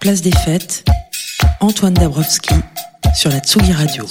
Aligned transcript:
Place 0.00 0.22
des 0.22 0.30
fêtes, 0.30 0.84
Antoine 1.60 1.94
Dabrowski 1.94 2.54
sur 3.14 3.30
la 3.30 3.38
Tsugi 3.40 3.72
Radio. 3.72 4.04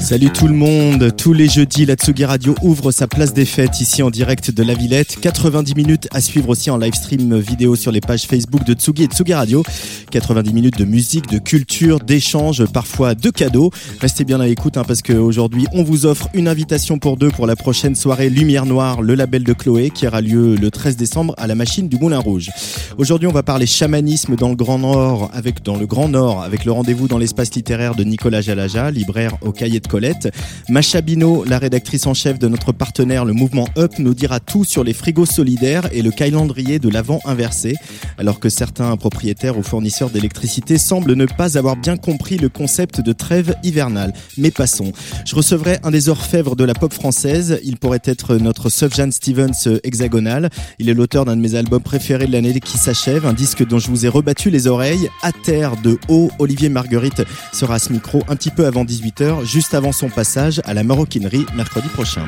Salut 0.00 0.30
tout 0.30 0.48
le 0.48 0.54
monde, 0.54 1.14
tous 1.16 1.32
les 1.32 1.48
jeudis 1.48 1.84
la 1.84 1.94
Tsugi 1.94 2.24
Radio 2.24 2.54
ouvre 2.62 2.90
sa 2.90 3.06
place 3.06 3.32
des 3.32 3.44
fêtes 3.44 3.80
ici 3.80 4.02
en 4.02 4.10
direct 4.10 4.50
de 4.50 4.62
la 4.62 4.74
Villette. 4.74 5.18
90 5.20 5.74
minutes 5.74 6.08
à 6.12 6.20
suivre 6.20 6.48
aussi 6.48 6.70
en 6.70 6.78
live 6.78 6.94
stream 6.94 7.38
vidéo 7.38 7.76
sur 7.76 7.92
les 7.92 8.00
pages 8.00 8.22
Facebook 8.22 8.64
de 8.64 8.74
Tsugi 8.74 9.04
et 9.04 9.06
Tsugi 9.06 9.34
Radio. 9.34 9.62
90 10.10 10.52
minutes 10.52 10.78
de 10.78 10.84
musique, 10.84 11.28
de 11.28 11.38
culture, 11.38 12.00
d'échanges, 12.00 12.64
parfois 12.66 13.14
de 13.14 13.30
cadeaux. 13.30 13.70
Restez 14.00 14.24
bien 14.24 14.40
à 14.40 14.46
l'écoute 14.46 14.76
hein, 14.76 14.84
parce 14.86 15.02
qu'aujourd'hui 15.02 15.66
on 15.72 15.82
vous 15.82 16.06
offre 16.06 16.28
une 16.34 16.48
invitation 16.48 16.98
pour 16.98 17.16
deux 17.16 17.30
pour 17.30 17.46
la 17.46 17.56
prochaine 17.56 17.94
soirée 17.94 18.30
Lumière 18.30 18.66
Noire, 18.66 19.02
le 19.02 19.14
label 19.14 19.44
de 19.44 19.52
Chloé 19.52 19.90
qui 19.90 20.06
aura 20.06 20.20
lieu 20.20 20.56
le 20.56 20.70
13 20.70 20.96
décembre 20.96 21.34
à 21.36 21.46
la 21.46 21.54
machine 21.54 21.88
du 21.88 21.98
Moulin 21.98 22.18
Rouge. 22.18 22.50
Aujourd'hui 22.98 23.28
on 23.28 23.32
va 23.32 23.42
parler 23.42 23.66
chamanisme 23.66 24.36
dans 24.36 24.48
le 24.48 24.56
Grand 24.56 24.78
Nord 24.78 25.30
avec 25.32 25.62
dans 25.62 25.76
le 25.76 25.86
Grand 25.86 26.08
Nord 26.08 26.42
avec 26.42 26.63
le 26.64 26.72
rendez-vous 26.72 27.08
dans 27.08 27.18
l'espace 27.18 27.54
littéraire 27.54 27.94
de 27.94 28.04
Nicolas 28.04 28.40
Jalaja, 28.40 28.90
libraire 28.90 29.36
au 29.42 29.52
cahier 29.52 29.80
de 29.80 29.86
Colette. 29.86 30.32
Macha 30.68 31.00
Bino, 31.00 31.44
la 31.44 31.58
rédactrice 31.58 32.06
en 32.06 32.14
chef 32.14 32.38
de 32.38 32.48
notre 32.48 32.72
partenaire 32.72 33.24
le 33.24 33.32
mouvement 33.32 33.68
Up, 33.76 33.92
nous 33.98 34.14
dira 34.14 34.40
tout 34.40 34.64
sur 34.64 34.84
les 34.84 34.94
frigos 34.94 35.26
solidaires 35.26 35.88
et 35.92 36.02
le 36.02 36.10
calendrier 36.10 36.78
de 36.78 36.88
l'avant 36.88 37.20
inversé, 37.24 37.74
alors 38.18 38.40
que 38.40 38.48
certains 38.48 38.96
propriétaires 38.96 39.58
ou 39.58 39.62
fournisseurs 39.62 40.10
d'électricité 40.10 40.78
semblent 40.78 41.14
ne 41.14 41.26
pas 41.26 41.58
avoir 41.58 41.76
bien 41.76 41.96
compris 41.96 42.38
le 42.38 42.48
concept 42.48 43.00
de 43.00 43.12
trêve 43.12 43.54
hivernale. 43.62 44.12
Mais 44.38 44.50
passons. 44.50 44.92
Je 45.26 45.34
recevrai 45.34 45.78
un 45.82 45.90
des 45.90 46.08
orfèvres 46.08 46.56
de 46.56 46.64
la 46.64 46.74
pop 46.74 46.92
française. 46.92 47.60
Il 47.64 47.76
pourrait 47.76 48.02
être 48.04 48.36
notre 48.36 48.70
Sufjan 48.70 49.10
Stevens 49.10 49.80
hexagonal. 49.82 50.50
Il 50.78 50.88
est 50.88 50.94
l'auteur 50.94 51.24
d'un 51.24 51.36
de 51.36 51.42
mes 51.42 51.54
albums 51.54 51.82
préférés 51.82 52.26
de 52.26 52.32
l'année 52.32 52.58
qui 52.60 52.78
s'achève, 52.78 53.26
un 53.26 53.32
disque 53.32 53.66
dont 53.66 53.78
je 53.78 53.88
vous 53.88 54.06
ai 54.06 54.08
rebattu 54.08 54.50
les 54.50 54.66
oreilles. 54.66 55.08
À 55.22 55.32
terre 55.32 55.76
de 55.82 55.98
haut, 56.08 56.30
Olivier 56.38 56.53
Marguerite 56.62 57.22
sera 57.52 57.74
à 57.74 57.78
ce 57.78 57.92
micro 57.92 58.22
un 58.28 58.36
petit 58.36 58.50
peu 58.50 58.66
avant 58.66 58.84
18h, 58.84 59.44
juste 59.44 59.74
avant 59.74 59.92
son 59.92 60.08
passage 60.08 60.60
à 60.64 60.74
la 60.74 60.84
maroquinerie 60.84 61.46
mercredi 61.56 61.88
prochain. 61.88 62.24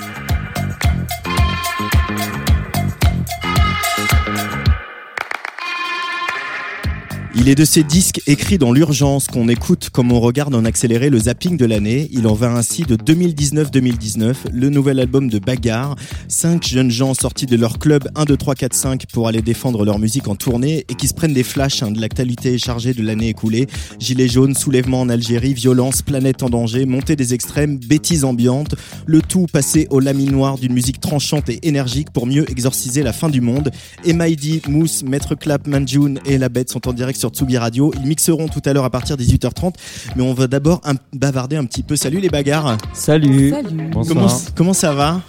Il 7.38 7.50
est 7.50 7.54
de 7.54 7.66
ces 7.66 7.82
disques 7.82 8.22
écrits 8.26 8.56
dans 8.56 8.72
l'urgence 8.72 9.26
qu'on 9.26 9.50
écoute 9.50 9.90
comme 9.90 10.10
on 10.10 10.20
regarde 10.20 10.54
en 10.54 10.64
accéléré 10.64 11.10
le 11.10 11.18
zapping 11.18 11.58
de 11.58 11.66
l'année. 11.66 12.08
Il 12.10 12.26
en 12.26 12.32
va 12.32 12.50
ainsi 12.50 12.84
de 12.84 12.96
2019-2019, 12.96 14.34
le 14.54 14.70
nouvel 14.70 14.98
album 14.98 15.28
de 15.28 15.38
Bagarre. 15.38 15.96
Cinq 16.28 16.66
jeunes 16.66 16.90
gens 16.90 17.12
sortis 17.12 17.44
de 17.44 17.56
leur 17.56 17.78
club 17.78 18.08
1, 18.14 18.24
2, 18.24 18.36
3, 18.38 18.54
4, 18.54 18.72
5 18.72 19.06
pour 19.12 19.28
aller 19.28 19.42
défendre 19.42 19.84
leur 19.84 19.98
musique 19.98 20.28
en 20.28 20.34
tournée 20.34 20.86
et 20.88 20.94
qui 20.94 21.08
se 21.08 21.12
prennent 21.12 21.34
des 21.34 21.42
flashs 21.42 21.82
hein, 21.82 21.90
de 21.90 22.00
l'actualité 22.00 22.56
chargée 22.56 22.94
de 22.94 23.02
l'année 23.02 23.28
écoulée. 23.28 23.66
Gilets 24.00 24.28
jaunes, 24.28 24.54
soulèvement 24.54 25.02
en 25.02 25.10
Algérie, 25.10 25.52
violence, 25.52 26.00
planète 26.00 26.42
en 26.42 26.48
danger, 26.48 26.86
montée 26.86 27.16
des 27.16 27.34
extrêmes, 27.34 27.76
bêtises 27.76 28.24
ambiantes. 28.24 28.76
Le 29.04 29.20
tout 29.20 29.44
passé 29.52 29.86
au 29.90 30.00
laminoir 30.00 30.56
d'une 30.56 30.72
musique 30.72 31.00
tranchante 31.00 31.50
et 31.50 31.68
énergique 31.68 32.10
pour 32.12 32.26
mieux 32.26 32.50
exorciser 32.50 33.02
la 33.02 33.12
fin 33.12 33.28
du 33.28 33.42
monde. 33.42 33.70
Emaidi, 34.06 34.62
Mousse, 34.68 35.02
Maître 35.02 35.34
Clap, 35.34 35.66
Manjun 35.66 36.14
et 36.24 36.38
La 36.38 36.48
Bête 36.48 36.70
sont 36.70 36.88
en 36.88 36.94
direct 36.94 37.20
sur 37.20 37.25
Tsugi 37.30 37.58
Radio. 37.58 37.92
Ils 38.00 38.06
mixeront 38.08 38.48
tout 38.48 38.62
à 38.64 38.72
l'heure 38.72 38.84
à 38.84 38.90
partir 38.90 39.16
de 39.16 39.22
18h30. 39.22 39.74
Mais 40.16 40.22
on 40.22 40.34
va 40.34 40.46
d'abord 40.46 40.80
un- 40.84 40.94
bavarder 41.12 41.56
un 41.56 41.64
petit 41.64 41.82
peu. 41.82 41.96
Salut 41.96 42.20
les 42.20 42.28
bagarres. 42.28 42.76
Salut. 42.92 43.54
Bonsoir. 43.92 44.06
Comment, 44.16 44.28
comment 44.54 44.72
ça 44.72 44.92
va? 44.92 45.20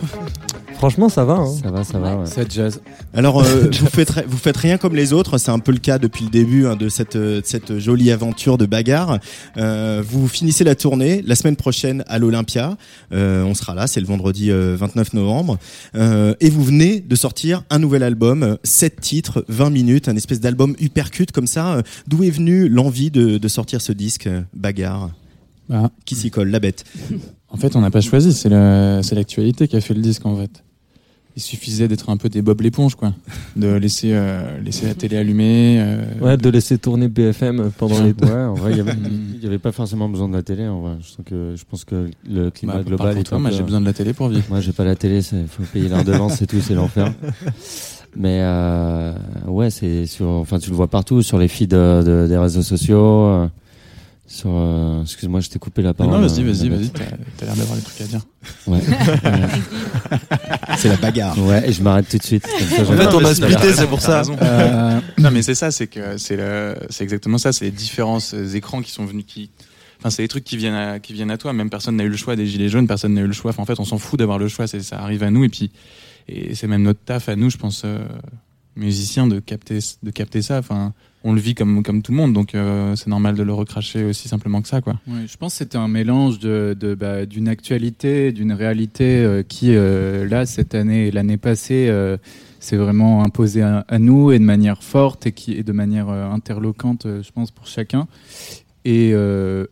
Franchement, 0.78 1.10
ça 1.10 1.26
va. 1.26 1.44
Ça 1.48 1.72
va, 1.72 1.84
ça 1.84 1.98
va. 1.98 2.18
Ouais. 2.18 2.26
Ça 2.28 2.44
jazz. 2.48 2.82
Alors, 3.14 3.42
euh, 3.42 3.68
vous, 3.80 3.88
faites, 3.88 4.24
vous 4.28 4.38
faites 4.38 4.58
rien 4.58 4.78
comme 4.78 4.96
les 4.96 5.12
autres. 5.12 5.40
C'est 5.40 5.50
un 5.50 5.58
peu 5.58 5.72
le 5.72 5.80
cas 5.80 5.98
depuis 5.98 6.26
le 6.26 6.30
début 6.30 6.68
hein, 6.68 6.76
de, 6.76 6.88
cette, 6.88 7.16
euh, 7.16 7.42
de 7.42 7.46
cette 7.46 7.80
jolie 7.80 8.12
aventure 8.12 8.60
de 8.60 8.68
bagarre. 8.68 9.18
Euh, 9.58 10.04
vous 10.08 10.28
finissez 10.28 10.64
la 10.64 10.76
tournée 10.76 11.24
la 11.26 11.34
semaine 11.34 11.56
prochaine 11.56 12.04
à 12.08 12.20
l'Olympia. 12.20 12.78
Euh, 13.12 13.44
on 13.44 13.56
sera 13.56 13.74
là, 13.74 13.88
c'est 13.88 14.00
le 14.00 14.06
vendredi 14.06 14.52
euh, 14.52 14.76
29 14.78 15.14
novembre. 15.14 15.58
Euh, 15.96 16.36
et 16.42 16.52
vous 16.52 16.64
venez 16.64 17.00
de 17.00 17.16
sortir 17.16 17.64
un 17.72 17.80
nouvel 17.80 18.04
album, 18.04 18.58
7 18.64 19.02
titres, 19.02 19.44
20 19.48 19.72
minutes, 19.72 20.08
un 20.08 20.16
espèce 20.16 20.40
d'album 20.40 20.76
hypercute 20.80 21.32
comme 21.32 21.48
ça. 21.48 21.82
D'où 22.08 22.24
est 22.24 22.30
venue 22.30 22.70
l'envie 22.70 23.10
de, 23.10 23.40
de 23.40 23.48
sortir 23.48 23.82
ce 23.82 23.94
disque, 23.94 24.30
Bagarre? 24.54 25.10
Bah, 25.70 25.90
Qui 26.06 26.14
s'y 26.14 26.30
colle 26.30 26.50
La 26.50 26.60
bête? 26.60 26.86
en 27.50 27.58
fait, 27.58 27.76
on 27.76 27.82
n'a 27.82 27.90
pas 27.90 28.02
choisi, 28.02 28.32
c'est 28.34 28.50
l'actualité 28.50 29.68
qui 29.68 29.76
a 29.76 29.82
fait 29.82 29.96
le 29.96 30.02
disque 30.02 30.26
en 30.26 30.38
fait. 30.38 30.64
Il 31.38 31.42
suffisait 31.42 31.88
d'être 31.88 32.10
un 32.10 32.18
peu 32.18 32.30
des 32.30 32.42
Bob 32.42 32.62
l'éponge, 32.62 32.96
quoi. 32.96 33.14
De 33.56 33.68
laisser, 33.76 34.10
euh, 34.12 34.60
laisser 34.60 34.88
la 34.88 34.96
télé 34.96 35.18
allumée. 35.18 35.78
euh, 35.80 36.04
Ouais, 36.20 36.36
de 36.36 36.50
laisser 36.50 36.80
tourner 36.80 37.10
BFM 37.10 37.70
pendant 37.78 38.02
les. 38.04 38.10
Ouais, 38.26 38.32
en 38.44 38.56
vrai, 38.56 38.72
il 38.76 39.40
n'y 39.40 39.46
avait 39.46 39.60
pas 39.60 39.72
forcément 39.72 40.10
besoin 40.10 40.28
de 40.30 40.34
la 40.34 40.42
télé. 40.42 40.68
En 40.68 40.82
vrai. 40.82 40.94
Je, 41.00 41.06
sens 41.10 41.18
que, 41.24 41.54
je 41.56 41.64
pense 41.70 41.86
que 41.86 42.10
le 42.28 42.50
climat 42.50 42.78
bah, 42.78 42.84
global 42.84 43.18
est 43.20 43.24
toi, 43.24 43.38
un 43.38 43.42
moi 43.42 43.52
j'ai 43.52 43.62
besoin 43.62 43.82
de 43.82 43.86
la 43.86 43.94
télé 43.94 44.14
pour 44.14 44.30
vivre. 44.30 44.46
Moi, 44.50 44.62
j'ai 44.62 44.72
pas 44.72 44.84
la 44.84 44.96
télé, 44.96 45.20
il 45.32 45.48
faut 45.48 45.62
payer 45.72 45.90
la 45.90 46.00
redevance 46.00 46.42
et 46.42 46.48
tout, 46.48 46.60
c'est 46.60 46.74
l'enfer. 46.74 47.14
Mais 48.16 48.40
euh, 48.42 49.14
ouais, 49.46 49.70
c'est 49.70 50.08
sur. 50.08 50.28
Enfin, 50.28 50.58
tu 50.58 50.72
le 50.72 50.76
vois 50.76 50.88
partout, 50.88 51.22
sur 51.22 51.38
les 51.38 51.48
feeds 51.48 51.68
de- 51.68 52.26
des 52.28 52.38
réseaux 52.38 52.64
sociaux. 52.64 53.48
Euh, 54.28 54.34
sur. 54.34 54.50
euh, 54.54 55.02
Excuse-moi, 55.04 55.40
je 55.40 55.50
t'ai 55.50 55.60
coupé 55.60 55.82
la 55.82 55.94
parole. 55.94 56.14
non, 56.14 56.20
vas-y, 56.28 56.42
euh, 56.44 56.52
vas-y, 56.52 56.70
vas-y, 56.70 56.90
t'as 56.90 57.46
l'air 57.46 57.56
d'avoir 57.56 57.78
des 57.78 57.84
trucs 57.84 58.02
à 58.02 58.06
dire. 58.06 58.22
Ouais. 58.68 58.80
C'est 60.78 60.90
la 60.90 60.98
bagarre. 60.98 61.38
ouais, 61.40 61.70
et 61.70 61.74
je 61.74 61.82
m'arrête 61.82 62.08
tout 62.10 62.18
de 62.18 62.24
suite. 62.24 62.44
Comme 62.46 62.86
ça, 62.86 62.92
En 62.94 62.98
fait, 62.98 63.16
on 63.16 63.26
a 63.26 63.34
splitté, 63.36 63.74
c'est 63.74 63.88
pour 63.88 64.02
ça. 64.02 64.22
Euh, 64.42 65.00
non, 65.18 65.32
mais 65.32 65.42
c'est 65.42 65.56
ça, 65.56 65.72
c'est 65.72 65.88
que 65.88 66.18
c'est 66.18 66.36
le- 66.36 66.76
c'est 66.90 67.04
exactement 67.04 67.38
ça, 67.38 67.52
c'est 67.52 67.66
les 67.66 67.72
différents 67.72 68.20
euh, 68.34 68.54
écrans 68.54 68.82
qui 68.82 68.92
sont 68.92 69.06
venus 69.06 69.26
qui. 69.28 69.50
Enfin, 70.00 70.12
c'est 70.12 70.22
les 70.22 70.28
trucs 70.28 70.44
qui 70.44 70.58
viennent 70.58 70.76
à, 70.76 71.00
qui 71.00 71.14
viennent 71.14 71.32
à 71.32 71.38
toi. 71.38 71.54
Même 71.54 71.70
personne 71.72 71.96
n'a 71.96 72.04
eu 72.04 72.10
le 72.10 72.18
choix 72.18 72.36
des 72.36 72.46
gilets 72.46 72.70
jaunes, 72.70 72.86
personne 72.88 73.14
n'a 73.16 73.22
eu 73.22 73.28
le 73.28 73.34
choix. 73.34 73.50
Enfin, 73.52 73.64
en 73.64 73.66
fait, 73.66 73.80
on 73.80 73.86
s'en 73.86 73.98
fout 73.98 74.20
d'avoir 74.20 74.38
le 74.38 74.48
choix. 74.48 74.68
C'est 74.68 74.82
ça 74.82 75.00
arrive 75.00 75.24
à 75.24 75.32
nous 75.32 75.44
et 75.44 75.50
puis 75.50 75.72
et 76.28 76.54
c'est 76.56 76.68
même 76.68 76.84
notre 76.84 77.00
taf 77.04 77.30
à 77.30 77.36
nous, 77.36 77.50
je 77.50 77.58
pense, 77.58 77.82
euh, 77.86 78.06
musiciens, 78.76 79.26
de 79.28 79.40
capter 79.40 79.80
de 80.04 80.12
capter 80.12 80.42
ça. 80.44 80.60
Enfin, 80.60 80.94
on 81.24 81.34
le 81.34 81.40
vit 81.40 81.56
comme 81.56 81.84
comme 81.84 82.02
tout 82.02 82.12
le 82.12 82.18
monde, 82.18 82.34
donc 82.34 82.54
euh, 82.54 82.96
c'est 82.96 83.10
normal 83.10 83.36
de 83.36 83.44
le 83.44 83.54
recracher 83.54 84.04
aussi 84.04 84.28
simplement 84.28 84.62
que 84.62 84.68
ça, 84.68 84.82
quoi. 84.82 85.00
Je 85.08 85.38
pense 85.38 85.54
que 85.54 85.58
c'était 85.60 85.78
un 85.78 85.88
mélange 85.88 86.40
de, 86.40 86.76
de, 86.80 86.96
bah, 86.96 87.26
d'une 87.26 87.48
actualité, 87.48 88.32
d'une 88.32 88.54
réalité 88.54 89.24
euh, 89.24 89.44
qui, 89.44 89.76
euh, 89.76 90.28
là, 90.28 90.46
cette 90.46 90.76
année 90.76 91.08
et 91.08 91.12
l'année 91.12 91.38
passée, 91.38 91.92
s'est 92.60 92.78
vraiment 92.78 93.24
imposée 93.24 93.62
à, 93.62 94.00
nous 94.00 94.32
et 94.32 94.40
de 94.40 94.44
manière 94.44 94.84
forte 94.84 95.28
et, 95.28 95.32
qui, 95.32 95.54
et 95.54 95.64
de 95.64 95.72
manière 95.72 96.10
interloquante, 96.10 97.06
euh, 97.06 97.24
je 97.24 97.32
pense, 97.32 97.52
pour 97.52 97.68
chacun. 97.68 98.08
Et 98.86 99.14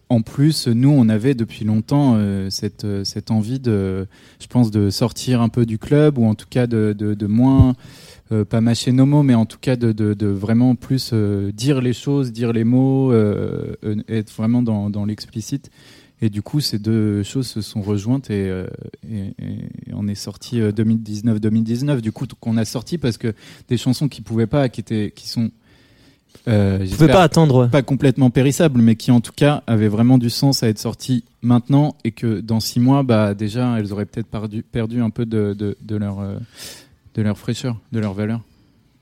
en 0.09 0.21
plus, 0.21 0.67
nous, 0.67 0.89
on 0.89 1.07
avait 1.07 1.35
depuis 1.35 1.63
longtemps 1.63 2.19
cette, 2.49 2.85
cette 3.05 3.31
envie 3.31 3.61
de, 3.61 4.07
je 4.41 4.47
pense, 4.47 4.71
de 4.71 4.89
sortir 4.89 5.41
un 5.41 5.47
peu 5.47 5.65
du 5.65 5.77
club 5.77 6.17
ou 6.17 6.25
en 6.25 6.35
tout 6.35 6.47
cas 6.49 6.67
de, 6.67 6.91
de 6.91 7.27
moins, 7.27 7.75
euh, 8.31 8.43
pas 8.45 8.61
mâcher 8.61 8.91
nos 8.91 9.05
mots, 9.05 9.23
mais 9.23 9.35
en 9.35 9.45
tout 9.45 9.59
cas 9.59 9.75
de, 9.75 9.91
de, 9.91 10.13
de 10.13 10.27
vraiment 10.27 10.75
plus 10.75 11.11
euh, 11.13 11.51
dire 11.51 11.81
les 11.81 11.93
choses, 11.93 12.31
dire 12.31 12.53
les 12.53 12.63
mots, 12.63 13.11
euh, 13.11 13.75
euh, 13.83 13.95
être 14.07 14.31
vraiment 14.33 14.61
dans, 14.61 14.89
dans 14.89 15.05
l'explicite. 15.05 15.69
Et 16.21 16.29
du 16.29 16.41
coup, 16.41 16.61
ces 16.61 16.79
deux 16.79 17.23
choses 17.23 17.47
se 17.47 17.61
sont 17.61 17.81
rejointes 17.81 18.29
et, 18.29 18.49
euh, 18.49 18.65
et, 19.11 19.33
et 19.37 19.93
on 19.93 20.07
est 20.07 20.15
sorti 20.15 20.61
euh, 20.61 20.71
2019-2019. 20.71 21.99
Du 21.99 22.11
coup, 22.11 22.25
qu'on 22.39 22.57
a 22.57 22.65
sorti 22.65 22.97
parce 22.97 23.17
que 23.17 23.33
des 23.67 23.77
chansons 23.77 24.07
qui 24.07 24.21
pouvaient 24.21 24.47
pas, 24.47 24.69
qui 24.69 24.79
étaient, 24.79 25.11
qui 25.13 25.27
sont, 25.27 25.51
euh, 26.47 26.79
j'espère, 26.79 27.07
pas 27.09 27.23
attendre. 27.23 27.67
pas 27.69 27.81
complètement 27.81 28.29
périssables, 28.29 28.81
mais 28.81 28.95
qui 28.95 29.11
en 29.11 29.19
tout 29.19 29.33
cas 29.35 29.61
avaient 29.67 29.89
vraiment 29.89 30.17
du 30.17 30.29
sens 30.29 30.63
à 30.63 30.69
être 30.69 30.79
sorties 30.79 31.25
maintenant 31.41 31.95
et 32.05 32.11
que 32.11 32.39
dans 32.39 32.61
six 32.61 32.79
mois, 32.79 33.03
bah 33.03 33.33
déjà, 33.33 33.77
elles 33.77 33.91
auraient 33.91 34.05
peut-être 34.05 34.27
perdu, 34.27 34.63
perdu 34.63 35.01
un 35.01 35.09
peu 35.09 35.25
de, 35.25 35.53
de, 35.53 35.77
de 35.81 35.95
leur, 35.97 36.21
euh, 36.21 36.37
de 37.15 37.21
leur 37.21 37.37
fraîcheur, 37.37 37.79
de 37.91 37.99
leur 37.99 38.13
valeur. 38.13 38.41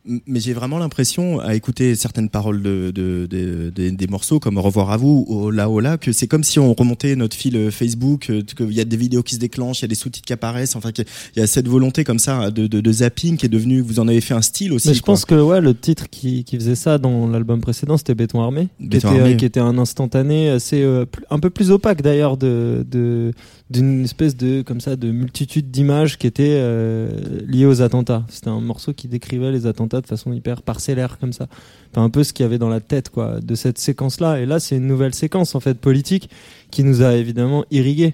Mais 0.06 0.42
j'ai 0.42 0.52
vraiment 0.52 0.80
l'impression, 0.80 1.40
à 1.40 1.56
écouter 1.56 1.96
certaines 1.96 2.28
paroles 2.28 2.62
de, 2.62 2.92
de, 2.94 3.26
de, 3.26 3.70
des 3.70 4.08
morceaux 4.08 4.38
comme 4.38 4.58
Au 4.58 4.62
revoir 4.62 4.92
à 4.92 4.98
vous 4.98 5.24
ou 5.30 5.50
Là 5.50 5.70
oh 5.70 5.80
là, 5.80 5.98
que 5.98 6.12
c'est 6.12 6.28
comme 6.28 6.44
si 6.44 6.60
on 6.60 6.74
remontait 6.74 7.16
notre 7.16 7.38
fil 7.38 7.56
euh, 7.56 7.72
Facebook, 7.72 8.30
euh, 8.30 8.42
qu'il 8.42 8.74
y 8.74 8.82
a 8.82 8.86
des 8.86 8.98
vidéos 8.98 9.24
qui 9.24 9.36
se 9.36 9.40
déclenchent, 9.40 9.80
il 9.80 9.84
y 9.84 9.86
a 9.86 9.88
des 9.88 9.96
sous-titres 9.96 10.26
qui 10.26 10.34
apparaissent, 10.34 10.76
enfin, 10.76 10.90
il 10.98 11.40
y 11.40 11.42
a 11.42 11.48
cette 11.48 11.70
volonté 11.70 12.04
comme 12.04 12.20
ça 12.20 12.52
de, 12.52 12.68
de, 12.68 12.92
zapping 12.92 13.38
qui 13.38 13.46
est 13.46 13.50
devenu, 13.50 13.80
vous 13.80 14.02
en 14.02 14.10
avez 14.10 14.20
fait 14.20 14.34
un 14.34 14.42
style 14.42 14.74
aussi. 14.74 14.90
Mais 14.90 14.94
je 14.94 15.04
pense 15.04 15.24
que 15.24 15.36
ouais, 15.36 15.62
le 15.62 15.74
titre 15.74 16.10
qui, 16.10 16.44
qui 16.44 16.58
faisait 16.58 16.76
ça 16.76 16.98
dans 16.98 17.28
l'album 17.28 17.62
précédent, 17.62 17.96
c'était 17.96 18.14
Béton 18.14 18.42
Armé, 18.42 18.68
qui, 18.80 18.98
était, 18.98 19.08
euh, 19.08 19.36
qui 19.36 19.46
était 19.46 19.62
un 19.62 19.78
instantané 19.78 20.50
assez, 20.50 20.84
un 21.30 21.40
peu 21.40 21.50
plus 21.50 21.72
opaque 21.72 22.02
d'ailleurs 22.02 22.36
de, 22.36 22.86
de, 22.92 23.32
d'une 23.74 24.04
espèce 24.04 24.38
de 24.38 24.62
comme 24.62 24.80
ça 24.80 24.96
de 24.96 25.12
multitude 25.12 25.72
d'images 25.72 26.18
qui 26.18 26.28
étaient 26.28 26.58
euh, 26.60 27.10
liées 27.48 27.66
aux 27.66 27.82
attentats. 27.82 28.24
C'était 28.30 28.50
un 28.50 28.62
morceau 28.62 28.94
qui 28.94 29.08
décrivait 29.08 29.52
les 29.52 29.66
attentats 29.66 30.02
de 30.02 30.08
façon 30.08 30.32
hyper 30.32 30.62
parcellaire 30.62 31.18
comme 31.20 31.34
ça. 31.34 31.48
Enfin, 31.92 32.04
un 32.04 32.10
peu 32.10 32.24
ce 32.24 32.34
qu'il 32.34 32.44
y 32.44 32.46
avait 32.46 32.60
dans 32.60 32.70
la 32.70 32.80
tête 32.80 33.10
quoi 33.10 33.40
de 33.42 33.56
cette 33.56 33.80
séquence 33.80 34.20
là. 34.20 34.40
Et 34.40 34.46
là, 34.46 34.60
c'est 34.60 34.78
une 34.78 34.88
nouvelle 34.88 35.14
séquence 35.14 35.56
en 35.56 35.60
fait 35.60 35.74
politique 35.74 36.30
qui 36.72 36.84
nous 36.84 37.02
a 37.02 37.16
évidemment 37.16 37.66
irrigué. 37.72 38.14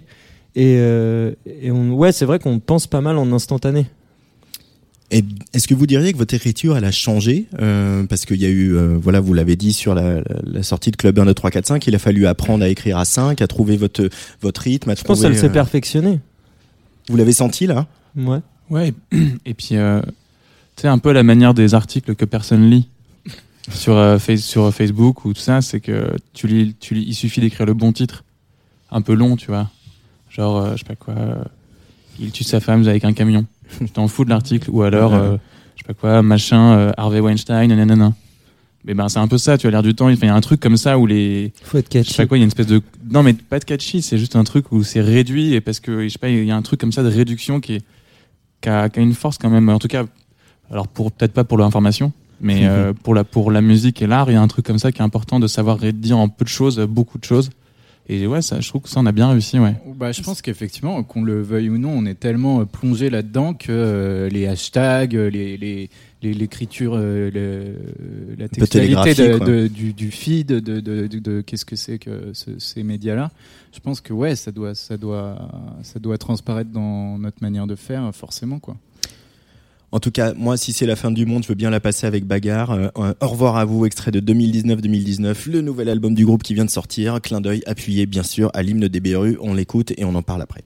Et, 0.55 0.77
euh, 0.79 1.33
et 1.45 1.71
on, 1.71 1.91
ouais, 1.91 2.11
c'est 2.11 2.25
vrai 2.25 2.39
qu'on 2.39 2.59
pense 2.59 2.87
pas 2.87 3.01
mal 3.01 3.17
en 3.17 3.31
instantané. 3.31 3.85
Est-ce 5.11 5.67
que 5.67 5.73
vous 5.73 5.87
diriez 5.87 6.13
que 6.13 6.17
votre 6.17 6.35
écriture 6.35 6.77
elle 6.77 6.85
a 6.85 6.91
changé 6.91 7.47
euh, 7.59 8.03
parce 8.03 8.25
qu'il 8.25 8.37
y 8.37 8.45
a 8.45 8.49
eu 8.49 8.75
euh, 8.75 8.95
voilà 9.01 9.19
vous 9.19 9.33
l'avez 9.33 9.55
dit 9.55 9.73
sur 9.73 9.95
la, 9.95 10.21
la, 10.43 10.61
sortie 10.61 10.91
de 10.91 10.97
Club 10.97 11.17
1 11.17 11.25
2 11.25 11.33
3 11.33 11.49
4 11.49 11.65
5 11.65 11.87
il 11.87 11.95
a 11.95 11.99
fallu 11.99 12.27
apprendre 12.27 12.63
à 12.63 12.67
écrire 12.67 12.97
à 12.99 13.05
5 13.05 13.41
à 13.41 13.47
trouver 13.47 13.75
votre 13.75 14.07
votre 14.41 14.61
rythme 14.61 14.91
à 14.91 14.95
Je 14.95 15.03
pense 15.03 15.21
qu'elle 15.21 15.35
s'est 15.35 15.47
euh, 15.47 15.49
perfectionnée. 15.49 16.19
Vous 17.07 17.17
l'avez 17.17 17.33
senti 17.33 17.65
là? 17.65 17.87
Ouais. 18.15 18.39
Ouais 18.69 18.93
et 19.45 19.55
puis 19.55 19.69
euh, 19.73 19.99
tu 20.75 20.83
sais 20.83 20.87
un 20.87 20.99
peu 20.99 21.11
la 21.11 21.23
manière 21.23 21.55
des 21.55 21.73
articles 21.73 22.13
que 22.13 22.25
personne 22.25 22.69
lit 22.69 22.87
sur 23.73 23.95
face, 24.19 24.41
sur 24.41 24.71
Facebook 24.71 25.25
ou 25.25 25.33
tout 25.33 25.41
ça 25.41 25.61
c'est 25.61 25.79
que 25.79 26.13
tu 26.33 26.45
lis 26.45 26.75
tu 26.79 26.93
lis 26.93 27.05
il 27.07 27.15
suffit 27.15 27.41
d'écrire 27.41 27.65
le 27.65 27.73
bon 27.73 27.93
titre 27.93 28.23
un 28.91 29.01
peu 29.01 29.13
long 29.13 29.37
tu 29.37 29.47
vois 29.47 29.71
genre 30.29 30.73
je 30.73 30.77
sais 30.77 30.85
pas 30.85 30.95
quoi 30.95 31.15
il 32.19 32.31
tue 32.31 32.43
sa 32.43 32.59
femme 32.59 32.87
avec 32.87 33.03
un 33.05 33.13
camion 33.13 33.45
je 33.81 33.85
t'en 33.93 34.07
fous 34.07 34.25
de 34.25 34.29
l'article 34.29 34.69
ou 34.71 34.81
alors 34.83 35.13
euh, 35.13 35.37
je 35.75 35.81
sais 35.81 35.87
pas 35.87 35.93
quoi 35.93 36.21
machin 36.21 36.73
euh, 36.73 36.91
Harvey 36.97 37.19
Weinstein 37.19 37.67
nanana. 37.67 38.13
Mais 38.85 38.93
ben 38.93 39.09
c'est 39.09 39.19
un 39.19 39.27
peu 39.27 39.37
ça 39.37 39.57
tu 39.57 39.67
as 39.67 39.71
l'air 39.71 39.83
du 39.83 39.93
temps 39.93 40.09
il 40.09 40.17
y 40.17 40.27
a 40.27 40.33
un 40.33 40.41
truc 40.41 40.59
comme 40.59 40.77
ça 40.77 40.97
où 40.97 41.05
les 41.05 41.51
faut 41.63 41.77
être 41.77 41.89
catchy. 41.89 42.11
je 42.11 42.15
sais 42.15 42.23
pas 42.23 42.27
quoi 42.27 42.37
il 42.37 42.41
y 42.41 42.43
a 42.43 42.45
une 42.45 42.49
espèce 42.49 42.67
de 42.67 42.81
non 43.11 43.23
mais 43.23 43.33
pas 43.33 43.59
de 43.59 43.65
catchy 43.65 44.01
c'est 44.01 44.17
juste 44.17 44.35
un 44.35 44.43
truc 44.43 44.71
où 44.71 44.83
c'est 44.83 45.01
réduit 45.01 45.53
et 45.53 45.61
parce 45.61 45.79
que 45.79 46.03
je 46.03 46.09
sais 46.09 46.19
pas 46.19 46.29
il 46.29 46.45
y 46.45 46.51
a 46.51 46.55
un 46.55 46.61
truc 46.61 46.79
comme 46.79 46.93
ça 46.93 47.03
de 47.03 47.09
réduction 47.09 47.59
qui 47.59 47.75
est 47.75 47.83
qui 48.61 48.69
a, 48.69 48.89
qui 48.89 48.99
a 48.99 49.01
une 49.01 49.13
force 49.13 49.37
quand 49.37 49.49
même. 49.49 49.69
En 49.69 49.79
tout 49.79 49.87
cas 49.87 50.05
alors 50.71 50.87
pour 50.87 51.11
peut-être 51.11 51.33
pas 51.33 51.43
pour 51.43 51.57
l'information 51.57 52.13
mais 52.39 52.61
euh, 52.67 52.93
pour 52.93 53.13
la 53.13 53.25
pour 53.25 53.51
la 53.51 53.61
musique 53.61 54.01
et 54.01 54.07
l'art 54.07 54.31
il 54.31 54.33
y 54.33 54.37
a 54.37 54.41
un 54.41 54.47
truc 54.47 54.65
comme 54.65 54.79
ça 54.79 54.91
qui 54.91 54.99
est 55.01 55.05
important 55.05 55.39
de 55.39 55.47
savoir 55.47 55.77
réduire 55.77 56.17
en 56.17 56.29
peu 56.29 56.45
de 56.45 56.49
choses 56.49 56.79
beaucoup 56.79 57.17
de 57.17 57.25
choses 57.25 57.49
et 58.09 58.25
ouais, 58.25 58.41
ça, 58.41 58.59
je 58.59 58.67
trouve 58.67 58.81
que 58.81 58.89
ça, 58.89 58.99
on 58.99 59.05
a 59.05 59.11
bien 59.11 59.29
réussi, 59.29 59.59
ouais. 59.59 59.75
Bah, 59.95 60.11
je 60.11 60.23
pense 60.23 60.41
qu'effectivement, 60.41 61.03
qu'on 61.03 61.21
le 61.21 61.43
veuille 61.43 61.69
ou 61.69 61.77
non, 61.77 61.91
on 61.91 62.05
est 62.07 62.19
tellement 62.19 62.61
euh, 62.61 62.65
plongé 62.65 63.11
là-dedans 63.11 63.53
que 63.53 63.67
euh, 63.69 64.29
les 64.29 64.47
hashtags, 64.47 65.15
euh, 65.15 65.29
les, 65.29 65.57
les 65.57 65.89
l'écriture, 66.21 66.97
la 66.97 68.49
textualité 68.49 69.13
de, 69.15 69.67
du, 69.67 69.93
du, 69.93 70.11
feed, 70.11 70.47
de, 70.47 70.79
de, 70.81 71.07
de 71.07 71.39
qu'est-ce 71.39 71.63
que 71.63 71.77
c'est 71.77 71.97
que 71.97 72.33
ces 72.33 72.83
médias-là. 72.83 73.31
Je 73.71 73.79
pense 73.79 74.01
que 74.01 74.11
ouais, 74.11 74.35
ça 74.35 74.51
doit, 74.51 74.75
ça 74.75 74.97
doit, 74.97 75.49
ça 75.81 75.97
doit 75.99 76.17
transparaître 76.17 76.71
dans 76.71 77.17
notre 77.19 77.41
manière 77.41 77.67
de 77.67 77.75
faire, 77.75 78.13
forcément, 78.13 78.59
quoi. 78.59 78.75
En 79.91 79.99
tout 79.99 80.11
cas, 80.11 80.33
moi, 80.35 80.55
si 80.55 80.71
c'est 80.71 80.85
la 80.85 80.95
fin 80.95 81.09
du 81.09 81.25
monde, 81.25 81.43
je 81.43 81.47
veux 81.47 81.55
bien 81.55 81.71
la 81.71 81.79
passer 81.79 82.05
avec 82.05 82.25
Bagarre. 82.25 82.71
Euh, 82.71 83.13
au 83.21 83.27
revoir 83.27 83.57
à 83.57 83.65
vous, 83.65 83.85
extrait 83.85 84.11
de 84.11 84.19
2019-2019, 84.19 85.49
le 85.49 85.61
nouvel 85.61 85.89
album 85.89 86.13
du 86.13 86.25
groupe 86.25 86.43
qui 86.43 86.53
vient 86.53 86.65
de 86.65 86.69
sortir. 86.69 87.19
Clin 87.21 87.41
d'œil 87.41 87.63
appuyé, 87.65 88.05
bien 88.05 88.23
sûr, 88.23 88.51
à 88.53 88.61
l'hymne 88.61 88.87
des 88.87 88.99
BRU. 88.99 89.37
On 89.41 89.53
l'écoute 89.53 89.91
et 89.97 90.05
on 90.05 90.13
en 90.13 90.21
parle 90.21 90.43
après. 90.43 90.63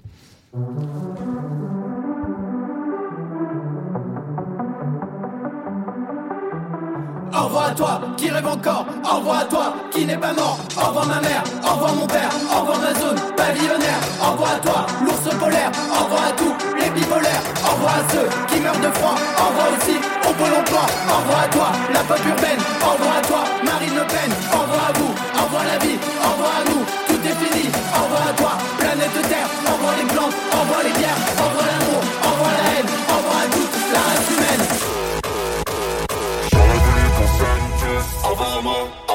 Au 7.35 7.45
revoir 7.45 7.65
à 7.65 7.71
toi 7.71 8.01
qui 8.15 8.29
rêve 8.29 8.45
encore, 8.45 8.85
au 9.03 9.17
revoir 9.17 9.39
à 9.39 9.45
toi 9.45 9.73
qui 9.91 10.05
n'est 10.05 10.17
pas 10.17 10.33
mort, 10.33 10.59
au 10.77 10.87
revoir 10.87 11.07
ma 11.07 11.19
mère, 11.21 11.43
au 11.65 11.73
revoir 11.73 11.93
mon 11.95 12.05
père, 12.05 12.29
au 12.55 12.59
revoir 12.61 12.77
ma 12.79 12.93
zone 12.93 13.19
pavillonnaire, 13.35 13.99
au 14.21 14.31
revoir 14.33 14.51
à 14.51 14.59
toi 14.59 14.85
l'ours 15.03 15.35
polaire, 15.39 15.71
au 15.89 16.03
revoir 16.03 16.23
à 16.29 16.31
tous 16.33 16.53
les 16.77 16.89
bipolaires, 16.91 17.43
au 17.65 17.73
revoir 17.73 17.93
à 17.93 18.13
ceux 18.13 18.27
qui 18.47 18.61
meurent 18.61 18.79
de 18.79 18.91
froid, 18.97 19.15
au 19.39 19.47
revoir 19.49 19.67
aussi 19.75 19.97
au 20.29 20.33
pôle 20.33 20.53
emploi, 20.59 20.85
au 21.09 21.17
revoir 21.21 21.39
à 21.43 21.47
toi 21.47 21.67
la 21.93 21.99
pop 22.01 22.19
urbaine, 22.19 22.59
au 22.85 22.91
revoir 22.93 23.17
à 23.17 23.21
toi 23.21 23.43
Marine 23.65 23.72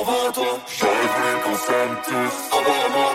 à 0.09 0.33
toi. 0.33 0.59
J'aurais 0.79 1.09
voulu 1.15 1.43
qu'on 1.45 1.57
s'aime 1.57 1.97
tous. 2.07 2.57
À 2.57 2.61
moi, 2.61 3.11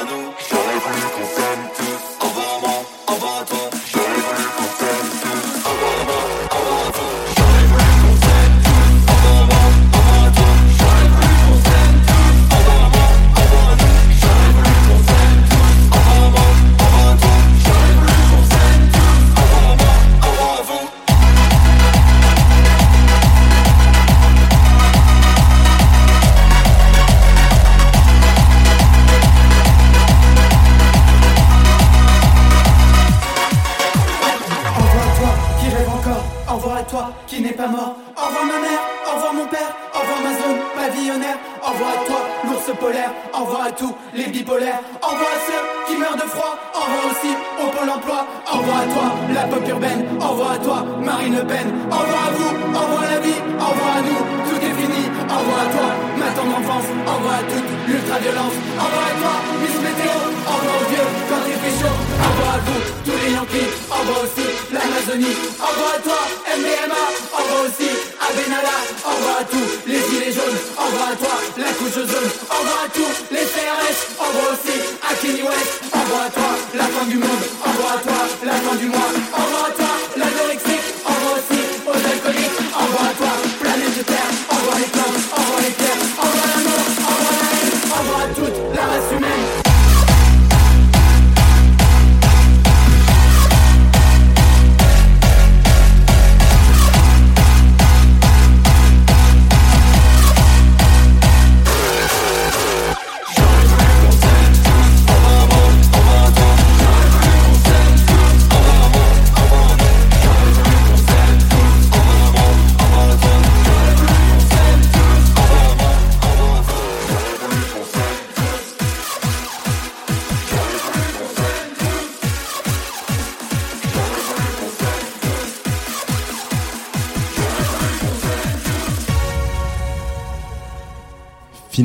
à 0.00 0.04
nous. 0.04 0.32
J'aurais 0.48 0.78
voulu 0.84 1.02
qu'on 1.14 1.26
s'aime 1.34 1.75
envoie 43.32 43.64
à 43.64 43.72
tous 43.72 43.94
les 44.14 44.26
bipolaires, 44.26 44.80
envoie 45.02 45.32
à 45.36 45.40
ceux 45.46 45.62
qui 45.86 45.98
meurent 45.98 46.16
de 46.16 46.28
froid, 46.28 46.56
envoie 46.74 47.10
aussi 47.10 47.32
au 47.62 47.66
pôle 47.70 47.88
emploi, 47.88 48.26
envoie 48.50 48.80
à 48.80 48.86
toi 48.86 49.06
la 49.34 49.42
pop 49.44 49.68
urbaine, 49.68 50.04
envoie 50.20 50.52
à 50.52 50.58
toi 50.58 50.84
Marine 51.02 51.36
Le 51.36 51.44
Pen, 51.46 51.66
envoie 51.90 52.24
à 52.28 52.30
vous, 52.36 52.52
envoie 52.76 53.06
la 53.10 53.20
vie, 53.20 53.40
envoie 53.58 53.92
à 53.96 54.02
nous, 54.02 54.22
tout 54.48 54.60
est 54.60 54.76
fini, 54.80 55.02
envoie 55.24 55.60
à 55.64 55.68
toi 55.72 55.88
ma 56.18 56.28
tendre 56.36 56.56
enfance, 56.58 56.88
envoie 57.06 57.36
à 57.40 57.44
toute 57.48 57.68
l'ultra-violence, 57.88 58.56
envoie 58.76 59.06
à 59.08 59.14
toi 59.20 59.34
Miss 59.62 59.76
Météo, 59.80 60.16
envoie 60.46 60.74
aux 60.80 60.88
vieux 60.90 61.08
quand 61.28 61.42
il 61.48 61.58
fait 61.62 61.76
chaud, 61.80 61.96
envoie 62.26 62.52
à 62.56 62.60
vous 62.66 62.80
tous 63.04 63.18
les 63.24 63.32
Yankees, 63.32 63.72
envoie 63.88 64.20
aussi 64.24 64.46
l'Amazonie, 64.72 65.36
envoie 65.60 65.92
à 65.96 66.00
toi 66.04 66.20
MDMA, 66.56 67.02
envoie 67.32 67.60
aussi 67.68 67.90
à 68.20 68.28
Benalla, 68.36 68.76
envoie 69.04 69.36
à 69.40 69.44
tous 69.44 69.68
les 69.86 70.00
gilets 70.08 70.32
jaunes, 70.32 70.58
envoie 70.76 71.08
à 71.12 71.16
toi 71.16 71.34
la 71.56 71.70
couche 71.78 71.94
jaune, 71.94 72.30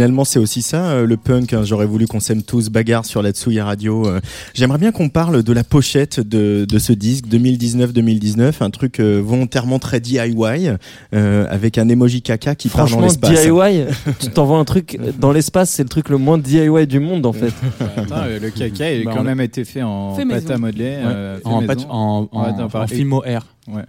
Finalement, 0.01 0.25
c'est 0.25 0.39
aussi 0.39 0.63
ça, 0.63 0.89
euh, 0.93 1.05
le 1.05 1.15
punk. 1.15 1.53
hein. 1.53 1.61
J'aurais 1.63 1.85
voulu 1.85 2.07
qu'on 2.07 2.19
s'aime 2.19 2.41
tous, 2.41 2.69
bagarre 2.69 3.05
sur 3.05 3.21
la 3.21 3.29
Tsuya 3.33 3.63
Radio. 3.65 4.07
euh. 4.07 4.19
J'aimerais 4.55 4.79
bien 4.79 4.91
qu'on 4.91 5.09
parle 5.09 5.43
de 5.43 5.53
la 5.53 5.63
pochette 5.63 6.19
de, 6.19 6.65
de 6.67 6.79
ce 6.79 6.91
disque 6.91 7.25
2019-2019, 7.27 8.63
un 8.63 8.71
truc 8.71 8.99
euh, 8.99 9.21
volontairement 9.23 9.77
très 9.77 9.99
DIY, 9.99 10.69
euh, 11.13 11.45
avec 11.51 11.77
un 11.77 11.87
emoji 11.87 12.23
caca 12.23 12.55
qui 12.55 12.67
part 12.69 12.85
dans 12.89 12.97
Franchement, 12.97 13.05
l'espace. 13.29 13.43
DIY, 13.43 13.85
tu 14.19 14.29
t'envoies 14.31 14.57
un 14.57 14.65
truc 14.65 14.97
dans 15.19 15.31
l'espace, 15.31 15.69
c'est 15.69 15.83
le 15.83 15.89
truc 15.89 16.09
le 16.09 16.17
moins 16.17 16.39
DIY 16.39 16.87
du 16.87 16.99
monde 16.99 17.27
en 17.27 17.33
fait. 17.33 17.53
Attends, 17.95 18.15
euh, 18.25 18.39
le 18.39 18.49
caca, 18.49 18.91
il 18.91 19.01
a 19.01 19.05
Bah, 19.05 19.11
quand 19.13 19.21
a- 19.21 19.23
même 19.23 19.41
été 19.41 19.63
fait 19.65 19.83
en 19.83 20.15
Fait 20.15 20.25
pâte 20.25 20.41
maison. 20.45 20.53
à 20.55 20.57
modeler. 20.57 20.95
euh, 20.97 21.37
fait 21.37 21.45
en, 21.45 21.61
patch- 21.61 21.85
en, 21.89 22.27
en, 22.31 22.43
Ouais, 22.43 22.59
en 22.63 22.69
par- 22.69 22.89
Fimo 22.89 23.23
Air. 23.23 23.45
Ouais. 23.67 23.83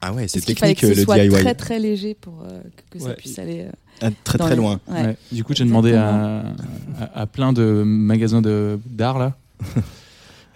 Ah 0.00 0.14
ouais, 0.14 0.26
c'est 0.26 0.40
technique 0.40 0.80
que 0.80 0.86
ce 0.94 0.98
le 0.98 1.04
soit 1.04 1.18
DIY. 1.18 1.28
très 1.28 1.54
très 1.54 1.78
léger 1.78 2.16
pour 2.18 2.42
euh, 2.46 2.62
que, 2.90 2.96
que 2.96 3.04
ça 3.04 3.10
Ouais. 3.10 3.14
puisse 3.16 3.38
aller 3.38 3.60
euh, 3.66 3.70
Ah, 4.02 4.08
très 4.24 4.38
très 4.38 4.50
les- 4.50 4.56
loin. 4.56 4.80
Ouais. 4.88 5.02
Ouais. 5.02 5.16
Du 5.32 5.44
coup, 5.44 5.52
j'ai 5.54 5.64
demandé 5.64 5.94
à, 5.94 6.42
à, 7.14 7.20
à 7.22 7.26
plein 7.26 7.52
de 7.52 7.82
magasins 7.84 8.40
de- 8.42 8.78
d'art 8.86 9.18
là. 9.18 9.34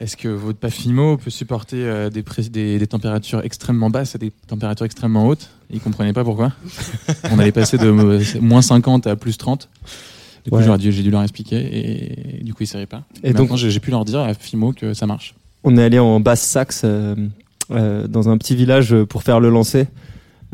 Est-ce 0.01 0.17
que 0.17 0.29
votre 0.29 0.59
Pafimo 0.59 1.17
peut 1.17 1.31
supporter 1.31 1.77
euh, 1.85 2.11
des, 2.11 2.25
des, 2.51 2.79
des 2.79 2.87
températures 2.87 3.43
extrêmement 3.45 3.91
basses 3.91 4.17
et 4.17 4.19
des 4.19 4.33
températures 4.49 4.85
extrêmement 4.87 5.29
hautes? 5.29 5.51
Ils 5.71 5.81
comprenaient 5.81 6.13
pas 6.13 6.25
pourquoi. 6.25 6.53
On 7.31 7.39
allait 7.39 7.53
passer 7.53 7.79
de 7.79 7.87
euh, 7.87 8.21
moins 8.41 8.61
50 8.61 9.07
à 9.07 9.15
plus 9.17 9.39
30. 9.39 9.69
Du 10.45 10.51
coup, 10.51 10.57
Ouais. 10.57 10.65
j'ai 10.81 11.03
dû 11.03 11.11
leur 11.11 11.23
expliquer 11.23 12.39
et 12.39 12.43
du 12.45 12.53
coup, 12.53 12.65
ils 12.65 12.67
savaient 12.67 12.87
pas. 12.87 13.05
Et 13.23 13.33
donc- 13.33 13.55
j'ai 13.57 13.81
pu 13.81 13.91
leur 13.93 14.05
dire 14.05 14.19
à 14.21 14.35
Fimo 14.35 14.73
que 14.73 14.95
ça 14.95 15.07
marche. 15.07 15.35
On 15.63 15.77
est 15.79 15.83
allé 15.83 15.99
en 15.99 16.19
basse 16.21 16.43
Saxe 16.43 16.83
euh, 16.85 17.15
euh, 17.71 18.07
dans 18.09 18.29
un 18.29 18.37
petit 18.37 18.57
village 18.57 18.95
pour 19.05 19.23
faire 19.23 19.39
le 19.41 19.49
lancer 19.49 19.87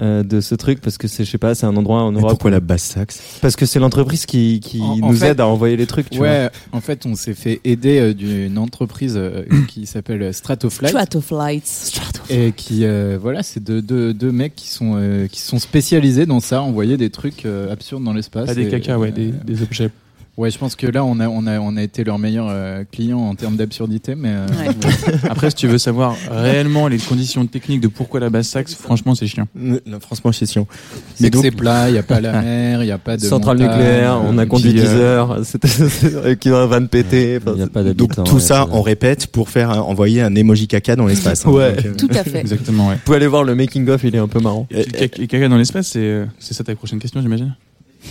euh, 0.01 0.23
de 0.23 0.41
ce 0.41 0.55
truc 0.55 0.81
parce 0.81 0.97
que 0.99 1.07
c'est 1.09 1.25
je 1.25 1.31
sais 1.31 1.37
pas 1.39 1.55
c'est 1.55 1.67
un 1.67 1.77
endroit 1.77 2.03
en 2.03 2.13
Europe 2.13 2.31
pourquoi 2.31 2.51
la 2.51 2.61
basse 2.61 2.83
saxe 2.83 3.21
parce 3.43 3.55
que 3.57 3.67
c'est 3.67 3.79
l'entreprise 3.79 4.25
qui, 4.27 4.61
qui 4.61 4.81
En- 4.81 4.93
en 5.03 5.11
nous 5.11 5.17
fait- 5.17 5.29
aide 5.33 5.41
à 5.41 5.47
envoyer 5.47 5.77
les 5.77 5.87
trucs 5.87 6.09
tu 6.11 6.19
vois. 6.19 6.29
Ouais, 6.29 6.51
en 6.73 6.81
fait, 6.81 7.05
on 7.07 7.15
s'est 7.15 7.35
fait 7.35 7.61
aider 7.65 7.99
euh, 8.01 8.15
d'une 8.15 8.57
entreprise 8.59 9.15
euh, 9.17 9.43
qui 9.69 9.87
s'appelle 9.87 10.33
Stratoflight. 10.33 10.91
Stratoflights. 10.91 11.93
Et 12.31 12.53
qui, 12.53 12.85
euh, 12.85 13.19
voilà, 13.21 13.43
c'est 13.43 13.63
deux, 13.63 13.83
deux, 13.83 14.15
deux 14.15 14.33
mecs 14.33 14.55
qui 14.55 14.69
sont, 14.69 14.93
euh, 14.97 15.27
qui 15.27 15.41
sont 15.41 15.59
spécialisés 15.59 16.27
dans 16.27 16.41
ça, 16.41 16.63
envoyer 16.63 16.97
des 16.97 17.11
trucs 17.11 17.45
euh, 17.45 17.73
absurdes 17.73 18.05
dans 18.05 18.13
l'espace. 18.13 18.47
Pas 18.47 18.55
des 18.55 18.69
caca, 18.69 18.99
ouais, 18.99 19.09
euh, 19.09 19.13
des, 19.13 19.33
des 19.55 19.63
objets. 19.63 19.91
Ouais, 20.37 20.51
je 20.51 20.57
pense 20.57 20.75
que 20.75 20.87
là, 20.87 21.05
on 21.05 21.21
a, 21.21 21.29
on 21.29 21.47
a, 21.47 21.59
on 21.59 21.77
a 21.77 21.83
été 21.83 22.03
leur 22.03 22.19
meilleur 22.19 22.47
euh, 22.49 22.85
client 22.91 23.19
en 23.19 23.35
termes 23.35 23.57
d'absurdité, 23.57 24.15
mais. 24.15 24.31
euh, 24.31 24.47
Ouais. 24.47 25.15
Après, 25.31 25.51
si 25.51 25.57
tu 25.57 25.67
veux 25.67 25.77
savoir 25.77 26.17
réellement 26.31 26.89
les 26.89 26.97
conditions 26.99 27.45
techniques 27.47 27.81
de 27.81 27.89
pourquoi 27.89 28.21
la 28.21 28.31
basse 28.31 28.49
saxe, 28.49 28.75
franchement, 28.75 29.15
c'est 29.15 29.27
chiant. 29.27 29.49
Euh, 29.59 29.81
non, 29.87 29.99
Franchement, 30.01 30.33
c'est 30.33 30.51
chiant. 30.51 30.67
C'est 31.15 31.25
Mais 31.25 31.29
que 31.31 31.35
donc- 31.35 31.45
c'est 31.45 31.51
plat, 31.51 31.89
il 31.91 31.93
n'y 31.93 31.99
a 31.99 32.03
pas 32.03 32.21
la 32.21 32.41
mer, 32.43 32.83
il 32.83 32.87
n'y 32.87 32.91
a 32.93 32.97
pas 32.99 33.17
de. 33.19 33.23
centrale 33.23 33.59
montagne, 33.59 33.77
nucléaire 33.79 34.15
euh, 34.15 34.21
on 34.29 34.39
a 34.39 34.45
et 34.45 34.49
conduit 34.49 34.71
puis, 34.73 34.81
10 34.81 34.87
euh, 34.89 34.99
heures 35.01 35.41
c'était 35.45 35.69
avec 36.17 36.45
une 36.47 36.53
vanne 36.53 36.89
pétée 36.89 37.39
Il 37.47 37.53
n'y 37.55 37.63
a 37.63 37.67
pas 37.67 37.83
Donc 37.83 38.15
tout 38.25 38.35
ouais, 38.37 38.41
ça, 38.41 38.65
c'est- 38.67 38.75
on 38.75 38.81
répète 38.83 39.27
pour 39.27 39.51
faire 39.51 39.71
un- 39.71 39.81
envoyer 39.81 40.23
un 40.23 40.35
emoji 40.35 40.69
caca 40.69 40.97
dans 40.97 41.07
l'espace. 41.07 41.45
hein. 41.47 41.51
Ouais. 41.51 41.75
Donc, 41.75 41.87
euh, 41.87 41.95
Tout 41.97 42.09
à 42.13 42.25
fait. 42.25 42.39
Exactement, 42.41 42.89
ouais. 42.89 42.95
vous 42.95 43.01
pouvez 43.05 43.17
aller 43.17 43.27
voir 43.27 43.45
le 43.45 43.55
making 43.55 43.87
of 43.89 44.03
il 44.05 44.15
est 44.15 44.19
un 44.19 44.29
peu 44.29 44.41
marrant 44.41 44.67
Et 44.71 44.85
caca- 44.85 45.49
dans 45.49 45.57
l'espace, 45.59 45.89
c'est 45.89 45.99
euh, 46.01 46.25
c'est 46.39 46.55
ça 46.55 46.65
ta 46.65 46.75
prochaine 46.75 46.99
question, 46.99 47.21
j'imagine? 47.21 47.55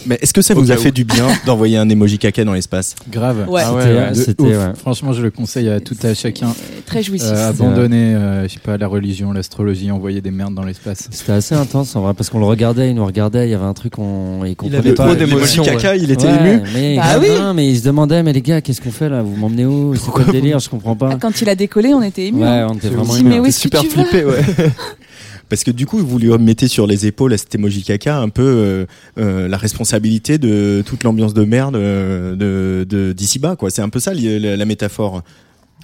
Mais 0.05 0.17
est-ce 0.22 0.34
que 0.34 0.41
ça 0.41 0.53
vous 0.53 0.72
a 0.72 0.77
fait 0.77 0.91
du 0.91 1.03
bien 1.03 1.27
d'envoyer 1.46 1.77
un 1.77 1.89
emoji 1.89 2.17
caca 2.17 2.43
dans 2.46 2.53
l'espace 2.53 2.96
Grave. 3.12 3.46
Ouais. 3.50 3.62
Ah 3.65 3.74
ouais, 3.74 4.13
C'était- 4.13 4.43
ouais. 4.43 4.55
Franchement, 4.77 5.13
je 5.13 5.22
le 5.22 5.31
conseille 5.31 5.69
à 5.69 5.79
tout 5.79 5.96
à 6.03 6.13
chacun. 6.13 6.48
Euh, 6.50 6.79
Très 6.86 7.03
jouissif. 7.03 7.29
Euh, 7.31 7.50
abandonner, 7.50 8.15
euh, 8.15 8.48
je 8.48 8.53
sais 8.53 8.60
pas, 8.60 8.77
la 8.77 8.88
religion, 8.88 9.31
l'astrologie, 9.31 9.91
envoyer 9.91 10.22
des 10.22 10.31
merdes 10.31 10.53
dans 10.53 10.63
l'espace. 10.63 11.08
C'était 11.12 11.31
assez 11.34 11.55
intense 11.55 11.96
en 11.96 12.01
vrai 12.01 12.13
parce 12.13 12.29
qu'on 12.29 12.39
le 12.39 12.46
regardait, 12.46 12.89
il 12.89 12.96
nous 12.96 13.05
regardait, 13.05 13.48
il 13.48 13.51
y 13.51 13.53
avait 13.53 13.65
un 13.65 13.74
truc 13.74 13.98
on 14.00 14.46
il 14.46 14.55
comprenait 14.55 14.77
avait 14.79 14.93
pas. 14.93 15.13
L'emoji 15.13 15.62
caca, 15.62 15.96
il 15.96 16.12
était 16.12 16.25
Ouais, 16.27 16.53
ému 16.55 16.62
Mais, 16.74 16.96
Bah 16.98 17.03
oui. 17.19 17.27
non, 17.39 17.53
mais 17.53 17.67
il 17.69 17.77
se 17.77 17.84
demandait 17.84 18.24
mais 18.24 18.34
les 18.34 18.41
gars, 18.41 18.62
qu'est-ce 18.62 18.81
qu'on 18.81 18.91
fait 18.91 19.10
là? 19.10 19.22
Vous 19.22 19.36
m'emmenez 19.36 19.65
où? 19.65 19.96
C'est 19.96 20.12
quoi 20.12 20.24
le 20.25 20.31
délire? 20.31 20.60
Je 20.60 20.69
comprends 20.69 20.96
pas. 20.96 21.10
Ah, 21.13 21.17
Quand 21.19 21.41
il 21.41 21.50
a 21.50 21.55
décollé, 21.55 21.93
on 21.93 22.01
était 22.01 22.27
émus. 22.27 22.41
Ouais, 22.41 22.48
hein. 22.48 22.67
on 22.72 22.75
était 22.75 22.89
vraiment 22.89 23.13
hein. 23.13 23.43
que 23.43 23.51
super 23.51 23.84
flippé 23.84 24.24
ouais 24.24 24.41
Parce 25.49 25.63
que 25.63 25.71
du 25.71 25.85
coup, 25.85 25.97
vous 25.97 26.19
lui 26.19 26.29
mettez 26.37 26.67
sur 26.67 26.85
les 26.87 27.07
épaules 27.07 27.33
à 27.33 27.37
cet 27.37 27.53
emoji 27.55 27.83
caca 27.83 28.17
un 28.19 28.29
peu 28.29 28.43
euh, 28.43 28.85
euh, 29.17 29.47
la 29.47 29.57
responsabilité 29.57 30.37
de 30.37 30.83
toute 30.85 31.03
l'ambiance 31.03 31.33
de 31.33 31.43
merde 31.43 31.75
euh, 31.75 32.35
de 32.35 32.85
de- 32.87 33.13
d'ici 33.13 33.39
bas, 33.39 33.55
quoi. 33.55 33.69
C'est 33.71 33.81
un 33.81 33.89
peu 33.89 33.99
ça 33.99 34.13
la, 34.13 34.55
la 34.55 34.65
métaphore. 34.65 35.23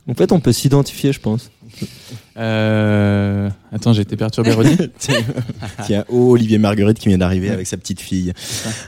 en 0.08 0.14
fait 0.14 0.32
on 0.32 0.40
peut 0.40 0.52
s'identifier 0.54 1.12
je 1.12 1.20
pense 1.20 1.50
euh... 2.38 3.50
Attends, 3.74 3.92
j'ai 3.92 4.04
été 4.04 4.16
perturbé, 4.16 4.52
Roddy. 4.52 4.78
Tiens, 5.86 6.06
oh, 6.10 6.32
Olivier 6.32 6.58
Marguerite 6.58 7.00
qui 7.00 7.10
vient 7.10 7.18
d'arriver 7.18 7.50
avec 7.50 7.66
sa 7.68 7.76
petite 7.76 8.00
fille. 8.00 8.32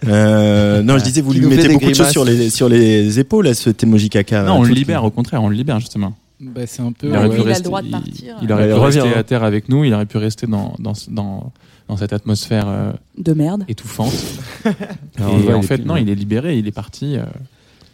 Euh, 0.07 0.81
non, 0.83 0.97
je 0.97 1.03
disais, 1.03 1.21
vous 1.21 1.33
Qui 1.33 1.39
lui 1.39 1.47
mettez 1.47 1.69
beaucoup 1.69 1.89
de 1.89 1.95
choses 1.95 2.09
sur 2.11 2.23
les 2.23 2.49
sur 2.49 2.69
les 2.69 3.19
épaules 3.19 3.47
à 3.47 3.53
cet 3.53 3.83
emoji 3.83 4.09
caca. 4.09 4.43
non, 4.43 4.59
on 4.59 4.63
le 4.63 4.73
libère, 4.73 5.03
au 5.03 5.11
contraire, 5.11 5.41
on 5.43 5.49
le 5.49 5.55
libère, 5.55 5.79
justement. 5.79 6.13
Bah, 6.39 6.67
c'est 6.67 6.81
un 6.83 6.91
peu. 6.91 7.07
Il 7.07 7.15
aurait 7.15 7.29
pu 7.29 7.37
le 7.37 7.41
rester, 7.41 7.63
droit 7.63 7.81
de 7.81 7.87
il- 7.87 7.91
partir. 7.91 8.37
Il, 8.41 8.51
aurait 8.51 8.63
Ouais, 8.63 8.69
pu 8.69 8.75
il 8.75 8.79
rester 8.83 9.01
revient, 9.01 9.13
hein. 9.15 9.19
à 9.19 9.23
terre 9.23 9.43
avec 9.43 9.69
nous, 9.69 9.83
il 9.83 9.93
aurait 9.93 10.05
pu 10.05 10.17
rester 10.17 10.45
dans, 10.47 10.75
dans, 10.77 10.93
dans, 11.09 11.51
dans 11.87 11.97
cette 11.97 12.13
atmosphère 12.13 12.65
euh, 12.67 12.91
De 13.17 13.33
merde. 13.33 13.65
étouffante. 13.67 14.13
Et 14.65 15.23
en 15.23 15.39
il 15.39 15.49
est 15.49 15.61
fait, 15.63 15.77
plus- 15.77 15.85
non, 15.87 15.95
il 15.97 16.09
est 16.09 16.15
libéré, 16.15 16.57
il 16.57 16.67
est 16.67 16.71
parti. 16.71 17.17
euh, 17.17 17.23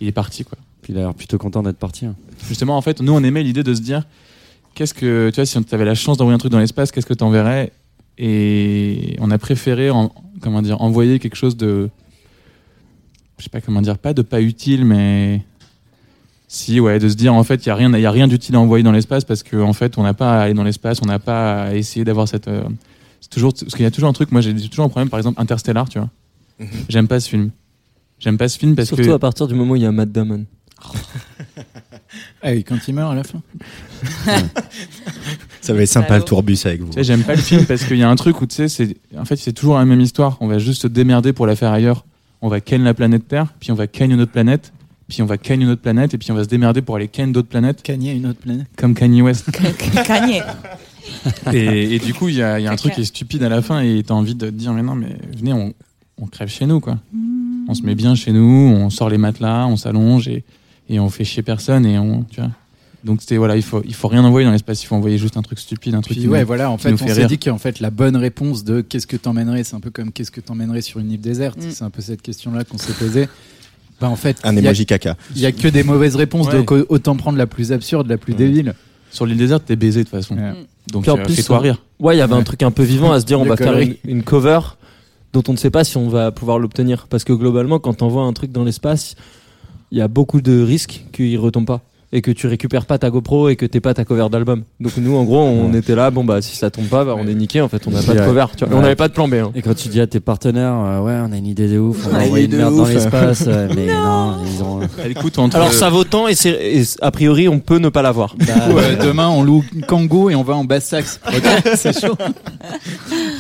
il 0.01 0.07
est 0.07 0.11
parti, 0.13 0.43
quoi. 0.43 0.57
Puis 0.81 0.91
il 0.91 0.97
a 0.97 1.03
l'air 1.03 1.13
plutôt 1.13 1.37
content 1.37 1.63
d'être 1.63 1.77
parti. 1.77 2.05
hein. 2.05 2.15
Justement, 2.45 2.75
en 2.75 2.81
fait, 2.81 3.01
nous, 3.01 3.13
on 3.13 3.23
aimait 3.23 3.43
l'idée 3.43 3.63
de 3.63 3.73
se 3.73 3.79
dire 3.81 4.03
qu'est-ce 4.75 4.93
que, 4.93 5.29
tu 5.29 5.35
vois, 5.35 5.45
si 5.45 5.63
tu 5.63 5.73
avais 5.75 5.85
la 5.85 5.95
chance 5.95 6.17
d'envoyer 6.17 6.35
un 6.35 6.39
truc 6.39 6.51
dans 6.51 6.59
l'espace, 6.59 6.91
qu'est-ce 6.91 7.05
que 7.05 7.13
tu 7.13 7.23
enverrais 7.23 7.71
Et 8.17 9.15
on 9.19 9.31
a 9.31 9.37
préféré, 9.37 9.89
en- 9.89 10.11
comment 10.41 10.61
dire, 10.61 10.81
envoyer 10.81 11.19
quelque 11.19 11.35
chose 11.37 11.55
de. 11.55 11.89
Je 13.37 13.43
sais 13.45 13.49
pas 13.49 13.61
comment 13.61 13.81
dire, 13.81 13.97
pas 13.97 14.13
de 14.13 14.21
pas 14.21 14.41
utile, 14.41 14.83
mais. 14.83 15.41
Si, 16.55 16.79
ouais, 16.79 16.99
de 16.99 17.09
se 17.09 17.15
dire, 17.15 17.33
en 17.33 17.43
fait, 17.43 17.65
il 17.65 17.69
n'y 17.69 17.71
a 17.71 17.75
rien, 17.75 17.91
y 17.97 18.05
a 18.05 18.11
rien 18.11 18.27
d'utile 18.27 18.53
à 18.53 18.59
envoyer 18.59 18.83
dans 18.83 18.91
l'espace 18.91 19.25
parce 19.25 19.41
qu'en 19.41 19.61
en 19.69 19.73
fait, 19.73 19.97
on 19.97 20.03
n'a 20.03 20.13
pas 20.13 20.37
à 20.39 20.43
aller 20.43 20.53
dans 20.53 20.63
l'espace, 20.63 20.99
on 21.01 21.07
n'a 21.07 21.17
pas 21.17 21.63
à 21.63 21.73
essayer 21.73 22.05
d'avoir 22.05 22.27
cette. 22.27 22.47
euh, 22.47 22.63
c'est 23.21 23.31
toujours, 23.31 23.53
parce 23.53 23.73
qu'il 23.73 23.81
y 23.81 23.87
a 23.87 23.89
toujours 23.91 24.09
un 24.09 24.13
truc, 24.13 24.31
moi, 24.31 24.39
j'ai 24.39 24.53
toujours 24.69 24.85
un 24.85 24.89
problème, 24.89 25.09
par 25.09 25.17
exemple, 25.17 25.41
Interstellar, 25.41 25.89
tu 25.89 25.97
vois. 25.97 26.09
J'aime 26.89 27.07
pas 27.07 27.19
ce 27.19 27.27
film. 27.27 27.49
J'aime 28.19 28.37
pas 28.37 28.47
ce 28.49 28.59
film 28.59 28.75
parce 28.75 28.89
surtout 28.89 29.03
que. 29.03 29.09
à 29.09 29.17
partir 29.17 29.47
du 29.47 29.55
moment 29.55 29.71
où 29.71 29.75
il 29.77 29.81
y 29.81 29.85
a 29.87 29.91
Matt 29.91 30.11
Damon 30.11 30.45
Ah, 32.43 32.53
et 32.53 32.61
quand 32.61 32.77
il 32.87 32.93
meurt 32.93 33.11
à 33.11 33.15
la 33.15 33.23
fin 33.23 33.41
Ça 35.59 35.73
va 35.73 35.81
être 35.81 35.89
sympa 35.89 36.13
Allô 36.13 36.17
le 36.19 36.23
tourbus 36.23 36.59
avec 36.65 36.81
vous. 36.81 36.89
Tu 36.89 36.93
sais, 36.93 37.03
j'aime 37.03 37.23
pas 37.23 37.33
le 37.33 37.41
film 37.41 37.65
parce 37.65 37.83
qu'il 37.83 37.97
y 37.97 38.03
a 38.03 38.09
un 38.09 38.15
truc 38.15 38.39
où 38.41 38.45
tu 38.45 38.55
sais, 38.55 38.67
c'est 38.69 38.95
en 39.17 39.25
fait 39.25 39.37
c'est 39.37 39.53
toujours 39.53 39.79
la 39.79 39.85
même 39.85 40.01
histoire. 40.01 40.37
On 40.39 40.45
va 40.47 40.59
juste 40.59 40.83
se 40.83 40.87
démerder 40.87 41.33
pour 41.33 41.47
la 41.47 41.55
faire 41.55 41.71
ailleurs. 41.71 42.05
On 42.43 42.47
va 42.49 42.61
ken 42.61 42.83
la 42.83 42.93
planète 42.93 43.27
Terre, 43.27 43.47
puis 43.59 43.71
on 43.71 43.75
va 43.75 43.87
ken 43.87 44.11
une 44.11 44.21
autre 44.21 44.31
planète, 44.31 44.71
puis 45.13 45.21
on 45.21 45.27
va 45.27 45.37
ken 45.37 45.61
une 45.61 45.69
autre 45.69 45.81
planète, 45.83 46.15
et 46.15 46.17
puis 46.17 46.31
on 46.31 46.33
va 46.33 46.43
se 46.43 46.49
démerder 46.49 46.81
pour 46.81 46.95
aller 46.95 47.07
ken 47.07 47.31
d'autres 47.31 47.47
planètes, 47.47 47.83
Kanye, 47.83 48.13
une 48.13 48.25
autre 48.25 48.39
planète. 48.39 48.65
comme 48.75 48.95
Kanye 48.95 49.21
West. 49.21 49.45
Kanye. 50.07 50.41
et, 51.53 51.95
et 51.95 51.99
du 51.99 52.13
coup, 52.15 52.29
il 52.29 52.35
y 52.35 52.41
a, 52.41 52.59
il 52.59 52.63
y 52.63 52.67
a 52.67 52.71
un 52.71 52.75
truc 52.75 52.93
qui 52.95 53.01
est 53.01 53.05
stupide 53.05 53.43
à 53.43 53.49
la 53.49 53.61
fin, 53.61 53.81
et 53.81 54.01
t'as 54.03 54.15
envie 54.15 54.33
de 54.33 54.47
te 54.47 54.51
dire, 54.51 54.73
mais 54.73 54.81
non, 54.81 54.95
mais 54.95 55.15
venez, 55.37 55.53
on, 55.53 55.71
on 56.19 56.25
crève 56.25 56.49
chez 56.49 56.65
nous, 56.65 56.79
quoi. 56.79 56.97
On 57.67 57.75
se 57.75 57.83
met 57.83 57.93
bien 57.95 58.15
chez 58.15 58.31
nous, 58.31 58.41
on 58.75 58.89
sort 58.89 59.09
les 59.09 59.17
matelas, 59.19 59.67
on 59.67 59.77
s'allonge, 59.77 60.27
et, 60.27 60.43
et 60.89 60.99
on 60.99 61.09
fait 61.09 61.23
chier 61.25 61.43
personne, 61.43 61.85
et 61.85 61.99
on, 61.99 62.23
tu 62.23 62.41
vois. 62.41 62.49
Donc 63.03 63.19
c'était 63.19 63.35
voilà, 63.35 63.57
il 63.57 63.63
faut 63.63 63.81
il 63.85 63.93
faut 63.93 64.07
rien 64.07 64.23
envoyer 64.23 64.45
dans 64.45 64.53
l'espace, 64.53 64.81
il 64.81 64.85
faut 64.85 64.95
envoyer 64.95 65.17
juste 65.17 65.35
un 65.35 65.41
truc 65.41 65.59
stupide, 65.59 65.93
un 65.93 65.99
truc. 65.99 66.13
Puis 66.15 66.21
qui 66.23 66.29
ouais, 66.29 66.39
nous- 66.39 66.47
voilà, 66.47 66.71
en 66.71 66.77
fait, 66.77 66.93
on 66.93 66.97
s'est 66.97 67.25
dit 67.27 67.37
qu'en 67.37 67.57
fait, 67.57 67.81
la 67.81 67.89
bonne 67.89 68.15
réponse 68.15 68.63
de 68.63 68.79
qu'est-ce 68.79 69.07
que 69.07 69.17
t'emmènerais, 69.17 69.65
c'est 69.65 69.75
un 69.75 69.81
peu 69.81 69.89
comme 69.89 70.13
qu'est-ce 70.13 70.31
que 70.31 70.39
t'emmènerais 70.39 70.79
sur 70.79 71.01
une 71.01 71.11
île 71.11 71.19
déserte. 71.19 71.57
Mm. 71.57 71.71
C'est 71.71 71.83
un 71.83 71.89
peu 71.89 72.01
cette 72.01 72.21
question-là 72.21 72.63
qu'on 72.63 72.77
s'est 72.77 72.93
posée. 72.93 73.27
Bah, 74.03 74.09
en 74.09 74.17
fait, 74.17 74.37
Un 74.43 74.51
il 74.51 74.55
y 74.55 74.67
a- 74.67 74.71
emoji 74.71 74.85
caca. 74.85 75.15
il 75.33 75.39
y 75.41 75.45
a 75.45 75.53
que 75.53 75.69
des 75.69 75.81
mauvaises 75.83 76.17
réponses, 76.17 76.47
Ouais. 76.47 76.57
donc 76.57 76.73
au- 76.73 76.85
autant 76.89 77.15
prendre 77.15 77.37
la 77.37 77.47
plus 77.47 77.71
absurde, 77.71 78.09
la 78.09 78.17
plus 78.17 78.33
Ouais. 78.33 78.37
débile. 78.37 78.73
Sur 79.11 79.25
l'île 79.25 79.37
déserte, 79.37 79.63
t'es 79.65 79.77
baisé 79.77 80.01
de 80.01 80.09
toute 80.09 80.11
façon. 80.19 80.35
Ouais. 80.35 80.51
Donc 80.91 81.03
Puis 81.03 81.11
en 81.11 81.17
euh, 81.17 81.23
plus, 81.23 81.35
fais-toi 81.35 81.59
rire. 81.59 81.81
Ouais, 82.01 82.13
il 82.13 82.19
y 82.19 82.21
avait 82.21 82.33
un 82.33 82.43
truc 82.43 82.63
un 82.63 82.71
peu 82.71 82.83
vivant 82.83 83.13
à 83.13 83.21
se 83.21 83.25
dire 83.25 83.39
on 83.39 83.45
va 83.45 83.55
faire 83.55 83.75
une, 84.03 84.23
cover 84.23 84.59
dont 85.31 85.41
on 85.47 85.53
ne 85.53 85.57
sait 85.57 85.69
pas 85.69 85.85
si 85.85 85.95
on 85.95 86.09
va 86.09 86.31
pouvoir 86.33 86.59
l'obtenir. 86.59 87.07
Parce 87.09 87.23
que 87.23 87.31
globalement, 87.31 87.79
quand 87.79 88.01
on 88.01 88.09
voit 88.09 88.23
un 88.23 88.33
truc 88.33 88.51
dans 88.51 88.65
l'espace, 88.65 89.15
il 89.93 89.99
y 89.99 90.01
a 90.01 90.09
beaucoup 90.09 90.41
de 90.41 90.61
risques 90.61 91.05
qu'il 91.13 91.39
retombe 91.39 91.65
pas. 91.65 91.79
Et 92.15 92.21
que 92.21 92.29
tu 92.29 92.45
récupères 92.45 92.85
pas 92.85 92.99
ta 92.99 93.09
GoPro 93.09 93.49
et 93.49 93.55
que 93.55 93.65
t'es 93.65 93.79
pas 93.81 93.95
ta 93.95 94.05
cover 94.05 94.27
d'album. 94.31 94.61
Donc 94.79 94.95
nous, 94.97 95.15
en 95.15 95.23
gros, 95.23 95.41
on 95.41 95.73
était 95.73 95.95
là, 95.95 96.11
bon 96.11 96.23
bah 96.23 96.43
si 96.43 96.55
ça 96.55 96.69
tombe 96.69 96.85
pas, 96.85 97.03
bah, 97.03 97.15
on 97.17 97.27
est 97.27 97.33
niqué. 97.33 97.59
En 97.59 97.67
fait, 97.69 97.87
on 97.87 97.91
n'a 97.91 98.03
pas 98.03 98.13
de 98.13 98.19
cover. 98.19 98.45
Tu 98.55 98.65
vois. 98.65 98.77
On 98.77 98.81
n'avait 98.81 98.95
pas 98.95 99.07
de 99.07 99.13
plan 99.13 99.27
B. 99.27 99.33
hein. 99.33 99.51
Et 99.55 99.63
quand 99.63 99.73
tu 99.73 99.87
dis 99.89 99.99
à 99.99 100.05
tes 100.05 100.19
partenaires, 100.19 100.75
euh, 100.75 100.99
ouais, 101.01 101.15
on 101.27 101.31
a 101.33 101.37
une 101.37 101.47
idée 101.47 101.67
de 101.67 101.79
ouf, 101.79 102.07
on 102.11 102.15
a 102.15 102.27
idée 102.27 102.43
une 102.45 102.51
de 102.51 102.57
merde 102.57 102.75
dans 102.75 102.83
ouf. 102.83 102.93
l'espace, 102.93 103.45
euh, 103.47 103.67
mais 103.75 103.87
non, 103.93 104.35
ils 104.45 104.61
ont. 104.63 104.81
Écoute, 105.09 105.39
entre 105.39 105.55
Alors 105.55 105.73
ça 105.73 105.89
vaut 105.89 106.03
tant 106.03 106.27
et, 106.27 106.35
c'est- 106.35 106.51
et 106.77 106.83
a 107.01 107.09
priori, 107.09 107.49
on 107.49 107.59
peut 107.59 107.79
ne 107.79 107.89
pas 107.89 108.03
l'avoir. 108.03 108.35
Ou, 108.39 108.77
euh, 108.77 108.95
demain, 109.03 109.29
on 109.29 109.41
loue 109.41 109.63
Kangoo 109.87 110.29
et 110.29 110.35
on 110.35 110.43
va 110.43 110.53
en 110.53 110.65
basse 110.65 110.85
saxe. 110.85 111.19
Ok, 111.35 111.71
c'est 111.75 111.99
chaud. 111.99 112.15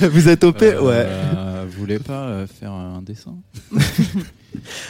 Vous 0.01 0.29
êtes 0.29 0.43
OP 0.43 0.61
Ouais. 0.61 0.67
Euh, 0.81 1.65
voulez 1.77 1.99
pas 1.99 2.23
euh, 2.23 2.47
faire 2.59 2.71
un 2.71 3.01
dessin? 3.05 3.35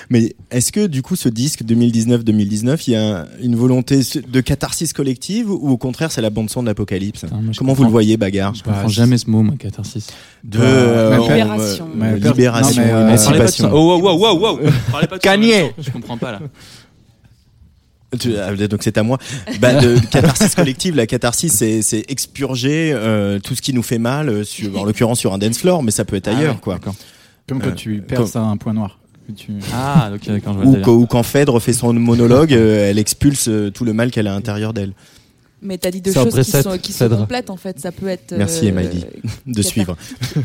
Mais 0.10 0.36
est-ce 0.52 0.72
que 0.72 0.88
du 0.88 1.02
coup 1.02 1.16
ce 1.16 1.30
disque 1.30 1.64
2019-2019, 1.64 2.84
il 2.88 2.92
y 2.92 2.96
a 2.96 3.26
une 3.42 3.56
volonté 3.56 4.00
de 4.28 4.42
catharsis 4.42 4.94
collective 4.94 5.50
ou 5.50 5.70
au 5.70 5.78
contraire 5.78 6.12
c'est 6.12 6.22
la 6.22 6.30
bande 6.30 6.50
son 6.50 6.62
de 6.62 6.68
l'apocalypse 6.68 7.26
Comment 7.58 7.74
vous 7.74 7.84
le 7.84 7.90
voyez, 7.90 8.18
bagarre 8.18 8.54
Je 8.56 8.64
comprends 8.64 8.84
Bah, 8.84 8.88
jamais 8.90 9.18
ce 9.18 9.30
mot, 9.30 9.44
moi, 9.44 9.56
catharsis. 9.58 10.08
De 10.44 10.58
Bah, 10.60 10.64
euh, 10.66 11.18
Libération. 11.20 11.90
euh, 12.02 12.16
libération, 12.18 12.82
non, 12.82 12.88
mais, 12.88 12.94
euh, 12.94 13.08
émancipation. 13.08 13.70
Oh, 13.74 13.98
wow, 14.00 14.18
wow, 14.18 14.40
wow, 14.40 14.60
Je 15.80 15.92
comprends 15.92 16.18
pas 16.18 16.32
là. 16.34 16.40
Ah, 18.14 18.68
donc 18.68 18.84
c'est 18.84 18.98
à 19.00 19.04
moi. 19.04 19.18
Bah, 19.60 19.74
de 19.82 19.98
catharsis 20.12 20.54
collective, 20.54 20.96
la 20.96 21.08
catharsis, 21.08 21.52
c'est, 21.52 22.06
expurger 22.12 22.92
euh, 22.94 23.40
tout 23.40 23.56
ce 23.56 23.62
qui 23.62 23.74
nous 23.74 23.82
fait 23.82 23.98
mal, 23.98 24.46
sur, 24.46 24.78
en 24.80 24.84
l'occurrence 24.86 25.20
sur 25.20 25.34
un 25.34 25.40
dance 25.40 25.58
floor, 25.58 25.82
mais 25.82 25.90
ça 25.92 26.06
peut 26.06 26.16
être 26.16 26.28
Ah 26.28 26.38
ailleurs, 26.38 26.56
ouais, 26.56 26.62
quoi. 26.62 26.74
d'accord. 26.76 26.96
Comme 27.48 27.62
Euh, 27.62 27.66
quand 27.70 27.76
tu 27.76 27.98
comme- 27.98 28.06
perces 28.06 28.36
un 28.36 28.56
point 28.58 28.74
noir. 28.74 29.00
Tu... 29.36 29.54
Ah, 29.74 30.12
je 30.22 30.90
Ou, 30.90 31.02
ou 31.02 31.06
quand 31.06 31.24
Phèdre 31.24 31.62
fait 31.62 31.74
son 31.74 31.94
monologue, 31.94 32.54
euh, 32.54 32.90
elle 32.90 33.00
expulse 33.00 33.48
euh, 33.48 33.72
tout 33.72 33.86
le 33.86 33.94
mal 33.94 34.12
qu'elle 34.12 34.28
a 34.28 34.32
à 34.32 34.36
l'intérieur 34.36 34.74
d'elle. 34.74 34.94
Mais 35.64 35.78
t'as 35.78 35.92
dit 35.92 36.02
deux 36.02 36.12
choses 36.12 36.36
qui 36.36 36.52
sont, 36.52 36.78
qui 36.78 36.92
Phèdre. 36.92 37.18
complètes 37.20 37.50
en 37.50 37.56
fait. 37.56 37.80
Ça 37.80 37.92
peut 37.92 38.08
être. 38.10 38.34
Merci, 38.38 38.66
euh, 38.66 38.70
Emily, 38.70 39.06
De 39.48 39.62
suivre. 39.62 39.96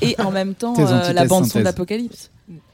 Et 0.00 0.14
en 0.20 0.30
même 0.30 0.54
temps, 0.54 0.74
euh, 0.78 1.12
la 1.12 1.24
bande 1.24 1.46
son 1.46 1.60
d'Apocalypse. 1.60 2.30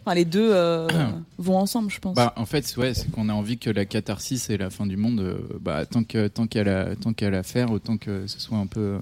Enfin, 0.06 0.14
les 0.14 0.25
deux 0.26 0.50
euh, 0.52 0.87
vont 1.38 1.56
ensemble, 1.56 1.90
je 1.90 1.99
pense. 1.99 2.14
Bah, 2.14 2.34
en 2.37 2.44
fait, 2.44 2.75
ouais, 2.76 2.92
c'est 2.92 3.11
qu'on 3.11 3.28
a 3.28 3.32
envie 3.32 3.56
que 3.56 3.70
la 3.70 3.84
catharsis 3.87 4.50
et 4.50 4.58
la 4.58 4.68
fin 4.68 4.87
du 4.87 4.96
monde, 4.99 5.20
euh, 5.20 5.37
bah, 5.61 5.87
tant 5.87 6.04
que 6.04 6.28
tant 6.28 6.46
qu'il 6.46 6.58
y 6.58 6.61
a 6.61 6.64
la- 6.64 6.96
tant 6.96 7.12
qu'il 7.14 7.26
y 7.26 7.34
a 7.34 7.42
faire, 7.42 7.70
autant 7.70 7.96
que 7.96 8.26
ce 8.26 8.38
soit 8.40 8.58
un 8.58 8.66
peu 8.66 8.96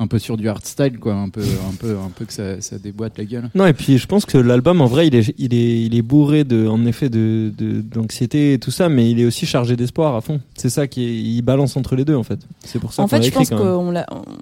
un 0.00 0.06
peu 0.08 0.18
sur 0.18 0.36
du 0.36 0.48
hard 0.48 0.64
style, 0.64 0.98
quoi, 0.98 1.14
un 1.14 1.28
peu 1.28 1.42
un 1.42 1.74
peu 1.78 1.96
un 1.98 2.10
peu 2.10 2.24
que 2.24 2.32
ça, 2.32 2.60
ça 2.60 2.78
déboîte 2.78 3.16
la 3.18 3.24
gueule. 3.24 3.48
Non, 3.54 3.66
et 3.66 3.72
puis 3.72 3.98
je 3.98 4.06
pense 4.06 4.24
que 4.26 4.38
l'album, 4.38 4.80
en 4.80 4.86
vrai, 4.86 5.06
il 5.06 5.14
est, 5.14 5.34
il 5.38 5.54
est, 5.54 5.82
il 5.84 5.94
est 5.94 6.02
bourré 6.02 6.42
de, 6.44 6.66
en 6.66 6.84
effet, 6.86 7.08
de, 7.08 7.52
d'anxiété 7.82 8.54
et 8.54 8.58
tout 8.58 8.70
ça, 8.72 8.88
mais 8.88 9.10
il 9.10 9.20
est 9.20 9.24
aussi 9.24 9.46
chargé 9.46 9.76
d'espoir 9.76 10.16
à 10.16 10.20
fond. 10.20 10.40
C'est 10.56 10.70
ça 10.70 10.86
qui 10.88 11.04
est, 11.04 11.14
il 11.16 11.42
balance 11.42 11.76
entre 11.76 11.94
les 11.94 12.04
deux, 12.04 12.16
en 12.16 12.24
fait. 12.24 12.40
C'est 12.64 12.78
pour 12.80 12.92
ça 12.92 13.02
En 13.02 13.08
fait, 13.08 13.22
je 13.22 13.30
pense 13.30 13.50
qu'on 13.50 13.94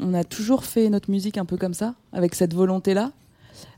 on 0.02 0.14
a 0.14 0.24
toujours 0.24 0.64
fait 0.64 0.88
notre 0.88 1.10
musique 1.10 1.36
un 1.38 1.44
peu 1.44 1.56
comme 1.56 1.74
ça, 1.74 1.94
avec 2.12 2.34
cette 2.34 2.54
volonté-là. 2.54 3.12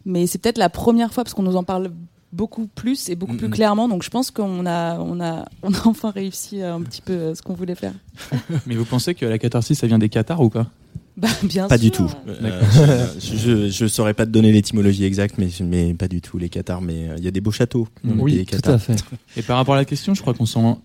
Mais 0.07 0.27
c'est 0.27 0.39
peut-être 0.39 0.59
la 0.59 0.71
première 0.71 1.13
fois, 1.13 1.25
parce 1.25 1.35
qu'on 1.35 1.43
nous 1.43 1.57
en 1.57 1.65
parle 1.65 1.91
beaucoup 2.33 2.67
plus 2.69 3.09
et 3.09 3.17
beaucoup 3.17 3.35
plus 3.37 3.49
Mhm. 3.49 3.55
clairement. 3.55 3.89
Donc 3.89 4.03
je 4.03 4.11
pense 4.11 4.31
qu'on 4.31 4.65
a, 4.67 4.99
on 4.99 5.21
a, 5.21 5.47
on 5.63 5.73
a 5.73 5.81
enfin 5.87 6.11
réussi 6.11 6.63
euh, 6.63 6.75
un 6.75 6.83
petit 6.83 7.03
peu 7.03 7.13
euh, 7.13 7.35
ce 7.35 7.43
qu'on 7.43 7.55
voulait 7.55 7.75
faire. 7.75 7.95
Mais 8.67 8.75
vous 8.77 8.85
pensez 8.85 9.15
que 9.15 9.27
la 9.27 9.39
catharsis, 9.39 9.79
ça 9.79 9.87
vient 9.87 9.99
des 9.99 10.09
cathares 10.09 10.41
ou 10.41 10.49
pas? 10.51 10.71
Bah, 11.17 11.29
bien 11.43 11.69
Pas 11.69 11.77
sûr. 11.77 11.85
du 11.85 11.91
tout. 11.91 12.11
Euh, 12.41 13.07
je, 13.21 13.69
je 13.69 13.87
saurais 13.87 14.15
pas 14.15 14.25
te 14.25 14.31
donner 14.31 14.53
l'étymologie 14.53 15.05
exacte, 15.05 15.37
mais, 15.39 15.49
mais 15.63 15.93
pas 15.95 16.09
du 16.09 16.21
tout 16.23 16.39
les 16.39 16.49
Qatars. 16.49 16.81
Mais 16.81 17.09
euh, 17.09 17.15
il 17.19 17.25
y 17.25 17.29
a 17.29 17.31
des 17.31 17.41
beaux 17.43 17.51
châteaux. 17.51 17.89
le 18.05 18.13
Oui, 18.15 18.39
tout 18.47 18.53
Qatar. 18.57 18.75
à 18.75 18.79
fait. 18.79 18.97
Et 19.37 19.43
par 19.43 19.57
rapport 19.59 19.75
à 19.75 19.79
la 19.79 19.85
question, 19.85 20.15
je 20.15 20.23
crois 20.23 20.33
qu'on 20.35 20.47
sent. 20.47 20.77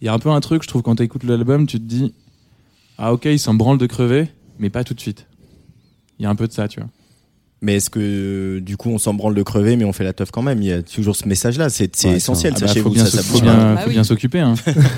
Il 0.00 0.04
y 0.04 0.08
a 0.08 0.12
un 0.12 0.18
peu 0.20 0.28
un 0.30 0.38
truc, 0.40 0.62
je 0.62 0.68
trouve, 0.68 0.82
quand 0.82 0.94
tu 0.96 1.02
écoutes 1.02 1.24
l'album, 1.24 1.66
tu 1.66 1.78
te 1.80 1.84
dis 1.84 2.14
Ah, 2.98 3.12
ok, 3.12 3.24
il 3.24 3.38
s'en 3.40 3.54
branle 3.54 3.78
de 3.78 3.86
crever, 3.86 4.28
mais 4.60 4.70
pas 4.70 4.84
tout 4.84 4.94
de 4.94 5.00
suite. 5.00 5.26
Il 6.18 6.22
y 6.22 6.26
a 6.26 6.30
un 6.30 6.36
peu 6.36 6.46
de 6.46 6.52
ça, 6.52 6.68
tu 6.68 6.78
vois. 6.80 6.88
Mais 7.60 7.74
est-ce 7.76 7.90
que 7.90 8.60
du 8.60 8.76
coup 8.76 8.88
on 8.90 8.98
s'en 8.98 9.14
branle 9.14 9.34
de 9.34 9.42
crever, 9.42 9.76
mais 9.76 9.84
on 9.84 9.92
fait 9.92 10.04
la 10.04 10.12
teuf 10.12 10.30
quand 10.30 10.42
même? 10.42 10.62
Il 10.62 10.68
y 10.68 10.72
a 10.72 10.80
toujours 10.82 11.16
ce 11.16 11.26
message-là. 11.26 11.68
C'est 11.70 11.90
Ouais, 12.04 12.12
essentiel, 12.12 12.52
Ah 12.56 12.60
bah, 12.60 12.66
sachez-vous. 12.68 12.88
faut 12.88 12.94
bien 12.94 13.04
ça, 13.06 13.20
faut 13.22 13.32
bouge 13.32 13.42
bien. 13.42 13.74
Bah 13.74 13.80
faut 13.82 13.88
oui. 13.88 13.94
bien 13.94 14.04
s'occuper. 14.04 14.38
Hein. 14.40 14.54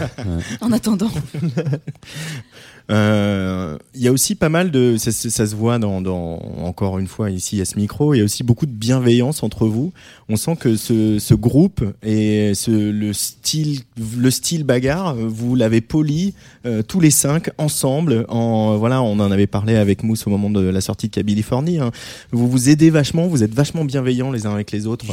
En 0.61 0.71
attendant. 0.73 1.11
Euh, 2.91 3.77
Il 3.95 4.03
y 4.03 4.09
a 4.09 4.13
aussi 4.13 4.35
pas 4.35 4.49
mal 4.49 4.71
de, 4.71 4.97
ça, 4.97 5.13
ça- 5.13 5.31
ça 5.31 5.47
se 5.47 5.55
voit 5.55 5.79
dans, 5.79 6.01
dans, 6.01 6.41
encore 6.63 6.99
une 6.99 7.07
fois 7.07 7.31
ici 7.31 7.61
à 7.61 7.65
ce 7.65 7.77
micro, 7.77 8.15
il 8.15 8.19
y 8.19 8.21
a 8.21 8.25
aussi 8.25 8.43
beaucoup 8.45 8.67
de 8.67 8.73
bienveillance 8.73 9.43
entre 9.43 9.67
vous. 9.67 9.93
On 10.29 10.37
sent 10.37 10.57
que 10.59 10.77
ce, 10.77 11.19
ce 11.19 11.35
groupe 11.35 11.85
et 12.03 12.53
ce, 12.55 12.71
le 12.71 13.13
style, 13.13 13.81
le 14.17 14.31
style 14.31 14.65
bagarre, 14.65 15.15
vous 15.17 15.55
l'avez 15.57 15.81
poli 15.81 16.35
euh, 16.67 16.83
tous 16.83 17.01
les 17.01 17.11
cinq 17.11 17.51
ensemble. 17.59 18.25
En 18.29 18.77
voilà, 18.77 19.03
on 19.03 19.19
en 19.21 19.31
avait 19.31 19.47
parlé 19.49 19.77
avec 19.77 20.03
Mousse 20.05 20.27
au 20.27 20.31
moment 20.31 20.51
de 20.51 20.61
la 20.61 20.81
sortie 20.81 21.09
de 21.09 21.15
Californie. 21.15 21.79
Hein. 21.79 21.91
Vous 22.33 22.49
vous 22.49 22.69
aidez 22.71 22.91
vachement, 22.91 23.27
vous 23.27 23.43
êtes 23.43 23.55
vachement 23.55 23.85
bienveillants 23.85 24.31
les 24.31 24.47
uns 24.47 24.55
avec 24.55 24.71
les 24.73 24.87
autres. 24.87 25.05
Je. 25.07 25.13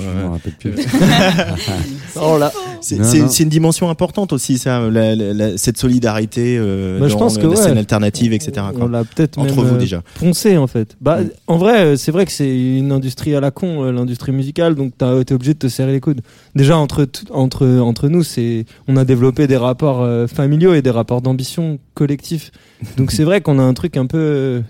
Oh 2.20 2.38
là. 2.38 2.52
c'est 2.82 3.44
une 3.44 3.50
dimension 3.50 3.90
importante 3.90 4.34
aussi, 4.34 4.58
ça, 4.58 4.90
la- 4.90 5.16
la- 5.16 5.34
la- 5.34 5.58
cette 5.58 5.78
solidarité 5.78 6.58
euh, 6.60 7.00
Bah, 7.00 7.08
je 7.08 7.14
dans 7.14 7.20
pense 7.20 7.38
que. 7.38 7.48
Scène 7.58 7.78
alternative, 7.78 8.34
etc. 8.34 8.66
On 8.80 8.88
l'a 8.88 9.04
peut-être 9.04 9.38
Entre 9.38 9.56
même 9.56 9.66
vous 9.66 9.76
euh, 9.76 9.78
déjà. 9.78 10.02
poncé 10.20 10.58
en 10.58 10.68
fait. 10.68 10.96
Bah, 11.02 11.22
Mm. 11.22 11.30
en 11.48 11.58
vrai, 11.58 11.80
euh, 11.80 11.96
c'est 11.98 12.12
vrai 12.12 12.26
que 12.26 12.32
c'est 12.32 12.78
une 12.78 12.92
industrie 12.92 13.36
à 13.36 13.40
la 13.40 13.52
con, 13.52 13.84
euh, 13.84 13.92
l'industrie 13.92 14.32
musicale, 14.32 14.76
donc 14.76 14.94
t'as 14.98 15.20
été 15.20 15.34
obligé 15.34 15.54
de 15.54 15.60
te 15.60 15.68
serrer 15.68 15.92
les 15.92 16.00
coudes. 16.00 16.22
Déjà 16.56 16.78
entre 16.78 17.08
entre 17.32 17.68
entre 17.80 18.08
nous, 18.10 18.24
c'est 18.24 18.66
on 18.88 18.98
a 18.98 19.06
développé 19.06 19.48
des 19.48 19.58
rapports 19.58 20.02
euh, 20.02 20.28
familiaux 20.28 20.74
et 20.74 20.82
des 20.82 20.92
rapports 20.92 21.22
d'ambition 21.22 21.80
collectifs. 21.94 22.52
Donc 22.98 23.12
c'est 23.12 23.24
vrai 23.24 23.42
qu'on 23.42 23.60
a 23.60 23.64
un 23.64 23.74
truc 23.74 23.98
un 23.98 24.06
peu 24.06 24.18
euh, 24.18 24.62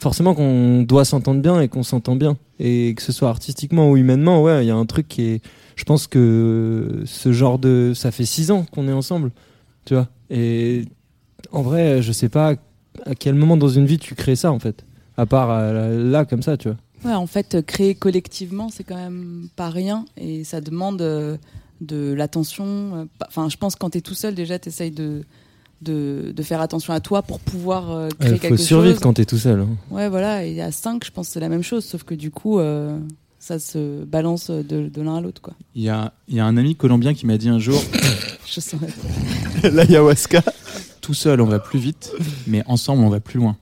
forcément 0.00 0.34
qu'on 0.34 0.82
doit 0.82 1.04
s'entendre 1.04 1.40
bien 1.42 1.60
et 1.60 1.68
qu'on 1.68 1.82
s'entend 1.82 2.14
bien 2.16 2.36
et 2.60 2.94
que 2.96 3.02
ce 3.02 3.12
soit 3.12 3.28
artistiquement 3.28 3.90
ou 3.90 3.96
humainement, 3.96 4.42
ouais, 4.42 4.64
il 4.64 4.68
y 4.68 4.70
a 4.70 4.76
un 4.76 4.86
truc 4.86 5.08
qui 5.08 5.22
est. 5.24 5.40
Je 5.76 5.84
pense 5.84 6.06
que 6.08 7.02
ce 7.04 7.32
genre 7.32 7.58
de, 7.60 7.92
ça 7.94 8.10
fait 8.10 8.24
six 8.24 8.50
ans 8.50 8.64
qu'on 8.72 8.88
est 8.88 8.92
ensemble, 8.92 9.30
tu 9.84 9.94
vois. 9.94 10.08
Et 10.30 10.84
en 11.52 11.62
vrai, 11.62 12.02
je 12.02 12.12
sais 12.12 12.28
pas 12.28 12.54
à 13.06 13.14
quel 13.14 13.34
moment 13.34 13.56
dans 13.56 13.68
une 13.68 13.86
vie 13.86 13.98
tu 13.98 14.14
crées 14.14 14.36
ça 14.36 14.50
en 14.52 14.58
fait 14.58 14.84
à 15.16 15.24
part 15.26 15.50
euh, 15.50 16.10
là 16.10 16.24
comme 16.24 16.42
ça 16.42 16.56
tu 16.56 16.68
vois 16.68 16.76
Ouais, 17.04 17.14
en 17.14 17.28
fait, 17.28 17.54
euh, 17.54 17.62
créer 17.62 17.94
collectivement, 17.94 18.70
c'est 18.70 18.82
quand 18.82 18.96
même 18.96 19.48
pas 19.54 19.70
rien 19.70 20.04
et 20.16 20.42
ça 20.42 20.60
demande 20.60 21.00
euh, 21.00 21.36
de 21.80 22.12
l'attention. 22.12 22.64
euh, 22.66 23.04
Enfin, 23.28 23.48
je 23.48 23.56
pense 23.56 23.74
que 23.74 23.78
quand 23.78 23.90
t'es 23.90 24.00
tout 24.00 24.14
seul, 24.14 24.34
déjà, 24.34 24.58
t'essayes 24.58 24.90
de, 24.90 25.22
de, 25.80 26.32
de 26.34 26.42
faire 26.42 26.60
attention 26.60 26.92
à 26.92 26.98
toi 26.98 27.22
pour 27.22 27.38
pouvoir 27.38 27.92
euh, 27.92 28.08
créer 28.18 28.32
il 28.34 28.40
quelque 28.40 28.56
faut 28.56 28.62
survivre 28.64 28.94
chose. 28.94 29.00
quand 29.00 29.12
t'es 29.12 29.24
tout 29.26 29.38
seul 29.38 29.60
hein. 29.60 29.68
Ouais, 29.92 30.08
voilà. 30.08 30.44
Et 30.44 30.60
à 30.60 30.72
5, 30.72 31.04
je 31.04 31.12
pense 31.12 31.28
que 31.28 31.34
c'est 31.34 31.38
la 31.40 31.48
même 31.48 31.62
chose, 31.62 31.84
sauf 31.84 32.02
que 32.02 32.14
du 32.16 32.32
coup, 32.32 32.58
euh, 32.58 32.98
ça 33.38 33.60
se 33.60 34.02
balance 34.02 34.50
de, 34.50 34.88
de 34.88 35.00
l'un 35.00 35.18
à 35.18 35.20
l'autre, 35.20 35.40
quoi. 35.40 35.54
Il 35.76 35.82
y 35.84 35.88
a, 35.88 36.12
il 36.26 36.34
y 36.34 36.40
a 36.40 36.46
un 36.46 36.56
ami 36.56 36.74
colombien 36.74 37.14
qui 37.14 37.26
m'a 37.26 37.38
dit 37.38 37.48
un 37.48 37.60
jour 37.60 37.80
Je 38.44 38.58
saurais. 38.60 38.88
l'ayahuasca 39.70 40.42
Tout 41.08 41.14
seul, 41.14 41.40
on 41.40 41.46
va 41.46 41.58
plus 41.58 41.78
vite, 41.78 42.12
mais 42.46 42.62
ensemble, 42.66 43.02
on 43.02 43.08
va 43.08 43.18
plus 43.18 43.38
loin. 43.38 43.56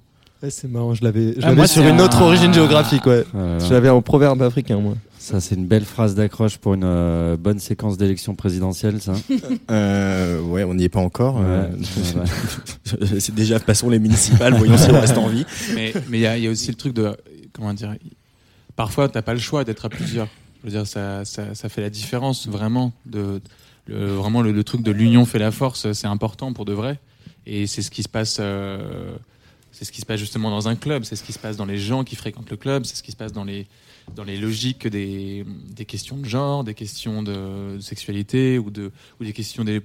c'est 0.48 0.68
marrant 0.68 0.94
je 0.94 1.04
l'avais 1.04 1.34
je 1.34 1.38
Ah, 1.38 1.46
l'avais 1.46 1.54
moi, 1.54 1.66
sur 1.68 1.86
une 1.86 2.00
un- 2.00 2.04
autre 2.04 2.20
origine 2.22 2.52
géographique 2.52 3.06
ouais 3.06 3.24
Voilà. 3.32 3.60
je 3.60 3.72
l'avais 3.72 3.88
en 3.88 4.02
proverbe 4.02 4.42
africain 4.42 4.78
moi 4.80 4.94
Ça, 5.20 5.40
c'est 5.40 5.54
une 5.54 5.66
belle 5.66 5.84
phrase 5.84 6.16
d'accroche 6.16 6.56
pour 6.58 6.74
une 6.74 6.82
euh, 6.84 7.36
bonne 7.36 7.60
séquence 7.60 7.96
d'élection 7.98 8.34
présidentielle, 8.34 9.00
ça. 9.00 9.12
Euh, 9.70 10.40
ouais, 10.42 10.64
on 10.64 10.74
n'y 10.74 10.82
est 10.84 10.88
pas 10.88 10.98
encore. 11.00 11.38
euh, 11.40 11.68
Ouais, 11.68 13.20
c'est 13.20 13.34
déjà 13.34 13.60
passons 13.60 13.90
les 13.90 13.98
municipales, 14.00 14.54
voyons 14.54 14.76
si 14.76 14.90
on 14.90 15.00
reste 15.00 15.18
en 15.18 15.28
vie. 15.28 15.46
Mais 15.76 15.92
mais 16.08 16.18
il 16.18 16.22
y, 16.22 16.26
a- 16.26 16.36
il 16.36 16.42
y 16.44 16.48
a 16.48 16.50
aussi 16.50 16.68
le 16.68 16.74
truc 16.76 16.94
de. 16.94 17.16
Comment 17.52 17.72
dire 17.74 17.94
Parfois, 18.74 19.08
t'as 19.08 19.22
pas 19.22 19.32
le 19.34 19.40
choix 19.40 19.64
d'être 19.64 19.84
à 19.84 19.88
plusieurs. 19.88 20.28
Je 20.62 20.70
veux 20.70 20.76
dire, 20.76 20.86
ça, 20.86 21.24
ça, 21.24 21.54
ça 21.54 21.68
fait 21.68 21.80
la 21.80 21.90
différence 21.90 22.46
vraiment. 22.48 22.92
De, 23.06 23.40
le, 23.86 24.06
vraiment, 24.14 24.42
le, 24.42 24.50
le 24.52 24.64
truc 24.64 24.82
de 24.82 24.90
l'union 24.90 25.24
fait 25.24 25.38
la 25.38 25.50
force, 25.52 25.92
c'est 25.92 26.06
important 26.08 26.52
pour 26.52 26.64
de 26.64 26.72
vrai. 26.72 26.98
Et 27.46 27.66
c'est 27.66 27.82
ce 27.82 27.90
qui 27.90 28.02
se 28.02 28.08
passe. 28.08 28.38
euh, 28.40 29.16
c'est 29.72 29.84
ce 29.84 29.92
qui 29.92 30.00
se 30.00 30.06
passe 30.06 30.18
justement 30.18 30.48
dans 30.48 30.68
un 30.68 30.74
club, 30.74 31.04
c'est 31.04 31.16
ce 31.16 31.22
qui 31.22 31.34
se 31.34 31.38
passe 31.38 31.58
dans 31.58 31.66
les 31.66 31.76
gens 31.76 32.02
qui 32.02 32.16
fréquentent 32.16 32.48
le 32.50 32.56
club, 32.56 32.86
c'est 32.86 32.96
ce 32.96 33.02
qui 33.02 33.12
se 33.12 33.16
passe 33.16 33.34
dans 33.34 33.44
les, 33.44 33.66
dans 34.14 34.24
les 34.24 34.38
logiques 34.38 34.88
des, 34.88 35.44
des 35.70 35.84
questions 35.84 36.16
de 36.16 36.24
genre, 36.24 36.64
des 36.64 36.72
questions 36.72 37.22
de, 37.22 37.78
sexualité 37.80 38.58
ou, 38.58 38.70
de, 38.70 38.90
ou 39.20 39.24
des 39.24 39.34
questions 39.34 39.64
des, 39.64 39.82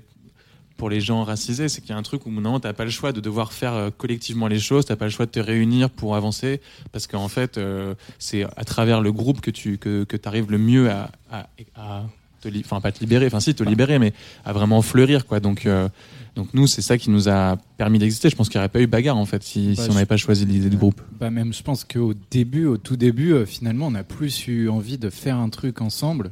pour 0.77 0.89
les 0.89 1.01
gens 1.01 1.25
racisés. 1.25 1.67
C'est 1.67 1.81
qu'il 1.81 1.89
y 1.89 1.93
a 1.93 1.97
un 1.97 2.03
truc 2.03 2.25
où 2.25 2.31
non, 2.31 2.61
t'as 2.61 2.71
pas 2.71 2.85
le 2.85 2.89
choix 2.89 3.11
de 3.11 3.19
devoir 3.19 3.51
faire 3.51 3.73
euh, 3.73 3.89
collectivement 3.89 4.47
les 4.47 4.59
choses, 4.59 4.85
t'as 4.85 4.95
pas 4.95 5.05
le 5.05 5.11
choix 5.11 5.25
de 5.25 5.31
te 5.31 5.41
réunir 5.41 5.89
pour 5.89 6.15
avancer, 6.15 6.61
parce 6.93 7.05
qu'en 7.05 7.27
fait, 7.27 7.57
euh, 7.57 7.93
c'est 8.17 8.45
à 8.45 8.63
travers 8.63 9.01
le 9.01 9.11
groupe 9.11 9.41
que 9.41 9.51
tu 9.51 9.77
que, 9.77 10.05
que 10.05 10.15
arrives 10.25 10.49
le 10.49 10.57
mieux 10.57 10.89
à, 10.89 11.11
à, 11.29 11.49
à 11.75 12.05
te 12.39 12.47
enfin 12.59 12.79
pas 12.81 12.93
te 12.93 13.01
libérer, 13.01 13.27
enfin 13.27 13.41
si 13.41 13.53
te 13.53 13.63
libérer, 13.63 13.99
mais 13.99 14.13
à 14.45 14.53
vraiment 14.53 14.81
fleurir 14.81 15.25
quoi. 15.25 15.39
Donc 15.41 15.65
euh, 15.65 15.89
donc 16.35 16.47
nous, 16.53 16.65
c'est 16.67 16.81
ça 16.81 16.97
qui 16.97 17.09
nous 17.09 17.27
a 17.29 17.57
permis 17.77 17.99
d'exister. 17.99 18.29
Je 18.29 18.35
pense 18.35 18.47
qu'il 18.49 18.57
n'y 18.57 18.61
aurait 18.63 18.69
pas 18.69 18.79
eu 18.81 18.87
bagarre 18.87 19.17
en 19.17 19.25
fait 19.25 19.43
si, 19.43 19.73
Bah, 19.75 19.83
si 19.83 19.89
on 19.89 19.93
n'avait 19.93 20.05
pas 20.05 20.17
choisi 20.17 20.45
l'idée 20.45 20.69
du 20.69 20.77
groupe. 20.77 21.01
Bah 21.19 21.29
même, 21.29 21.53
je 21.53 21.61
pense 21.61 21.83
qu'au 21.83 22.13
début, 22.31 22.65
au 22.65 22.77
tout 22.77 22.95
début, 22.95 23.33
euh, 23.33 23.45
finalement, 23.45 23.87
on 23.87 23.95
a 23.95 24.03
plus 24.03 24.47
eu 24.47 24.69
envie 24.69 24.97
de 24.97 25.09
faire 25.09 25.37
un 25.37 25.49
truc 25.49 25.81
ensemble. 25.81 26.31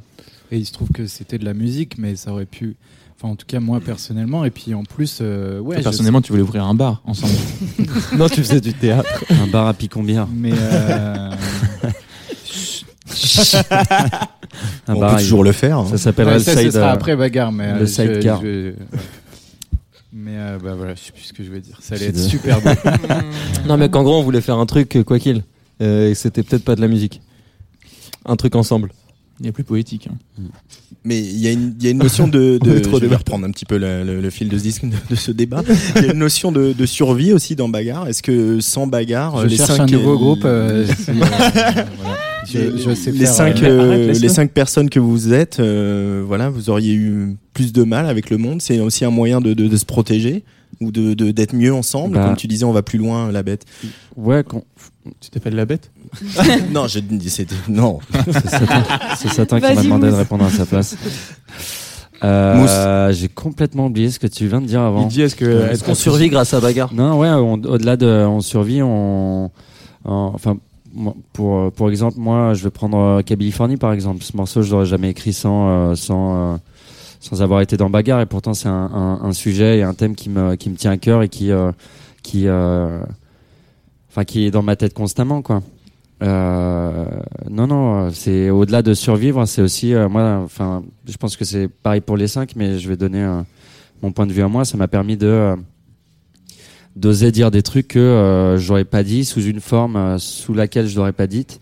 Et 0.52 0.58
il 0.58 0.64
se 0.66 0.72
trouve 0.72 0.88
que 0.90 1.06
c'était 1.06 1.38
de 1.38 1.44
la 1.44 1.54
musique, 1.54 1.96
mais 1.98 2.16
ça 2.16 2.32
aurait 2.32 2.46
pu. 2.46 2.76
Enfin, 3.16 3.28
en 3.32 3.36
tout 3.36 3.44
cas, 3.46 3.60
moi 3.60 3.80
personnellement. 3.80 4.44
Et 4.46 4.50
puis 4.50 4.72
en 4.74 4.82
plus, 4.84 5.18
euh, 5.20 5.60
ouais. 5.60 5.74
Toi, 5.76 5.80
je- 5.82 5.84
personnellement, 5.84 6.22
tu 6.22 6.32
voulais 6.32 6.42
ouvrir 6.42 6.64
un 6.64 6.74
bar 6.74 7.02
ensemble. 7.04 7.34
non 8.16 8.28
tu 8.28 8.42
faisais 8.42 8.60
du 8.62 8.72
théâtre 8.72 9.24
Un 9.30 9.46
bar 9.48 9.66
à 9.66 9.74
Picombière. 9.74 10.26
Mais 10.34 10.52
euh, 10.54 11.30
Un 14.88 14.94
on 14.94 15.00
bar 15.00 15.10
peut 15.10 15.16
à- 15.16 15.20
toujours 15.20 15.44
le 15.44 15.52
faire. 15.52 15.78
hein. 15.78 15.86
Ça 15.90 15.98
s'appellerait 15.98 16.32
ouais, 16.32 16.38
le 16.38 16.44
ça, 16.44 16.56
side. 16.56 16.72
sera 16.72 16.90
euh, 16.90 16.94
après 16.94 17.14
bagarre, 17.16 17.52
mais 17.52 17.74
le 17.74 17.80
euh, 17.82 17.86
sidecar. 17.86 18.40
je- 18.42 18.72
je- 18.92 18.98
Mais 20.12 20.32
euh, 20.36 20.58
bah 20.62 20.74
voilà, 20.76 20.94
je 20.96 21.00
sais 21.00 21.12
plus 21.12 21.22
ce 21.22 21.32
que 21.32 21.44
je 21.44 21.50
vais 21.50 21.60
dire. 21.60 21.78
Ça 21.80 21.94
allait 21.94 22.06
être 22.06 22.18
super 22.18 22.60
beau. 22.60 22.70
non 23.66 23.76
mais 23.76 23.88
qu'en 23.88 24.02
gros 24.02 24.18
on 24.18 24.22
voulait 24.22 24.40
faire 24.40 24.58
un 24.58 24.66
truc 24.66 24.96
euh, 24.96 25.04
quoi 25.04 25.18
qu'il 25.18 25.44
euh, 25.82 26.10
et 26.10 26.14
c'était 26.14 26.42
peut-être 26.42 26.64
pas 26.64 26.74
de 26.76 26.80
la 26.80 26.88
musique 26.88 27.20
un 28.26 28.36
truc 28.36 28.54
ensemble 28.56 28.92
Il 29.40 29.46
est 29.46 29.52
plus 29.52 29.64
poétique. 29.64 30.08
hein. 30.10 30.42
Mais 31.04 31.18
il 31.18 31.38
y, 31.38 31.46
a 31.48 31.52
une- 31.52 31.74
il 31.78 31.84
y 31.84 31.88
a 31.88 31.90
une 31.92 31.98
notion 31.98 32.28
de, 32.28 32.58
de 32.62 32.82
je 32.84 33.06
vais 33.06 33.16
reprendre 33.16 33.46
un 33.46 33.50
petit 33.50 33.64
peu 33.64 33.78
le, 33.78 34.04
le- 34.04 34.20
le 34.20 34.30
fil 34.30 34.48
de 34.50 34.58
ce, 34.58 34.62
disque, 34.62 34.84
de, 34.84 34.96
de 35.08 35.14
ce 35.14 35.30
débat. 35.30 35.62
Il 35.96 36.02
y 36.02 36.08
a 36.08 36.12
une 36.12 36.18
notion 36.18 36.52
de, 36.52 36.74
de 36.74 36.86
survie 36.86 37.32
aussi 37.32 37.56
dans 37.56 37.68
Bagarre. 37.70 38.06
Est-ce 38.08 38.22
que 38.22 38.60
sans 38.60 38.86
Bagarre, 38.86 39.40
Je 39.42 39.46
les 39.46 39.56
cherche 39.56 39.70
cinq 39.78 39.80
un 39.84 39.86
nouveau 39.96 40.18
groupe. 40.18 40.44
euh, 40.44 40.86
si, 40.86 41.10
euh, 41.10 41.14
voilà. 41.14 42.16
Je, 42.52 42.76
je 42.76 42.94
sais 42.94 43.10
les 43.12 43.18
faire, 43.20 43.32
cinq, 43.34 43.62
euh, 43.62 43.66
euh, 43.68 43.86
arrête, 43.88 44.06
laisse-le. 44.08 44.22
les 44.22 44.28
cinq 44.28 44.50
personnes 44.52 44.90
que 44.90 45.00
vous 45.00 45.32
êtes, 45.32 45.60
euh, 45.60 46.22
voilà, 46.26 46.48
vous 46.50 46.70
auriez 46.70 46.94
eu 46.94 47.36
plus 47.54 47.72
de 47.72 47.82
mal 47.82 48.06
avec 48.06 48.30
le 48.30 48.36
monde. 48.38 48.60
C'est 48.62 48.80
aussi 48.80 49.04
un 49.04 49.10
moyen 49.10 49.40
de, 49.40 49.52
de, 49.54 49.68
de 49.68 49.76
se 49.76 49.84
protéger 49.84 50.44
ou 50.80 50.90
de 50.92 51.14
de- 51.14 51.30
d'être 51.30 51.54
mieux 51.54 51.72
ensemble. 51.74 52.16
Bah. 52.16 52.24
Comme 52.26 52.36
tu 52.36 52.46
disais, 52.46 52.64
on 52.64 52.72
va 52.72 52.82
plus 52.82 52.98
loin, 52.98 53.30
la 53.32 53.42
bête. 53.42 53.64
Ouais, 54.16 54.42
quand- 54.46 54.64
Tu 55.20 55.30
t'appelles 55.30 55.54
la 55.56 55.66
bête? 55.66 55.90
Non, 56.72 56.88
c'était 56.88 57.18
c'est 57.20 57.48
Satan, 58.48 58.82
c'est 59.16 59.28
Satan 59.28 59.60
qui 59.60 59.74
m'a 59.74 59.82
demandé 59.82 60.08
de 60.08 60.12
répondre 60.14 60.44
à 60.44 60.50
sa 60.50 60.66
place. 60.66 60.96
Euh, 62.22 63.12
J'ai 63.12 63.28
complètement 63.28 63.86
oublié 63.86 64.10
ce 64.10 64.18
que 64.18 64.26
tu 64.26 64.46
viens 64.46 64.60
de 64.60 64.66
dire 64.66 64.82
avant. 64.82 65.02
Il 65.04 65.08
dit 65.08 65.22
est-ce 65.22 65.34
que 65.36 65.70
Est-ce 65.70 65.82
qu'on 65.82 65.94
survit 65.94 66.28
grâce 66.28 66.52
à 66.52 66.60
Bagarre? 66.60 66.92
Non, 66.92 67.18
ouais, 67.18 67.30
on- 67.30 67.54
au-delà 67.54 67.96
de 67.96 68.06
on 68.06 68.40
survit, 68.42 68.82
on, 68.82 69.46
on- 70.04 70.30
enfin, 70.34 70.58
pour 71.32 71.72
pour 71.72 71.90
exemple, 71.90 72.18
moi, 72.18 72.54
je 72.54 72.64
vais 72.64 72.70
prendre 72.70 72.98
euh, 72.98 73.22
Californie 73.22 73.76
par 73.76 73.92
exemple. 73.92 74.22
Ce 74.22 74.36
morceau, 74.36 74.62
je 74.62 74.70
l'aurais 74.70 74.86
jamais 74.86 75.10
écrit 75.10 75.32
sans 75.32 75.68
euh, 75.68 75.94
sans 75.94 76.54
euh, 76.54 76.56
sans 77.20 77.42
avoir 77.42 77.60
été 77.60 77.76
dans 77.76 77.90
bagarre, 77.90 78.20
et 78.20 78.26
pourtant 78.26 78.54
c'est 78.54 78.68
un, 78.68 79.32
sujet 79.32 79.78
et 79.78 79.82
un 79.82 79.94
thème 79.94 80.14
qui 80.14 80.30
me 80.30 80.54
qui 80.56 80.70
me 80.70 80.76
tient 80.76 80.92
à 80.92 80.96
cœur 80.96 81.22
et 81.22 81.28
qui 81.28 81.52
euh, 81.52 81.70
qui 82.22 82.48
euh, 82.48 83.00
enfin 84.10 84.24
qui 84.24 84.46
est 84.46 84.50
dans 84.50 84.62
ma 84.62 84.76
tête 84.76 84.94
constamment, 84.94 85.42
quoi. 85.42 85.62
Euh, 86.22 87.06
non, 87.48 87.66
non, 87.66 88.10
c'est 88.12 88.50
au-delà 88.50 88.82
de 88.82 88.92
survivre, 88.94 89.46
c'est 89.46 89.62
aussi 89.62 89.94
euh, 89.94 90.08
moi. 90.08 90.46
Je 91.06 91.16
pense 91.16 91.36
que 91.36 91.44
c'est 91.44 91.68
pareil 91.68 92.00
pour 92.00 92.16
les 92.16 92.26
cinq, 92.28 92.56
mais 92.56 92.78
je 92.78 92.88
vais 92.88 92.96
donner 92.96 93.22
euh, 93.22 93.42
mon 94.02 94.12
point 94.12 94.26
de 94.26 94.32
vue 94.32 94.42
à 94.42 94.48
moi. 94.48 94.64
Ça 94.64 94.76
m'a 94.76 94.88
permis 94.88 95.16
de 95.16 95.26
euh, 95.26 95.56
d'oser 97.00 97.32
dire 97.32 97.50
des 97.50 97.62
trucs 97.62 97.88
que 97.88 97.98
euh, 97.98 98.58
j'aurais 98.58 98.84
pas 98.84 99.02
dit 99.02 99.24
sous 99.24 99.42
une 99.42 99.60
forme 99.60 99.96
euh, 99.96 100.18
sous 100.18 100.54
laquelle 100.54 100.86
je 100.86 100.96
l'aurais 100.96 101.12
pas 101.12 101.26
dite. 101.26 101.60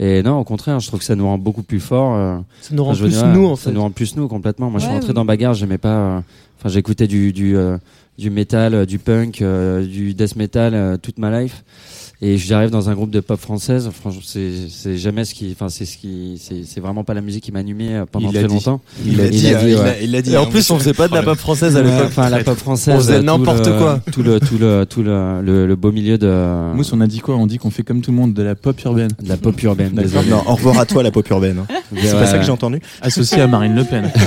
Et 0.00 0.22
non, 0.22 0.38
au 0.38 0.44
contraire, 0.44 0.78
je 0.80 0.86
trouve 0.86 1.00
que 1.00 1.04
ça 1.06 1.16
nous 1.16 1.26
rend 1.26 1.38
beaucoup 1.38 1.62
plus 1.64 1.80
forts. 1.80 2.14
euh, 2.16 2.38
Ça 2.60 2.74
nous 2.74 2.84
rend 2.84 2.92
Enfin, 2.92 3.00
plus 3.02 3.10
dire, 3.10 3.26
nous, 3.26 3.46
en 3.46 3.56
ça 3.56 3.70
fait. 3.70 3.72
nous 3.74 3.80
rend 3.80 3.90
plus 3.90 4.16
nous 4.16 4.28
complètement. 4.28 4.70
Moi, 4.70 4.78
je 4.78 4.84
suis 4.84 4.92
rentré 4.94 5.08
oui. 5.08 5.14
dans 5.14 5.24
bagarre, 5.24 5.54
j'aimais 5.54 5.78
pas. 5.78 6.22
Enfin, 6.58 6.68
j'écoutais 6.68 7.06
du 7.06 7.32
du 7.32 7.56
euh, 7.56 7.78
du 8.18 8.30
métal, 8.30 8.74
euh, 8.74 8.84
du 8.86 8.98
punk, 8.98 9.42
euh, 9.42 9.86
du 9.86 10.12
death 10.14 10.34
metal 10.36 10.74
euh, 10.74 10.96
toute 10.96 11.18
ma 11.18 11.40
life. 11.40 11.62
Et 12.20 12.36
j'arrive 12.36 12.70
dans 12.70 12.90
un 12.90 12.94
groupe 12.94 13.12
de 13.12 13.20
pop 13.20 13.38
française. 13.38 13.88
Franchement, 13.94 14.20
c'est 14.24 14.50
c'est 14.68 14.96
jamais 14.96 15.24
ce 15.24 15.34
qui. 15.34 15.52
Enfin, 15.52 15.68
c'est 15.68 15.84
ce 15.84 15.96
qui. 15.96 16.36
C'est 16.42 16.64
c'est 16.64 16.80
vraiment 16.80 17.04
pas 17.04 17.14
la 17.14 17.20
musique 17.20 17.44
qui 17.44 17.52
m'a 17.52 17.60
animé 17.60 18.02
pendant 18.10 18.32
très 18.32 18.42
dit. 18.42 18.54
longtemps. 18.54 18.80
Il 19.06 19.16
l'a 19.18 19.28
dit, 19.28 19.46
a 19.46 19.54
dit, 19.62 19.66
il 19.70 19.76
ouais. 19.76 19.84
l'a- 19.84 20.00
il 20.02 20.10
l'a 20.10 20.20
dit. 20.22 20.32
Et 20.32 20.36
en 20.36 20.42
hein, 20.42 20.46
plus, 20.50 20.68
on 20.72 20.80
faisait 20.80 20.94
pas 20.94 21.06
de 21.06 21.14
la 21.14 21.22
pop 21.22 21.38
française 21.38 21.76
à 21.76 21.80
l'époque. 21.82 22.06
Enfin, 22.08 22.28
la 22.28 22.42
pop 22.42 22.58
française. 22.58 22.94
On 22.96 22.98
faisait 22.98 23.22
n'importe 23.22 23.70
quoi. 23.78 24.00
Tout 24.10 24.24
le 24.24 24.40
tout 24.40 24.58
le 24.58 24.84
tout 24.84 25.04
le 25.04 25.40
le, 25.44 25.68
le 25.68 25.76
beau 25.76 25.92
milieu 25.92 26.18
de 26.18 26.74
Mousse, 26.74 26.92
on 26.92 27.00
a 27.00 27.06
dit 27.06 27.20
quoi? 27.20 27.36
On 27.36 27.46
dit 27.46 27.58
qu'on 27.58 27.70
fait 27.70 27.84
comme 27.84 28.00
tout 28.00 28.10
le 28.10 28.16
monde 28.16 28.34
de 28.34 28.42
la 28.42 28.56
pop 28.56 28.82
urbaine, 28.84 29.10
de 29.22 29.28
la 29.28 29.36
pop 29.36 29.62
urbaine. 29.62 29.92
Désolé. 29.92 30.28
Non, 30.28 30.42
au 30.44 30.56
revoir 30.56 30.76
à 30.80 30.86
toi 30.86 31.04
la 31.04 31.12
pop 31.12 31.28
urbaine. 31.30 31.58
hein. 31.70 31.74
C'est 31.96 32.10
pas 32.14 32.26
ça 32.26 32.38
que 32.38 32.44
j'ai 32.44 32.50
entendu. 32.50 32.80
associée 33.00 33.42
à 33.42 33.46
Marine 33.46 33.76
Le 33.76 33.84
Pen. 33.84 34.10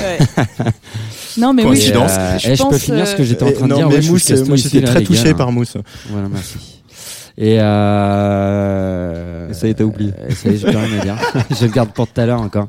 Non, 1.38 1.54
mais 1.54 1.64
oui. 1.64 1.80
Euh, 2.22 2.38
je 2.40 2.50
eh, 2.52 2.56
je 2.56 2.64
peux 2.64 2.78
finir 2.78 3.08
ce 3.08 3.16
que 3.16 3.22
euh, 3.22 3.26
j'étais 3.26 3.44
en 3.44 3.52
train 3.52 3.66
de 3.68 3.70
non, 3.72 3.76
dire. 3.78 3.88
mais 3.90 3.96
Ouais, 3.96 4.02
je 4.02 4.12
suis 4.18 4.34
Mousse, 4.34 4.48
moi 4.48 4.58
j'étais 4.58 4.82
très 4.82 5.04
touché 5.04 5.24
gars. 5.30 5.34
par 5.36 5.52
Mousse. 5.52 5.76
Voilà, 6.10 6.28
merci. 6.30 6.58
Et, 7.38 7.58
euh... 7.60 9.50
Et 9.50 9.54
ça 9.54 9.68
y 9.68 9.72
est, 9.72 9.74
t'as 9.76 9.84
oublié. 9.84 10.12
euh, 10.20 10.30
Ça 10.36 10.50
y 10.50 10.56
est, 10.56 10.66
rien 10.70 11.00
à 11.00 11.04
dire. 11.04 11.16
je 11.60 11.66
le 11.66 11.72
garde 11.72 11.90
pour 11.92 12.08
tout 12.08 12.20
à 12.22 12.26
l'heure 12.26 12.42
encore. 12.42 12.68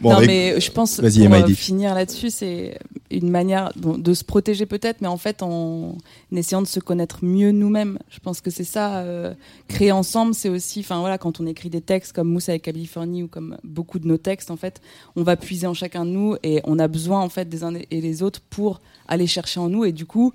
Bon, 0.00 0.10
non, 0.10 0.16
avec- 0.16 0.28
mais 0.28 0.60
je 0.60 0.70
pense 0.70 0.96
pour 0.96 1.04
Emma, 1.04 1.40
euh, 1.40 1.48
finir 1.54 1.94
là-dessus, 1.94 2.30
c'est 2.30 2.78
une 3.10 3.28
manière 3.28 3.70
bon, 3.76 3.98
de 3.98 4.14
se 4.14 4.24
protéger 4.24 4.64
peut-être, 4.64 5.00
mais 5.02 5.08
en 5.08 5.16
fait 5.18 5.42
en, 5.42 5.96
essayant 6.32 6.62
de 6.62 6.66
se 6.66 6.80
connaître 6.80 7.18
mieux 7.24 7.50
nous-mêmes. 7.52 7.98
Je 8.08 8.18
pense 8.18 8.40
que 8.40 8.50
c'est 8.50 8.64
ça. 8.64 8.98
euh, 9.00 9.34
créer 9.68 9.92
ensemble, 9.92 10.34
c'est 10.34 10.48
aussi, 10.48 10.80
enfin 10.80 11.00
voilà, 11.00 11.18
quand 11.18 11.40
on 11.40 11.46
écrit 11.46 11.68
des 11.70 11.80
textes 11.82 12.12
comme 12.12 12.28
Mousse 12.28 12.48
avec 12.48 12.62
Californie 12.62 13.22
ou 13.24 13.28
comme 13.28 13.58
beaucoup 13.62 13.98
de 13.98 14.06
nos 14.08 14.16
textes, 14.16 14.50
en 14.50 14.56
fait, 14.56 14.80
on 15.16 15.22
va 15.22 15.36
puiser 15.36 15.66
en 15.66 15.74
chacun 15.74 16.04
de 16.06 16.10
nous 16.10 16.36
et 16.42 16.60
on 16.64 16.78
a 16.78 16.88
besoin 16.88 17.20
en 17.20 17.28
fait 17.28 17.48
des 17.48 17.62
uns 17.62 17.74
et 17.74 18.00
les 18.00 18.22
autres 18.22 18.40
pour 18.48 18.80
aller 19.06 19.26
chercher 19.26 19.60
en 19.60 19.68
nous. 19.68 19.84
Et 19.84 19.92
du 19.92 20.06
coup, 20.06 20.32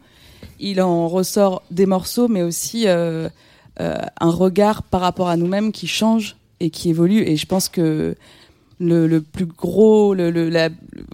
il 0.60 0.82
en 0.82 1.08
ressort 1.08 1.63
des 1.71 1.86
morceaux, 1.86 2.28
mais 2.28 2.43
aussi 2.43 2.88
euh, 2.88 3.30
euh, 3.80 3.97
un 4.19 4.30
regard 4.30 4.84
par 4.84 5.01
rapport 5.01 5.28
à 5.28 5.38
nous-mêmes 5.38 5.71
qui 5.71 5.88
change 5.88 6.38
et 6.60 6.69
qui 6.69 6.89
évolue. 6.89 7.21
Et 7.28 7.36
je 7.36 7.45
pense 7.45 7.67
que 7.67 8.15
le, 8.79 9.07
le 9.07 9.21
plus 9.21 9.45
gros, 9.45 10.13
le, 10.13 10.31
le- 10.31 10.49
la- 10.49 10.69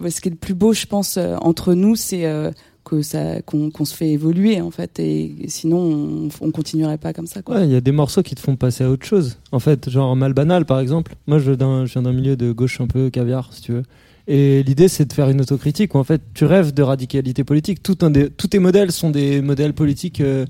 ce 0.08 0.20
qui 0.20 0.28
est 0.28 0.32
le 0.32 0.36
plus 0.36 0.54
beau, 0.54 0.72
je 0.72 0.86
pense, 0.86 1.16
euh, 1.16 1.36
entre 1.40 1.74
nous, 1.74 1.94
c'est 1.96 2.26
euh, 2.26 2.50
que 2.84 3.02
ça, 3.02 3.40
qu'on, 3.42 3.70
qu'on 3.70 3.84
se 3.84 3.94
fait 3.94 4.10
évoluer 4.10 4.60
en 4.60 4.70
fait. 4.72 4.98
Et, 4.98 5.34
sinon, 5.48 5.78
on, 5.78 6.28
on 6.40 6.50
continuerait 6.50 6.98
pas 6.98 7.12
comme 7.12 7.26
ça. 7.28 7.40
Il 7.62 7.70
y 7.70 7.76
a 7.76 7.80
des 7.80 7.92
morceaux 7.92 8.22
qui 8.22 8.34
te 8.34 8.40
font 8.40 8.56
passer 8.56 8.82
à 8.84 8.90
autre 8.90 9.06
chose. 9.06 9.38
En 9.52 9.60
fait, 9.60 9.88
genre 9.88 10.16
Mal 10.16 10.32
Banal, 10.34 10.64
par 10.64 10.80
exemple. 10.80 11.14
Moi, 11.26 11.38
je, 11.38 11.52
je 11.52 11.92
viens 11.92 12.02
d'un 12.02 12.12
milieu 12.12 12.36
de 12.36 12.50
gauche 12.52 12.80
un 12.80 12.86
peu 12.88 13.10
caviar, 13.10 13.52
si 13.52 13.62
tu 13.62 13.72
veux. 13.72 13.82
Et 14.28 14.62
l'idée, 14.62 14.86
c'est 14.88 15.04
de 15.04 15.12
faire 15.12 15.28
une 15.30 15.40
autocritique 15.40 15.94
où, 15.94 15.98
en 15.98 16.04
fait, 16.04 16.20
tu 16.34 16.44
rêves 16.44 16.72
de 16.72 16.82
radicalité 16.82 17.42
politique. 17.44 17.82
Tout 17.82 17.98
un 18.02 18.10
des, 18.10 18.30
tous 18.30 18.46
tes 18.48 18.60
modèles 18.60 18.92
sont 18.92 19.10
des 19.10 19.40
modèles 19.42 19.72
politiques, 19.72 20.20
euh, 20.20 20.46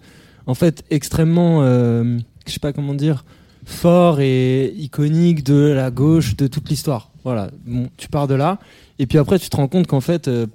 en 0.46 0.54
fait, 0.54 0.84
extrêmement, 0.90 1.62
euh, 1.62 2.18
je 2.46 2.52
sais 2.52 2.58
pas 2.60 2.72
comment 2.74 2.92
dire, 2.94 3.24
forts 3.64 4.20
et 4.20 4.72
iconiques 4.76 5.44
de 5.44 5.72
la 5.72 5.90
gauche, 5.90 6.36
de 6.36 6.46
toute 6.46 6.68
l'histoire. 6.68 7.10
Voilà. 7.24 7.50
Bon, 7.64 7.88
tu 7.96 8.08
pars 8.08 8.26
de 8.26 8.34
là. 8.34 8.58
Et 8.98 9.06
puis 9.06 9.18
après, 9.18 9.38
tu 9.38 9.48
te 9.48 9.56
rends 9.56 9.68
compte 9.68 9.86
qu'en 9.86 10.00
fait, 10.00 10.28
euh, 10.28 10.46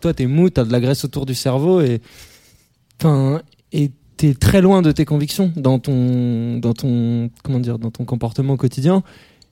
toi, 0.00 0.14
t'es 0.14 0.26
mou, 0.26 0.50
t'as 0.50 0.64
de 0.64 0.72
la 0.72 0.80
graisse 0.80 1.04
autour 1.04 1.26
du 1.26 1.34
cerveau 1.34 1.80
et, 1.80 2.00
t'es 4.16 4.32
très 4.32 4.62
loin 4.62 4.80
de 4.80 4.92
tes 4.92 5.04
convictions 5.04 5.52
dans 5.56 5.80
ton, 5.80 6.58
dans 6.58 6.72
ton, 6.72 7.30
comment 7.42 7.58
dire, 7.58 7.80
dans 7.80 7.90
ton 7.90 8.04
comportement 8.04 8.56
quotidien. 8.56 9.02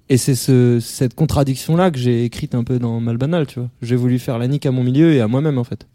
Et 0.09 0.17
c'est 0.17 0.37
ce, 0.37 0.79
cette 0.79 1.15
contradiction-là 1.15 1.91
que 1.91 1.99
j'ai 1.99 2.25
écrite 2.25 2.55
un 2.55 2.63
peu 2.63 2.79
dans 2.79 3.01
Malbanal, 3.01 3.47
tu 3.47 3.59
vois. 3.59 3.69
J'ai 3.83 3.97
voulu 3.97 4.19
faire 4.19 4.39
la 4.39 4.47
nique 4.47 4.65
à 4.65 4.71
mon 4.71 4.85
milieu 4.85 5.13
et 5.13 5.21
à 5.21 5.27
moi-même, 5.27 5.59
en 5.59 5.65
fait. 5.65 5.87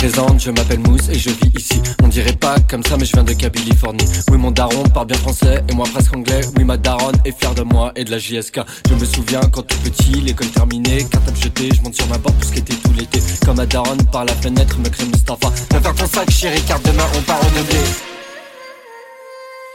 Je 0.00 0.50
m'appelle 0.50 0.78
Mousse 0.80 1.08
et 1.10 1.18
je 1.18 1.30
vis 1.30 1.52
ici. 1.56 1.82
On 2.02 2.08
dirait 2.08 2.32
pas 2.32 2.56
comme 2.68 2.84
ça, 2.84 2.96
mais 2.96 3.04
je 3.04 3.12
viens 3.12 3.24
de 3.24 3.32
Californie. 3.32 4.04
Oui, 4.30 4.38
mon 4.38 4.50
daron 4.50 4.84
parle 4.94 5.06
bien 5.08 5.18
français 5.18 5.62
et 5.68 5.74
moi 5.74 5.86
presque 5.92 6.14
anglais. 6.14 6.40
Oui, 6.56 6.64
ma 6.64 6.76
daronne 6.76 7.16
est 7.24 7.38
fière 7.38 7.54
de 7.54 7.62
moi 7.62 7.92
et 7.96 8.04
de 8.04 8.10
la 8.10 8.18
JSK. 8.18 8.60
Je 8.88 8.94
me 8.94 9.04
souviens 9.04 9.40
quand 9.52 9.62
tout 9.62 9.78
petit, 9.78 10.20
l'école 10.20 10.48
terminée, 10.48 11.04
cartable 11.10 11.36
jetée, 11.36 11.70
je 11.74 11.82
monte 11.82 11.96
sur 11.96 12.06
ma 12.08 12.18
porte 12.18 12.36
pour 12.36 12.44
skater 12.44 12.74
tout 12.74 12.92
l'été. 12.96 13.20
Quand 13.44 13.54
ma 13.54 13.66
daronne 13.66 14.02
par 14.12 14.24
la 14.24 14.34
fenêtre 14.34 14.78
me 14.78 14.88
crée 14.88 15.04
Mustapha. 15.06 15.50
Viens 15.70 15.80
faire 15.80 15.94
ton 15.94 16.06
sac, 16.06 16.30
chérie, 16.30 16.62
car 16.66 16.78
demain 16.80 17.04
on 17.16 17.22
part 17.22 17.40
au. 17.40 17.48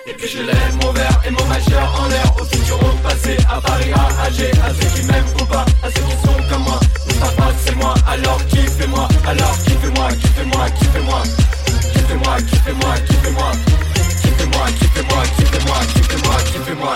Et 0.05 0.13
puis 0.13 0.27
je 0.27 0.39
lève 0.39 0.75
mon 0.81 0.91
verre 0.91 1.21
et 1.25 1.31
mon 1.31 1.45
majeur 1.45 2.01
en 2.01 2.09
l'air 2.09 2.35
Au 2.39 2.43
futur, 2.43 2.75
au 2.75 3.07
passé, 3.07 3.37
à 3.49 3.61
Paris, 3.61 3.91
à 3.93 4.23
Alger 4.25 4.51
À 4.61 4.69
ceux 4.73 4.99
qui 4.99 5.07
m'aiment 5.07 5.23
ou 5.39 5.45
pas, 5.45 5.65
à 5.81 5.87
ceux 5.87 6.01
qui 6.01 6.27
sont 6.27 6.49
comme 6.49 6.63
moi 6.63 6.79
Mustapha 7.07 7.52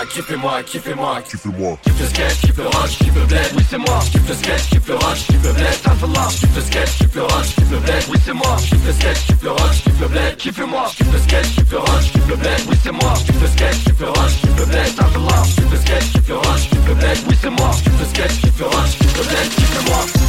kiffez-moi, 0.08 0.62
kiffez-moi, 0.64 1.20
kiffez-moi. 1.22 1.78
Kiffe 1.82 2.00
le 2.00 2.06
sketch, 2.06 2.40
kiffe 2.40 2.56
le 2.56 2.64
rush, 2.66 2.98
kiffe 2.98 3.14
le 3.14 3.26
bled, 3.26 3.52
oui 3.56 3.64
c'est 3.68 3.78
moi 3.78 3.98
Kiffe 4.10 4.28
le 4.28 4.34
sketch, 4.34 4.68
kiffe 4.70 4.88
le 4.88 4.94
rush, 4.96 5.26
kiffe 5.26 5.42
le 5.44 5.52
bled, 5.52 5.78
Alphallah 5.84 6.28
Kiffe 6.30 6.54
le 6.56 6.62
sketch, 6.62 6.98
kiffe 6.98 7.14
le 7.14 7.22
rush, 7.22 7.54
kiffe 7.54 7.70
le 7.70 7.78
bled, 7.78 8.04
oui 8.10 8.18
c'est 8.24 8.32
moi 8.34 8.56
Kiffe 8.58 8.86
le 8.86 8.92
sketch, 8.92 9.26
kiffe 9.26 9.42
le 9.42 9.50
rush, 9.50 9.82
kiffe 9.84 10.00
le 10.00 10.08
bled, 10.08 10.36
kiffez-moi 10.36 10.84
Kiffe 10.96 11.12
le 11.12 11.18
sketch, 11.18 11.54
kiffe 11.54 11.70
le 11.72 11.78
rush, 11.78 12.12
kiffe 12.12 12.28
le 12.28 12.36
bled, 12.36 12.60
oui 12.68 12.76
c'est 12.82 12.92
moi 12.92 13.14
Kiffe 13.26 13.40
le 13.42 13.48
sketch, 13.48 13.84
kiffe 13.84 14.00
le 14.00 14.08
rush, 14.08 14.40
kiffe 14.40 14.56
le 14.58 14.64
bled, 14.66 14.92
Alphallah 14.98 15.42
Kiffe 15.44 15.70
le 15.70 15.78
sketch, 15.78 16.12
kiffe 16.12 16.28
le 16.28 16.36
rush, 16.36 16.68
kiffe 16.70 16.88
le 16.88 16.94
bled, 16.94 17.18
oui 17.28 17.36
c'est 17.40 17.50
moi 17.50 17.70
Kiffe 17.70 18.00
le 18.00 18.06
sketch, 18.06 18.40
kiffe 18.40 18.58
le 18.60 18.66
rush, 18.66 18.98
kiffe 18.98 19.16
le 19.18 19.24
bled, 19.24 19.48
kiffez-moi 19.56 20.27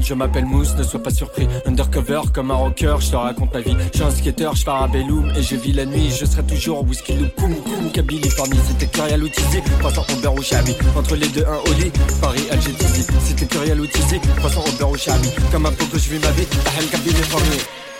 je 0.00 0.14
m'appelle 0.14 0.44
Mousse, 0.44 0.76
ne 0.76 0.82
sois 0.84 1.02
pas 1.02 1.10
surpris. 1.10 1.48
Undercover 1.66 2.20
comme 2.32 2.50
un 2.50 2.54
rocker, 2.54 2.96
je 3.00 3.10
te 3.10 3.16
raconte 3.16 3.52
ma 3.52 3.60
vie. 3.60 3.76
Je 3.92 3.98
suis 3.98 4.06
un 4.06 4.10
skater, 4.10 4.50
je 4.54 4.64
pars 4.64 4.84
à 4.84 4.88
Belloum 4.88 5.32
et 5.36 5.42
je 5.42 5.56
vis 5.56 5.72
la 5.72 5.84
nuit. 5.84 6.10
Je 6.10 6.24
serai 6.24 6.44
toujours 6.44 6.86
whisky 6.86 7.14
loop, 7.14 7.34
koum 7.34 7.54
koum, 7.54 7.90
Californie. 7.90 8.58
C'était 8.68 8.86
Curial 8.86 9.22
Outizé, 9.24 9.62
croissant 9.80 10.04
au 10.12 10.20
beurre 10.20 10.34
au 10.34 10.42
chabi. 10.42 10.74
Entre 10.96 11.16
les 11.16 11.28
deux, 11.28 11.44
un 11.44 11.70
Oli, 11.70 11.90
Paris, 12.20 12.44
Alger, 12.50 12.72
Tizi. 12.72 13.06
C'était 13.24 13.46
Curial 13.46 13.80
Outizé, 13.80 14.20
croissant 14.36 14.62
au 14.62 14.78
beurre 14.78 14.90
au 14.90 14.96
chabi. 14.96 15.28
Comme 15.50 15.66
un 15.66 15.72
pot 15.72 15.86
que 15.86 15.98
je 15.98 16.10
vis 16.10 16.20
ma 16.20 16.30
vie, 16.30 16.46
Tahel 16.46 16.86
Californie. 16.88 17.46
Oui, 17.50 17.95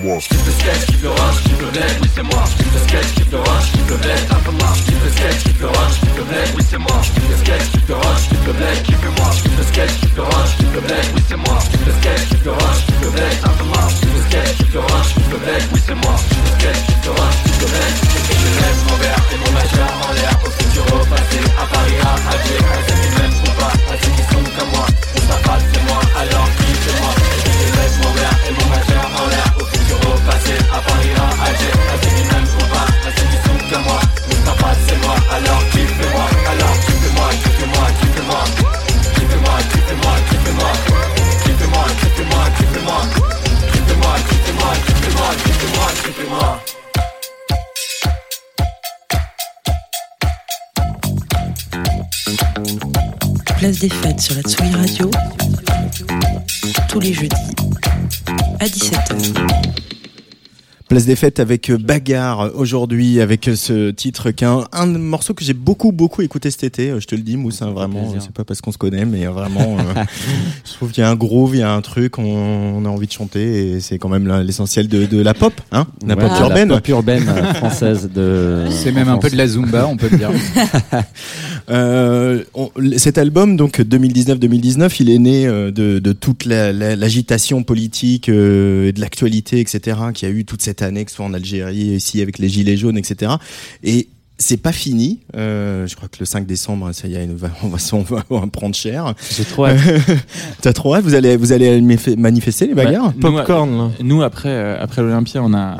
kiffe-moi. 0.00 0.18
Kiffe-moi. 0.18 0.18
Kiffe 0.20 1.02
le 1.02 1.08
le 1.08 1.10
rush, 1.10 1.42
kiffe 1.44 1.60
le 1.60 1.70
bled, 1.70 1.96
oui 2.02 2.08
c'est 2.14 2.22
moi. 2.22 2.44
Sketch, 2.86 3.14
kiffe 3.14 3.32
le 3.32 3.38
rush, 3.38 3.72
kiffe 3.72 3.90
le 3.90 3.96
bled, 3.96 4.22
un 4.30 4.40
peu 4.40 4.50
le 4.50 5.10
sketch, 5.10 5.42
kiffe 5.44 5.60
le 5.60 5.66
rush, 5.68 6.00
kiffe 6.00 6.16
le 6.16 6.24
bled, 6.24 6.48
oui 6.56 6.64
c'est 6.68 6.78
moi. 6.78 7.00
Kiffe 7.02 7.28
le 7.28 7.36
sketch, 7.36 7.70
kiffe 7.70 7.88
le 7.88 7.94
rush, 7.94 8.28
kiffe 8.28 8.46
le 8.46 8.52
bled, 8.52 8.82
kiffe-moi. 8.82 9.30
Kiffe 9.30 9.56
le 9.56 9.64
sketch, 9.64 9.94
kiffe 10.00 10.16
le 10.16 10.22
rush, 10.22 10.52
kiffe 10.56 10.74
le 10.74 10.80
oui 11.14 11.22
c'est 11.28 11.36
moi. 11.36 11.58
Sketch, 12.00 12.28
kiffe 12.30 12.44
le 12.44 12.52
rush, 12.52 12.80
kiffe 12.86 13.00
le 13.02 13.10
bled, 13.10 13.36
un 13.44 13.54
peu 13.58 13.64
le 13.70 14.20
sketch, 14.26 14.56
kiffe 14.56 14.74
le 14.74 14.80
rush, 14.80 15.08
kiffe 15.14 15.30
le 15.30 15.38
bled, 15.38 15.62
oui 15.72 15.80
c'est 15.86 15.94
moi. 15.94 16.14
Kiffe 16.16 16.44
le 16.44 16.52
sketch, 16.58 16.80
kiffe 16.86 17.04
le 17.04 17.12
rush, 17.20 17.36
kiffe 17.44 17.60
le. 17.60 17.66
Et 18.30 18.36
je 18.40 18.48
lève 18.60 18.80
mon 18.88 18.96
verre 18.96 19.24
et 19.32 19.38
mon 19.42 19.52
majeur 19.52 19.90
en 20.06 20.12
l'air 20.14 20.36
au 20.46 20.50
futur 20.50 20.84
au 20.94 21.04
passé, 21.10 21.40
à 21.60 21.64
Paris, 21.66 21.98
à 22.00 22.12
Alger, 22.30 22.62
à 22.62 22.78
ceux 22.86 22.98
qui 23.02 23.10
m'aiment 23.16 23.38
ou 23.42 23.52
pas, 23.58 23.74
à 23.90 23.94
ceux 24.00 24.12
qui 24.16 24.24
sont 24.30 24.44
comme 24.56 24.70
moi. 24.74 24.86
On 25.16 25.20
s'appelle 25.28 25.64
c'est 25.72 25.84
moi, 25.86 26.00
alors 26.16 26.48
qui 26.56 26.68
c'est 26.82 26.96
moi. 27.00 27.12
Et 27.46 27.66
je 27.68 28.02
mon 28.02 28.12
verre 28.14 28.38
et 28.48 28.52
mon 28.56 28.66
majeur 28.70 29.06
en 29.20 29.26
l'air 29.28 29.59
Place 53.58 53.78
des 53.78 53.90
fêtes 53.90 54.20
sur 54.20 54.34
la 54.36 54.40
Tsugi 54.40 54.74
Radio 54.74 55.10
tous 56.88 56.98
les 56.98 57.12
jeudis 57.12 57.36
à 58.58 58.64
17h. 58.64 59.79
Place 60.90 61.06
des 61.06 61.14
fêtes 61.14 61.38
avec 61.38 61.70
euh, 61.70 61.78
Bagarre 61.78 62.50
aujourd'hui 62.56 63.20
avec 63.20 63.46
euh, 63.46 63.54
ce 63.54 63.92
titre 63.92 64.32
qui 64.32 64.42
est 64.42 64.48
un, 64.48 64.64
un 64.72 64.86
morceau 64.86 65.34
que 65.34 65.44
j'ai 65.44 65.52
beaucoup 65.54 65.92
beaucoup 65.92 66.20
écouté 66.20 66.50
cet 66.50 66.64
été. 66.64 66.90
Euh, 66.90 66.98
Je 66.98 67.06
te 67.06 67.14
le 67.14 67.22
dis, 67.22 67.36
Mousse, 67.36 67.62
hein, 67.62 67.70
vraiment. 67.70 68.12
C'est 68.18 68.32
pas 68.32 68.42
parce 68.42 68.60
qu'on 68.60 68.72
se 68.72 68.76
connaît, 68.78 69.04
mais 69.04 69.24
vraiment, 69.26 69.76
euh, 69.78 70.02
je 70.64 70.72
trouve 70.72 70.90
qu'il 70.90 71.02
y 71.02 71.04
a 71.06 71.08
un 71.10 71.14
groove, 71.14 71.54
il 71.54 71.60
y 71.60 71.62
a 71.62 71.72
un 71.72 71.80
truc, 71.80 72.18
on, 72.18 72.24
on 72.24 72.84
a 72.84 72.88
envie 72.88 73.06
de 73.06 73.12
chanter 73.12 73.74
et 73.74 73.80
c'est 73.80 73.98
quand 73.98 74.08
même 74.08 74.26
la- 74.26 74.42
l'essentiel 74.42 74.88
de, 74.88 75.06
de 75.06 75.22
la 75.22 75.32
pop, 75.32 75.52
hein, 75.70 75.86
la 76.04 76.16
Ouais, 76.16 76.22
pop 76.22 76.32
la 76.32 76.40
urbaine. 76.40 76.68
pop 76.70 76.88
urbaine 76.88 77.28
euh, 77.28 77.54
française 77.54 78.10
de. 78.12 78.64
C'est 78.70 78.90
même 78.90 79.08
un 79.08 79.18
peu 79.18 79.30
de 79.30 79.36
la 79.36 79.46
zumba, 79.46 79.86
on 79.86 79.96
peut 79.96 80.08
le 80.10 80.18
dire. 80.18 80.30
Euh, 81.68 82.42
on- 82.54 82.70
cet 82.96 83.16
album, 83.16 83.56
donc 83.56 83.78
2019-2019, 83.78 84.96
il 84.98 85.10
est 85.10 85.18
né 85.18 85.46
euh, 85.46 85.70
de, 85.70 86.00
de 86.00 86.12
toute 86.12 86.44
la- 86.44 86.72
la- 86.72 86.96
l'agitation 86.96 87.62
politique 87.62 88.28
euh, 88.28 88.88
et 88.88 88.92
de 88.92 89.00
l'actualité, 89.00 89.60
etc., 89.60 89.96
qu'il 90.12 90.28
y 90.28 90.32
a 90.32 90.34
eu 90.34 90.44
toute 90.44 90.62
cette 90.62 90.79
année, 90.82 91.04
que 91.04 91.10
ce 91.10 91.16
soit 91.16 91.26
en 91.26 91.34
Algérie, 91.34 91.76
ici 91.96 92.20
avec 92.22 92.38
les 92.38 92.48
Gilets 92.48 92.76
jaunes, 92.76 92.98
etc. 92.98 93.32
Et 93.82 94.08
c'est 94.38 94.56
pas 94.56 94.72
fini. 94.72 95.20
Euh, 95.36 95.86
je 95.86 95.94
crois 95.96 96.08
que 96.08 96.16
le 96.18 96.24
5 96.24 96.46
décembre, 96.46 96.92
ça 96.92 97.06
y 97.08 97.14
est, 97.14 97.28
on 97.62 97.68
va, 97.68 97.78
on 97.92 97.98
va, 98.00 98.24
on 98.30 98.48
prendre 98.48 98.74
cher. 98.74 99.14
J'ai 99.36 99.44
trop 99.44 99.66
hâte. 99.66 99.78
T'as 100.62 100.72
trop 100.72 100.94
hâte? 100.94 101.04
Vous 101.04 101.14
allez, 101.14 101.36
vous 101.36 101.52
allez 101.52 101.80
manif- 101.80 102.16
manifester 102.16 102.66
les 102.66 102.74
bagarres? 102.74 103.08
Ouais, 103.22 103.30
nous, 103.30 103.36
euh, 103.38 103.88
Nous, 104.02 104.22
après, 104.22 104.48
euh, 104.48 104.82
après 104.82 105.02
l'Olympia, 105.02 105.42
on 105.42 105.52
a. 105.54 105.78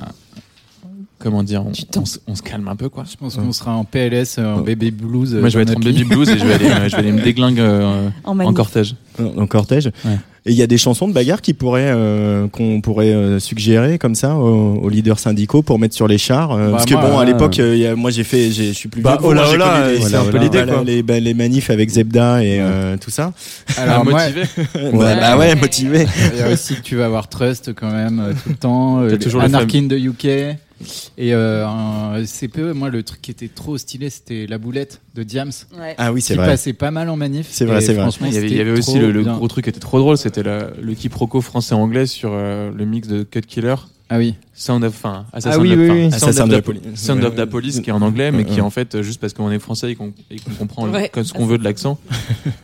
Comment 1.19 1.43
dire 1.43 1.63
on, 1.67 1.73
on 2.01 2.05
se- 2.07 2.19
on 2.27 2.35
se 2.35 2.41
calme 2.43 2.67
un 2.69 2.77
peu, 2.77 2.89
quoi. 2.89 3.05
Je 3.11 3.15
pense 3.15 3.37
qu'on 3.37 3.53
sera 3.53 3.75
en 3.77 3.85
PLS, 3.85 4.39
en 4.39 4.63
baby 4.63 4.91
blues. 4.91 5.35
Moi, 5.35 5.51
je 5.51 5.59
vais 5.59 5.65
être 5.65 5.77
en 5.77 5.81
baby 5.81 6.05
blues 6.05 6.27
et 6.31 6.39
je 6.39 6.45
vais 6.47 6.55
aller, 6.55 6.69
je 6.89 6.97
vais 6.97 7.03
aller 7.03 7.13
me 7.13 7.21
déglinguer 7.23 7.61
euh, 7.61 8.09
En 8.25 8.39
en, 8.39 8.55
cortège. 8.55 8.95
en 9.19 9.47
cortège. 9.47 9.91
Et 10.51 10.53
il 10.53 10.59
y 10.59 10.63
a 10.63 10.67
des 10.67 10.79
chansons 10.79 11.07
de 11.07 11.13
bagarre 11.13 11.43
qui 11.43 11.55
pourraient 11.55 11.93
euh, 11.95 12.49
qu'on 12.49 12.81
pourrait 12.81 13.13
euh, 13.15 13.39
suggérer 13.39 13.99
comme 13.99 14.17
ça 14.17 14.35
aux, 14.35 14.81
aux 14.83 14.89
leaders 14.89 15.21
syndicaux 15.21 15.63
pour 15.63 15.79
mettre 15.79 15.95
sur 15.95 16.09
les 16.09 16.19
chars. 16.19 16.51
euh, 16.51 16.67
Bah, 16.67 16.73
parce 16.73 16.87
que 16.87 16.95
moi, 16.95 17.09
bon, 17.09 17.19
à 17.19 17.23
euh, 17.23 17.25
l'époque, 17.27 17.61
euh, 17.61 17.77
il 17.77 17.81
y 17.83 17.87
a- 17.87 17.95
moi 17.95 18.11
j'ai 18.11 18.25
fait, 18.25 18.51
j'ai- 18.51 18.69
je 18.69 18.73
suis 18.73 18.89
plus 18.89 19.01
Bah, 19.01 19.17
vieux 19.21 19.29
connu 19.29 19.41
les- 19.95 20.01
c'est 20.01 20.17
un 20.17 20.25
peu 20.25 20.39
l'idée, 20.39 20.65
quoi. 20.67 20.83
Les, 20.85 21.05
bah, 21.05 21.21
les 21.21 21.35
manifs 21.35 21.71
avec 21.71 21.89
Zebda 21.89 22.43
et 22.43 22.59
euh, 22.61 22.97
tout 23.01 23.11
ça. 23.13 23.33
Alors, 23.77 24.05
moi, 24.05 24.25
motivé. 24.27 24.43
Ouais, 24.93 25.15
bah 25.21 25.39
ouais, 25.39 25.55
motivé. 25.55 26.07
Il 26.35 26.41
y 26.41 26.43
a 26.43 26.51
aussi 26.53 26.75
que 26.75 26.81
tu 26.83 26.97
vas 26.97 27.05
avoir 27.07 27.29
Trust 27.29 27.73
quand 27.73 27.93
même 27.93 28.35
tout 28.43 28.49
le 28.49 28.57
temps. 28.57 29.03
Toujours 29.23 29.43
les 29.43 29.47
Anarchin 29.47 29.83
de 29.83 29.97
UK. 29.97 30.57
Et 31.19 31.35
euh, 31.35 31.67
un 31.67 32.25
CPE, 32.25 32.73
moi 32.75 32.89
le 32.91 33.03
truc 33.03 33.21
qui 33.21 33.31
était 33.31 33.49
trop 33.49 33.77
stylé, 33.79 34.09
c'était 34.11 34.47
la 34.47 34.59
boulette 34.59 35.01
de 35.15 35.23
Diams. 35.23 35.53
Ouais. 35.79 35.95
Ah 35.99 36.13
oui, 36.13 36.23
c'est 36.23 36.35
qui 36.35 36.39
vrai. 36.39 36.47
passait 36.49 36.73
pas 36.73 36.91
mal 36.91 37.09
en 37.11 37.17
manif. 37.17 37.47
C'est 37.51 37.65
vrai, 37.67 37.81
c'est 37.81 37.93
vrai. 37.93 38.03
franchement, 38.03 38.27
Il 38.29 38.35
y 38.35 38.39
avait, 38.39 38.47
il 38.49 38.57
y 38.57 38.61
avait 38.61 38.71
aussi 38.73 38.99
le, 38.99 39.11
le 39.13 39.23
gros 39.25 39.47
truc 39.49 39.65
qui 39.65 39.71
était 39.71 39.81
trop 39.81 39.99
drôle, 39.99 40.17
c'était 40.17 40.43
le, 40.43 40.95
quiproquo 40.95 41.41
français-anglais 41.41 42.07
sur 42.07 42.31
euh, 42.33 42.71
le 42.75 42.85
mix 42.87 43.09
de 43.09 43.23
Cut 43.23 43.43
Killer. 43.43 43.75
Ah 44.13 44.19
oui. 44.19 44.35
Sound 44.55 44.83
of, 44.83 44.93
enfin, 44.95 45.27
Assassin 45.33 45.57
Ah 45.57 45.61
oui, 45.63 45.73
of, 45.73 45.79
oui, 45.79 45.89
oui. 45.91 46.01
Sound 46.11 46.15
Assassin 46.15 46.43
of 46.45 46.49
de 46.49 46.53
the 46.55 46.57
la 46.57 46.63
Pol- 46.63 46.81
police. 46.81 47.01
Sound 47.01 47.25
of 47.25 47.35
the 47.37 47.45
Police 47.45 47.81
qui 47.81 47.91
est 47.91 47.93
en 47.93 48.03
anglais, 48.03 48.33
mais 48.33 48.45
qui 48.45 48.61
en 48.61 48.71
fait, 48.71 49.03
juste 49.03 49.21
parce 49.21 49.35
qu'on 49.35 49.51
est 49.53 49.59
français 49.61 49.93
et 49.93 49.95
qu'on 49.95 50.13
comprend 50.59 50.87
le- 50.87 50.93
Ouais. 50.93 51.09
que 51.11 51.23
ce 51.23 51.33
qu'on 51.33 51.47
veut 51.47 51.59
de 51.59 51.65
l'accent, 51.65 51.99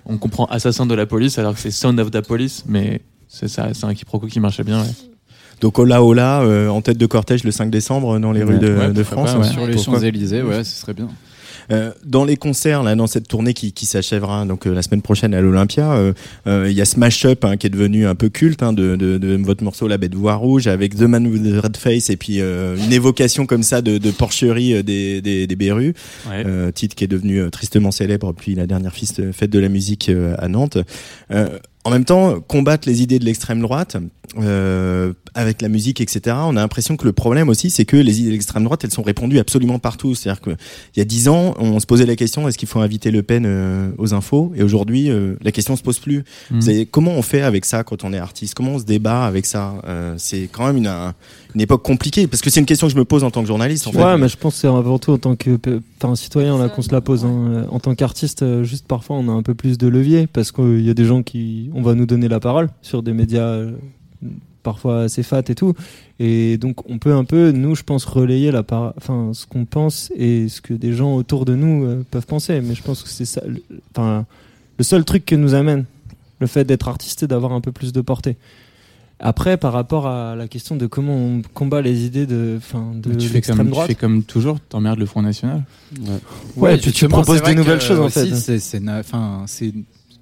on 0.07 0.17
comprend 0.19 0.47
Assassin 0.47 0.87
de 0.87 0.95
la 0.95 1.07
police 1.07 1.39
alors 1.39 1.55
que 1.55 1.61
c'est 1.61 1.71
Sound 1.71 2.01
of 2.01 2.11
the 2.11 2.21
Police, 2.21 2.65
mais 2.67 3.01
c'est 3.29 3.59
un 3.85 3.95
quiproquo 3.95 4.27
qui 4.27 4.41
marchait 4.41 4.65
bien. 4.65 4.83
Ouais. 4.83 4.89
Donc 5.61 5.79
Ola 5.79 6.03
Ola 6.03 6.43
euh, 6.43 6.69
en 6.69 6.81
tête 6.83 6.99
de 6.99 7.07
cortège 7.07 7.45
le 7.45 7.51
5 7.51 7.71
décembre 7.71 8.19
dans 8.19 8.33
les 8.33 8.43
rues 8.43 8.59
de, 8.59 8.75
Ouais, 8.77 8.93
de 8.93 9.03
France. 9.03 9.33
pas, 9.33 9.39
ouais. 9.41 9.49
Sur 9.49 9.67
les 9.67 9.79
Champs-Élysées, 9.79 10.43
ouais, 10.43 10.65
ce 10.65 10.81
serait 10.81 10.95
bien. 10.95 11.09
Euh, 11.73 11.91
dans 12.05 12.25
les 12.25 12.37
concerts, 12.37 12.85
là, 12.85 12.95
dans 12.95 13.09
cette 13.09 13.27
tournée 13.27 13.53
qui, 13.53 13.73
qui 13.73 13.87
s'achèvera 13.87 14.45
donc 14.45 14.69
euh, 14.69 14.73
la 14.75 14.83
semaine 14.83 15.03
prochaine 15.03 15.35
à 15.35 15.41
l'Olympia, 15.41 15.95
euh, 15.95 16.13
euh, 16.47 16.67
il 16.71 16.77
y 16.77 16.81
a 16.81 16.85
Smash 16.85 17.25
Up 17.25 17.45
hein, 17.45 17.57
qui 17.57 17.67
est 17.67 17.71
devenu 17.71 18.07
un 18.07 18.15
peu 18.15 18.29
culte 18.29 18.63
hein, 18.63 18.73
de, 18.73 18.95
de, 18.95 19.19
de 19.19 19.37
votre 19.43 19.65
morceau 19.65 19.89
La 19.89 19.99
Bête 19.99 20.15
Voix 20.15 20.35
Rouge 20.37 20.69
avec 20.69 20.95
The 20.95 21.01
Man 21.03 21.27
with 21.27 21.43
the 21.43 21.61
Red 21.61 21.77
Face 21.77 22.09
et 22.09 22.17
puis 22.17 22.41
euh, 22.41 22.77
une 22.77 22.93
évocation 22.93 23.47
comme 23.47 23.65
ça 23.65 23.83
de, 23.83 23.99
de 23.99 24.11
porcherie 24.13 24.75
euh, 24.75 24.83
des, 24.85 25.21
des, 25.21 25.49
des 25.49 25.57
Berus, 25.57 25.95
Ouais. 26.31 26.45
euh, 26.47 26.71
titre 26.71 26.95
qui 26.95 27.03
est 27.03 27.09
devenu 27.09 27.41
euh, 27.41 27.51
tristement 27.51 27.91
célèbre 27.91 28.33
puis 28.33 28.55
la 28.55 28.69
dernière 28.69 28.93
fiste- 28.93 29.33
fête 29.33 29.51
de 29.51 29.59
la 29.59 29.69
musique 29.69 30.09
euh, 30.09 30.37
à 30.39 30.47
Nantes. 30.47 30.79
En 31.87 31.91
même 31.91 32.05
temps, 32.05 32.41
combattre 32.41 32.89
les 32.89 33.03
idées 33.03 33.19
de 33.19 33.25
l'extrême 33.25 33.61
droite 33.61 33.97
euh, 34.39 35.13
avec 35.35 35.63
la 35.63 35.69
musique, 35.69 36.01
etc. 36.01 36.37
On 36.41 36.57
a 36.57 36.61
l'impression 36.61 36.97
que 36.97 37.05
le 37.05 37.13
problème 37.13 37.49
aussi, 37.49 37.71
c'est 37.71 37.85
que 37.85 37.97
les 37.97 38.19
idées 38.21 38.29
de 38.29 38.33
l'extrême 38.33 38.65
droite, 38.65 38.83
elles 38.85 38.91
sont 38.91 39.03
répandues 39.03 39.39
absolument 39.39 39.79
partout. 39.79 40.15
C'est-à-dire 40.15 40.41
que 40.41 40.51
il 40.51 40.99
y 40.99 41.01
a 41.01 41.05
dix 41.05 41.29
ans, 41.29 41.55
on 41.59 41.79
se 41.79 41.87
posait 41.87 42.07
la 42.07 42.17
question 42.17 42.49
est-ce 42.49 42.59
qu'il 42.59 42.69
faut 42.69 42.81
inviter 42.81 43.11
Le 43.11 43.23
Pen 43.23 43.45
euh, 43.47 43.91
aux 43.99 44.15
infos? 44.15 44.53
Et 44.57 44.63
aujourd'hui, 44.63 45.11
euh, 45.11 45.35
la 45.43 45.53
question 45.53 45.77
se 45.77 45.83
pose 45.83 45.99
plus. 45.99 46.25
Vous 46.51 46.63
savez, 46.63 46.87
comment 46.87 47.13
on 47.13 47.23
fait 47.23 47.43
avec 47.43 47.65
ça 47.65 47.85
quand 47.85 48.03
on 48.05 48.13
est 48.13 48.19
artiste? 48.19 48.55
Comment 48.55 48.73
on 48.73 48.79
se 48.79 48.85
débat 48.85 49.25
avec 49.25 49.47
ça? 49.47 49.75
Euh, 49.87 50.15
C'est 50.19 50.49
quand 50.51 50.67
même 50.67 50.79
une, 50.79 50.87
un- 50.89 51.15
une 51.55 51.61
époque 51.61 51.83
compliquée 51.83 52.27
parce 52.27 52.43
que 52.43 52.51
c'est 52.51 52.61
une 52.61 52.67
question 52.67 52.87
que 52.89 52.93
je 52.93 52.99
me 52.99 53.05
pose 53.05 53.25
en 53.25 53.31
tant 53.31 53.41
que 53.43 53.47
journaliste. 53.49 53.87
En 53.87 53.93
fait. 53.93 54.03
Ouais, 54.03 54.19
mais 54.19 54.29
je 54.29 54.37
pense 54.37 54.55
que 54.55 54.61
c'est 54.61 54.67
avant 54.67 54.99
tout 54.99 55.13
en 55.13 55.19
tant 55.19 55.37
que 55.37 55.59
enfin, 56.03 56.15
citoyen 56.17 56.59
là 56.59 56.69
qu'on 56.69 56.83
se 56.83 56.93
la 56.93 57.01
pose. 57.01 57.25
hein. 57.25 57.67
En 57.71 57.79
tant 57.81 57.95
qu'artiste, 57.95 58.45
juste 58.65 58.87
parfois 58.87 59.17
on 59.17 59.29
a 59.29 59.33
un 59.33 59.43
peu 59.43 59.55
plus 59.55 59.79
de 59.79 59.87
levier 59.87 60.27
parce 60.27 60.51
qu'il 60.53 60.81
y 60.85 60.91
a 60.91 60.95
des 60.95 61.05
gens 61.07 61.23
qui, 61.23 61.71
on 61.79 61.83
va 61.83 61.95
nous 61.95 62.07
donner 62.07 62.29
la 62.29 62.41
parole 62.41 62.69
sur 62.83 63.03
des 63.03 63.13
médias 63.13 63.43
euh, 63.47 63.73
parfois 64.63 65.03
assez 65.03 65.23
fat 65.23 65.43
et 65.49 65.55
tout. 65.55 65.75
Et 66.19 66.57
donc 66.59 66.89
on 66.91 66.99
peut 66.99 67.13
un 67.15 67.25
peu, 67.25 67.53
nous, 67.53 67.75
je 67.77 67.83
pense, 67.85 68.05
relayer 68.05 68.51
la 68.51 68.63
par... 68.63 68.95
enfin, 68.97 69.31
ce 69.35 69.47
qu'on 69.47 69.65
pense 69.67 70.11
et 70.17 70.49
ce 70.49 70.61
que 70.61 70.75
des 70.75 70.93
gens 70.95 71.15
autour 71.15 71.45
de 71.45 71.55
nous 71.55 71.85
euh, 71.85 72.05
peuvent 72.11 72.27
penser. 72.27 72.61
Mais 72.63 72.75
je 72.75 72.83
pense 72.83 73.03
que 73.03 73.09
c'est 73.09 73.27
ça, 73.27 73.43
le... 73.47 73.63
enfin, 73.95 74.25
le 74.79 74.85
seul 74.85 75.05
truc 75.05 75.25
que 75.27 75.37
nous 75.37 75.55
amène 75.55 75.85
le 76.41 76.47
fait 76.47 76.65
d'être 76.65 76.89
artiste 76.89 77.23
et 77.23 77.27
d'avoir 77.27 77.53
un 77.53 77.61
peu 77.61 77.73
plus 77.73 77.93
de 77.93 78.01
portée. 78.01 78.37
Après, 79.19 79.57
par 79.57 79.73
rapport 79.73 80.07
à 80.07 80.37
la 80.37 80.47
question 80.47 80.77
de 80.77 80.87
comment 80.87 81.15
on 81.17 81.41
combat 81.55 81.81
les 81.81 82.05
idées 82.05 82.27
de, 82.27 82.57
enfin, 82.59 82.93
de 82.95 83.09
Mais 83.11 83.17
tu, 83.17 83.29
fais 83.29 83.41
comme, 83.41 83.59
tu 83.65 83.71
droite. 83.71 83.87
fais 83.87 83.95
comme 83.95 84.23
toujours, 84.23 84.61
t'emmerdes 84.61 84.99
le 84.99 85.07
Front 85.07 85.23
National. 85.23 85.63
Ouais, 86.57 86.75
et 86.75 86.79
puis 86.79 86.93
tu 86.93 87.09
proposes 87.09 87.43
des 87.43 87.55
nouvelles 87.55 87.81
choses, 87.81 88.01
en 88.01 88.11
fait. 88.11 88.35
c'est- 88.35 88.59
c'est 88.59 88.81
na- 88.81 89.03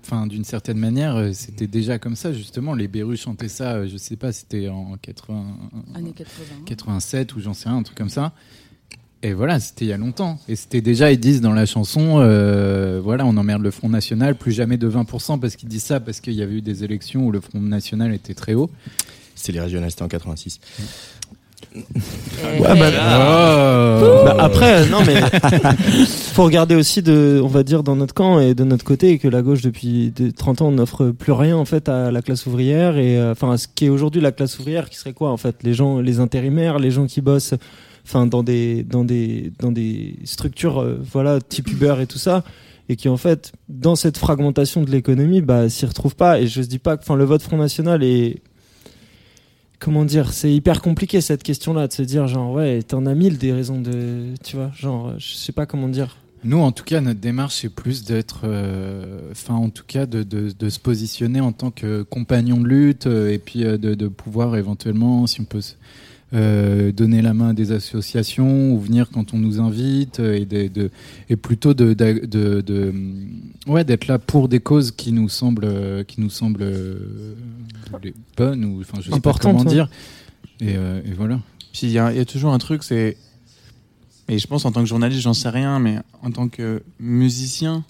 Enfin, 0.05 0.27
d'une 0.27 0.45
certaine 0.45 0.77
manière, 0.77 1.17
euh, 1.17 1.33
c'était 1.33 1.67
déjà 1.67 1.99
comme 1.99 2.15
ça, 2.15 2.35
justement. 2.35 2.75
Les 2.75 2.89
Berus 2.89 3.23
chantaient 3.23 3.49
ça, 3.49 3.77
euh, 3.77 3.89
je 3.91 3.97
sais 3.97 4.17
pas, 4.17 4.33
c'était 4.33 4.69
en 4.69 4.99
80, 5.01 5.47
Années 5.95 6.13
80. 6.13 6.65
87 6.67 7.35
ou 7.35 7.41
j'en 7.41 7.55
sais 7.55 7.71
rien, 7.71 7.79
un 7.79 7.83
truc 7.83 7.97
comme 7.97 8.11
ça. 8.11 8.35
Et 9.23 9.33
voilà, 9.33 9.59
c'était 9.61 9.87
il 9.87 9.89
y 9.89 9.93
a 9.95 9.97
longtemps. 9.97 10.39
Et 10.47 10.57
c'était 10.57 10.83
déjà, 10.83 11.11
ils 11.11 11.19
disent 11.19 11.41
dans 11.41 11.55
la 11.55 11.65
chanson, 11.65 12.19
euh, 12.19 13.01
voilà, 13.03 13.25
on 13.25 13.35
emmerde 13.39 13.63
le 13.63 13.71
Front 13.71 13.89
National, 13.89 14.35
plus 14.35 14.53
jamais 14.53 14.77
de 14.77 14.91
20%, 14.91 15.41
parce 15.41 15.57
qu'ils 15.57 15.71
disent 15.71 15.85
ça, 15.85 16.01
parce 16.01 16.21
qu'il 16.21 16.35
y 16.35 16.43
avait 16.43 16.57
eu 16.57 16.63
des 16.63 16.85
élections 16.85 17.25
où 17.27 17.33
le 17.33 17.41
Front 17.41 17.61
National 17.61 18.13
était 18.13 18.35
très 18.35 18.53
haut. 18.53 18.71
C'était 19.35 19.53
les 19.53 19.61
régionales, 19.61 19.91
c'était 19.91 20.03
en 20.03 20.09
86. 20.09 20.61
Ouais, 21.75 22.79
bah, 22.79 22.91
bah, 24.25 24.37
après, 24.39 24.87
non 24.89 24.99
mais 25.07 25.21
faut 26.07 26.45
regarder 26.45 26.75
aussi 26.75 27.03
de, 27.03 27.41
on 27.43 27.47
va 27.49 27.63
dire 27.63 27.83
dans 27.83 27.97
notre 27.97 28.15
camp 28.15 28.41
et 28.41 28.55
de 28.55 28.65
notre 28.65 28.85
côté 28.85 29.19
que 29.19 29.29
la 29.29 29.43
gauche 29.43 29.63
depuis 29.63 30.13
de- 30.15 30.31
30 30.31 30.63
ans 30.63 30.71
n'offre 30.71 31.07
plus 31.11 31.33
rien 31.33 31.57
en 31.57 31.65
fait 31.65 31.89
à 31.89 32.11
la 32.11 32.23
classe 32.23 32.47
ouvrière 32.47 32.97
et 32.99 33.19
euh, 33.19 33.33
enfin 33.33 33.57
ce 33.57 33.67
qui 33.73 33.87
est 33.87 33.89
aujourd'hui 33.89 34.21
la 34.21 34.33
classe 34.33 34.59
ouvrière 34.59 34.89
qui 34.91 34.97
serait 34.99 35.13
quoi 35.13 35.31
en 35.31 35.37
fait? 35.37 35.57
Les 35.63 35.75
gens, 35.75 36.01
les 36.01 36.21
intérimaires, 36.21 36.79
les 36.79 36.91
gens 36.91 37.07
qui 37.07 37.21
bossent, 37.21 37.55
enfin 38.07 38.27
dans 38.27 38.43
des 38.43 38.83
dans 38.83 39.05
des 39.05 39.53
dans 39.61 39.73
des 39.73 40.17
structures 40.25 40.81
euh, 40.81 41.01
voilà 41.13 41.41
type 41.41 41.71
Uber 41.71 41.97
et 42.03 42.07
tout 42.07 42.19
ça 42.19 42.43
et 42.89 42.97
qui 42.97 43.09
en 43.09 43.17
fait 43.17 43.53
dans 43.69 43.97
cette 43.97 44.19
fragmentation 44.19 44.83
de 44.83 44.91
l'économie 44.91 45.41
bah 45.41 45.69
s'y 45.71 45.87
retrouvent 45.87 46.17
pas 46.17 46.39
et 46.41 46.47
je 46.47 46.61
dis 46.61 46.79
pas 46.79 46.97
que 46.99 47.03
enfin 47.03 47.17
le 47.17 47.25
vote 47.25 47.41
Front 47.43 47.57
National 47.57 48.03
est 48.05 48.43
comment 49.85 50.07
dire, 50.07 50.33
c'est 50.33 50.51
hyper 50.53 50.81
compliqué 50.81 51.21
cette 51.21 51.43
question-là 51.43 51.89
de 51.89 51.93
se 51.93 52.01
dire 52.03 52.27
genre 52.27 52.51
ouais, 52.53 52.83
t'en 52.83 53.05
as 53.05 53.15
mille 53.15 53.37
des 53.37 53.53
raisons 53.53 53.81
de, 53.83 54.33
tu 54.43 54.57
vois, 54.57 54.71
genre 54.75 55.13
je 55.19 55.35
sais 55.35 55.53
pas 55.53 55.67
comment 55.67 55.89
dire. 55.89 56.17
Nous, 56.43 56.59
en 56.59 56.73
tout 56.73 56.85
cas, 56.85 57.01
notre 57.01 57.21
démarche, 57.21 57.57
c'est 57.57 57.69
plus 57.71 58.05
d'être, 58.05 58.41
euh, 58.45 59.31
enfin, 59.31 59.55
en 59.55 59.71
tout 59.71 59.85
cas, 59.87 60.05
de, 60.07 60.25
se 60.69 60.79
positionner 60.79 61.41
en 61.41 61.53
tant 61.53 61.71
que 61.71 62.03
compagnon 62.03 62.61
de 62.61 62.67
lutte 62.69 63.07
euh, 63.07 63.31
et 63.33 63.39
puis 63.39 63.65
euh, 63.65 63.79
de, 63.79 63.95
de 63.95 64.09
pouvoir 64.09 64.57
éventuellement, 64.57 65.27
si 65.27 65.41
on 65.41 65.45
peut, 65.45 65.63
se- 65.63 65.75
euh, 66.35 66.91
donner 66.93 67.23
la 67.23 67.33
main 67.33 67.51
à 67.51 67.53
des 67.53 67.71
associations 67.73 68.73
ou 68.73 68.81
venir 68.81 69.09
quand 69.11 69.35
on 69.35 69.39
nous 69.39 69.61
invite 69.61 70.19
euh, 70.21 70.35
et, 70.35 70.45
de, 70.45 70.67
de- 70.69 70.91
et 71.31 71.37
plutôt 71.37 71.75
de, 71.75 71.93
de, 71.95 72.27
de- 72.27 72.61
de- 72.61 72.93
ouais, 73.67 73.85
d'être 73.85 74.07
là 74.09 74.19
pour 74.19 74.49
des 74.49 74.61
causes 74.61 74.91
qui 74.91 75.13
nous 75.13 75.29
semblent, 75.29 75.65
euh, 75.65 76.03
qui 76.05 76.21
nous 76.21 76.31
semblent 76.31 76.65
les 78.03 78.15
bonnes 78.37 78.65
ou, 78.65 78.81
enfin, 78.81 78.99
je 78.99 79.05
sais 79.05 79.11
pas 79.11 79.17
Importantes, 79.17 79.59
comment 79.59 79.71
dire. 79.71 79.89
Et, 80.61 80.77
euh, 80.77 81.01
et 81.05 81.13
voilà. 81.13 81.41
Puis 81.73 81.83
il 81.89 81.91
y, 81.91 81.99
a 81.99 82.11
il 82.13 82.17
y 82.17 82.21
a 82.21 82.25
toujours 82.25 82.53
un 82.53 82.59
truc, 82.59 82.83
c'est. 82.83 83.17
Et 84.29 84.39
je 84.39 84.47
pense 84.47 84.65
en 84.65 84.73
tant 84.73 84.81
que 84.81 84.87
journaliste, 84.89 85.21
j'en 85.23 85.35
sais 85.35 85.51
rien, 85.51 85.79
mais 85.79 85.99
en 86.23 86.31
tant 86.31 86.49
que 86.49 86.83
musicien, 86.99 87.85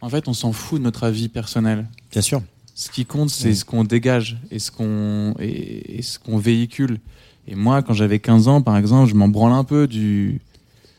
en 0.00 0.08
fait, 0.08 0.28
on 0.28 0.32
s'en 0.32 0.52
fout 0.52 0.78
de 0.78 0.84
notre 0.84 1.04
avis 1.04 1.28
personnel. 1.28 1.86
Bien 2.12 2.22
sûr. 2.22 2.42
Ce 2.74 2.90
qui 2.90 3.04
compte, 3.04 3.30
c'est 3.30 3.54
ce 3.54 3.64
qu'on 3.64 3.82
dégage 3.82 4.38
et 4.52 4.60
ce 4.60 4.70
qu'on 4.70 5.34
et, 5.40 5.98
et 5.98 6.02
ce 6.02 6.18
qu'on 6.20 6.38
véhicule. 6.38 7.00
Et 7.48 7.54
moi, 7.54 7.82
quand 7.82 7.94
j'avais 7.94 8.18
15 8.18 8.46
ans, 8.48 8.60
par 8.60 8.76
exemple, 8.76 9.08
je 9.08 9.14
m'en 9.14 9.28
branle 9.28 9.52
un 9.52 9.64
peu 9.64 9.86
du, 9.86 10.40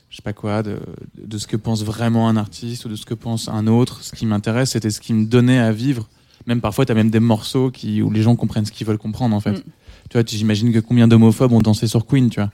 je 0.10 0.16
sais 0.16 0.22
pas 0.24 0.34
quoi, 0.34 0.64
de, 0.64 0.80
de 1.24 1.38
ce 1.38 1.46
que 1.46 1.56
pense 1.56 1.84
vraiment 1.84 2.28
un 2.28 2.38
artiste 2.38 2.86
ou 2.86 2.90
de 2.90 2.96
ce 2.96 3.06
que 3.06 3.14
pense 3.14 3.48
un 3.48 3.68
autre. 3.68 4.04
Ce 4.04 4.16
qui 4.16 4.26
m'intéresse, 4.26 4.72
c'était 4.72 4.90
ce 4.90 5.00
qui 5.00 5.14
me 5.14 5.26
donnait 5.26 5.60
à 5.60 5.72
vivre. 5.72 6.10
Même 6.48 6.60
parfois, 6.60 6.86
tu 6.86 6.92
as 6.92 6.96
même 6.96 7.12
des 7.12 7.20
morceaux 7.20 7.70
qui, 7.70 8.02
où 8.02 8.10
les 8.10 8.24
gens 8.24 8.36
comprennent 8.36 8.66
ce 8.66 8.72
qu'ils 8.72 8.88
veulent 8.88 8.98
comprendre, 8.98 9.36
en 9.36 9.40
fait. 9.40 9.52
Mm. 9.52 9.64
Tu 10.10 10.18
vois, 10.18 10.24
j'imagine 10.26 10.74
que 10.74 10.80
combien 10.80 11.08
d'homophobes 11.08 11.52
ont 11.52 11.62
dansé 11.62 11.86
sur 11.86 12.08
Queen, 12.08 12.30
tu 12.32 12.40
vois. 12.40 12.50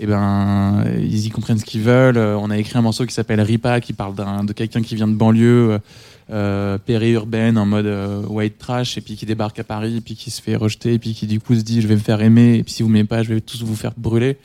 Et 0.00 0.06
ben, 0.06 0.84
ils 0.98 1.26
y 1.26 1.30
comprennent 1.30 1.58
ce 1.58 1.64
qu'ils 1.64 1.82
veulent. 1.82 2.16
Euh, 2.16 2.38
On 2.38 2.50
a 2.50 2.56
écrit 2.56 2.78
un 2.78 2.82
morceau 2.82 3.04
qui 3.04 3.12
s'appelle 3.12 3.40
Ripa, 3.40 3.80
qui 3.80 3.92
parle 3.92 4.14
de 4.46 4.52
quelqu'un 4.54 4.82
qui 4.82 4.94
vient 4.96 5.06
de 5.06 5.14
banlieue, 5.14 5.78
euh, 6.30 6.78
périurbaine, 6.78 7.58
en 7.58 7.66
mode 7.66 7.86
euh, 7.86 8.22
white 8.26 8.58
trash, 8.58 8.96
et 8.96 9.00
puis 9.00 9.16
qui 9.16 9.26
débarque 9.26 9.58
à 9.58 9.64
Paris, 9.64 9.98
et 9.98 10.00
puis 10.00 10.14
qui 10.14 10.30
se 10.30 10.40
fait 10.40 10.56
rejeter, 10.56 10.94
et 10.94 10.98
puis 10.98 11.14
qui 11.14 11.26
du 11.26 11.40
coup 11.40 11.54
se 11.54 11.60
dit 11.60 11.82
je 11.82 11.86
vais 11.86 11.94
me 11.94 12.00
faire 12.00 12.22
aimer, 12.22 12.56
et 12.56 12.62
puis 12.62 12.72
si 12.72 12.82
vous 12.82 12.88
m'aimez 12.88 13.04
pas, 13.04 13.22
je 13.22 13.34
vais 13.34 13.40
tous 13.40 13.62
vous 13.62 13.76
faire 13.76 13.92
brûler. 13.96 14.38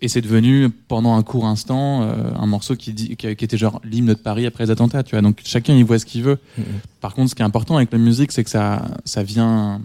Et 0.00 0.08
c'est 0.08 0.20
devenu, 0.20 0.68
pendant 0.70 1.14
un 1.14 1.22
court 1.22 1.46
instant, 1.46 2.02
euh, 2.02 2.14
un 2.36 2.46
morceau 2.46 2.74
qui, 2.74 2.92
dit, 2.92 3.16
qui, 3.16 3.36
qui 3.36 3.44
était 3.44 3.56
genre 3.56 3.80
l'hymne 3.84 4.06
de 4.06 4.14
Paris 4.14 4.46
après 4.46 4.64
les 4.64 4.70
attentats, 4.70 5.04
tu 5.04 5.14
vois. 5.14 5.22
Donc 5.22 5.40
chacun 5.44 5.74
y 5.74 5.82
voit 5.84 5.98
ce 5.98 6.06
qu'il 6.06 6.24
veut. 6.24 6.38
Par 7.00 7.14
contre, 7.14 7.30
ce 7.30 7.34
qui 7.36 7.42
est 7.42 7.44
important 7.44 7.76
avec 7.76 7.92
la 7.92 7.98
musique, 7.98 8.32
c'est 8.32 8.42
que 8.42 8.50
ça, 8.50 8.82
ça 9.04 9.22
vient, 9.22 9.80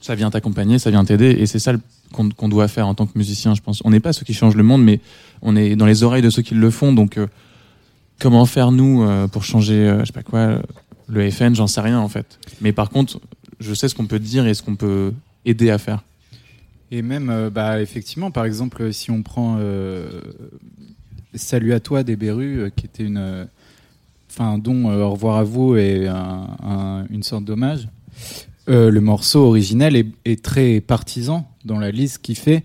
ça 0.00 0.16
vient 0.16 0.30
t'accompagner, 0.30 0.80
ça 0.80 0.90
vient 0.90 1.04
t'aider, 1.04 1.36
et 1.38 1.46
c'est 1.46 1.60
ça 1.60 1.74
qu'on 2.12 2.48
doit 2.48 2.68
faire 2.68 2.86
en 2.86 2.94
tant 2.94 3.06
que 3.06 3.16
musicien, 3.16 3.54
je 3.54 3.62
pense. 3.62 3.80
On 3.84 3.90
n'est 3.90 4.00
pas 4.00 4.12
ceux 4.12 4.24
qui 4.24 4.34
changent 4.34 4.56
le 4.56 4.62
monde, 4.62 4.82
mais 4.82 5.00
on 5.40 5.56
est 5.56 5.76
dans 5.76 5.86
les 5.86 6.02
oreilles 6.02 6.22
de 6.22 6.30
ceux 6.30 6.42
qui 6.42 6.54
le 6.54 6.70
font. 6.70 6.92
Donc, 6.92 7.16
euh, 7.16 7.26
comment 8.22 8.46
faire 8.46 8.70
nous 8.70 9.02
euh, 9.02 9.26
pour 9.26 9.42
changer, 9.42 9.74
euh, 9.88 10.00
je 10.00 10.06
sais 10.06 10.12
pas 10.12 10.22
quoi, 10.22 10.62
le 11.08 11.28
FN, 11.30 11.54
j'en 11.54 11.66
sais 11.66 11.80
rien 11.80 11.98
en 11.98 12.08
fait. 12.08 12.38
Mais 12.60 12.72
par 12.72 12.88
contre, 12.88 13.20
je 13.58 13.74
sais 13.74 13.88
ce 13.88 13.94
qu'on 13.96 14.06
peut 14.06 14.20
dire 14.20 14.46
et 14.46 14.54
ce 14.54 14.62
qu'on 14.62 14.76
peut 14.76 15.12
aider 15.44 15.70
à 15.70 15.78
faire. 15.78 16.02
Et 16.92 17.02
même, 17.02 17.30
euh, 17.30 17.50
bah, 17.50 17.82
effectivement, 17.82 18.30
par 18.30 18.44
exemple, 18.44 18.92
si 18.92 19.10
on 19.10 19.22
prend 19.22 19.58
Salut 21.34 21.72
à 21.72 21.80
toi 21.80 22.02
des 22.02 22.14
Berus, 22.14 22.70
qui 22.76 22.84
était 22.84 23.04
une, 23.04 23.48
enfin, 24.30 24.60
Au 24.66 25.10
revoir 25.10 25.38
à 25.38 25.44
vous 25.44 25.76
et 25.76 26.06
un- 26.06 26.46
un- 26.62 27.06
une 27.08 27.22
sorte 27.22 27.44
d'hommage. 27.44 27.88
le 28.68 29.00
morceau 29.00 29.40
originel 29.46 29.96
est, 30.26 30.42
très 30.42 30.80
partisan 30.80 31.48
dans 31.64 31.78
la 31.78 31.90
liste 31.90 32.18
qu'il 32.18 32.36
fait. 32.36 32.62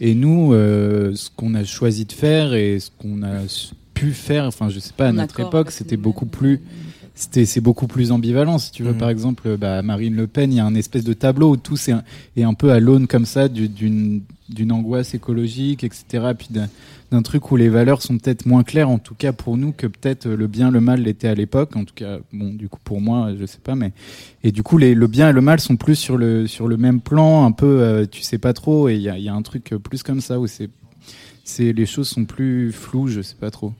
Et 0.00 0.14
nous, 0.14 0.52
ce 0.52 1.30
qu'on 1.34 1.54
a 1.54 1.64
choisi 1.64 2.04
de 2.04 2.12
faire 2.12 2.52
et 2.52 2.78
ce 2.78 2.90
qu'on 2.90 3.22
a 3.22 3.48
pu 4.00 4.12
faire, 4.12 4.44
enfin, 4.44 4.68
je 4.68 4.78
sais 4.80 4.92
pas, 4.96 5.08
à 5.08 5.12
notre 5.12 5.40
époque, 5.40 5.70
c'était 5.70 5.96
beaucoup 5.96 6.26
plus 6.26 6.60
c'était 7.16 7.44
c'est 7.44 7.60
beaucoup 7.60 7.86
plus 7.86 8.12
ambivalent. 8.12 8.56
Si 8.58 8.70
tu 8.70 8.82
veux 8.82 8.92
Mhm. 8.92 8.98
par 8.98 9.10
exemple 9.10 9.56
bah, 9.58 9.82
Marine 9.82 10.14
Le 10.16 10.26
Pen 10.26 10.50
il 10.52 10.56
y 10.56 10.60
a 10.60 10.64
un 10.64 10.74
espèce 10.74 11.04
de 11.04 11.12
tableau 11.12 11.50
où 11.50 11.56
tout 11.58 11.76
c'est 11.76 11.92
un- 11.92 12.02
est 12.36 12.44
un 12.44 12.54
peu 12.54 12.70
à 12.72 12.80
l'aune 12.80 13.06
comme 13.08 13.26
ça 13.26 13.48
du- 13.48 13.68
d'une 13.68 14.22
d'une 14.48 14.72
angoisse 14.72 15.12
écologique 15.14 15.84
etc 15.84 16.32
puis 16.38 16.48
d'un 17.12 17.22
truc 17.22 17.52
où 17.52 17.56
les 17.56 17.68
valeurs 17.68 18.00
sont 18.00 18.16
peut-être 18.16 18.46
moins 18.46 18.62
claires 18.64 18.88
en 18.88 18.98
tout 18.98 19.14
cas 19.14 19.32
pour 19.32 19.56
nous 19.58 19.72
que 19.72 19.86
peut-être 19.86 20.28
le 20.28 20.46
bien 20.46 20.70
le 20.70 20.80
mal 20.80 21.02
l'était 21.02 21.28
à 21.28 21.34
l'époque. 21.34 21.76
En 21.76 21.84
tout 21.84 21.94
cas 21.94 22.18
bon 22.32 22.54
du 22.54 22.68
coup 22.70 22.80
pour 22.82 23.00
moi 23.02 23.32
je 23.38 23.44
sais 23.44 23.58
pas 23.62 23.74
mais 23.74 23.92
et 24.42 24.50
du 24.50 24.62
coup 24.62 24.78
les, 24.78 24.94
le 24.94 25.06
bien 25.06 25.28
et 25.28 25.32
le 25.32 25.40
mal 25.42 25.60
sont 25.60 25.76
plus 25.76 25.96
sur 25.96 26.16
le 26.16 26.46
sur 26.46 26.68
le 26.68 26.78
même 26.78 27.00
plan 27.00 27.44
un 27.44 27.52
peu 27.52 27.80
euh, 27.82 28.06
tu 28.10 28.22
sais 28.22 28.38
pas 28.38 28.54
trop 28.54 28.88
et 28.88 28.94
il 28.94 29.02
y 29.02 29.10
a, 29.10 29.18
il 29.18 29.24
y 29.24 29.28
a 29.28 29.34
un 29.34 29.42
truc 29.42 29.74
plus 29.82 30.02
comme 30.02 30.20
ça 30.22 30.40
où 30.40 30.46
c'est 30.46 30.70
c'est 31.44 31.72
les 31.74 31.86
choses 31.86 32.08
sont 32.08 32.24
plus 32.24 32.72
floues 32.72 33.08
je 33.08 33.20
sais 33.20 33.36
pas 33.38 33.50
trop 33.50 33.72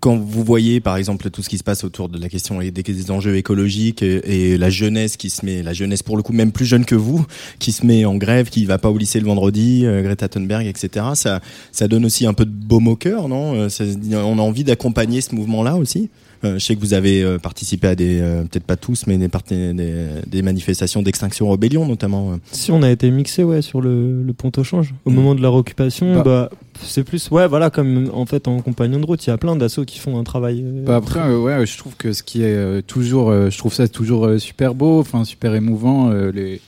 quand 0.00 0.16
vous 0.16 0.44
voyez 0.44 0.80
par 0.80 0.96
exemple 0.96 1.30
tout 1.30 1.42
ce 1.42 1.48
qui 1.48 1.58
se 1.58 1.64
passe 1.64 1.82
autour 1.84 2.08
de 2.08 2.18
la 2.18 2.28
question 2.28 2.60
et 2.60 2.70
des, 2.70 3.10
enjeux 3.10 3.36
écologiques 3.36 4.02
et, 4.02 4.52
et 4.52 4.58
la 4.58 4.70
jeunesse 4.70 5.16
qui 5.16 5.30
se 5.30 5.44
met, 5.44 5.62
la 5.62 5.72
jeunesse 5.72 6.02
pour 6.02 6.16
le 6.16 6.22
coup 6.22 6.32
même 6.32 6.52
plus 6.52 6.66
jeune 6.66 6.84
que 6.84 6.94
vous, 6.94 7.24
qui 7.58 7.72
se 7.72 7.84
met 7.86 8.04
en 8.04 8.16
grève, 8.16 8.48
qui 8.50 8.64
va 8.66 8.78
pas 8.78 8.90
au 8.90 8.98
lycée 8.98 9.18
le 9.20 9.26
vendredi, 9.26 9.82
euh, 9.84 10.02
Greta 10.02 10.28
Thunberg, 10.28 10.66
etc. 10.66 11.06
Ça, 11.14 11.40
ça 11.72 11.88
donne 11.88 12.04
aussi 12.04 12.26
un 12.26 12.34
peu 12.34 12.44
de 12.44 12.50
baume 12.50 12.88
au 12.88 12.96
cœur, 12.96 13.28
non? 13.28 13.54
Euh, 13.54 13.68
ça- 13.68 13.84
On 14.12 14.38
a 14.38 14.42
envie 14.42 14.64
d'accompagner 14.64 15.20
ce 15.20 15.34
mouvement-là 15.34 15.76
aussi? 15.76 16.10
Euh, 16.44 16.58
je 16.58 16.64
sais 16.64 16.76
que 16.76 16.80
vous 16.80 16.92
avez 16.92 17.22
euh, 17.22 17.38
participé 17.38 17.88
à 17.88 17.94
des, 17.94 18.20
euh, 18.20 18.42
peut-être 18.42 18.64
pas 18.66 18.76
tous, 18.76 19.06
mais 19.06 19.16
des, 19.16 19.28
parti- 19.28 19.72
des, 19.74 19.94
des 20.26 20.42
manifestations 20.42 21.00
d'extinction 21.02 21.50
rébellion 21.50 21.86
notamment. 21.88 22.32
euh. 22.32 22.36
Si 22.52 22.70
on 22.70 22.82
a 22.82 22.90
été 22.90 23.10
mixé 23.10 23.42
ouais 23.42 23.62
sur 23.62 23.80
le, 23.80 24.22
le 24.22 24.32
pont 24.34 24.52
au 24.58 24.62
change 24.62 24.94
au 25.06 25.10
Mm. 25.10 25.14
moment 25.14 25.34
de 25.34 25.40
la 25.40 25.48
réoccupation, 25.48 26.16
Bah. 26.16 26.22
bah, 26.22 26.50
c'est 26.82 27.04
plus 27.04 27.30
ouais 27.30 27.46
voilà 27.48 27.70
comme 27.70 28.10
en 28.12 28.26
fait 28.26 28.48
en 28.48 28.60
compagnon 28.60 29.00
de 29.00 29.06
route, 29.06 29.24
il 29.26 29.30
y 29.30 29.32
a 29.32 29.38
plein 29.38 29.56
d'assauts 29.56 29.84
qui 29.84 29.98
font 29.98 30.18
un 30.18 30.24
travail. 30.24 30.62
euh, 30.64 30.84
Bah 30.84 30.96
après, 30.96 31.20
euh, 31.20 31.38
ouais, 31.38 31.66
je 31.66 31.78
trouve 31.78 31.96
que 31.96 32.12
ce 32.12 32.22
qui 32.22 32.42
est 32.42 32.46
euh, 32.54 32.82
toujours, 32.82 33.30
euh, 33.30 33.50
je 33.50 33.58
trouve 33.58 33.72
ça 33.74 33.88
toujours 33.88 34.26
euh, 34.26 34.38
super 34.38 34.74
beau, 34.74 35.00
enfin 35.00 35.24
super 35.24 35.54
émouvant, 35.54 36.10
euh, 36.10 36.30
les 36.32 36.60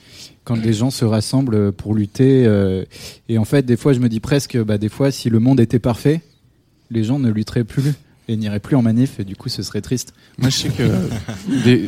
quand 0.45 0.55
les 0.55 0.73
gens 0.73 0.89
se 0.89 1.05
rassemblent 1.05 1.71
pour 1.71 1.93
lutter. 1.93 2.43
euh, 2.47 2.83
et 3.27 3.37
en 3.37 3.45
fait, 3.45 3.65
des 3.65 3.77
fois, 3.77 3.93
je 3.93 3.99
me 3.99 4.09
dis 4.09 4.19
presque, 4.19 4.57
bah 4.57 4.77
des 4.79 4.89
fois, 4.89 5.11
si 5.11 5.29
le 5.29 5.37
monde 5.39 5.59
était 5.59 5.77
parfait, 5.79 6.21
les 6.89 7.03
gens 7.03 7.19
ne 7.19 7.29
lutteraient 7.29 7.63
plus 7.63 7.93
et 8.27 8.35
n'iraient 8.35 8.59
plus 8.59 8.75
en 8.75 8.81
manif, 8.81 9.19
et 9.19 9.23
du 9.25 9.35
coup, 9.35 9.49
ce 9.49 9.61
serait 9.63 9.81
triste. 9.81 10.13
Moi, 10.39 10.49
je 10.49 10.55
sais 10.55 10.69
que. 10.69 10.83
des- 11.63 11.85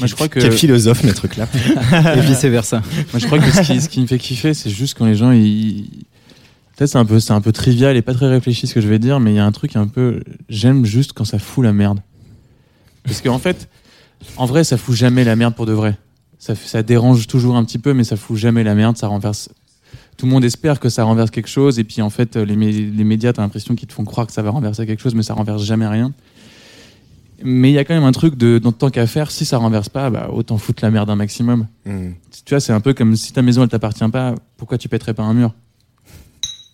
Moi, 0.00 0.06
je 0.06 0.14
crois 0.14 0.26
que. 0.28 0.40
Quel 0.40 0.52
philosophe, 0.52 1.04
maître 1.04 1.28
Clap. 1.28 1.48
et 2.16 2.20
vice 2.22 2.44
versa. 2.44 2.82
Moi, 3.12 3.18
je 3.20 3.26
crois 3.26 3.38
que 3.38 3.50
ce 3.52 3.60
qui, 3.72 3.80
ce 3.80 3.88
qui 3.88 4.00
me 4.00 4.06
fait 4.06 4.18
kiffer, 4.18 4.52
c'est 4.54 4.70
juste 4.70 4.96
quand 4.98 5.06
les 5.06 5.14
gens, 5.16 5.30
ils. 5.32 5.84
Peut-être 6.76 6.90
c'est 6.90 6.98
un 6.98 7.04
peu, 7.06 7.20
c'est 7.20 7.32
un 7.32 7.40
peu 7.40 7.52
trivial 7.52 7.96
et 7.96 8.02
pas 8.02 8.12
très 8.12 8.28
réfléchi 8.28 8.66
ce 8.66 8.74
que 8.74 8.80
je 8.80 8.88
vais 8.88 8.98
dire, 8.98 9.18
mais 9.18 9.32
il 9.32 9.36
y 9.36 9.38
a 9.38 9.46
un 9.46 9.52
truc 9.52 9.76
un 9.76 9.86
peu. 9.86 10.22
J'aime 10.48 10.84
juste 10.84 11.12
quand 11.14 11.24
ça 11.24 11.38
fout 11.38 11.64
la 11.64 11.72
merde. 11.72 12.00
Parce 13.04 13.22
qu'en 13.22 13.38
fait, 13.38 13.68
en 14.36 14.44
vrai, 14.44 14.62
ça 14.62 14.76
fout 14.76 14.94
jamais 14.94 15.24
la 15.24 15.36
merde 15.36 15.54
pour 15.54 15.64
de 15.64 15.72
vrai. 15.72 15.96
Ça, 16.38 16.54
ça 16.54 16.82
dérange 16.82 17.26
toujours 17.26 17.56
un 17.56 17.64
petit 17.64 17.78
peu, 17.78 17.94
mais 17.94 18.04
ça 18.04 18.16
fout 18.16 18.36
jamais 18.36 18.62
la 18.62 18.74
merde. 18.74 18.98
Ça 18.98 19.06
renverse. 19.06 19.48
Tout 20.18 20.26
le 20.26 20.32
monde 20.32 20.44
espère 20.44 20.78
que 20.78 20.90
ça 20.90 21.04
renverse 21.04 21.30
quelque 21.30 21.48
chose, 21.48 21.78
et 21.78 21.84
puis 21.84 22.02
en 22.02 22.10
fait, 22.10 22.36
les, 22.36 22.56
les 22.56 23.04
médias, 23.04 23.32
t'as 23.32 23.42
l'impression 23.42 23.74
qu'ils 23.74 23.88
te 23.88 23.92
font 23.92 24.04
croire 24.04 24.26
que 24.26 24.32
ça 24.32 24.42
va 24.42 24.50
renverser 24.50 24.86
quelque 24.86 25.00
chose, 25.00 25.14
mais 25.14 25.22
ça 25.22 25.34
renverse 25.34 25.64
jamais 25.64 25.86
rien. 25.86 26.12
Mais 27.42 27.70
il 27.70 27.74
y 27.74 27.78
a 27.78 27.84
quand 27.84 27.94
même 27.94 28.04
un 28.04 28.12
truc 28.12 28.36
de, 28.36 28.58
dans 28.58 28.72
tant 28.72 28.90
qu'à 28.90 29.06
faire, 29.06 29.30
si 29.30 29.44
ça 29.44 29.58
renverse 29.58 29.90
pas, 29.90 30.08
bah, 30.08 30.30
autant 30.32 30.56
foutre 30.56 30.82
la 30.82 30.90
merde 30.90 31.10
un 31.10 31.16
maximum. 31.16 31.66
Mm. 31.84 32.10
Tu 32.44 32.54
vois, 32.54 32.60
c'est 32.60 32.72
un 32.72 32.80
peu 32.80 32.94
comme 32.94 33.14
si 33.16 33.32
ta 33.32 33.42
maison 33.42 33.62
elle 33.62 33.68
t'appartient 33.68 34.08
pas, 34.08 34.34
pourquoi 34.56 34.78
tu 34.78 34.88
pèterais 34.88 35.14
pas 35.14 35.22
un 35.22 35.34
mur? 35.34 35.52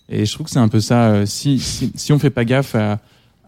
Et 0.09 0.27
je 0.27 0.33
trouve 0.33 0.47
que 0.47 0.53
c'est 0.53 0.59
un 0.59 0.69
peu 0.69 0.81
ça. 0.81 1.11
euh, 1.11 1.27
Si, 1.27 1.59
si, 1.59 1.93
si 1.95 2.13
on 2.13 2.19
fait 2.19 2.31
pas 2.31 2.45
gaffe 2.45 2.75
à, 2.75 2.99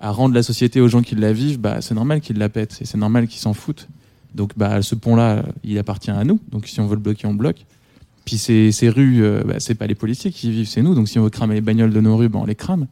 rendre 0.00 0.34
la 0.34 0.42
société 0.42 0.80
aux 0.80 0.88
gens 0.88 1.00
qui 1.00 1.14
la 1.14 1.32
vivent, 1.32 1.58
bah, 1.58 1.80
c'est 1.80 1.94
normal 1.94 2.20
qu'ils 2.20 2.36
la 2.36 2.50
pètent 2.50 2.78
et 2.82 2.84
c'est 2.84 2.98
normal 2.98 3.26
qu'ils 3.26 3.40
s'en 3.40 3.54
foutent. 3.54 3.88
Donc 4.35 4.50
bah, 4.56 4.83
ce 4.83 4.94
pont-là, 4.94 5.44
il 5.62 5.79
appartient 5.79 6.10
à 6.10 6.24
nous. 6.24 6.38
Donc 6.50 6.66
si 6.66 6.79
on 6.81 6.87
veut 6.87 6.96
le 6.96 7.00
bloquer, 7.00 7.26
on 7.26 7.35
bloque. 7.35 7.64
Puis 8.26 8.37
ces, 8.37 8.72
ces 8.72 8.88
rues, 8.90 9.22
euh, 9.22 9.42
bah, 9.46 9.54
c'est 9.58 9.74
pas 9.74 9.87
les 9.87 9.94
policiers 9.94 10.31
qui 10.31 10.48
y 10.48 10.50
vivent, 10.50 10.68
c'est 10.68 10.83
nous. 10.83 10.94
Donc 10.94 11.08
si 11.08 11.18
on 11.18 11.22
veut 11.24 11.31
cramer 11.31 11.54
les 11.54 11.60
bagnoles 11.60 11.92
de 11.92 12.00
nos 12.00 12.16
rues, 12.16 12.29
bah, 12.29 12.38
on 12.42 12.44
les 12.44 12.54
crame. 12.54 12.87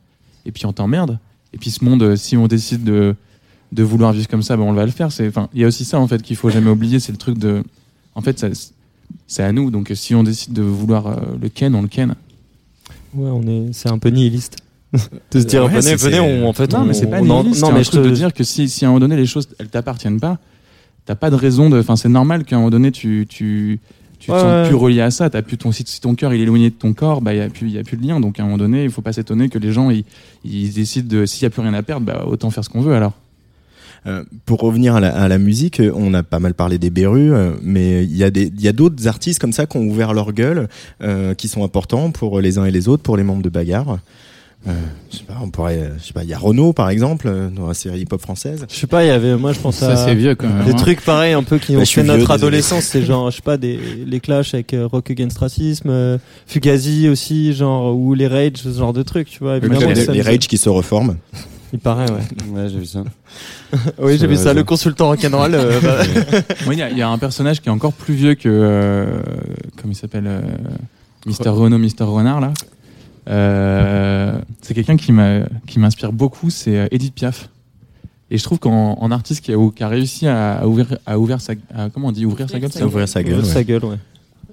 Et 0.46 0.52
puis 0.52 0.64
on 0.66 0.72
t'emmerde. 0.72 1.18
Et 1.52 1.58
puis 1.58 1.70
ce 1.70 1.84
monde, 1.84 2.02
euh, 2.02 2.16
si 2.16 2.36
on 2.36 2.46
décide 2.46 2.84
de, 2.84 3.14
de 3.72 3.82
vouloir 3.82 4.12
vivre 4.12 4.28
comme 4.28 4.42
ça, 4.42 4.56
bah, 4.56 4.62
on 4.62 4.72
va 4.72 4.86
le 4.86 4.92
faire. 4.92 5.08
Il 5.52 5.60
y 5.60 5.64
a 5.64 5.66
aussi 5.66 5.84
ça 5.84 5.98
en 5.98 6.06
fait 6.08 6.22
qu'il 6.22 6.36
faut 6.36 6.50
jamais 6.50 6.70
oublier, 6.70 6.98
c'est 7.00 7.12
le 7.12 7.18
truc 7.18 7.36
de, 7.38 7.62
en 8.14 8.20
fait, 8.22 8.46
c'est 9.26 9.42
à 9.42 9.52
nous. 9.52 9.70
Donc 9.70 9.90
si 9.94 10.14
on 10.14 10.22
décide 10.22 10.52
de 10.52 10.62
vouloir 10.62 11.06
euh, 11.06 11.16
le 11.40 11.48
ken, 11.48 11.74
on 11.74 11.82
le 11.82 11.88
ken. 11.88 12.14
Ouais, 13.14 13.30
on 13.30 13.42
est, 13.42 13.72
c'est 13.72 13.90
un 13.90 13.98
peu 13.98 14.08
nihiliste. 14.10 14.56
de 14.92 15.40
se 15.40 15.44
dire, 15.46 15.64
Ouais, 15.64 15.80
venez, 15.80 15.94
venez, 15.96 16.20
on, 16.20 16.48
en 16.48 16.52
fait, 16.52 16.70
non, 16.72 16.80
on- 16.80 16.84
mais 16.84 16.92
c'est 16.94 17.06
pas 17.06 17.20
en- 17.20 17.24
nihiliste, 17.24 17.62
non, 17.62 17.72
mais 17.72 17.82
je 17.84 17.90
te 17.90 17.96
de 17.98 18.10
dire 18.10 18.32
que 18.34 18.44
si, 18.44 18.68
si 18.68 18.84
à 18.84 18.88
un 18.88 18.90
moment 18.90 19.00
donné 19.00 19.16
les 19.16 19.26
choses 19.26 19.48
elles 19.58 19.68
t'appartiennent 19.68 20.20
pas, 20.20 20.38
t'as 21.06 21.14
pas 21.14 21.30
de 21.30 21.36
raison 21.36 21.70
de. 21.70 21.78
Enfin, 21.80 21.96
c'est 21.96 22.08
normal 22.10 22.44
qu'à 22.44 22.56
un 22.56 22.58
moment 22.60 22.70
donné 22.70 22.90
tu 22.92 23.26
tu 23.28 23.80
tu 24.18 24.26
te 24.28 24.32
Ouais, 24.32 24.38
sens 24.38 24.46
ouais. 24.46 24.66
plus 24.68 24.76
relié 24.76 25.00
à 25.00 25.10
ça. 25.10 25.30
T'as 25.30 25.42
plus 25.42 25.56
ton 25.58 25.72
si, 25.72 25.82
si 25.86 26.00
ton 26.00 26.14
cœur 26.14 26.32
il 26.34 26.40
est 26.40 26.44
éloigné 26.44 26.70
de 26.70 26.74
ton 26.74 26.92
corps, 26.92 27.22
bah 27.22 27.34
il 27.34 27.38
y 27.38 27.40
a 27.40 27.48
plus 27.48 27.66
il 27.68 27.72
y 27.72 27.78
a 27.78 27.82
plus 27.82 27.96
de 27.96 28.06
lien. 28.06 28.20
Donc 28.20 28.38
à 28.38 28.42
un 28.42 28.46
moment 28.46 28.58
donné, 28.58 28.84
il 28.84 28.90
faut 28.90 29.02
pas 29.02 29.12
s'étonner 29.14 29.48
que 29.48 29.58
les 29.58 29.72
gens 29.72 29.90
ils, 29.90 30.04
ils 30.44 30.72
décident 30.72 31.08
de 31.08 31.24
s'il 31.26 31.42
y 31.42 31.46
a 31.46 31.50
plus 31.50 31.62
rien 31.62 31.74
à 31.74 31.82
perdre, 31.82 32.06
bah 32.06 32.24
autant 32.26 32.50
faire 32.50 32.64
ce 32.64 32.68
qu'on 32.68 32.82
veut 32.82 32.94
alors. 32.94 33.14
Euh, 34.06 34.24
pour 34.46 34.60
revenir 34.60 34.96
à 34.96 35.00
la, 35.00 35.14
à 35.16 35.28
la 35.28 35.38
musique, 35.38 35.78
euh, 35.78 35.92
on 35.94 36.12
a 36.12 36.24
pas 36.24 36.40
mal 36.40 36.54
parlé 36.54 36.76
des 36.78 36.90
Berus, 36.90 37.30
euh, 37.32 37.52
mais 37.62 38.02
il 38.02 38.16
y 38.16 38.24
a 38.24 38.30
des, 38.30 38.46
il 38.56 38.60
y 38.60 38.66
a 38.66 38.72
d'autres 38.72 39.06
artistes 39.06 39.38
comme 39.38 39.52
ça 39.52 39.66
qui 39.66 39.76
ont 39.76 39.84
ouvert 39.84 40.12
leur 40.12 40.32
gueule, 40.32 40.68
euh, 41.02 41.34
qui 41.34 41.46
sont 41.46 41.62
importants 41.62 42.10
pour 42.10 42.40
les 42.40 42.58
uns 42.58 42.64
et 42.64 42.72
les 42.72 42.88
autres, 42.88 43.04
pour 43.04 43.16
les 43.16 43.22
membres 43.22 43.42
de 43.42 43.48
Bagarre. 43.48 43.98
Euh, 44.68 44.72
je 45.10 45.18
sais 45.18 45.24
pas, 45.24 45.38
on 45.42 45.50
pourrait, 45.50 45.90
je 45.98 46.04
sais 46.04 46.12
pas, 46.12 46.22
il 46.22 46.30
y 46.30 46.34
a 46.34 46.38
Renaud 46.38 46.72
par 46.72 46.88
exemple 46.88 47.26
euh, 47.28 47.48
dans 47.50 47.66
la 47.66 47.74
série 47.74 48.00
hip-hop 48.02 48.20
française. 48.20 48.64
Je 48.70 48.76
sais 48.76 48.86
pas, 48.86 49.04
il 49.04 49.08
y 49.08 49.10
avait, 49.10 49.36
moi 49.36 49.52
je 49.52 49.58
pense 49.58 49.76
Ça, 49.76 49.90
à 49.92 49.96
c'est 49.96 50.14
vieux, 50.14 50.36
quand 50.36 50.48
même, 50.48 50.64
des 50.64 50.70
hein. 50.70 50.76
trucs 50.76 51.00
pareils 51.00 51.32
un 51.32 51.42
peu 51.42 51.58
qui 51.58 51.74
Bah, 51.74 51.80
ont 51.80 51.84
fait 51.84 52.04
notre 52.04 52.18
vieux, 52.26 52.30
adolescence. 52.30 52.84
C'est 52.84 53.02
genre, 53.02 53.30
je 53.32 53.36
sais 53.36 53.42
pas, 53.42 53.56
des, 53.56 53.78
les 54.06 54.20
clashs 54.20 54.54
avec 54.54 54.72
euh, 54.72 54.86
Rock 54.86 55.10
Against 55.10 55.38
Racism, 55.38 55.88
euh, 55.90 56.16
Fugazi 56.46 57.08
aussi, 57.08 57.52
genre, 57.54 57.96
ou 57.96 58.14
les 58.14 58.28
Rage, 58.28 58.52
ce 58.56 58.72
genre 58.72 58.92
de 58.92 59.02
trucs, 59.02 59.30
tu 59.30 59.40
vois. 59.40 59.56
Évidemment, 59.56 59.90
les, 59.92 60.06
les 60.06 60.22
Rage 60.22 60.46
qui 60.46 60.58
se 60.58 60.68
reforment. 60.68 61.16
Il 61.72 61.78
paraît, 61.78 62.10
ouais. 62.10 62.20
Ouais, 62.50 62.68
j'ai 62.68 62.78
vu 62.78 62.86
ça. 62.86 63.02
oui, 63.98 64.18
j'ai 64.18 64.26
vu 64.26 64.36
ça, 64.36 64.48
Ouais, 64.48 64.54
le 64.54 64.60
ça. 64.60 64.64
consultant 64.64 65.08
rock'n'roll. 65.08 65.54
euh, 65.54 65.80
bah, 65.80 65.98
il 66.72 66.78
y, 66.78 66.82
a- 66.82 66.90
il 66.90 66.98
y 66.98 67.02
a 67.02 67.08
un 67.08 67.16
personnage 67.18 67.60
qui 67.62 67.68
est 67.68 67.72
encore 67.72 67.92
plus 67.94 68.14
vieux 68.14 68.34
que. 68.34 68.48
euh, 68.48 69.06
comment 69.80 69.92
il 69.92 69.96
s'appelle 69.96 70.26
euh, 70.26 70.40
Mister 71.26 71.48
Renault, 71.48 71.78
Mister 71.78 72.04
Renard, 72.04 72.40
là. 72.40 72.52
Euh, 73.28 74.34
c'est 74.60 74.74
quelqu'un 74.74 74.96
qui 74.96 75.12
m'inspire 75.78 76.12
beaucoup, 76.12 76.50
c'est 76.50 76.76
euh, 76.76 76.86
Edith 76.90 77.14
Piaf. 77.14 77.48
Et 78.30 78.38
je 78.38 78.44
trouve 78.44 78.58
qu'en 78.58 78.94
en 78.98 79.10
artiste 79.10 79.44
qui 79.44 79.52
a, 79.52 79.56
qui 79.74 79.82
a 79.84 79.88
réussi 79.88 80.26
à, 80.26 80.54
à 80.60 80.66
ouvrir, 80.66 80.86
à 81.06 81.18
ouvrir 81.18 81.40
sa, 81.40 81.52
à- 81.74 81.88
comment 81.90 82.08
on 82.08 82.12
dit, 82.12 82.24
ouvrir 82.26 82.48
sa 82.50 82.58
gueule, 82.58 82.72
sa 82.72 82.80
ça, 82.80 82.86
Ouvrir 82.86 83.08
sa 83.08 83.22
gueule. 83.22 83.44
sa 83.44 83.56
ouais. 83.58 83.64
gueule, 83.64 83.84
ouais. 83.84 83.96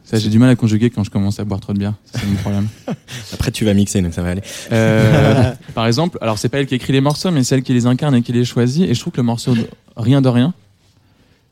Ça 0.10 0.18
j'ai 0.18 0.30
du 0.30 0.40
mal 0.40 0.50
à 0.50 0.56
conjuguer 0.56 0.90
quand 0.90 1.04
je 1.04 1.12
commence 1.12 1.40
à 1.40 1.46
boire 1.46 1.60
trop 1.60 1.74
de 1.74 1.78
bière. 1.78 1.94
C'est 2.12 2.26
mon 2.26 2.36
problème. 2.36 2.68
Après 3.34 3.52
tu 3.52 3.64
vas 3.64 3.76
mixer, 3.76 4.02
donc 4.02 4.14
ça 4.14 4.24
va 4.24 4.30
aller. 4.30 4.42
Euh, 4.72 5.54
par 5.76 5.86
exemple, 5.86 6.18
alors 6.22 6.40
c'est 6.40 6.50
pas 6.50 6.60
elle 6.60 6.66
qui 6.66 6.76
écrit 6.76 6.94
les 6.94 7.02
morceaux, 7.02 7.30
mais 7.30 7.44
c'est 7.44 7.56
elle 7.56 7.64
qui 7.64 7.74
les 7.74 7.86
incarne 7.86 8.16
et 8.16 8.24
qui 8.24 8.34
les 8.34 8.44
choisit. 8.44 8.90
Et 8.90 8.96
je 8.96 9.00
trouve 9.00 9.14
que 9.14 9.18
le 9.18 9.24
morceau 9.24 9.54
de 9.54 9.68
Rien 10.00 10.22
de 10.22 10.30
rien, 10.30 10.54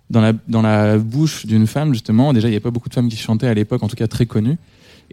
dans 0.09 0.21
la, 0.21 0.31
dans 0.47 0.61
la 0.61 0.97
bouche 0.97 1.45
d'une 1.45 1.67
femme, 1.67 1.91
justement, 1.91 2.31
déjà 2.31 2.47
il 2.47 2.51
n'y 2.51 2.55
avait 2.55 2.63
pas 2.63 2.71
beaucoup 2.71 2.87
de 2.87 2.93
femmes 2.93 3.09
qui 3.09 3.17
chantaient 3.17 3.47
à 3.47 3.53
l'époque, 3.53 3.83
en 3.83 3.89
tout 3.89 3.97
cas 3.97 4.07
très 4.07 4.25
connues. 4.25 4.57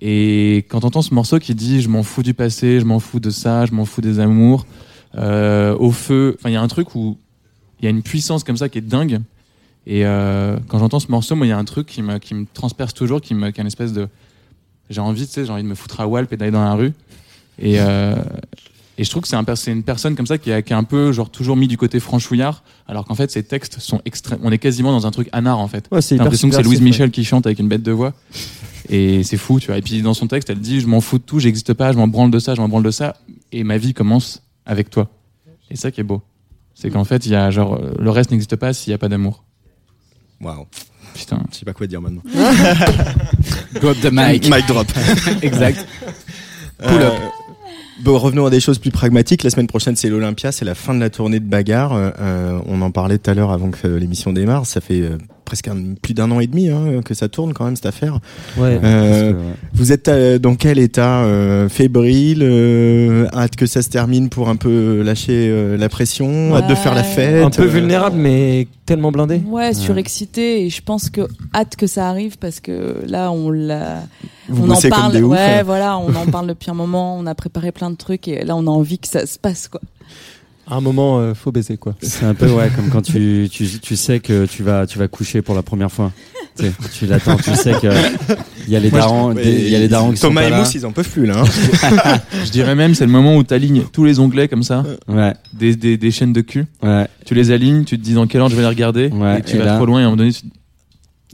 Et 0.01 0.67
quand 0.69 0.81
t'entends 0.81 1.03
ce 1.03 1.13
morceau 1.13 1.41
qui 1.41 1.55
dit 1.57 1.83
je 1.83 1.89
m'en 1.89 2.05
fous 2.05 2.23
du 2.23 2.33
passé, 2.33 2.79
je 2.79 2.85
m'en 2.85 3.01
fous 3.01 3.19
de 3.19 3.31
ça, 3.31 3.67
je 3.67 3.73
m'en 3.73 3.85
fous 3.85 4.01
des 4.01 4.21
amours, 4.21 4.67
euh, 5.17 5.77
au 5.79 5.91
feu, 5.91 6.37
enfin 6.39 6.49
il 6.49 6.53
y 6.53 6.57
a 6.57 6.63
un 6.63 6.69
truc 6.69 6.95
où 6.95 7.19
il 7.81 7.85
y 7.85 7.89
a 7.89 7.91
une 7.91 8.03
puissance 8.03 8.45
comme 8.45 8.57
ça 8.57 8.69
qui 8.69 8.79
est 8.79 8.83
dingue. 8.83 9.21
Et 9.87 10.07
euh, 10.07 10.57
quand 10.69 10.79
j'entends 10.79 11.01
ce 11.01 11.11
morceau, 11.11 11.37
moi 11.37 11.47
il 11.47 11.51
y 11.51 11.53
a 11.53 11.59
un 11.59 11.65
truc 11.65 11.87
qui 11.87 12.03
me, 12.03 12.19
qui 12.19 12.35
me 12.35 12.47
transperce 12.53 12.95
toujours, 12.95 13.21
qui 13.21 13.35
me, 13.35 13.51
qui 13.51 13.61
a 13.61 13.63
une 13.63 13.67
espèce 13.67 13.93
de, 13.93 14.09
j'ai 14.91 15.01
envie, 15.01 15.27
tu 15.27 15.33
sais, 15.33 15.45
j'ai 15.45 15.53
envie 15.53 15.63
de 15.63 15.69
me 15.69 15.75
foutre 15.75 16.01
à 16.01 16.07
Walp 16.07 16.33
et 16.33 16.37
d'aller 16.37 16.51
dans 16.51 16.65
la 16.65 16.75
rue. 16.75 16.93
Et, 17.59 17.81
euh, 17.81 18.17
et 18.97 19.05
je 19.05 19.11
trouve 19.11 19.23
que 19.23 19.29
c'est 19.29 19.37
un, 19.37 19.45
une 19.67 19.83
personne 19.83 20.15
comme 20.17 20.27
ça 20.27 20.39
qui 20.39 20.53
a, 20.53 20.63
qui 20.63 20.73
a 20.73 20.79
un 20.79 20.85
peu 20.85 21.13
genre 21.13 21.29
toujours 21.29 21.57
mis 21.57 21.69
du 21.69 21.77
côté 21.77 22.01
franchouillard, 22.01 22.63
alors 22.87 23.05
qu'en 23.05 23.15
fait 23.15 23.31
ses 23.31 23.43
textes 23.43 23.81
sont 23.81 24.01
extrêmes. 24.05 24.39
On 24.43 24.53
est 24.53 24.59
quasiment 24.59 24.93
dans 24.93 25.07
un 25.07 25.11
truc 25.11 25.29
anard 25.33 25.59
en 25.59 25.69
fait. 25.69 25.87
Ouais, 25.91 26.01
c'est 26.01 26.17
J'ai 26.17 26.23
l'impression 26.23 26.49
que 26.49 26.55
c'est 26.55 26.63
Louise 26.63 26.81
Michel 26.81 27.11
qui 27.11 27.25
chante 27.25 27.47
avec 27.47 27.59
une 27.59 27.69
bête 27.69 27.83
de 27.83 27.93
voix. 27.93 28.15
Et 28.91 29.23
c'est 29.23 29.39
fou, 29.39 29.61
tu 29.61 29.69
vois. 29.69 29.79
Et 29.79 29.83
puis 29.83 30.03
dans 30.03 30.15
son 30.15 30.27
texte, 30.27 30.51
elle 30.51 30.61
dit 30.61 30.81
Je 30.81 30.87
m'en 30.87 31.01
fous 31.01 31.19
de 31.19 31.25
tout, 31.25 31.41
j'existe 31.41 31.73
pas, 31.75 31.93
je 31.93 31.97
m'en 31.97 32.07
branle 32.07 32.31
de 32.31 32.39
ça, 32.39 32.55
je 32.55 32.61
m'en 32.61 32.69
branle 32.69 32.83
de 32.83 32.91
ça. 32.91 33.17
Et 33.51 33.65
ma 33.65 33.79
vie 33.79 33.95
commence 33.95 34.43
avec 34.67 34.91
toi. 34.91 35.09
Et 35.71 35.77
ça 35.77 35.91
qui 35.91 36.01
est 36.01 36.05
beau. 36.05 36.23
C'est 36.75 36.91
qu'en 36.91 37.05
fait, 37.05 37.25
il 37.25 37.33
y 37.33 37.35
a 37.35 37.51
genre, 37.51 37.81
le 37.99 38.11
reste 38.11 38.31
n'existe 38.31 38.57
pas 38.57 38.73
s'il 38.73 38.91
n'y 38.91 38.95
a 38.95 38.99
pas 38.99 39.09
d'amour. 39.09 39.45
Waouh. 40.45 40.67
Putain. 41.15 41.43
Je 41.51 41.59
sais 41.59 41.65
pas 41.65 41.73
quoi 41.73 41.87
dire 41.87 42.01
maintenant. 42.01 42.23
Drop 43.81 43.97
the 44.01 44.11
mic. 44.13 44.49
Mic 44.51 44.67
drop. 44.67 44.87
exact. 45.43 45.87
Pull 46.79 47.03
up. 47.03 47.15
Bon, 48.03 48.19
revenons 48.19 48.45
à 48.47 48.51
des 48.51 48.61
choses 48.61 48.79
plus 48.79 48.91
pragmatiques. 48.91 49.45
La 49.45 49.51
semaine 49.51 49.69
prochaine, 49.69 49.97
c'est 49.97 50.09
l'Olympia, 50.11 50.53
c'est 50.53 50.65
la 50.65 50.75
fin 50.75 50.95
de 50.95 51.01
la 51.01 51.11
tournée 51.11 51.41
de 51.41 51.45
bagarre. 51.47 51.93
Euh, 51.93 52.11
euh, 52.21 52.61
on 52.67 52.83
en 52.83 52.91
parlait 52.91 53.19
tout 53.19 53.31
à 53.31 53.35
l'heure 53.35 53.53
avant 53.53 53.71
que 53.71 53.87
euh, 53.87 53.99
l'émission 53.99 54.33
démarre. 54.33 54.67
Ça 54.67 54.81
fait 54.81 55.01
euh, 55.01 55.17
presque 55.45 55.69
un- 55.69 55.95
plus 56.01 56.15
d'un 56.15 56.31
an 56.31 56.41
et 56.41 56.47
demi 56.47 56.69
hein, 56.69 57.01
que 57.05 57.15
ça 57.15 57.29
tourne 57.29 57.53
quand 57.53 57.65
même 57.65 57.77
cette 57.77 57.87
affaire. 57.87 58.19
Ouais. 58.57 58.79
Euh, 58.83 59.11
Parce 59.11 59.21
que, 59.33 59.37
ouais. 59.39 59.55
vous 59.75 59.93
êtes 59.93 60.09
euh, 60.09 60.39
dans 60.39 60.55
quel 60.55 60.79
état 60.79 61.25
euh, 61.25 61.69
Fébrile 61.69 62.43
euh, 62.43 63.27
Hâte 63.35 63.57
que 63.57 63.67
ça 63.67 63.83
se 63.83 63.89
termine 63.89 64.29
pour 64.29 64.49
un 64.49 64.57
peu 64.57 65.03
lâcher 65.03 65.49
euh, 65.51 65.77
la 65.77 65.89
pression 65.89 66.55
Hâte 66.57 66.69
de 66.69 66.75
faire 66.75 66.95
la 66.95 67.03
fête 67.05 67.45
Un 67.45 67.51
peu 67.51 67.63
euh, 67.63 67.67
vulnérable, 67.67 68.17
mais 68.17 68.67
tellement 68.87 69.13
blindé. 69.13 69.41
Ouais, 69.47 69.73
surexcité 69.73 70.65
et 70.67 70.71
je 70.71 70.83
pense 70.83 71.09
que 71.11 71.23
hâte 71.55 71.77
que 71.77 71.87
ça 71.87 72.09
arrive 72.09 72.37
parce 72.39 72.61
que 72.61 72.97
là 73.07 73.31
on 73.33 73.51
l'a 73.51 74.03
Vous 74.49 74.65
on 74.67 74.71
en 74.71 74.81
parle 74.91 75.17
ouais 75.25 75.39
hein. 75.39 75.63
voilà, 75.65 75.99
on 75.99 76.15
en 76.15 76.27
parle 76.27 76.49
depuis 76.49 76.71
un 76.71 76.75
moment, 76.75 77.17
on 77.19 77.27
a 77.27 77.35
préparé 77.35 77.73
plein 77.73 77.91
de 77.91 77.97
trucs 77.97 78.29
et 78.29 78.45
là 78.45 78.55
on 78.57 78.67
a 78.67 78.71
envie 78.71 78.99
que 78.99 79.09
ça 79.09 79.27
se 79.27 79.39
passe 79.39 79.69
quoi. 79.69 79.81
À 80.67 80.77
un 80.77 80.81
moment, 80.81 81.19
euh, 81.19 81.35
faut 81.35 81.53
baiser, 81.53 81.77
quoi. 81.77 81.95
C'est 82.01 82.25
un 82.25 82.33
peu 82.35 82.49
ouais, 82.51 82.71
comme 82.75 82.89
quand 82.89 83.03
tu, 83.03 83.49
tu, 83.51 83.67
tu 83.81 83.97
sais 83.97 84.21
que 84.21 84.47
tu 84.47 84.63
vas, 84.63 84.87
tu 84.87 84.99
vas 84.99 85.09
coucher 85.09 85.43
pour 85.43 85.55
la 85.55 85.63
première 85.63 85.93
fois. 85.93 86.11
Tu, 86.57 86.65
sais, 86.65 86.73
tu 86.99 87.07
l'attends, 87.07 87.37
tu 87.37 87.55
sais 87.55 87.73
que 87.73 87.89
il 88.67 88.73
y 88.73 88.77
a 88.77 88.81
les 88.81 88.91
darons, 88.91 89.35
il 89.37 89.69
y 89.69 89.75
a 89.75 89.79
les 89.79 89.89
darons 89.89 90.13
qui 90.13 90.17
sont 90.19 90.29
Thomas 90.29 90.49
pas 90.49 90.57
et. 90.57 90.61
Mousse, 90.61 90.75
ils 90.75 90.87
en 90.87 90.93
peuvent 90.93 91.09
plus 91.09 91.27
là. 91.27 91.43
hein. 91.43 92.21
Je 92.45 92.51
dirais 92.51 92.75
même, 92.75 92.95
c'est 92.95 93.05
le 93.05 93.11
moment 93.13 93.37
où 93.37 93.43
tu 93.45 93.53
alignes 93.53 93.83
tous 93.93 94.05
les 94.05 94.21
onglets 94.21 94.49
comme 94.49 94.63
ça, 94.63 94.85
Ouais, 95.09 95.35
des, 95.53 95.75
des, 95.77 95.97
des 95.97 96.11
chaînes 96.11 96.33
de 96.33 96.41
cul. 96.41 96.65
ouais. 96.83 97.07
Tu 97.27 97.35
les 97.35 97.51
alignes, 97.51 97.85
tu 97.85 97.99
te 97.99 98.05
dis 98.05 98.15
dans 98.15 98.27
quel 98.27 98.41
ordre 98.41 98.53
je 98.53 98.57
vais 98.57 98.63
les 98.63 98.69
regarder. 98.69 99.09
Ouais, 99.09 99.41
et 99.41 99.43
tu 99.43 99.57
et 99.57 99.59
vas 99.59 99.65
là- 99.65 99.77
trop 99.77 99.87
loin 99.87 99.99
et 100.01 100.03
à 100.03 100.07
un 100.07 100.11
moment 100.11 100.17
donné, 100.19 100.33
tu, 100.33 100.43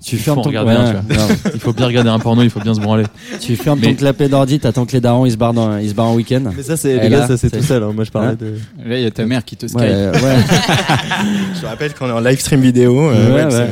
Tu 0.03 0.17
Il 0.17 0.19
fermes 0.23 0.37
faut 0.37 0.43
ton 0.45 0.49
regarder 0.49 0.73
un, 0.73 1.03
tu 1.07 1.15
vois. 1.15 1.27
il 1.53 1.61
faut 1.61 1.73
bien 1.75 1.87
regarder 1.87 2.09
un 2.09 2.19
porno, 2.19 2.43
il 2.43 2.49
faut 2.49 2.61
bien 2.61 2.73
se 2.73 2.81
branler. 2.81 3.05
Tu 3.41 3.55
fermes 3.57 3.79
Mais- 3.81 3.89
ton 3.89 3.95
clapet 3.97 4.29
d'ordi, 4.31 4.59
t'attends 4.59 4.87
que 4.87 4.93
les 4.93 5.01
darons 5.01 5.27
ils 5.27 5.33
se 5.33 5.37
barrent, 5.37 5.53
dans, 5.53 5.77
ils 5.77 5.91
se 5.91 5.95
barrent 5.95 6.07
en 6.09 6.15
week-end. 6.15 6.43
Mais 6.57 6.63
ça, 6.63 6.79
c'est, 6.79 6.97
les 6.99 7.09
là, 7.11 7.21
gars, 7.21 7.27
ça, 7.27 7.37
c'est 7.37 7.51
tout 7.51 7.63
seul. 7.63 7.83
hein. 7.83 7.93
Moi, 7.95 8.05
je 8.05 8.11
parlais 8.11 8.29
Hein 8.29 8.37
de. 8.41 8.55
Là, 8.89 8.97
il 8.97 9.03
y 9.03 9.07
a 9.07 9.11
ta 9.11 9.27
mère 9.27 9.45
qui 9.45 9.57
te 9.57 9.67
skype. 9.67 9.81
Ouais, 9.81 10.11
ouais. 10.11 10.37
Je 11.61 11.67
rappelle 11.67 11.93
qu'on 11.95 12.09
est 12.09 12.13
en 12.13 12.21
live 12.21 12.41
stream 12.41 12.61
vidéo. 12.63 13.11
euh, 13.11 13.69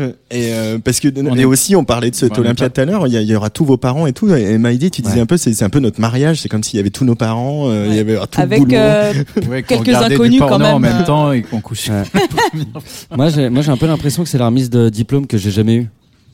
Ouais, 0.00 0.06
ouais, 0.06 0.10
ouais. 0.10 0.14
c'est- 0.30 0.38
Et 0.38 0.52
euh, 0.54 0.78
parce 0.78 1.00
que 1.00 1.08
On 1.16 1.36
et 1.36 1.40
est- 1.40 1.44
aussi 1.44 1.76
on 1.76 1.84
parlait 1.84 2.10
de 2.10 2.14
cet 2.16 2.32
est 2.36 2.38
Olympia 2.38 2.68
tout 2.68 2.80
à 2.80 2.84
l'heure. 2.84 3.06
Il 3.06 3.12
y, 3.14 3.34
aura 3.34 3.50
tous 3.50 3.64
vos 3.64 3.76
parents 3.76 4.06
et 4.06 4.12
tout. 4.12 4.32
Et 4.34 4.58
Maïdi, 4.58 4.90
tu 4.90 5.02
disais 5.02 5.16
Ouais. 5.16 5.20
un 5.20 5.26
peu, 5.26 5.36
c'est 5.36 5.62
un 5.62 5.70
peu 5.70 5.80
notre 5.80 6.00
mariage. 6.00 6.40
C'est 6.40 6.48
comme 6.48 6.62
s'il 6.62 6.76
y 6.76 6.80
avait 6.80 6.90
tous 6.90 7.04
nos 7.04 7.14
parents. 7.14 7.68
euh, 7.70 7.86
Il 7.88 7.94
y 7.94 7.98
avait 7.98 8.14
tout 8.16 8.26
le 8.36 8.42
Avec 8.42 8.72
euh, 8.72 9.12
Ouais, 9.50 9.62
Quelques 9.62 9.88
inconnus, 9.94 10.40
quand 10.40 10.48
porno 10.48 10.64
en 10.66 10.78
même, 10.78 10.92
même 10.92 11.02
euh. 11.02 11.06
temps 11.06 11.32
et 11.32 11.42
qu'on 11.42 11.60
couchait. 11.60 11.92
Ouais. 11.92 12.20
moi, 13.16 13.28
j'ai, 13.28 13.48
moi, 13.50 13.62
j'ai 13.62 13.70
un 13.70 13.76
peu 13.76 13.86
l'impression 13.86 14.22
que 14.22 14.28
c'est 14.28 14.38
la 14.38 14.46
remise 14.46 14.70
de 14.70 14.88
diplôme 14.88 15.26
que 15.26 15.38
j'ai 15.38 15.50
jamais 15.50 15.76
eu. 15.76 15.88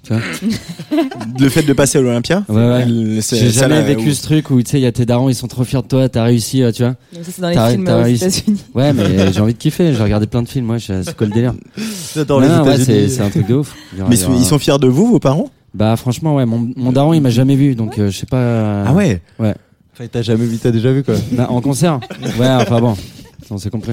Tu 0.07 0.13
vois 0.13 0.23
Le 1.41 1.49
fait 1.49 1.63
de 1.63 1.73
passer 1.73 1.99
à 1.99 2.01
l'Olympia. 2.01 2.45
Ouais, 2.49 2.55
ouais. 2.57 3.21
J'ai 3.31 3.51
jamais 3.51 3.83
vécu 3.83 4.11
où- 4.11 4.15
ce 4.15 4.23
truc 4.23 4.51
où 4.51 4.63
tu 4.63 4.71
sais, 4.71 4.79
il 4.79 4.83
y 4.83 4.87
a 4.87 4.93
tes 4.93 5.05
darons, 5.07 5.29
ils 5.29 5.35
sont 5.35 5.49
trop 5.49 5.65
fiers 5.65 5.83
de 5.83 5.87
toi, 5.89 6.09
t'as 6.09 6.23
réussi, 6.25 6.63
euh, 6.63 6.71
tu 6.73 6.83
vois. 6.83 6.95
ça 7.13 7.19
c'est 7.33 7.41
dans 7.41 7.49
les 7.49 7.73
films 7.73 7.89
aux 7.89 8.03
réussi. 8.03 8.25
États-Unis. 8.25 8.61
Ouais, 8.75 8.93
mais 8.93 9.33
j'ai 9.33 9.41
envie 9.41 9.53
de 9.55 9.59
kiffer. 9.59 9.93
J'ai 9.95 10.03
regardé 10.03 10.27
plein 10.27 10.43
de 10.43 10.49
films, 10.49 10.67
moi. 10.67 10.77
C'est 10.81 11.17
quoi 11.17 11.27
le 11.27 11.33
délire 11.33 11.55
J'adore 12.15 12.41
Non, 12.41 12.63
les 12.65 12.71
ouais, 12.85 13.09
c'est, 13.09 13.21
un 13.21 13.31
truc 13.31 13.47
de 13.49 13.55
ouf. 13.55 13.75
Aura- 13.99 14.09
Mais 14.09 14.25
aura- 14.25 14.37
ils 14.37 14.45
sont 14.45 14.59
fiers 14.59 14.79
de 14.79 14.87
vous, 14.87 15.07
vos 15.11 15.19
parents? 15.21 15.51
Bah, 15.75 15.97
franchement, 15.97 16.37
ouais. 16.37 16.47
Mon, 16.47 16.71
mon 16.77 16.93
daron, 16.93 17.13
il 17.13 17.21
m'a 17.21 17.31
jamais 17.31 17.57
vu, 17.57 17.75
donc 17.75 17.99
euh, 17.99 18.11
je 18.11 18.17
sais 18.17 18.27
pas. 18.27 18.85
Ah 18.85 18.93
ouais? 18.95 19.21
Enfin, 19.39 20.07
t'as 20.11 20.23
jamais 20.23 20.45
vu, 20.47 20.59
t'as 20.59 20.71
déjà 20.71 20.93
vu, 20.93 21.03
quoi. 21.03 21.15
Bah, 21.33 21.47
en 21.51 21.61
concert. 21.61 22.01
Ouais, 22.39 22.49
enfin 22.49 22.81
bon. 22.81 22.95
On 23.51 23.59
s'est 23.59 23.71
compris. 23.71 23.93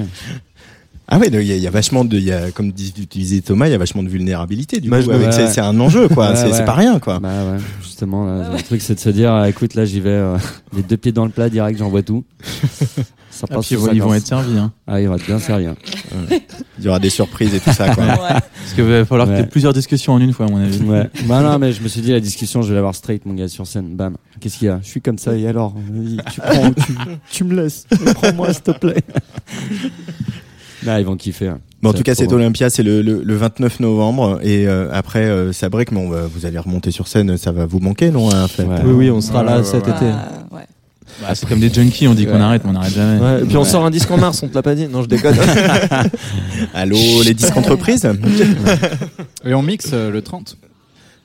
Ah 1.08 1.20
ouais, 1.20 1.28
il 1.28 1.34
y, 1.34 1.52
a- 1.52 1.56
il 1.58 1.62
y 1.62 1.68
a 1.68 1.70
vachement 1.70 2.06
de, 2.06 2.18
il 2.18 2.24
y 2.24 2.32
a, 2.32 2.50
comme 2.52 2.72
dis- 2.72 2.94
tu 2.94 3.06
disais 3.20 3.42
Thomas, 3.42 3.68
il 3.68 3.72
y 3.72 3.76
a 3.76 3.78
vachement 3.78 4.04
de 4.04 4.10
vulnérabilité. 4.10 4.80
Du 4.80 4.90
Bah, 4.90 5.02
coup, 5.04 5.10
ouais, 5.10 5.32
c'est 5.32 5.44
ouais. 5.44 5.60
un 5.60 5.80
enjeu, 5.80 6.08
quoi. 6.08 6.36
C'est 6.36 6.52
ouais. 6.52 6.66
pas 6.66 6.74
rien, 6.74 7.00
quoi. 7.00 7.20
Bah 7.20 7.30
ouais, 7.52 7.58
justement, 7.82 8.26
là, 8.26 8.50
le 8.56 8.62
truc 8.64 8.82
c'est 8.82 8.96
de 8.96 9.00
se 9.00 9.10
dire, 9.10 9.34
euh, 9.34 9.46
écoute, 9.46 9.74
là 9.76 9.84
j'y 9.86 10.00
vais, 10.00 10.10
euh, 10.10 10.38
les 10.76 10.82
deux 10.84 10.98
pieds 10.98 11.12
dans 11.12 11.26
le 11.26 11.32
plat 11.32 11.50
direct, 11.50 11.78
j'envoie 11.78 12.04
tout. 12.04 12.24
Ça 13.34 13.48
Ah, 13.50 13.56
passe 13.56 13.66
puis 13.66 13.76
ils 13.76 13.80
vont 14.02 14.10
50. 14.12 14.16
être 14.16 14.28
servis. 14.28 14.58
Hein. 14.60 14.72
Ah, 14.86 15.02
il 15.02 15.08
va 15.10 15.16
être 15.16 15.26
bien 15.26 15.40
servi. 15.40 15.66
Il 16.78 16.86
y 16.86 16.88
aura 16.88 17.00
des 17.00 17.10
surprises 17.10 17.52
et 17.56 17.60
tout 17.60 17.72
ça, 17.74 17.90
quoi. 17.96 18.04
Ouais. 18.04 18.16
Parce 18.18 18.74
qu'il 18.76 18.84
va 18.84 19.04
falloir 19.06 19.28
y 19.28 19.40
ait 19.40 19.48
plusieurs 19.48 19.74
discussions 19.74 20.14
en 20.14 20.20
une 20.22 20.34
fois, 20.34 20.46
à 20.46 20.50
mon 20.50 20.58
avis. 20.62 20.80
Ouais. 20.84 21.10
bah 21.26 21.42
non, 21.42 21.58
mais 21.58 21.74
je 21.74 21.82
me 21.82 21.88
suis 21.88 22.02
dit, 22.02 22.12
la 22.12 22.20
discussion, 22.20 22.62
je 22.62 22.70
vais 22.70 22.76
l'avoir 22.76 22.94
straight, 22.94 23.26
mon 23.26 23.34
gars, 23.34 23.48
sur 23.48 23.66
scène. 23.66 23.96
Bam. 23.96 24.18
Qu'est-ce 24.40 24.60
qu'il 24.60 24.68
y 24.68 24.70
a? 24.70 24.80
Je 24.84 24.88
suis 24.88 25.02
comme 25.02 25.18
ça, 25.18 25.36
et 25.36 25.48
alors? 25.48 25.74
Tu 26.32 26.42
prends 26.42 26.68
ou 26.68 26.74
tu, 26.76 26.96
tu 27.32 27.44
me 27.44 27.56
laisses 27.64 27.88
Prends-moi, 28.22 28.54
s'il 28.54 28.62
te 28.62 28.72
plaît. 28.72 29.04
Là, 30.86 31.00
ils 31.00 31.06
vont 31.06 31.16
kiffer. 31.16 31.48
hein. 31.48 31.60
Bon, 31.82 31.90
en 31.90 31.94
tout 31.94 32.04
cas, 32.04 32.16
trop 32.16 32.32
Olympia, 32.34 32.70
c'est 32.70 32.84
le, 32.84 33.02
le, 33.02 33.22
le 33.24 33.36
29 33.36 33.80
novembre. 33.82 34.40
Et 34.42 34.68
euh, 34.68 34.88
après, 34.94 35.26
euh, 35.26 35.52
ça 35.52 35.68
break, 35.70 35.92
mais 35.92 36.00
on 36.00 36.10
va, 36.10 36.22
vous 36.28 36.46
allez 36.46 36.58
remonter 36.58 36.92
sur 36.92 37.08
scène. 37.08 37.36
Ça 37.38 37.52
va 37.52 37.66
vous 37.66 37.80
manquer, 37.80 38.10
non 38.10 38.28
en 38.30 38.48
fait 38.48 38.64
Ouais. 38.64 38.78
Oui, 38.86 38.92
oui, 38.94 39.12
on 39.12 39.20
sera 39.22 39.44
là 39.44 39.58
Ouais, 39.58 39.64
cet 39.66 39.86
ouais, 39.88 39.92
été. 39.94 40.06
Bah, 40.06 40.30
ouais. 40.58 40.62
Bah, 41.22 41.36
c'est 41.36 41.48
comme 41.48 41.60
des 41.60 41.72
junkies, 41.72 42.08
on 42.08 42.14
dit 42.14 42.26
qu'on 42.26 42.36
Ouais. 42.36 42.40
arrête, 42.42 42.64
mais 42.64 42.70
on 42.70 42.74
n'arrête 42.74 42.94
jamais. 42.94 43.20
Ouais, 43.22 43.42
et 43.42 43.46
puis 43.46 43.58
on 43.58 43.64
sort 43.66 43.86
un 43.86 43.92
disque 43.92 44.10
en 44.12 44.18
mars, 44.18 44.42
on 44.44 44.48
te 44.48 44.56
l'a 44.56 44.62
pas 44.64 44.76
dit 44.76 44.88
Non, 44.88 45.04
je 45.04 45.08
déconne. 45.08 45.36
Allô, 46.74 46.98
les 47.24 47.34
disques 47.34 47.56
entreprises 47.58 48.08
Et 49.46 49.54
on 49.54 49.62
mixe 49.62 49.90
euh, 49.94 50.10
le 50.12 50.22
30. 50.22 50.58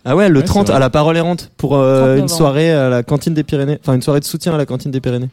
Ah 0.05 0.17
ouais, 0.17 0.29
le 0.29 0.41
Ouais, 0.41 0.45
30 0.45 0.69
c'est 0.69 0.73
à 0.73 0.79
la 0.79 0.91
Parole 0.91 1.17
errante 1.17 1.51
pour 1.57 1.71
30 1.71 1.81
euh, 1.83 2.19
une 2.19 2.29
soirée 2.29 2.73
à 2.73 2.89
la 2.89 3.03
cantine 3.03 3.35
des 3.35 3.43
Pyrénées, 3.45 3.79
enfin 3.81 3.95
une 3.95 4.03
soirée 4.03 4.21
de 4.21 4.25
soutien 4.25 4.55
à 4.55 4.57
la 4.59 4.67
cantine 4.67 4.91
des 4.91 5.01
Pyrénées. 5.01 5.29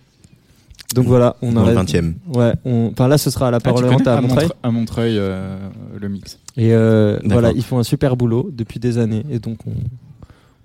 Donc 0.96 1.06
voilà, 1.08 1.36
on 1.42 1.52
Dans 1.52 1.66
le 1.66 1.76
arrête. 1.76 1.90
20e. 1.94 2.14
Ouais, 2.34 2.54
on... 2.66 2.90
enfin 2.92 3.08
là 3.08 3.18
ce 3.18 3.30
sera 3.30 3.50
à 3.50 3.52
la 3.52 3.58
Ah, 3.58 3.60
Parole 3.60 3.86
connais 3.88 4.08
à 4.08 4.18
à, 4.18 4.22
Montreuil. 4.22 4.44
Montre- 4.46 4.56
à 4.64 4.72
Montreuil, 4.72 5.16
euh, 5.20 5.58
le 6.00 6.10
mix. 6.10 6.40
Et 6.58 6.74
euh, 6.74 7.20
voilà, 7.26 7.52
ils 7.52 7.64
font 7.64 7.78
un 7.80 7.84
super 7.84 8.16
boulot 8.16 8.50
depuis 8.52 8.80
des 8.80 8.98
années 8.98 9.24
et 9.30 9.40
donc 9.40 9.58
on, 9.68 9.74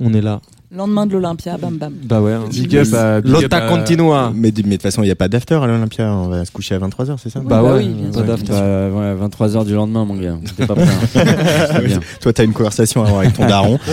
on 0.06 0.14
est 0.14 0.20
là. 0.22 0.40
Lendemain 0.72 1.04
de 1.04 1.12
l'Olympia, 1.14 1.58
bam 1.58 1.76
bam. 1.78 1.92
Bah 2.04 2.20
ouais. 2.20 2.32
hein. 2.32 2.44
Big 2.48 2.76
up 2.76 2.86
à- 2.94 3.20
Lotta 3.20 3.62
continua. 3.62 4.30
Mais, 4.32 4.52
de 4.52 4.62
toute 4.62 4.82
façon, 4.82 5.02
il 5.02 5.06
n'y 5.06 5.10
a 5.10 5.16
pas 5.16 5.26
d'after 5.26 5.56
à 5.56 5.66
l'Olympia. 5.66 6.14
On 6.14 6.28
va 6.28 6.44
se 6.44 6.52
coucher 6.52 6.76
à 6.76 6.78
23h, 6.78 7.16
c'est 7.20 7.28
ça 7.28 7.40
Bah 7.40 7.60
bah 7.60 7.74
ouais, 7.74 7.78
oui, 7.84 8.12
pas 8.14 8.22
d'after. 8.22 8.52
Bah, 8.52 8.88
ouais, 8.88 9.14
23h 9.16 9.64
du 9.64 9.74
lendemain, 9.74 10.04
mon 10.04 10.14
gars. 10.14 10.36
T'es 10.56 10.64
pas 10.66 10.76
prêt. 10.76 10.84
hein. 10.86 11.80
Bien. 11.84 11.98
Toi, 12.20 12.32
t'as 12.32 12.44
une 12.44 12.52
conversation 12.52 13.02
à 13.02 13.06
avoir 13.08 13.22
avec 13.22 13.34
ton 13.34 13.46
daron. 13.48 13.80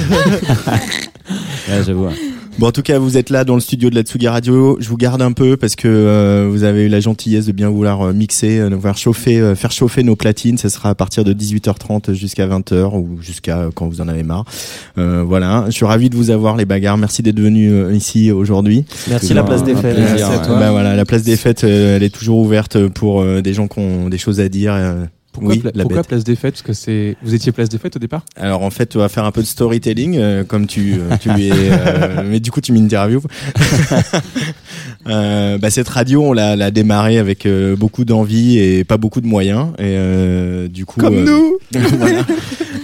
Ouais, 1.69 1.83
j'avoue. 1.85 2.07
Bon, 2.59 2.65
en 2.65 2.71
tout 2.71 2.81
cas, 2.81 2.97
vous 2.97 3.17
êtes 3.17 3.29
là 3.29 3.43
dans 3.43 3.53
le 3.53 3.61
studio 3.61 3.91
de 3.91 3.95
la 3.95 4.01
Tsugi 4.01 4.27
Radio. 4.27 4.77
Je 4.79 4.89
vous 4.89 4.97
garde 4.97 5.21
un 5.21 5.31
peu 5.31 5.57
parce 5.57 5.75
que 5.75 5.87
euh, 5.87 6.47
vous 6.49 6.63
avez 6.63 6.85
eu 6.85 6.87
la 6.87 6.99
gentillesse 6.99 7.45
de 7.45 7.51
bien 7.51 7.69
vouloir 7.69 8.01
euh, 8.01 8.13
mixer, 8.13 8.57
euh, 8.57 8.69
nous 8.69 8.81
faire 8.81 8.97
chauffer, 8.97 9.39
euh, 9.39 9.53
faire 9.53 9.71
chauffer 9.71 10.01
nos 10.01 10.15
platines. 10.15 10.57
Ce 10.57 10.67
sera 10.67 10.89
à 10.89 10.95
partir 10.95 11.23
de 11.23 11.33
18h30 11.33 12.13
jusqu'à 12.13 12.47
20h 12.47 12.95
ou 12.97 13.21
jusqu'à 13.21 13.69
quand 13.75 13.87
vous 13.87 14.01
en 14.01 14.07
avez 14.07 14.23
marre. 14.23 14.45
Euh, 14.97 15.23
voilà. 15.23 15.65
Je 15.67 15.71
suis 15.73 15.85
ravi 15.85 16.09
de 16.09 16.15
vous 16.15 16.31
avoir, 16.31 16.57
les 16.57 16.65
bagarres. 16.65 16.97
Merci 16.97 17.21
d'être 17.21 17.39
venus 17.39 17.71
euh, 17.71 17.93
ici 17.93 18.31
aujourd'hui. 18.31 18.85
Merci 19.07 19.35
la 19.35 19.43
place 19.43 19.63
des 19.63 19.75
fêtes. 19.75 19.93
plaisir, 19.93 20.15
Merci 20.17 20.23
à 20.23 20.39
toi. 20.39 20.57
Bah 20.57 20.71
voilà, 20.71 20.95
la 20.95 21.05
place 21.05 21.21
des 21.21 21.37
fêtes, 21.37 21.63
elle 21.63 22.01
est 22.01 22.09
toujours 22.09 22.39
ouverte 22.39 22.87
pour 22.87 23.23
des 23.23 23.53
gens 23.53 23.67
qui 23.67 23.77
ont 23.77 24.09
des 24.09 24.17
choses 24.17 24.39
à 24.39 24.49
dire. 24.49 24.73
Pourquoi, 25.37 25.53
oui, 25.53 25.59
pla- 25.59 25.71
la 25.75 25.83
pourquoi 25.83 26.01
bête. 26.01 26.07
place 26.07 26.23
des 26.23 26.35
fêtes? 26.35 26.53
Parce 26.55 26.61
que 26.63 26.73
c'est. 26.73 27.15
Vous 27.21 27.33
étiez 27.35 27.51
place 27.51 27.69
des 27.69 27.77
fêtes 27.77 27.95
au 27.95 27.99
départ? 27.99 28.23
Alors 28.35 28.63
en 28.63 28.69
fait, 28.71 28.87
tu 28.87 28.97
vas 28.97 29.07
faire 29.09 29.23
un 29.25 29.31
peu 29.31 29.41
de 29.41 29.45
storytelling, 29.47 30.17
euh, 30.17 30.43
comme 30.43 30.65
tu, 30.67 30.93
euh, 30.95 31.15
tu 31.19 31.29
es. 31.29 31.51
euh, 31.53 32.23
mais 32.27 32.39
du 32.39 32.49
coup, 32.51 32.59
tu 32.61 32.71
m'interviews. 32.73 33.21
euh, 35.07 35.57
bah, 35.57 35.69
cette 35.69 35.87
radio, 35.89 36.23
on 36.23 36.33
l'a, 36.33 36.55
l'a 36.55 36.71
démarré 36.71 37.17
avec 37.17 37.45
euh, 37.45 37.75
beaucoup 37.75 38.05
d'envie 38.05 38.57
et 38.57 38.83
pas 38.83 38.97
beaucoup 38.97 39.21
de 39.21 39.27
moyens. 39.27 39.67
Et 39.77 39.83
euh, 39.97 40.67
du 40.67 40.85
coup, 40.85 40.99
Comme 40.99 41.15
euh, 41.17 41.25
nous. 41.25 41.57
voilà. 41.97 42.21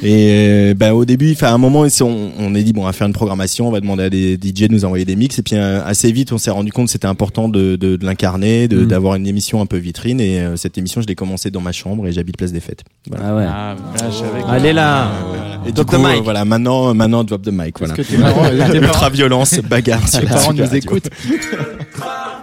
Et 0.05 0.27
euh, 0.31 0.73
bah, 0.73 0.93
au 0.93 1.05
début, 1.05 1.31
enfin, 1.31 1.47
à 1.47 1.53
un 1.53 1.57
moment, 1.57 1.85
on, 2.01 2.31
on 2.37 2.55
est 2.55 2.63
dit 2.63 2.73
bon, 2.73 2.81
on 2.81 2.85
va 2.85 2.93
faire 2.93 3.07
une 3.07 3.13
programmation, 3.13 3.67
on 3.67 3.71
va 3.71 3.79
demander 3.79 4.03
à 4.03 4.09
des 4.09 4.33
DJ 4.35 4.67
de 4.67 4.73
nous 4.73 4.85
envoyer 4.85 5.05
des 5.05 5.15
mix. 5.15 5.39
Et 5.39 5.43
puis 5.43 5.55
euh, 5.55 5.83
assez 5.85 6.11
vite, 6.11 6.31
on 6.33 6.37
s'est 6.37 6.51
rendu 6.51 6.71
compte 6.71 6.87
que 6.87 6.91
c'était 6.91 7.07
important 7.07 7.47
de, 7.49 7.75
de, 7.75 7.95
de 7.95 8.05
l'incarner, 8.05 8.67
de, 8.67 8.83
Mm. 8.83 8.87
d'avoir 8.87 9.15
une 9.15 9.27
émission 9.27 9.61
un 9.61 9.65
peu 9.65 9.77
vitrine. 9.77 10.19
Et 10.19 10.39
euh, 10.39 10.57
cette 10.57 10.77
émission, 10.77 11.01
je 11.01 11.07
l'ai 11.07 11.15
commencée 11.15 11.51
dans 11.51 11.61
ma 11.61 11.71
chambre 11.71 12.05
et 12.07 12.11
j'habite 12.11 12.37
place 12.43 12.51
des 12.53 12.59
Fêtes. 12.59 12.83
Voilà. 13.09 13.25
Ah 13.27 13.35
ouais. 13.35 13.45
Ah, 13.47 13.75
voilà, 13.95 14.09
je 14.13 14.17
savais 14.17 14.41
que- 14.41 14.47
Allez 14.49 14.73
là. 14.73 15.07
Et 15.65 15.67
du 15.67 15.73
Drop 15.73 15.87
coup, 15.87 15.95
the 15.95 15.99
mic. 15.99 16.17
euh, 16.17 16.21
voilà, 16.23 16.45
maintenant, 16.45 16.93
maintenant, 16.93 17.23
drop 17.23 17.41
the 17.41 17.51
mic. 17.51 17.77
Voilà. 17.79 17.93
que 17.95 18.01
tes 18.01 18.17
parents, 18.17 18.43
tes 18.49 18.57
parents- 18.57 18.73
Ultra 18.75 19.09
violence, 19.09 19.59
bagarre 19.59 20.07
sur 20.07 20.19
tes 20.19 20.25
la 20.25 20.31
parents 20.35 20.53
nous 20.53 20.63
Radio. 20.63 20.77
écoutent. 20.77 21.09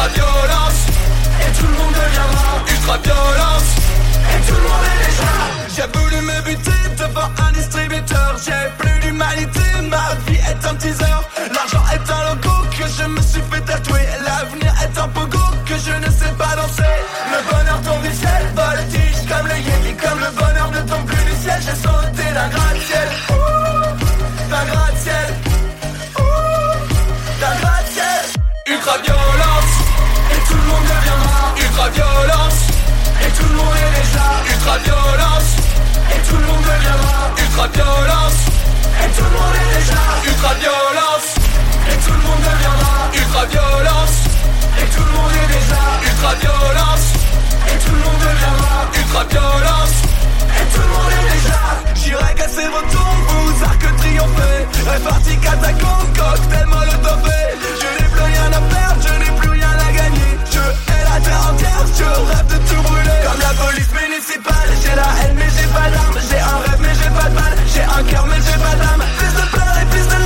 ultra 0.00 0.08
violence. 0.08 0.86
Et 1.40 1.52
tout 1.58 1.66
le 1.66 1.76
monde 1.78 1.94
deviendra 1.94 2.50
ultra 2.68 2.96
violence. 2.98 3.68
Et 4.32 4.46
tout 4.46 4.54
le 4.54 4.62
monde 4.62 4.86
est 4.92 5.06
déjà 5.06 5.30
J'ai 5.74 5.98
voulu 5.98 6.20
me 6.22 6.40
buter 6.42 6.80
devant 6.96 7.30
un 7.46 7.52
distributeur. 7.52 8.36
J'ai 8.44 8.62
plus 8.78 8.98
d'humanité, 9.00 9.60
ma 9.88 10.14
vie 10.26 10.38
est 10.38 10.66
un 10.66 10.74
teaser. 10.76 11.20
L'argent 11.54 11.84
est 11.92 12.10
un 12.10 12.34
logo 12.34 12.56
que 12.70 12.84
je 12.86 13.04
me 13.04 13.20
suis 13.20 13.42
fait 13.50 13.60
tatouer. 13.60 14.06
L'avenir 14.24 14.72
est 14.82 14.98
un 14.98 15.08
pogo 15.08 15.38
que 15.66 15.74
je 15.74 15.92
ne 15.92 16.10
sais 16.10 16.32
pas 16.38 16.56
danser. 16.56 16.96
Le 17.32 17.40
bonheur 17.50 17.80
tombe 17.82 18.02
du 18.02 18.14
ciel, 18.16 18.42
voltige 18.54 19.20
comme 19.28 19.46
le 19.46 19.56
yéli 19.56 19.96
Comme 19.96 20.20
le 20.20 20.30
bonheur 20.30 20.70
ne 20.70 20.80
tombe 20.88 21.06
plus 21.06 21.24
du 21.24 21.36
ciel. 21.42 21.60
J'ai 21.60 21.76
sauté 21.76 22.24
d'un 22.34 22.48
gratte-ciel. 22.48 23.08
D'un 24.50 24.64
gratte-ciel. 24.64 25.28
D'un 27.40 27.54
gratte-ciel. 27.60 28.40
Ultra 28.66 28.96
le 28.98 29.49
monde 30.70 30.90
ultra 31.56 31.88
violence 31.90 32.60
et 33.26 33.30
tout 33.32 33.48
le 33.48 33.54
monde 33.54 33.76
est 33.76 34.00
déjà 34.00 34.26
ultra 34.50 34.78
violence 34.78 35.50
Et 36.14 36.20
tout 36.28 36.36
le 36.36 36.46
monde 36.46 36.62
deviendra 36.62 37.30
ultra 37.36 37.66
violence 37.68 38.38
Et 39.02 39.08
tout 39.16 39.24
le 39.24 39.36
monde 39.38 39.56
est 39.60 39.70
déjà 39.78 40.02
ultra 40.24 40.54
violence 40.54 41.28
Et 41.90 41.96
tout 42.04 42.12
le 42.12 42.22
monde 42.26 42.42
deviendra 42.48 42.94
ultra 43.14 43.44
violence 43.46 44.14
Et 44.80 44.86
tout 44.94 45.04
le 45.04 45.12
monde 45.12 45.34
est 45.42 45.50
déjà 45.52 45.82
ultra 46.08 46.32
violence 46.40 47.06
Et 47.68 47.78
tout 47.84 47.94
le 47.94 48.02
monde 48.04 48.20
deviendra 48.24 48.74
ultra 48.98 49.22
violence 49.24 49.94
Et 50.58 50.66
tout 50.72 50.80
le 50.80 50.92
monde 50.96 51.12
est 51.18 51.28
déjà 51.34 51.62
J'irai 51.94 52.34
casser 52.34 52.68
vos 52.72 52.84
tombes, 52.88 53.24
vous 53.28 53.64
arc 53.64 53.82
triompher 53.98 54.58
Réparti 54.90 55.36
catacombe, 55.38 56.08
cocktail 56.16 56.66
molotové 56.66 57.40
Je 57.80 57.88
n'ai 58.02 58.08
plus 58.08 58.24
rien 58.32 58.48
à 58.48 58.60
perdre, 58.74 59.00
je 59.06 59.12
n'ai 59.20 59.32
plus 59.38 59.49
Je 60.52 60.58
hais 60.58 61.04
la 61.04 61.20
terre 61.20 61.50
entière, 61.52 61.84
je 61.96 62.04
rêve 62.04 62.46
de 62.46 62.58
tout 62.68 62.82
brûler. 62.82 63.20
Comme 63.24 63.40
la 63.40 63.54
police 63.62 63.90
municipale, 63.92 64.70
j'ai 64.82 64.94
la 64.96 65.08
haine 65.22 65.36
mais 65.36 65.50
j'ai 65.56 65.68
pas 65.68 65.88
d'armes. 65.90 66.18
J'ai 66.28 66.40
un 66.40 66.58
rêve 66.64 66.80
mais 66.80 66.94
j'ai 66.94 67.10
pas 67.10 67.28
de 67.30 67.34
balle, 67.34 67.56
j'ai 67.72 67.82
un 67.82 68.02
cœur 68.04 68.26
mais 68.26 68.40
j'ai 68.46 68.58
pas 68.58 68.74
d'âme. 68.80 69.04
Plus 69.18 69.34
de 69.40 69.44
pleurs 69.50 69.76
et 69.80 69.86
plus 69.86 70.06
de 70.06 70.19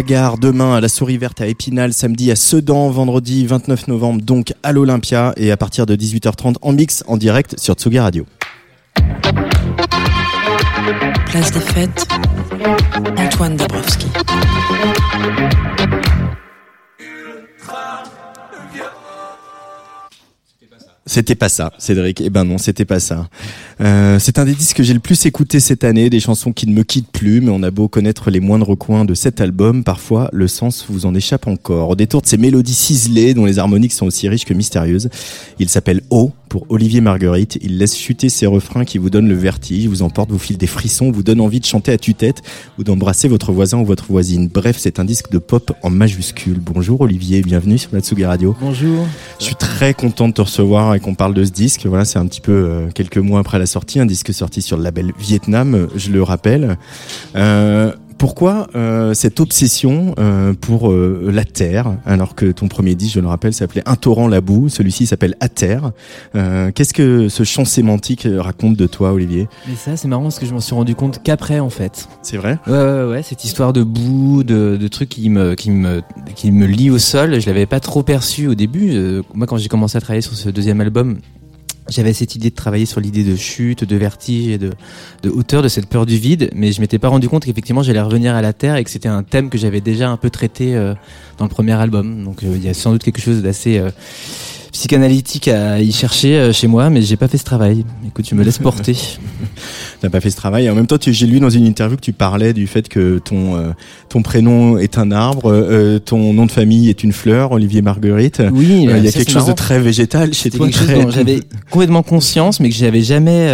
Demain 0.00 0.76
à 0.76 0.80
la 0.80 0.88
Souris 0.88 1.18
Verte 1.18 1.40
à 1.40 1.48
Épinal, 1.48 1.92
samedi 1.92 2.30
à 2.30 2.36
Sedan, 2.36 2.88
vendredi 2.88 3.44
29 3.46 3.88
novembre 3.88 4.22
donc 4.22 4.54
à 4.62 4.70
l'Olympia 4.70 5.32
et 5.36 5.50
à 5.50 5.56
partir 5.56 5.86
de 5.86 5.96
18h30 5.96 6.54
en 6.62 6.72
mix 6.72 7.02
en 7.08 7.16
direct 7.16 7.58
sur 7.58 7.74
Tsugi 7.74 7.98
Radio. 7.98 8.24
Place 11.26 11.50
des 11.50 11.58
fêtes, 11.58 12.06
Antoine 13.16 13.56
Dabrowski. 13.56 14.06
C'était 21.08 21.34
pas 21.34 21.48
ça, 21.48 21.72
Cédric. 21.78 22.20
Eh 22.20 22.28
ben 22.28 22.44
non, 22.44 22.58
c'était 22.58 22.84
pas 22.84 23.00
ça. 23.00 23.28
Euh, 23.80 24.18
c'est 24.18 24.38
un 24.38 24.44
des 24.44 24.52
disques 24.52 24.76
que 24.76 24.82
j'ai 24.82 24.92
le 24.92 25.00
plus 25.00 25.24
écouté 25.24 25.58
cette 25.58 25.82
année, 25.82 26.10
des 26.10 26.20
chansons 26.20 26.52
qui 26.52 26.66
ne 26.66 26.74
me 26.74 26.82
quittent 26.82 27.10
plus, 27.10 27.40
mais 27.40 27.50
on 27.50 27.62
a 27.62 27.70
beau 27.70 27.88
connaître 27.88 28.30
les 28.30 28.40
moindres 28.40 28.76
coins 28.76 29.06
de 29.06 29.14
cet 29.14 29.40
album, 29.40 29.84
parfois 29.84 30.28
le 30.34 30.46
sens 30.48 30.84
vous 30.86 31.06
en 31.06 31.14
échappe 31.14 31.46
encore. 31.46 31.88
Au 31.88 31.96
détour 31.96 32.20
de 32.20 32.26
ces 32.26 32.36
mélodies 32.36 32.74
ciselées, 32.74 33.32
dont 33.32 33.46
les 33.46 33.58
harmoniques 33.58 33.94
sont 33.94 34.04
aussi 34.04 34.28
riches 34.28 34.44
que 34.44 34.52
mystérieuses, 34.52 35.08
il 35.58 35.70
s'appelle 35.70 36.02
O 36.10 36.30
pour 36.48 36.66
Olivier 36.68 37.00
Marguerite. 37.00 37.58
Il 37.62 37.78
laisse 37.78 37.96
chuter 37.96 38.28
ses 38.28 38.46
refrains 38.46 38.84
qui 38.84 38.98
vous 38.98 39.10
donnent 39.10 39.28
le 39.28 39.34
vertige, 39.34 39.86
vous 39.86 40.02
emporte, 40.02 40.30
vous 40.30 40.38
file 40.38 40.58
des 40.58 40.66
frissons, 40.66 41.10
vous 41.10 41.22
donne 41.22 41.40
envie 41.40 41.60
de 41.60 41.64
chanter 41.64 41.92
à 41.92 41.98
tue-tête 41.98 42.42
ou 42.78 42.84
d'embrasser 42.84 43.28
votre 43.28 43.52
voisin 43.52 43.78
ou 43.78 43.84
votre 43.84 44.06
voisine. 44.06 44.48
Bref, 44.48 44.76
c'est 44.78 44.98
un 44.98 45.04
disque 45.04 45.30
de 45.30 45.38
pop 45.38 45.72
en 45.82 45.90
majuscule. 45.90 46.58
Bonjour 46.60 47.02
Olivier, 47.02 47.42
bienvenue 47.42 47.78
sur 47.78 47.90
la 47.92 48.00
Tsugi 48.00 48.24
Radio. 48.24 48.56
Bonjour. 48.60 49.06
Je 49.38 49.44
suis 49.44 49.56
très 49.56 49.94
content 49.94 50.28
de 50.28 50.34
te 50.34 50.42
recevoir 50.42 50.94
et 50.94 51.00
qu'on 51.00 51.14
parle 51.14 51.34
de 51.34 51.44
ce 51.44 51.50
disque. 51.50 51.86
Voilà, 51.86 52.04
c'est 52.04 52.18
un 52.18 52.26
petit 52.26 52.40
peu 52.40 52.52
euh, 52.52 52.88
quelques 52.92 53.18
mois 53.18 53.40
après 53.40 53.58
la 53.58 53.66
sortie, 53.66 54.00
un 54.00 54.06
disque 54.06 54.32
sorti 54.32 54.62
sur 54.62 54.76
le 54.76 54.82
label 54.82 55.12
Vietnam, 55.18 55.88
je 55.94 56.10
le 56.10 56.22
rappelle. 56.22 56.78
Euh, 57.36 57.92
pourquoi 58.18 58.66
euh, 58.74 59.14
cette 59.14 59.38
obsession 59.38 60.14
euh, 60.18 60.52
pour 60.52 60.90
euh, 60.90 61.30
la 61.32 61.44
terre, 61.44 61.96
alors 62.04 62.34
que 62.34 62.46
ton 62.46 62.66
premier 62.66 62.96
disque, 62.96 63.14
je 63.14 63.20
le 63.20 63.28
rappelle, 63.28 63.54
s'appelait 63.54 63.82
Un 63.86 63.94
torrent 63.94 64.26
la 64.26 64.40
boue, 64.40 64.68
celui-ci 64.68 65.06
s'appelle 65.06 65.36
À 65.40 65.48
terre. 65.48 65.92
Qu'est-ce 66.34 66.92
que 66.92 67.28
ce 67.28 67.44
champ 67.44 67.64
sémantique 67.64 68.26
raconte 68.38 68.76
de 68.76 68.86
toi, 68.86 69.12
Olivier? 69.12 69.48
Mais 69.68 69.76
ça, 69.76 69.96
c'est 69.96 70.08
marrant 70.08 70.24
parce 70.24 70.38
que 70.38 70.46
je 70.46 70.52
m'en 70.52 70.60
suis 70.60 70.74
rendu 70.74 70.94
compte 70.94 71.22
qu'après, 71.22 71.60
en 71.60 71.70
fait. 71.70 72.08
C'est 72.22 72.36
vrai? 72.36 72.58
Ouais, 72.66 72.72
ouais, 72.72 73.04
ouais. 73.04 73.22
Cette 73.22 73.44
histoire 73.44 73.72
de 73.72 73.82
boue, 73.82 74.42
de, 74.42 74.76
de 74.76 74.88
trucs 74.88 75.10
qui 75.10 75.30
me, 75.30 75.54
qui 75.54 75.70
me, 75.70 76.02
qui 76.34 76.50
me 76.50 76.66
lient 76.66 76.90
au 76.90 76.98
sol, 76.98 77.40
je 77.40 77.46
l'avais 77.46 77.66
pas 77.66 77.80
trop 77.80 78.02
perçu 78.02 78.48
au 78.48 78.54
début. 78.54 79.22
moi, 79.34 79.46
quand 79.46 79.56
j'ai 79.56 79.68
commencé 79.68 79.96
à 79.96 80.00
travailler 80.00 80.22
sur 80.22 80.34
ce 80.34 80.48
deuxième 80.48 80.80
album, 80.80 81.18
j'avais 81.88 82.12
cette 82.12 82.34
idée 82.34 82.50
de 82.50 82.54
travailler 82.54 82.86
sur 82.86 83.00
l'idée 83.00 83.24
de 83.24 83.36
chute, 83.36 83.84
de 83.84 83.96
vertige 83.96 84.48
et 84.48 84.58
de, 84.58 84.72
hauteur, 85.28 85.62
de 85.62 85.68
cette 85.68 85.86
peur 85.86 86.06
du 86.06 86.16
vide, 86.16 86.50
mais 86.54 86.72
je 86.72 86.80
m'étais 86.80 86.98
pas 86.98 87.08
rendu 87.08 87.28
compte 87.28 87.44
qu'effectivement 87.44 87.82
j'allais 87.82 88.00
revenir 88.00 88.34
à 88.34 88.42
la 88.42 88.52
terre 88.52 88.76
et 88.76 88.84
que 88.84 88.90
c'était 88.90 89.08
un 89.08 89.22
thème 89.22 89.50
que 89.50 89.58
j'avais 89.58 89.80
déjà 89.80 90.10
un 90.10 90.16
peu 90.16 90.30
traité 90.30 90.76
euh, 90.76 90.94
dans 91.38 91.44
le 91.44 91.50
premier 91.50 91.72
album. 91.72 92.24
Donc 92.24 92.42
euh, 92.42 92.52
il 92.54 92.64
y 92.64 92.68
a 92.68 92.74
sans 92.74 92.92
doute 92.92 93.02
quelque 93.02 93.20
chose 93.20 93.42
d'assez 93.42 93.78
euh, 93.78 93.90
psychanalytique 94.72 95.48
à 95.48 95.80
y 95.80 95.92
chercher 95.92 96.36
euh, 96.36 96.52
chez 96.52 96.66
moi, 96.66 96.90
mais 96.90 97.02
j'ai 97.02 97.16
pas 97.16 97.28
fait 97.28 97.38
ce 97.38 97.44
travail. 97.44 97.84
Écoute, 98.06 98.24
tu 98.24 98.34
me 98.34 98.44
laisses 98.44 98.58
porter. 98.58 98.96
T'as 100.00 100.10
pas 100.10 100.20
fait 100.20 100.30
ce 100.30 100.36
travail. 100.36 100.66
Et 100.66 100.70
en 100.70 100.74
même 100.74 100.86
temps, 100.86 100.96
j'ai 101.00 101.26
lu 101.26 101.40
dans 101.40 101.50
une 101.50 101.66
interview 101.66 101.96
que 101.96 102.02
tu 102.02 102.12
parlais 102.12 102.52
du 102.52 102.66
fait 102.66 102.88
que 102.88 103.18
ton 103.18 103.56
euh, 103.56 103.70
ton 104.08 104.22
prénom 104.22 104.78
est 104.78 104.98
un 104.98 105.10
arbre, 105.10 105.50
euh, 105.52 105.98
ton 105.98 106.32
nom 106.32 106.46
de 106.46 106.52
famille 106.52 106.88
est 106.88 107.02
une 107.02 107.12
fleur, 107.12 107.52
Olivier 107.52 107.82
Marguerite. 107.82 108.42
Oui, 108.52 108.84
il 108.84 109.04
y 109.04 109.08
a 109.08 109.12
quelque 109.12 109.30
chose 109.30 109.46
de 109.46 109.52
très 109.52 109.80
végétal 109.80 110.32
chez 110.34 110.50
toi. 110.50 110.66
Quelque 110.66 110.78
chose 110.78 111.04
dont 111.04 111.10
j'avais 111.10 111.40
complètement 111.70 112.02
conscience, 112.02 112.60
mais 112.60 112.68
que 112.68 112.74
j'avais 112.74 113.02
jamais 113.02 113.48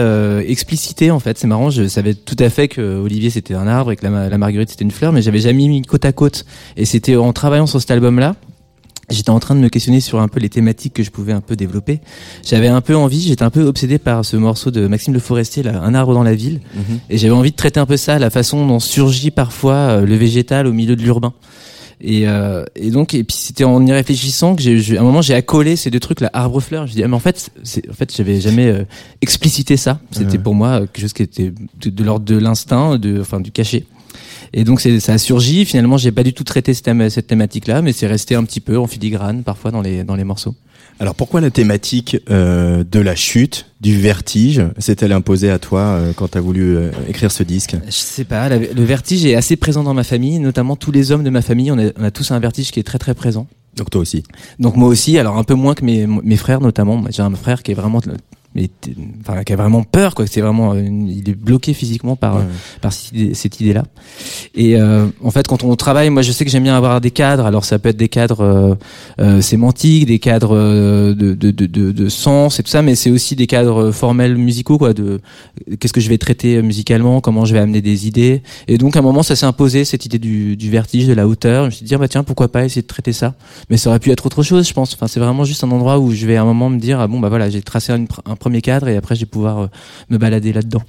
explicité 0.46 1.10
en 1.10 1.20
fait. 1.20 1.38
C'est 1.38 1.46
marrant, 1.46 1.70
je 1.70 1.88
savais 1.88 2.14
tout 2.14 2.36
à 2.38 2.50
fait 2.50 2.68
que 2.68 2.98
Olivier 2.98 3.30
c'était 3.30 3.54
un 3.54 3.66
arbre 3.66 3.92
et 3.92 3.96
que 3.96 4.06
la, 4.06 4.28
la 4.28 4.38
Marguerite 4.38 4.70
c'était 4.70 4.84
une 4.84 4.90
fleur, 4.90 5.12
mais 5.12 5.22
j'avais 5.22 5.40
jamais 5.40 5.66
mis 5.68 5.82
côte 5.82 6.04
à 6.04 6.12
côte. 6.12 6.44
Et 6.76 6.84
c'était 6.84 7.16
en 7.16 7.32
travaillant 7.32 7.66
sur 7.66 7.80
cet 7.80 7.90
album-là 7.90 8.34
j'étais 9.10 9.30
en 9.30 9.40
train 9.40 9.54
de 9.54 9.60
me 9.60 9.68
questionner 9.68 10.00
sur 10.00 10.20
un 10.20 10.28
peu 10.28 10.40
les 10.40 10.48
thématiques 10.48 10.94
que 10.94 11.02
je 11.02 11.10
pouvais 11.10 11.32
un 11.32 11.40
peu 11.40 11.56
développer. 11.56 12.00
J'avais 12.42 12.68
un 12.68 12.80
peu 12.80 12.96
envie, 12.96 13.20
j'étais 13.20 13.42
un 13.42 13.50
peu 13.50 13.62
obsédé 13.62 13.98
par 13.98 14.24
ce 14.24 14.36
morceau 14.36 14.70
de 14.70 14.86
Maxime 14.86 15.14
Le 15.14 15.20
Forestier, 15.20 15.62
là, 15.62 15.82
Un 15.82 15.94
arbre 15.94 16.14
dans 16.14 16.22
la 16.22 16.34
ville, 16.34 16.60
mhm. 16.74 17.00
et 17.10 17.18
j'avais 17.18 17.34
envie 17.34 17.50
de 17.50 17.56
traiter 17.56 17.80
un 17.80 17.86
peu 17.86 17.96
ça, 17.96 18.18
la 18.18 18.30
façon 18.30 18.66
dont 18.66 18.80
surgit 18.80 19.30
parfois 19.30 19.74
euh, 19.74 20.06
le 20.06 20.14
végétal 20.14 20.66
au 20.66 20.72
milieu 20.72 20.96
de 20.96 21.02
l'urbain. 21.02 21.32
Et, 22.00 22.28
euh, 22.28 22.64
et 22.76 22.90
donc, 22.90 23.14
et 23.14 23.24
puis 23.24 23.36
c'était 23.36 23.64
en 23.64 23.84
y 23.86 23.92
réfléchissant 23.92 24.56
que 24.56 24.62
j'ai, 24.62 24.98
à 24.98 25.00
un 25.00 25.04
moment 25.04 25.22
j'ai 25.22 25.34
accolé 25.34 25.76
ces 25.76 25.90
deux 25.90 26.00
trucs, 26.00 26.20
là, 26.20 26.28
arbre 26.32 26.60
fleur. 26.60 26.86
Je 26.86 26.92
dis, 26.92 27.02
ah, 27.02 27.08
mais 27.08 27.14
en 27.14 27.20
fait, 27.20 27.50
c'est, 27.62 27.88
en 27.88 27.94
fait, 27.94 28.14
j'avais 28.14 28.40
jamais 28.40 28.66
euh, 28.66 28.84
explicité 29.22 29.76
ça. 29.76 30.00
C'était 30.10 30.38
pour 30.38 30.54
moi 30.54 30.80
quelque 30.80 31.00
chose 31.00 31.12
qui 31.12 31.22
était 31.22 31.52
de, 31.80 31.90
de 31.90 32.04
l'ordre 32.04 32.26
de 32.26 32.36
l'instinct, 32.36 32.98
de, 32.98 33.20
enfin, 33.20 33.40
du 33.40 33.52
cachet. 33.52 33.84
Et 34.52 34.64
donc 34.64 34.80
ça 34.80 35.12
a 35.12 35.18
surgi. 35.18 35.64
Finalement, 35.64 35.96
j'ai 35.96 36.12
pas 36.12 36.22
du 36.22 36.32
tout 36.32 36.44
traité 36.44 36.74
cette, 36.74 37.26
thématique-là, 37.26 37.82
mais 37.82 37.92
c'est 37.92 38.06
resté 38.06 38.34
un 38.34 38.44
petit 38.44 38.60
peu 38.60 38.78
en 38.78 38.86
filigrane 38.86 39.42
parfois 39.42 39.70
dans 39.70 39.80
les 39.80 40.04
dans 40.04 40.16
les 40.16 40.24
morceaux. 40.24 40.54
Alors 41.00 41.14
pourquoi 41.14 41.40
la 41.40 41.50
thématique 41.50 42.18
euh, 42.30 42.84
de 42.88 43.00
la 43.00 43.16
chute, 43.16 43.66
du 43.80 43.98
vertige, 43.98 44.62
s'est-elle 44.78 45.12
imposée 45.12 45.50
à 45.50 45.58
toi 45.58 45.80
euh, 45.80 46.12
quand 46.14 46.28
tu 46.28 46.38
as 46.38 46.40
voulu 46.40 46.76
euh, 46.76 46.90
écrire 47.08 47.32
ce 47.32 47.42
disque? 47.42 47.76
Je 47.86 47.90
sais 47.90 48.24
pas, 48.24 48.48
le 48.48 48.84
vertige 48.84 49.26
est 49.26 49.34
assez 49.34 49.56
présent 49.56 49.82
dans 49.82 49.94
ma 49.94 50.04
famille, 50.04 50.38
notamment 50.38 50.76
tous 50.76 50.92
les 50.92 51.10
hommes 51.10 51.24
de 51.24 51.30
ma 51.30 51.42
famille, 51.42 51.72
on 51.72 51.78
a, 51.78 51.90
on 51.98 52.04
a 52.04 52.10
tous 52.12 52.30
un 52.30 52.38
vertige 52.38 52.70
qui 52.70 52.78
est 52.78 52.84
très 52.84 52.98
très 52.98 53.14
présent. 53.14 53.48
Donc 53.76 53.90
toi 53.90 54.00
aussi? 54.00 54.22
Donc 54.60 54.76
moi 54.76 54.88
aussi, 54.88 55.18
alors 55.18 55.36
un 55.36 55.44
peu 55.44 55.54
moins 55.54 55.74
que 55.74 55.84
mes, 55.84 56.06
mes 56.06 56.36
frères 56.36 56.60
notamment. 56.60 57.02
J'ai 57.10 57.22
un 57.22 57.34
frère 57.34 57.62
qui 57.62 57.72
est 57.72 57.74
vraiment 57.74 58.00
mais 58.54 58.70
enfin 59.20 59.42
qui 59.42 59.52
a 59.52 59.56
vraiment 59.56 59.82
peur 59.82 60.14
quoi. 60.14 60.26
C'est 60.26 60.40
vraiment 60.40 60.74
il 60.74 61.28
est 61.28 61.34
bloqué 61.34 61.74
physiquement 61.74 62.16
par 62.16 62.40
par 62.80 62.92
cette 62.92 63.60
idée, 63.60 63.72
là 63.72 63.84
et 64.54 64.76
euh, 64.76 65.06
en 65.22 65.30
fait 65.30 65.46
quand 65.46 65.64
on 65.64 65.74
travaille 65.76 66.10
moi 66.10 66.22
je 66.22 66.30
sais 66.32 66.44
que 66.44 66.50
j'aime 66.50 66.62
bien 66.62 66.76
avoir 66.76 67.00
des 67.00 67.10
cadres. 67.10 67.46
Alors 67.46 67.64
ça 67.64 67.78
peut 67.78 67.88
être 67.88 67.96
des 67.96 68.08
cadres 68.08 68.40
euh, 68.40 68.74
euh 69.20 69.40
sémantiques 69.40 70.06
des 70.06 70.18
cadres 70.18 70.56
euh, 70.56 71.14
de, 71.14 71.34
de, 71.34 71.50
de, 71.50 71.92
de, 71.92 72.08
sens 72.08 72.60
et 72.60 72.62
tout 72.62 72.70
ça 72.70 72.82
mais 72.82 72.94
c'est 72.94 73.10
aussi 73.10 73.34
des 73.34 73.46
cadres 73.46 73.90
formels 73.90 74.36
musicaux 74.36 74.78
quoi 74.78 74.92
de 74.92 75.20
qu'est-ce 75.80 75.92
que 75.92 76.00
je 76.00 76.08
vais 76.08 76.18
traiter 76.18 76.62
musicalement 76.62 77.20
comment 77.20 77.44
je 77.44 77.54
vais 77.54 77.60
amener 77.60 77.82
des 77.82 78.06
idées. 78.06 78.42
Et 78.68 78.78
donc 78.78 78.96
à 78.96 79.00
un 79.00 79.02
moment 79.02 79.22
ça 79.22 79.34
s'est 79.34 79.46
imposé 79.46 79.84
cette 79.84 80.06
idée 80.06 80.18
du, 80.18 80.56
du 80.56 80.70
vertige 80.70 81.06
de 81.06 81.12
la 81.12 81.26
hauteur. 81.26 81.64
Je 81.64 81.66
me 81.66 81.70
suis 81.72 81.86
dit 81.86 81.94
ah, 81.94 81.98
bah 81.98 82.08
tiens 82.08 82.22
pourquoi 82.22 82.48
pas 82.48 82.64
essayer 82.64 82.82
de 82.82 82.86
traiter 82.86 83.12
ça? 83.12 83.34
Mais 83.70 83.76
ça 83.76 83.90
aurait 83.90 83.98
pu 83.98 84.10
être 84.10 84.24
autre 84.26 84.42
chose 84.42 84.68
je 84.68 84.74
pense. 84.74 84.94
Enfin 84.94 85.08
c'est 85.08 85.20
vraiment 85.20 85.44
juste 85.44 85.64
un 85.64 85.70
endroit 85.70 85.98
où 85.98 86.12
je 86.12 86.26
vais 86.26 86.36
à 86.36 86.42
un 86.42 86.46
moment 86.46 86.70
me 86.70 86.78
dire 86.78 87.00
ah 87.00 87.08
bon 87.08 87.18
bah 87.18 87.28
voilà 87.28 87.50
j'ai 87.50 87.62
tracé 87.62 87.92
un, 87.92 88.04
un 88.26 88.36
premier 88.44 88.60
cadre 88.60 88.88
et 88.88 88.96
après 88.98 89.14
je 89.14 89.20
vais 89.20 89.32
pouvoir 89.36 89.58
euh, 89.58 89.66
me 90.10 90.18
balader 90.18 90.52
là-dedans. 90.52 90.82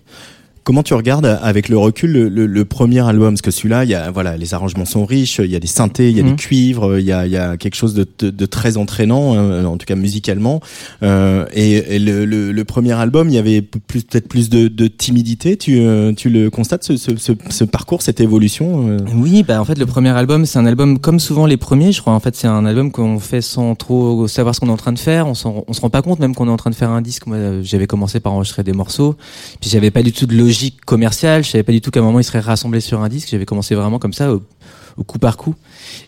Comment 0.65 0.81
tu 0.81 0.95
regardes 0.95 1.27
avec 1.43 1.69
le 1.69 1.77
recul 1.77 2.11
le, 2.11 2.65
premier 2.65 3.01
album? 3.01 3.35
Parce 3.35 3.43
que 3.43 3.51
celui-là, 3.51 3.83
il 3.83 3.91
y 3.91 3.93
a 3.93 4.09
voilà, 4.09 4.35
les 4.35 4.55
arrangements 4.55 4.85
sont 4.85 5.05
riches, 5.05 5.37
il 5.37 5.51
y 5.51 5.55
a 5.55 5.59
des 5.59 5.67
synthés, 5.67 6.09
il 6.09 6.17
y 6.17 6.19
a 6.19 6.23
des 6.23 6.31
mhm. 6.31 6.37
cuivres, 6.37 6.97
il 6.97 7.05
y 7.05 7.11
a, 7.11 7.27
il 7.27 7.31
y 7.31 7.37
a 7.37 7.55
quelque 7.55 7.75
chose 7.75 7.93
de, 7.93 8.07
de, 8.19 8.45
très 8.47 8.75
entraînant, 8.75 9.37
hein, 9.37 9.63
en 9.65 9.77
tout 9.77 9.85
cas 9.85 9.93
musicalement. 9.93 10.61
Euh, 11.03 11.45
et, 11.53 11.99
le, 11.99 12.25
le, 12.25 12.65
premier 12.65 12.93
album, 12.93 13.29
il 13.29 13.35
y 13.35 13.37
avait 13.37 13.61
peut-être 13.61 14.27
plus 14.27 14.49
de, 14.49 14.67
de 14.67 14.87
timidité. 14.87 15.55
Tu, 15.55 15.81
euh, 15.81 16.13
tu 16.13 16.31
le 16.31 16.49
constates 16.49 16.83
ce, 16.83 16.97
ce, 16.97 17.11
ce, 17.15 17.63
parcours, 17.63 18.01
cette 18.01 18.19
évolution 18.19 18.89
euh? 18.89 18.97
Oui, 19.13 19.43
bah 19.43 19.61
en 19.61 19.65
fait, 19.65 19.77
le 19.77 19.85
premier 19.85 20.09
album, 20.09 20.47
c'est 20.47 20.57
un 20.57 20.65
album 20.65 20.97
comme 20.97 21.19
souvent 21.19 21.45
les 21.45 21.57
premiers. 21.57 21.91
Je 21.91 22.01
crois 22.01 22.13
en 22.13 22.19
fait, 22.19 22.35
c'est 22.35 22.47
un 22.47 22.65
album 22.65 22.91
qu'on 22.91 23.19
fait 23.19 23.41
sans 23.41 23.75
trop 23.75 24.27
savoir 24.27 24.55
ce 24.55 24.61
qu'on 24.61 24.69
est 24.69 24.71
en 24.71 24.77
train 24.77 24.93
de 24.93 24.99
faire. 24.99 25.27
On, 25.27 25.33
on 25.67 25.73
se 25.73 25.81
rend 25.81 25.91
pas 25.91 26.01
compte 26.01 26.17
même 26.17 26.33
qu'on 26.33 26.47
est 26.47 26.51
en 26.51 26.57
train 26.57 26.71
de 26.71 26.75
faire 26.75 26.89
un 26.89 27.03
disque. 27.03 27.27
Moi, 27.27 27.61
j'avais 27.61 27.85
commencé 27.85 28.19
par 28.19 28.33
enregistrer 28.33 28.63
des 28.63 28.73
morceaux, 28.73 29.15
puis 29.61 29.69
j'avais 29.69 29.91
pas 29.91 30.01
du 30.01 30.11
tout 30.11 30.25
de 30.25 30.35
logique 30.35 30.54
commerciale. 30.85 31.43
Je 31.43 31.49
savais 31.49 31.63
pas 31.63 31.71
du 31.71 31.81
tout 31.81 31.91
qu'à 31.91 31.99
un 31.99 32.03
moment 32.03 32.19
il 32.19 32.23
serait 32.23 32.39
rassemblé 32.39 32.79
sur 32.81 33.01
un 33.01 33.09
disque. 33.09 33.29
J'avais 33.29 33.45
commencé 33.45 33.75
vraiment 33.75 33.99
comme 33.99 34.13
ça, 34.13 34.33
au, 34.33 34.41
coup 35.03 35.19
par 35.19 35.37
coup. 35.37 35.55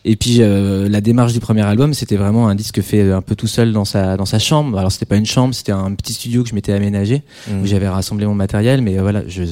Et 0.06 0.16
puis 0.16 0.38
euh, 0.39 0.88
la 0.89 1.02
démarche 1.02 1.34
du 1.34 1.39
premier 1.39 1.62
album, 1.62 1.93
c'était 1.93 2.16
vraiment 2.16 2.48
un 2.48 2.56
disque 2.56 2.82
fait 2.82 3.12
un 3.12 3.22
peu 3.22 3.36
tout 3.36 3.48
seul 3.48 3.74
dans 3.74 3.86
sa 3.86 4.18
dans 4.18 4.26
sa 4.26 4.39
chambre. 4.39 4.78
Alors 4.78 4.91
c'était 4.91 5.06
pas 5.06 5.18
une 5.18 5.26
chambre, 5.26 5.54
c'était 5.54 5.74
un 5.74 5.93
petit 5.93 6.14
studio 6.14 6.43
que 6.43 6.50
je 6.50 6.56
m'étais 6.56 6.74
aménagé 6.74 7.24
où 7.50 7.56
mmh. 7.56 7.66
j'avais 7.66 7.89
rassemblé 7.89 8.26
mon 8.26 8.36
matériel. 8.36 8.82
Mais 8.82 8.98
euh, 8.98 9.02
voilà, 9.02 9.24
je, 9.28 9.43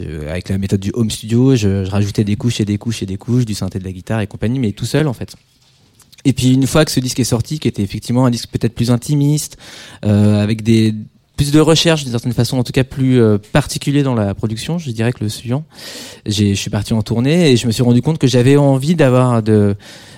euh, 0.00 0.30
avec 0.30 0.48
la 0.48 0.58
méthode 0.58 0.80
du 0.80 0.90
home 0.94 1.10
studio, 1.10 1.56
je, 1.56 1.84
je, 1.84 1.90
rajoutais 1.90 2.24
des 2.24 2.36
couches 2.36 2.60
et 2.60 2.64
des 2.64 2.78
couches 2.78 3.02
et 3.02 3.06
des 3.06 3.16
couches, 3.16 3.44
du 3.44 3.54
synthé 3.54 3.78
de 3.78 3.84
la 3.84 3.92
guitare 3.92 4.20
et 4.20 4.26
compagnie, 4.26 4.58
mais 4.58 4.72
tout 4.72 4.86
seul 4.86 5.08
en 5.08 5.12
fait. 5.12 5.34
Et 6.24 6.32
puis 6.32 6.52
une 6.52 6.66
fois 6.66 6.84
que 6.84 6.90
ce 6.90 7.00
disque 7.00 7.20
est 7.20 7.24
sorti, 7.24 7.58
qui 7.58 7.68
était 7.68 7.82
effectivement 7.82 8.26
un 8.26 8.30
disque 8.30 8.50
peut-être 8.50 8.74
plus 8.74 8.90
intimiste, 8.90 9.56
euh, 10.04 10.42
avec 10.42 10.62
des 10.62 10.94
plus 11.40 11.52
de 11.52 11.60
recherche 11.60 12.02
d'une 12.02 12.12
certaine 12.12 12.34
façon, 12.34 12.58
en 12.58 12.64
tout 12.64 12.72
cas 12.72 12.84
plus 12.84 13.18
euh, 13.18 13.38
particulier 13.38 14.02
dans 14.02 14.12
la 14.12 14.34
production, 14.34 14.76
je 14.76 14.90
dirais 14.90 15.10
que 15.10 15.24
le 15.24 15.30
suivant. 15.30 15.64
Je 16.26 16.52
suis 16.52 16.68
parti 16.68 16.92
en 16.92 17.00
tournée 17.00 17.50
et 17.50 17.56
je 17.56 17.66
me 17.66 17.72
suis 17.72 17.82
rendu 17.82 18.02
compte 18.02 18.18
que 18.18 18.26
j'avais 18.26 18.58
envie 18.58 18.94
d'avoir 18.94 19.42
de, 19.42 19.74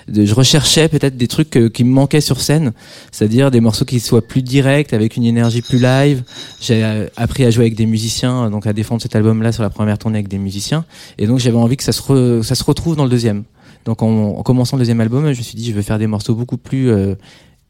je 0.09 0.33
recherchais 0.33 0.89
peut-être 0.89 1.15
des 1.15 1.29
trucs 1.29 1.55
euh, 1.55 1.69
qui 1.69 1.85
me 1.85 1.91
manquaient 1.93 2.19
sur 2.19 2.41
scène, 2.41 2.73
c'est-à-dire 3.13 3.51
des 3.51 3.61
morceaux 3.61 3.85
qui 3.85 4.01
soient 4.01 4.21
plus 4.21 4.41
directs, 4.41 4.91
avec 4.91 5.15
une 5.15 5.23
énergie 5.23 5.61
plus 5.61 5.79
live. 5.79 6.23
J'ai 6.59 6.83
euh, 6.83 7.07
appris 7.15 7.45
à 7.45 7.51
jouer 7.51 7.67
avec 7.67 7.75
des 7.75 7.85
musiciens, 7.85 8.49
donc 8.49 8.67
à 8.67 8.73
défendre 8.73 9.01
cet 9.01 9.15
album-là 9.15 9.53
sur 9.53 9.63
la 9.63 9.69
première 9.69 9.97
tournée 9.97 10.17
avec 10.17 10.27
des 10.27 10.39
musiciens, 10.39 10.83
et 11.17 11.25
donc 11.25 11.39
j'avais 11.39 11.55
envie 11.55 11.77
que 11.77 11.85
ça 11.85 11.93
se, 11.93 12.41
ça 12.41 12.55
se 12.55 12.63
retrouve 12.65 12.97
dans 12.97 13.05
le 13.05 13.09
deuxième. 13.09 13.45
Donc 13.85 14.03
en, 14.03 14.09
en, 14.09 14.43
commençant 14.43 14.75
le 14.75 14.81
deuxième 14.81 14.99
album, 14.99 15.23
je 15.31 15.37
me 15.37 15.43
suis 15.43 15.55
dit 15.55 15.69
je 15.69 15.73
veux 15.73 15.83
faire 15.83 15.99
des 15.99 16.07
morceaux 16.07 16.35
beaucoup 16.35 16.57
plus 16.57 16.91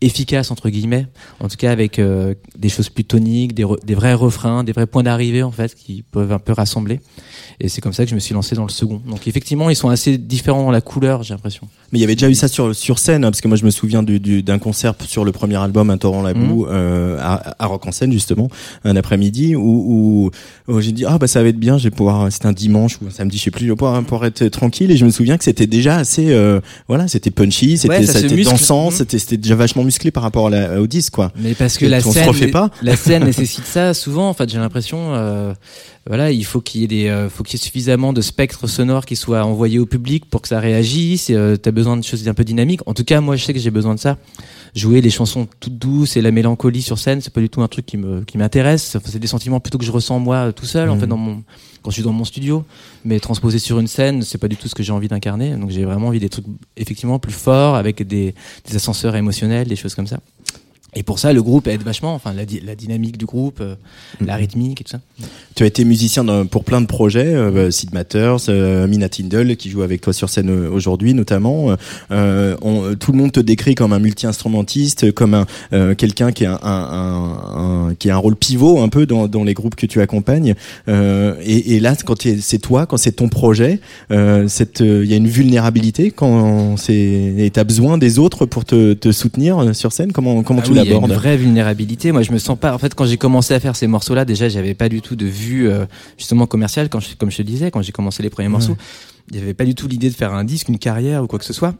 efficace 0.03 0.51
entre 0.51 0.69
guillemets, 0.69 1.07
en 1.39 1.47
tout 1.47 1.57
cas 1.57 1.71
avec 1.71 1.99
euh, 1.99 2.33
des 2.57 2.69
choses 2.69 2.89
plus 2.89 3.05
toniques, 3.05 3.53
des, 3.53 3.65
des, 3.85 3.95
vrais 3.95 4.13
refrains, 4.13 4.63
des 4.63 4.71
vrais 4.71 4.87
points 4.87 5.03
d'arrivée 5.03 5.43
en 5.43 5.51
fait 5.51 5.73
qui 5.75 6.03
peuvent 6.11 6.31
un 6.31 6.39
peu 6.39 6.53
rassembler. 6.53 6.99
Et 7.59 7.69
c'est 7.69 7.81
comme 7.81 7.93
ça 7.93 8.03
que 8.03 8.09
je 8.09 8.15
me 8.15 8.19
suis 8.19 8.33
lancé 8.33 8.55
dans 8.55 8.63
le 8.63 8.69
second. 8.69 9.01
Donc 9.07 9.27
effectivement, 9.27 9.69
ils 9.69 9.75
sont 9.75 9.89
assez 9.89 10.17
différents 10.17 10.63
dans 10.63 10.71
la 10.71 10.81
couleur, 10.81 11.23
j'ai 11.23 11.33
l'impression. 11.33 11.67
Mais 11.91 11.99
il 11.99 12.01
y 12.01 12.05
avait 12.05 12.15
déjà 12.15 12.29
eu 12.29 12.35
ça 12.35 12.47
sur 12.47 12.75
sur 12.75 12.99
scène, 12.99 13.23
hein, 13.23 13.31
parce 13.31 13.41
que 13.41 13.47
moi 13.47 13.57
je 13.57 13.65
me 13.65 13.69
souviens 13.69 14.03
d'un 14.03 14.17
du, 14.17 14.43
concert 14.59 14.95
sur 15.05 15.23
le 15.23 15.31
premier 15.31 15.55
album, 15.55 15.89
Un 15.89 15.97
torrent 15.97 16.21
la 16.21 16.33
boue, 16.33 16.65
mhm. 16.65 16.71
euh, 16.71 17.17
à, 17.21 17.63
à, 17.63 17.67
Rock 17.67 17.85
en 17.87 17.91
scène 17.91 18.11
justement, 18.11 18.49
un 18.83 18.95
après-midi 18.95 19.55
où, 19.55 20.31
où, 20.67 20.81
j'ai 20.81 20.91
dit 20.91 21.05
ah 21.05 21.17
bah 21.17 21.27
ça 21.27 21.41
va 21.41 21.49
être 21.49 21.59
bien, 21.59 21.77
je 21.77 21.85
vais 21.85 21.91
pouvoir, 21.91 22.31
c'était 22.31 22.47
un 22.47 22.53
dimanche 22.53 22.97
ou 23.01 23.07
un 23.07 23.11
samedi, 23.11 23.37
je 23.37 23.43
sais 23.43 23.51
plus, 23.51 23.65
je 23.65 23.71
vais 23.71 23.75
pouvoir, 23.75 24.25
être 24.25 24.47
tranquille. 24.47 24.91
Et 24.91 24.97
je 24.97 25.05
me 25.05 25.11
souviens 25.11 25.37
que 25.37 25.43
c'était 25.43 25.67
déjà 25.67 25.97
assez, 25.97 26.31
euh, 26.31 26.59
voilà, 26.87 27.07
c'était 27.07 27.31
punchy, 27.31 27.77
c'était 27.77 28.43
dansant, 28.43 28.85
mhm. 28.85 28.91
c'était 28.91 29.19
c'était 29.19 29.37
déjà 29.37 29.55
vachement 29.55 29.83
musclé 29.93 30.11
par 30.11 30.23
rapport 30.23 30.47
à 30.47 30.49
la, 30.49 30.81
au 30.81 30.87
disque, 30.87 31.13
quoi. 31.13 31.31
Mais 31.37 31.53
parce 31.53 31.77
que 31.77 31.85
Et 31.85 31.89
la 31.89 31.99
on 31.99 32.01
se 32.01 32.11
scène, 32.11 32.27
refait 32.27 32.47
pas. 32.47 32.71
la 32.81 32.95
scène 32.95 33.23
nécessite 33.25 33.65
ça 33.65 33.93
souvent. 33.93 34.27
En 34.29 34.33
fait, 34.33 34.49
j'ai 34.49 34.57
l'impression, 34.57 35.13
euh, 35.13 35.53
voilà, 36.07 36.31
il 36.31 36.43
faut 36.45 36.61
qu'il 36.61 36.81
y 36.81 36.83
ait 36.83 36.87
des, 36.87 37.07
euh, 37.09 37.29
faut 37.29 37.43
qu'il 37.43 37.59
y 37.59 37.61
ait 37.61 37.63
suffisamment 37.63 38.11
de 38.13 38.21
spectres 38.21 38.67
sonores 38.67 39.05
qui 39.05 39.15
soient 39.15 39.43
envoyés 39.45 39.77
au 39.79 39.85
public 39.85 40.25
pour 40.29 40.41
que 40.41 40.47
ça 40.47 40.59
réagisse. 40.59 41.27
Euh, 41.29 41.55
T'as 41.57 41.71
besoin 41.71 41.95
de 41.97 42.03
choses 42.03 42.27
un 42.27 42.33
peu 42.33 42.43
dynamiques. 42.43 42.81
En 42.87 42.93
tout 42.93 43.03
cas, 43.03 43.21
moi, 43.21 43.35
je 43.35 43.43
sais 43.45 43.53
que 43.53 43.59
j'ai 43.59 43.71
besoin 43.71 43.93
de 43.95 43.99
ça. 43.99 44.17
Jouer 44.75 45.01
des 45.01 45.11
chansons 45.11 45.47
toutes 45.59 45.77
douces 45.77 46.17
et 46.17 46.21
la 46.21 46.31
mélancolie 46.31 46.81
sur 46.81 46.97
scène, 46.97 47.21
c'est 47.21 47.31
pas 47.31 47.41
du 47.41 47.49
tout 47.49 47.61
un 47.61 47.67
truc 47.67 47.85
qui 47.85 47.95
me, 47.97 48.23
qui 48.23 48.39
m'intéresse. 48.39 48.97
C'est 49.05 49.19
des 49.19 49.27
sentiments 49.27 49.59
plutôt 49.59 49.77
que 49.77 49.85
je 49.85 49.91
ressens 49.91 50.17
moi 50.19 50.51
tout 50.51 50.65
seul, 50.65 50.89
en 50.89 50.95
Mhm. 50.95 50.99
fait, 51.01 51.07
dans 51.07 51.17
mon, 51.17 51.43
quand 51.83 51.91
je 51.91 51.95
suis 51.95 52.03
dans 52.03 52.11
mon 52.11 52.25
studio. 52.25 52.65
Mais 53.05 53.19
transposer 53.19 53.59
sur 53.59 53.77
une 53.79 53.85
scène, 53.87 54.23
c'est 54.23 54.39
pas 54.39 54.47
du 54.47 54.55
tout 54.57 54.67
ce 54.67 54.73
que 54.73 54.81
j'ai 54.81 54.91
envie 54.91 55.07
d'incarner. 55.07 55.55
Donc, 55.57 55.69
j'ai 55.69 55.85
vraiment 55.85 56.07
envie 56.07 56.19
des 56.19 56.29
trucs 56.29 56.45
effectivement 56.75 57.19
plus 57.19 57.33
forts 57.33 57.75
avec 57.75 58.01
des, 58.07 58.33
des 58.67 58.75
ascenseurs 58.75 59.15
émotionnels, 59.15 59.67
des 59.67 59.75
choses 59.75 59.93
comme 59.93 60.07
ça. 60.07 60.19
Et 60.95 61.03
pour 61.03 61.19
ça, 61.19 61.33
le 61.33 61.41
groupe 61.41 61.67
aide 61.67 61.81
vachement, 61.83 62.13
enfin 62.13 62.33
la, 62.33 62.45
di- 62.45 62.59
la 62.65 62.75
dynamique 62.75 63.17
du 63.17 63.25
groupe, 63.25 63.59
euh, 63.61 63.75
la 64.25 64.35
rythmique 64.35 64.81
et 64.81 64.83
tout 64.83 64.91
ça. 64.91 64.99
Tu 65.55 65.63
as 65.63 65.65
été 65.67 65.85
musicien 65.85 66.23
dans- 66.23 66.45
pour 66.45 66.63
plein 66.63 66.81
de 66.81 66.85
projets, 66.87 67.25
euh, 67.33 67.71
Sid 67.71 67.93
Matters, 67.93 68.37
euh, 68.49 68.87
Mina 68.87 69.09
Tindall, 69.09 69.55
qui 69.55 69.69
joue 69.69 69.81
avec 69.81 70.01
toi 70.01 70.13
sur 70.13 70.29
scène 70.29 70.49
euh, 70.49 70.69
aujourd'hui 70.69 71.13
notamment. 71.13 71.75
Euh, 72.11 72.55
on- 72.61 72.95
tout 72.95 73.11
le 73.11 73.17
monde 73.17 73.31
te 73.31 73.39
décrit 73.39 73.75
comme 73.75 73.93
un 73.93 73.99
multi-instrumentiste, 73.99 75.11
comme 75.13 75.33
un 75.33 75.45
euh, 75.73 75.95
quelqu'un 75.95 76.31
qui 76.31 76.45
a 76.45 76.59
un, 76.61 76.69
un- 76.73 77.87
un- 77.89 77.95
qui 77.95 78.09
a 78.09 78.15
un 78.15 78.17
rôle 78.17 78.35
pivot 78.35 78.81
un 78.81 78.89
peu 78.89 79.05
dans, 79.05 79.27
dans 79.27 79.43
les 79.43 79.53
groupes 79.53 79.75
que 79.75 79.85
tu 79.85 80.01
accompagnes. 80.01 80.55
Euh, 80.87 81.35
et, 81.43 81.75
et 81.75 81.79
là, 81.79 81.95
quand 82.05 82.27
c'est 82.39 82.59
toi, 82.59 82.85
quand 82.85 82.97
c'est 82.97 83.11
ton 83.13 83.29
projet, 83.29 83.79
euh, 84.11 84.47
il 84.79 85.05
y 85.05 85.13
a 85.13 85.17
une 85.17 85.27
vulnérabilité 85.27 86.11
quand 86.11 86.77
c'est 86.77 86.93
et 86.93 87.49
t'as 87.51 87.63
besoin 87.63 87.97
des 87.97 88.19
autres 88.19 88.45
pour 88.45 88.65
te, 88.65 88.93
te 88.93 89.11
soutenir 89.11 89.75
sur 89.75 89.91
scène. 89.91 90.11
Comment 90.11 90.43
comment 90.43 90.59
Ah 90.61 90.65
tu 90.65 90.71
oui, 90.71 90.77
il 90.83 90.91
y 90.91 90.93
a 90.93 90.97
une 90.97 91.13
vraie 91.13 91.37
vulnérabilité. 91.37 92.11
Moi, 92.11 92.21
je 92.21 92.31
me 92.31 92.37
sens 92.37 92.57
pas. 92.57 92.73
En 92.73 92.77
fait, 92.77 92.93
quand 92.95 93.05
j'ai 93.05 93.17
commencé 93.17 93.53
à 93.53 93.59
faire 93.59 93.75
ces 93.75 93.87
morceaux-là, 93.87 94.25
déjà, 94.25 94.49
j'avais 94.49 94.73
pas 94.73 94.89
du 94.89 95.01
tout 95.01 95.15
de 95.15 95.25
vue 95.25 95.69
euh, 95.69 95.85
justement 96.17 96.45
commerciale. 96.47 96.89
Quand 96.89 96.99
je, 96.99 97.15
comme 97.15 97.31
je 97.31 97.37
te 97.37 97.41
disais, 97.41 97.71
quand 97.71 97.81
j'ai 97.81 97.91
commencé 97.91 98.23
les 98.23 98.29
premiers 98.29 98.49
morceaux, 98.49 98.77
il 99.31 99.37
y 99.37 99.41
avait 99.41 99.53
pas 99.53 99.65
du 99.65 99.75
tout 99.75 99.87
l'idée 99.87 100.09
de 100.09 100.15
faire 100.15 100.33
un 100.33 100.43
disque, 100.43 100.69
une 100.69 100.79
carrière 100.79 101.23
ou 101.23 101.27
quoi 101.27 101.39
que 101.39 101.45
ce 101.45 101.53
soit. 101.53 101.75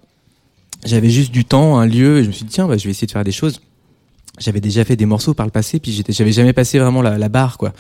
J'avais 0.86 1.10
juste 1.10 1.32
du 1.32 1.46
temps, 1.46 1.78
un 1.78 1.86
lieu, 1.86 2.20
et 2.20 2.24
je 2.24 2.28
me 2.28 2.34
suis 2.34 2.46
dit 2.46 2.52
tiens, 2.52 2.68
bah, 2.68 2.78
je 2.78 2.84
vais 2.86 2.92
essayer 2.92 3.08
de 3.08 3.12
faire 3.12 3.24
des 3.24 3.32
choses. 3.32 3.62
J'avais 4.40 4.62
déjà 4.62 4.84
fait 4.84 4.96
des 4.96 5.06
morceaux 5.06 5.34
par 5.34 5.46
le 5.46 5.52
passé, 5.52 5.80
puis 5.80 5.92
j'étais, 5.92 6.12
j'avais 6.12 6.32
jamais 6.32 6.54
passé 6.54 6.80
vraiment 6.80 7.02
la, 7.02 7.18
la 7.18 7.30
barre, 7.30 7.58
quoi. 7.58 7.74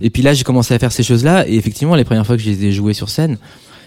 Et 0.00 0.10
puis 0.10 0.22
là, 0.22 0.34
j'ai 0.34 0.44
commencé 0.44 0.74
à 0.74 0.78
faire 0.78 0.92
ces 0.92 1.02
choses-là, 1.02 1.48
et 1.48 1.54
effectivement, 1.54 1.94
les 1.96 2.04
premières 2.04 2.26
fois 2.26 2.36
que 2.36 2.42
je 2.42 2.50
les 2.50 2.66
ai 2.66 2.72
jouées 2.72 2.92
sur 2.92 3.08
scène, 3.08 3.38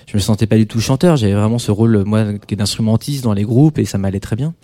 je 0.07 0.17
me 0.17 0.19
sentais 0.19 0.47
pas 0.47 0.57
du 0.57 0.65
tout 0.65 0.82
chanteur. 0.82 1.17
J'avais 1.17 1.34
vraiment 1.34 1.59
ce 1.59 1.71
rôle, 1.71 2.03
moi, 2.03 2.34
qui 2.47 2.55
est 2.55 2.57
d'instrumentiste 2.57 3.23
dans 3.23 3.34
les 3.34 3.43
groupes, 3.43 3.77
et 3.77 3.86
ça 3.86 3.97
m'allait 3.99 4.19
très 4.19 4.36
bien. 4.36 4.55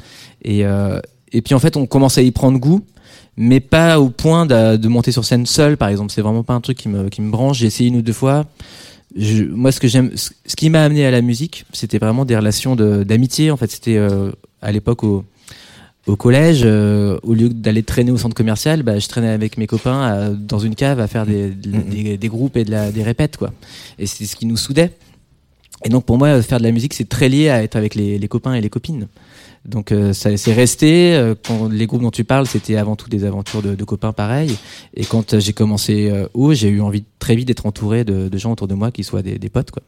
Et, 0.44 0.66
euh, 0.66 1.00
et 1.32 1.42
puis 1.42 1.54
en 1.54 1.60
fait, 1.60 1.76
on 1.78 1.86
commence 1.86 2.18
à 2.18 2.22
y 2.22 2.32
prendre 2.32 2.58
goût, 2.60 2.82
mais 3.38 3.60
pas 3.60 4.00
au 4.00 4.10
point 4.10 4.46
de, 4.46 4.78
de 4.78 4.88
monter 4.88 5.12
sur 5.12 5.26
scène 5.26 5.46
seul, 5.46 5.76
par 5.78 5.90
exemple. 5.90 6.12
C'est 6.12 6.22
vraiment 6.22 6.44
pas 6.44 6.54
un 6.54 6.62
truc 6.62 6.78
qui 6.78 6.88
me, 6.90 7.10
qui 7.10 7.22
me 7.22 7.30
branche. 7.32 7.58
J'ai 7.60 7.68
essayé 7.68 7.90
une 7.90 7.98
ou 7.98 8.02
deux 8.02 8.14
fois. 8.14 8.46
Je, 9.18 9.44
moi, 9.44 9.72
ce 9.72 9.80
que 9.80 9.88
j'aime, 9.88 10.12
ce 10.16 10.56
qui 10.56 10.70
m'a 10.70 10.84
amené 10.84 11.06
à 11.06 11.12
la 11.12 11.22
musique, 11.22 11.66
c'était 11.74 11.98
vraiment 12.00 12.26
des 12.26 12.36
relations 12.36 12.76
de- 12.76 13.04
d'amitié. 13.04 13.52
En 13.52 13.58
fait, 13.58 13.72
c'était 13.72 13.98
euh, 13.98 14.32
à 14.62 14.72
l'époque 14.72 15.04
au, 15.04 15.24
au 16.08 16.16
collège, 16.16 16.62
euh, 16.66 17.18
au 17.24 17.34
lieu 17.34 17.50
d'aller 17.50 17.82
traîner 17.84 18.12
au 18.12 18.18
centre 18.18 18.36
commercial, 18.36 18.84
bah, 18.84 19.00
je 19.00 19.08
traînais 19.08 19.30
avec 19.30 19.58
mes 19.58 19.68
copains 19.68 20.02
à- 20.02 20.30
dans 20.30 20.60
une 20.60 20.76
cave 20.76 21.00
à 21.00 21.08
faire 21.08 21.26
des, 21.26 21.50
des, 21.50 22.18
des 22.18 22.28
groupes 22.28 22.58
et 22.58 22.64
de 22.66 22.72
la, 22.72 22.92
des 22.92 23.04
répètes, 23.04 23.38
quoi. 23.38 23.52
Et 24.00 24.06
c'est 24.06 24.26
ce 24.26 24.36
qui 24.36 24.46
nous 24.46 24.58
soudait. 24.58 24.92
Et 25.84 25.90
donc 25.90 26.06
pour 26.06 26.18
moi, 26.18 26.42
faire 26.42 26.58
de 26.60 26.64
la 26.64 26.72
musique, 26.72 26.94
c'est 26.94 27.08
très 27.10 27.30
lié 27.30 27.50
à 27.50 27.62
être 27.64 27.76
avec 27.76 27.96
les, 27.96 28.18
les 28.18 28.28
copains 28.28 28.54
et 28.54 28.62
les 28.62 28.70
copines. 28.70 29.08
Donc 29.66 29.92
euh, 29.92 30.14
ça 30.14 30.36
c'est 30.38 30.54
resté. 30.54 31.16
euh, 31.16 31.36
quand 31.46 31.70
les 31.70 31.88
groupes 31.88 32.02
dont 32.02 32.12
tu 32.12 32.24
parles, 32.24 32.48
c'était 32.48 32.78
avant 32.78 32.96
tout 32.96 33.10
des 33.10 33.26
aventures 33.26 33.62
de, 33.62 33.84
copains 33.84 34.14
pareils. 34.14 34.56
Et 34.96 35.06
quand 35.06 35.34
euh, 35.34 35.40
j'ai 35.40 35.54
commencé 35.54 36.10
euh, 36.12 36.28
haut, 36.34 36.54
j'ai 36.54 36.70
eu 36.70 36.82
envie 36.82 37.04
très 37.20 37.36
vite 37.36 37.48
d'être 37.48 37.66
entouré 37.66 38.04
de, 38.04 38.36
gens 38.38 38.52
autour 38.52 38.68
de 38.68 38.76
moi 38.76 38.92
qui 38.92 39.04
soient 39.04 39.22
des, 39.22 39.40
des 39.40 39.50
potes, 39.50 39.72
quoi. 39.72 39.82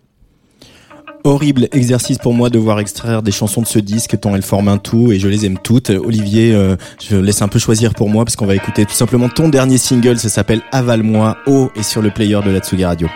Horrible 1.23 1.67
exercice 1.73 2.19
pour 2.19 2.33
moi 2.33 2.49
de 2.49 2.57
voir 2.57 2.79
extraire 2.79 3.21
des 3.21 3.31
chansons 3.31 3.61
de 3.61 3.67
ce 3.67 3.79
disque 3.79 4.17
tant 4.19 4.33
elles 4.35 4.43
forment 4.43 4.69
un 4.69 4.77
tout 4.77 5.11
et 5.11 5.19
je 5.19 5.27
les 5.27 5.45
aime 5.45 5.57
toutes. 5.61 5.89
Olivier, 5.89 6.53
euh, 6.53 6.77
je 7.01 7.17
laisse 7.17 7.41
un 7.41 7.47
peu 7.47 7.59
choisir 7.59 7.93
pour 7.93 8.09
moi 8.09 8.23
parce 8.23 8.35
qu'on 8.35 8.45
va 8.45 8.55
écouter 8.55 8.85
tout 8.85 8.93
simplement 8.93 9.27
ton 9.27 9.49
dernier 9.49 9.77
single, 9.77 10.19
ça 10.19 10.29
s'appelle 10.29 10.61
Avale-moi, 10.71 11.37
haut 11.47 11.69
et 11.75 11.83
sur 11.83 12.01
le 12.01 12.11
player 12.11 12.39
de 12.45 12.51
la 12.51 12.59
Tsugi 12.59 12.85
Radio. 12.85 13.09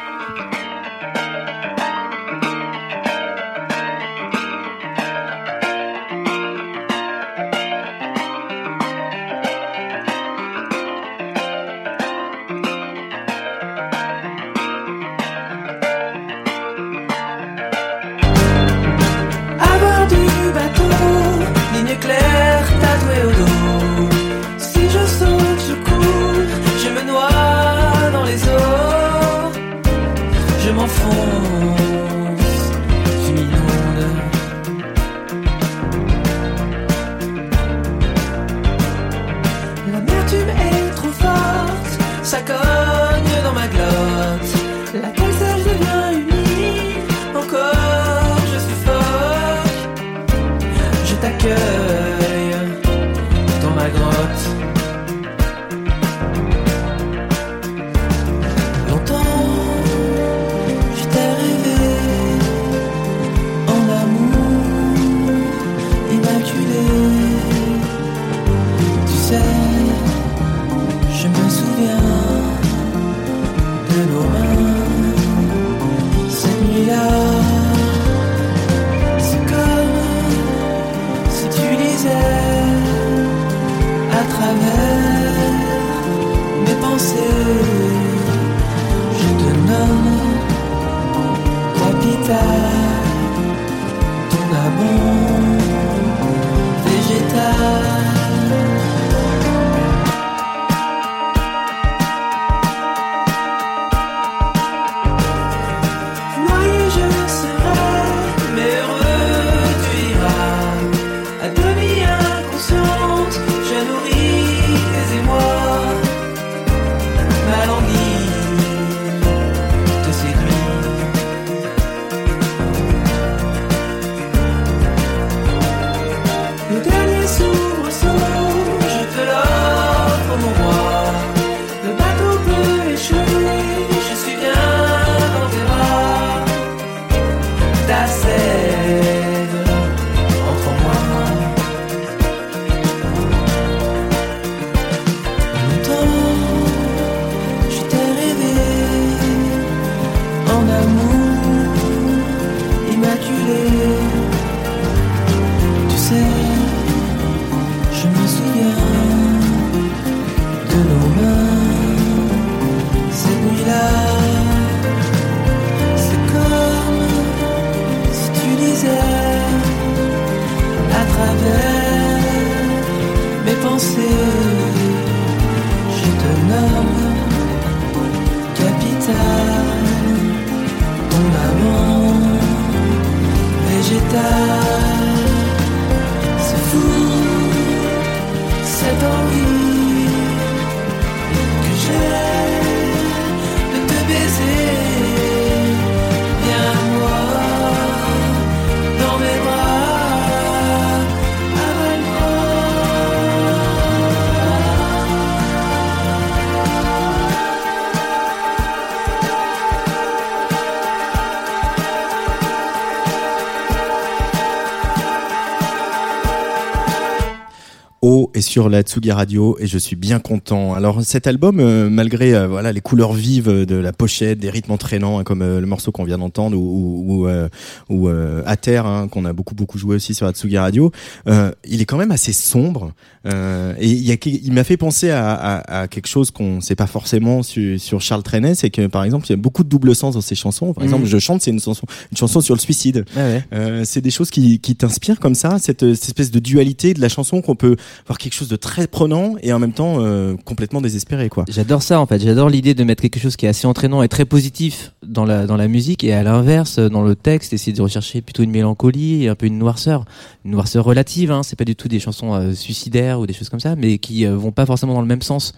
Sur 218.51 218.67
la 218.67 218.81
Tsugi 218.81 219.13
Radio 219.13 219.55
et 219.61 219.67
je 219.67 219.77
suis 219.77 219.95
bien 219.95 220.19
content. 220.19 220.73
Alors 220.73 221.01
cet 221.03 221.25
album, 221.25 221.61
euh, 221.61 221.89
malgré 221.89 222.35
euh, 222.35 222.47
voilà 222.49 222.73
les 222.73 222.81
couleurs 222.81 223.13
vives 223.13 223.49
de 223.49 223.75
la 223.77 223.93
pochette, 223.93 224.39
des 224.39 224.49
rythmes 224.49 224.73
entraînants 224.73 225.19
hein, 225.19 225.23
comme 225.23 225.41
euh, 225.41 225.61
le 225.61 225.65
morceau 225.67 225.93
qu'on 225.93 226.03
vient 226.03 226.17
d'entendre 226.17 226.57
ou 226.57 226.61
ou, 226.61 227.21
ou, 227.21 227.27
euh, 227.29 227.47
euh, 227.89 228.43
à 228.45 228.57
terre 228.57 228.85
hein, 228.85 229.07
qu'on 229.07 229.23
a 229.23 229.31
beaucoup 229.31 229.55
beaucoup 229.55 229.77
joué 229.77 229.95
aussi 229.95 230.13
sur 230.13 230.25
la 230.25 230.33
Tsugi 230.33 230.57
Radio, 230.57 230.91
euh, 231.29 231.53
il 231.65 231.79
est 231.79 231.85
quand 231.85 231.95
même 231.97 232.11
assez 232.11 232.33
sombre 232.33 232.91
et 233.25 233.85
il 233.87 234.03
y 234.03 234.11
a 234.11 234.15
il 234.25 234.51
m'a 234.51 234.63
fait 234.63 234.77
penser 234.77 235.11
à, 235.11 235.31
à, 235.33 235.81
à 235.83 235.87
quelque 235.87 236.07
chose 236.07 236.31
qu'on 236.31 236.59
sait 236.59 236.75
pas 236.75 236.87
forcément 236.87 237.43
sur, 237.43 237.79
sur 237.79 238.01
Charles 238.01 238.23
Trenet, 238.23 238.55
c'est 238.55 238.71
que 238.71 238.87
par 238.87 239.03
exemple 239.05 239.27
il 239.27 239.29
y 239.29 239.33
a 239.33 239.37
beaucoup 239.37 239.63
de 239.63 239.69
double 239.69 239.95
sens 239.95 240.15
dans 240.15 240.21
ses 240.21 240.35
chansons. 240.35 240.73
Par 240.73 240.81
Mhm. 240.83 240.89
exemple, 240.89 241.05
je 241.05 241.19
chante, 241.19 241.41
c'est 241.41 241.51
une 241.51 241.59
chanson 241.61 241.85
une 242.11 242.17
chanson 242.17 242.41
sur 242.41 242.55
le 242.55 242.59
suicide. 242.59 243.05
Ouais, 243.15 243.43
ouais. 243.53 243.85
C'est 243.85 244.01
des 244.01 244.09
choses 244.09 244.29
qui, 244.31 244.59
qui 244.59 244.75
t'inspirent 244.75 245.19
comme 245.19 245.35
ça, 245.35 245.57
cette, 245.59 245.93
cette 245.93 246.05
espèce 246.09 246.31
de 246.31 246.39
dualité 246.39 246.93
de 246.95 246.99
la 246.99 247.09
chanson 247.09 247.41
qu'on 247.41 247.55
peut 247.55 247.75
voir 248.07 248.17
quelque 248.17 248.33
chose 248.33 248.40
de 248.49 248.55
très 248.55 248.87
prenant 248.87 249.35
et 249.41 249.53
en 249.53 249.59
même 249.59 249.73
temps 249.73 249.97
euh, 249.99 250.35
complètement 250.45 250.81
désespéré 250.81 251.29
quoi. 251.29 251.45
J'adore 251.49 251.83
ça 251.83 251.99
en 251.99 252.05
fait. 252.05 252.19
J'adore 252.19 252.49
l'idée 252.49 252.73
de 252.73 252.83
mettre 252.83 253.01
quelque 253.01 253.19
chose 253.19 253.35
qui 253.35 253.45
est 253.45 253.49
assez 253.49 253.67
entraînant 253.67 254.03
et 254.03 254.07
très 254.07 254.25
positif 254.25 254.93
dans 255.05 255.25
la 255.25 255.45
dans 255.45 255.57
la 255.57 255.67
musique 255.67 256.03
et 256.03 256.13
à 256.13 256.23
l'inverse 256.23 256.79
dans 256.79 257.01
le 257.03 257.15
texte 257.15 257.53
essayer 257.53 257.73
de 257.73 257.81
rechercher 257.81 258.21
plutôt 258.21 258.43
une 258.43 258.51
mélancolie 258.51 259.23
et 259.23 259.29
un 259.29 259.35
peu 259.35 259.45
une 259.45 259.57
noirceur, 259.57 260.05
une 260.45 260.51
noirceur 260.51 260.83
relative. 260.85 261.31
Hein. 261.31 261.43
C'est 261.43 261.55
pas 261.55 261.65
du 261.65 261.75
tout 261.75 261.87
des 261.87 261.99
chansons 261.99 262.33
euh, 262.33 262.53
suicidaires 262.53 263.19
ou 263.19 263.27
des 263.27 263.33
choses 263.33 263.49
comme 263.49 263.59
ça, 263.59 263.75
mais 263.75 263.97
qui 263.97 264.25
euh, 264.25 264.35
vont 264.35 264.51
pas 264.51 264.65
forcément 264.65 264.93
dans 264.93 265.01
le 265.01 265.07
même 265.07 265.21
sens. 265.21 265.53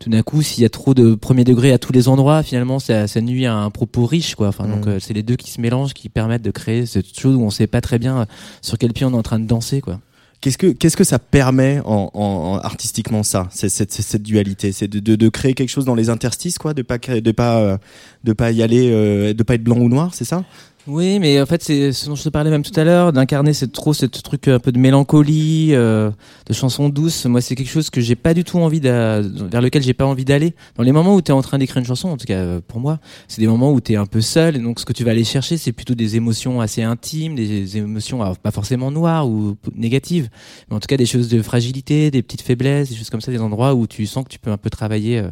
Tout 0.00 0.10
d'un 0.10 0.22
coup, 0.22 0.42
s'il 0.42 0.62
y 0.62 0.66
a 0.66 0.68
trop 0.68 0.92
de 0.92 1.14
premier 1.14 1.44
degré 1.44 1.72
à 1.72 1.78
tous 1.78 1.92
les 1.92 2.08
endroits, 2.08 2.42
finalement, 2.42 2.80
ça, 2.80 3.06
ça 3.06 3.20
nuit 3.20 3.46
à 3.46 3.54
un 3.54 3.70
propos 3.70 4.06
riche, 4.06 4.34
quoi. 4.34 4.48
Enfin, 4.48 4.66
donc, 4.66 4.86
Mm. 4.86 4.88
euh, 4.88 4.98
c'est 5.00 5.14
les 5.14 5.22
deux 5.22 5.36
qui 5.36 5.50
se 5.52 5.60
mélangent, 5.60 5.94
qui 5.94 6.08
permettent 6.08 6.42
de 6.42 6.50
créer 6.50 6.84
cette 6.84 7.16
chose 7.18 7.36
où 7.36 7.42
on 7.42 7.50
sait 7.50 7.68
pas 7.68 7.80
très 7.80 8.00
bien 8.00 8.18
euh, 8.18 8.24
sur 8.60 8.76
quel 8.76 8.92
pied 8.92 9.06
on 9.06 9.12
est 9.12 9.16
en 9.16 9.22
train 9.22 9.38
de 9.38 9.46
danser, 9.46 9.80
quoi. 9.80 10.00
Qu'est-ce 10.44 10.58
que 10.58 10.66
qu'est-ce 10.66 10.96
que 10.98 11.04
ça 11.04 11.18
permet 11.18 11.80
en, 11.86 12.10
en, 12.12 12.20
en- 12.22 12.58
artistiquement 12.58 13.22
ça, 13.22 13.48
cette, 13.50 13.70
cette, 13.70 13.92
cette 13.94 14.22
dualité, 14.22 14.72
c'est 14.72 14.88
de, 14.88 14.98
de, 15.00 15.16
de 15.16 15.28
créer 15.30 15.54
quelque 15.54 15.70
chose 15.70 15.86
dans 15.86 15.94
les 15.94 16.10
interstices 16.10 16.58
quoi, 16.58 16.74
de 16.74 16.82
pas 16.82 16.98
de 16.98 17.30
pas 17.32 17.60
euh, 17.60 17.78
de 18.24 18.34
pas 18.34 18.50
y 18.50 18.62
aller, 18.62 18.90
euh, 18.92 19.32
de 19.32 19.42
pas 19.42 19.54
être 19.54 19.64
blanc 19.64 19.78
ou 19.78 19.88
noir, 19.88 20.10
c'est 20.12 20.26
ça? 20.26 20.44
Oui, 20.86 21.18
mais 21.18 21.40
en 21.40 21.46
fait, 21.46 21.62
c'est 21.62 21.92
ce 21.92 22.06
dont 22.06 22.14
je 22.14 22.24
te 22.24 22.28
parlais 22.28 22.50
même 22.50 22.62
tout 22.62 22.78
à 22.78 22.84
l'heure, 22.84 23.10
d'incarner 23.10 23.54
c'est 23.54 23.72
trop 23.72 23.94
ce 23.94 24.04
truc 24.04 24.48
un 24.48 24.58
peu 24.58 24.70
de 24.70 24.78
mélancolie, 24.78 25.70
euh, 25.72 26.10
de 26.44 26.52
chansons 26.52 26.90
douces. 26.90 27.24
Moi, 27.24 27.40
c'est 27.40 27.54
quelque 27.54 27.70
chose 27.70 27.88
que 27.88 28.02
j'ai 28.02 28.16
pas 28.16 28.34
du 28.34 28.44
tout 28.44 28.58
envie 28.58 28.80
vers 28.80 29.22
lequel 29.62 29.82
j'ai 29.82 29.94
pas 29.94 30.04
envie 30.04 30.26
d'aller. 30.26 30.52
Dans 30.76 30.82
les 30.82 30.92
moments 30.92 31.14
où 31.14 31.22
tu 31.22 31.32
es 31.32 31.34
en 31.34 31.40
train 31.40 31.56
d'écrire 31.56 31.78
une 31.78 31.86
chanson, 31.86 32.10
en 32.10 32.18
tout 32.18 32.26
cas 32.26 32.34
euh, 32.34 32.60
pour 32.66 32.80
moi, 32.80 32.98
c'est 33.28 33.40
des 33.40 33.46
moments 33.46 33.72
où 33.72 33.80
tu 33.80 33.94
es 33.94 33.96
un 33.96 34.04
peu 34.04 34.20
seul 34.20 34.56
et 34.56 34.58
donc 34.58 34.78
ce 34.78 34.84
que 34.84 34.92
tu 34.92 35.04
vas 35.04 35.12
aller 35.12 35.24
chercher, 35.24 35.56
c'est 35.56 35.72
plutôt 35.72 35.94
des 35.94 36.16
émotions 36.16 36.60
assez 36.60 36.82
intimes, 36.82 37.34
des 37.34 37.78
émotions 37.78 38.34
pas 38.34 38.50
forcément 38.50 38.90
noires 38.90 39.26
ou 39.26 39.56
négatives, 39.74 40.28
mais 40.68 40.76
en 40.76 40.80
tout 40.80 40.86
cas 40.86 40.98
des 40.98 41.06
choses 41.06 41.28
de 41.28 41.40
fragilité, 41.40 42.10
des 42.10 42.22
petites 42.22 42.42
faiblesses, 42.42 42.90
des 42.90 42.96
choses 42.96 43.08
comme 43.08 43.22
ça, 43.22 43.32
des 43.32 43.40
endroits 43.40 43.74
où 43.74 43.86
tu 43.86 44.04
sens 44.04 44.24
que 44.24 44.28
tu 44.28 44.38
peux 44.38 44.50
un 44.50 44.58
peu 44.58 44.68
travailler 44.68 45.20
euh, 45.20 45.30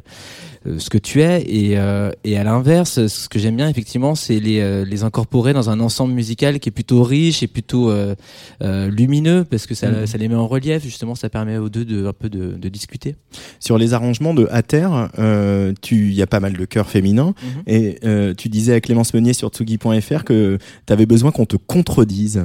euh, 0.66 0.78
ce 0.78 0.90
que 0.90 0.98
tu 0.98 1.22
es 1.22 1.42
et, 1.42 1.76
euh, 1.76 2.12
et 2.22 2.38
à 2.38 2.44
l'inverse 2.44 3.06
ce 3.08 3.28
que 3.28 3.40
j'aime 3.40 3.56
bien 3.56 3.68
effectivement 3.68 4.14
c'est 4.14 4.38
les, 4.38 4.60
euh, 4.60 4.84
les 4.84 5.02
incorporer 5.02 5.41
dans 5.52 5.68
un 5.68 5.80
ensemble 5.80 6.14
musical 6.14 6.60
qui 6.60 6.68
est 6.68 6.72
plutôt 6.72 7.02
riche 7.02 7.42
et 7.42 7.48
plutôt 7.48 7.90
euh, 7.90 8.14
euh, 8.62 8.88
lumineux 8.88 9.44
parce 9.44 9.66
que 9.66 9.74
ça, 9.74 9.90
Mhm. 9.90 10.06
ça 10.06 10.16
les 10.18 10.28
met 10.28 10.36
en 10.36 10.46
relief 10.46 10.84
justement 10.84 11.16
ça 11.16 11.28
permet 11.28 11.56
aux 11.58 11.68
deux 11.68 11.84
de 11.84 12.06
un 12.06 12.12
peu 12.12 12.28
de, 12.28 12.52
de 12.56 12.68
discuter 12.68 13.16
Sur 13.58 13.78
les 13.78 13.92
arrangements 13.94 14.34
de 14.34 14.46
À 14.52 14.62
terre, 14.62 15.10
euh, 15.18 15.72
tu 15.82 16.08
il 16.10 16.14
y 16.14 16.22
a 16.22 16.28
pas 16.28 16.38
mal 16.38 16.52
de 16.52 16.64
chœurs 16.64 16.88
féminins 16.88 17.34
Mhm. 17.42 17.62
et 17.66 18.34
tu 18.38 18.48
disais 18.48 18.74
à 18.74 18.80
Clémence 18.80 19.12
Meunier 19.14 19.32
sur 19.32 19.48
tsugi.fr 19.48 20.22
que 20.24 20.58
tu 20.86 20.92
avais 20.92 21.06
besoin 21.06 21.32
qu'on 21.32 21.46
te 21.46 21.56
contredise. 21.56 22.44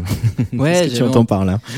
Ouais, 0.53 0.71
Qu'est-ce 0.81 0.93
que 0.93 0.97
tu 0.97 1.03
entends 1.03 1.25
par 1.25 1.45
là? 1.45 1.59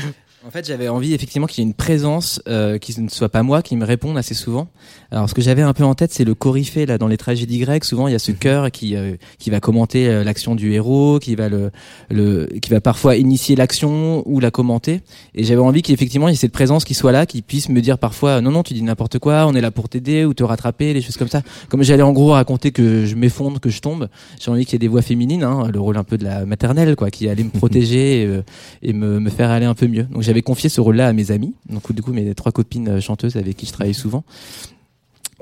En 0.46 0.50
fait, 0.50 0.66
j'avais 0.66 0.88
envie 0.88 1.12
effectivement 1.12 1.46
qu'il 1.46 1.62
y 1.62 1.66
ait 1.66 1.68
une 1.68 1.74
présence 1.74 2.40
euh, 2.48 2.78
qui 2.78 2.98
ne 2.98 3.10
soit 3.10 3.28
pas 3.28 3.42
moi, 3.42 3.60
qui 3.60 3.76
me 3.76 3.84
réponde 3.84 4.16
assez 4.16 4.32
souvent. 4.32 4.68
Alors, 5.10 5.28
ce 5.28 5.34
que 5.34 5.42
j'avais 5.42 5.60
un 5.60 5.74
peu 5.74 5.84
en 5.84 5.94
tête, 5.94 6.14
c'est 6.14 6.24
le 6.24 6.34
coryphée 6.34 6.86
là 6.86 6.96
dans 6.96 7.08
les 7.08 7.18
tragédies 7.18 7.58
grecques. 7.58 7.84
Souvent, 7.84 8.08
il 8.08 8.12
y 8.12 8.14
a 8.14 8.18
ce 8.18 8.32
cœur 8.32 8.70
qui 8.70 8.96
euh, 8.96 9.16
qui 9.38 9.50
va 9.50 9.60
commenter 9.60 10.08
euh, 10.08 10.24
l'action 10.24 10.54
du 10.54 10.72
héros, 10.72 11.18
qui 11.18 11.34
va 11.34 11.50
le 11.50 11.70
le 12.08 12.46
qui 12.62 12.70
va 12.70 12.80
parfois 12.80 13.16
initier 13.16 13.54
l'action 13.54 14.22
ou 14.24 14.40
la 14.40 14.50
commenter. 14.50 15.02
Et 15.34 15.44
j'avais 15.44 15.60
envie 15.60 15.82
qu'effectivement 15.82 16.26
il 16.28 16.30
y 16.30 16.34
ait 16.34 16.38
cette 16.38 16.52
présence 16.52 16.84
qui 16.84 16.94
soit 16.94 17.12
là, 17.12 17.26
qui 17.26 17.42
puisse 17.42 17.68
me 17.68 17.82
dire 17.82 17.98
parfois 17.98 18.40
non 18.40 18.50
non 18.50 18.62
tu 18.62 18.72
dis 18.72 18.82
n'importe 18.82 19.18
quoi, 19.18 19.46
on 19.46 19.54
est 19.54 19.60
là 19.60 19.70
pour 19.70 19.90
t'aider 19.90 20.24
ou 20.24 20.32
te 20.32 20.42
rattraper, 20.42 20.94
des 20.94 21.02
choses 21.02 21.18
comme 21.18 21.28
ça. 21.28 21.42
Comme 21.68 21.82
j'allais 21.82 22.02
en 22.02 22.12
gros 22.12 22.30
raconter 22.30 22.70
que 22.70 23.04
je 23.04 23.14
m'effondre, 23.14 23.60
que 23.60 23.68
je 23.68 23.82
tombe, 23.82 24.08
j'ai 24.40 24.50
envie 24.50 24.64
qu'il 24.64 24.72
y 24.72 24.76
ait 24.76 24.78
des 24.78 24.88
voix 24.88 25.02
féminines, 25.02 25.42
hein, 25.42 25.68
le 25.70 25.80
rôle 25.80 25.98
un 25.98 26.04
peu 26.04 26.16
de 26.16 26.24
la 26.24 26.46
maternelle 26.46 26.96
quoi, 26.96 27.10
qui 27.10 27.28
allait 27.28 27.44
me 27.44 27.50
protéger 27.58 28.22
et, 28.22 28.26
euh, 28.26 28.42
et 28.80 28.94
me, 28.94 29.20
me 29.20 29.28
faire 29.28 29.50
aller 29.50 29.66
un 29.66 29.74
peu 29.74 29.86
mieux. 29.86 30.04
Donc 30.04 30.29
j'avais 30.30 30.42
confié 30.42 30.68
ce 30.68 30.80
rôle-là 30.80 31.08
à 31.08 31.12
mes 31.12 31.32
amis, 31.32 31.54
donc 31.68 31.92
du 31.92 32.02
coup 32.02 32.12
mes 32.12 32.34
trois 32.36 32.52
copines 32.52 32.88
euh, 32.88 33.00
chanteuses 33.00 33.34
avec 33.36 33.56
qui 33.56 33.66
je 33.66 33.72
travaille 33.72 33.94
souvent. 33.94 34.22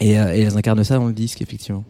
Et, 0.00 0.18
euh, 0.18 0.32
et 0.34 0.40
elles 0.42 0.56
incarnent 0.56 0.84
ça 0.84 0.96
dans 0.96 1.08
le 1.08 1.12
disque, 1.12 1.42
effectivement. 1.42 1.84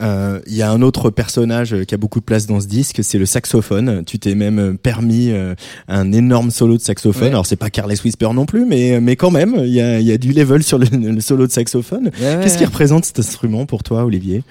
Euh, 0.00 0.40
Il 0.46 0.54
y 0.54 0.62
a 0.62 0.70
un 0.70 0.80
autre 0.80 1.10
personnage 1.10 1.76
qui 1.86 1.94
a 1.94 1.98
beaucoup 1.98 2.18
de 2.18 2.24
place 2.24 2.46
dans 2.46 2.60
ce 2.60 2.66
disque, 2.66 3.04
c'est 3.04 3.18
le 3.18 3.26
saxophone. 3.26 4.04
Tu 4.06 4.18
t'es 4.18 4.34
même 4.34 4.78
permis 4.78 5.30
euh, 5.30 5.54
un 5.86 6.12
énorme 6.12 6.50
solo 6.50 6.78
de 6.78 6.82
saxophone. 6.82 7.24
Ouais. 7.24 7.28
Alors 7.28 7.44
c'est 7.44 7.56
pas 7.56 7.68
Carles 7.68 7.92
Whisper 8.02 8.30
non 8.34 8.46
plus, 8.46 8.64
mais 8.64 9.00
mais 9.00 9.16
quand 9.16 9.30
même, 9.30 9.54
il 9.58 9.72
y 9.74 9.82
a, 9.82 10.00
il 10.00 10.06
y 10.06 10.12
a 10.12 10.18
du 10.18 10.32
level 10.32 10.62
sur 10.62 10.78
le, 10.78 10.86
le 10.90 11.20
solo 11.20 11.46
de 11.46 11.52
saxophone. 11.52 12.10
ouais, 12.20 12.38
Qu'est-ce 12.42 12.56
qui 12.56 12.64
représente 12.64 13.04
cet 13.04 13.18
instrument 13.18 13.66
pour 13.66 13.82
toi, 13.82 14.04
Olivier? 14.06 14.42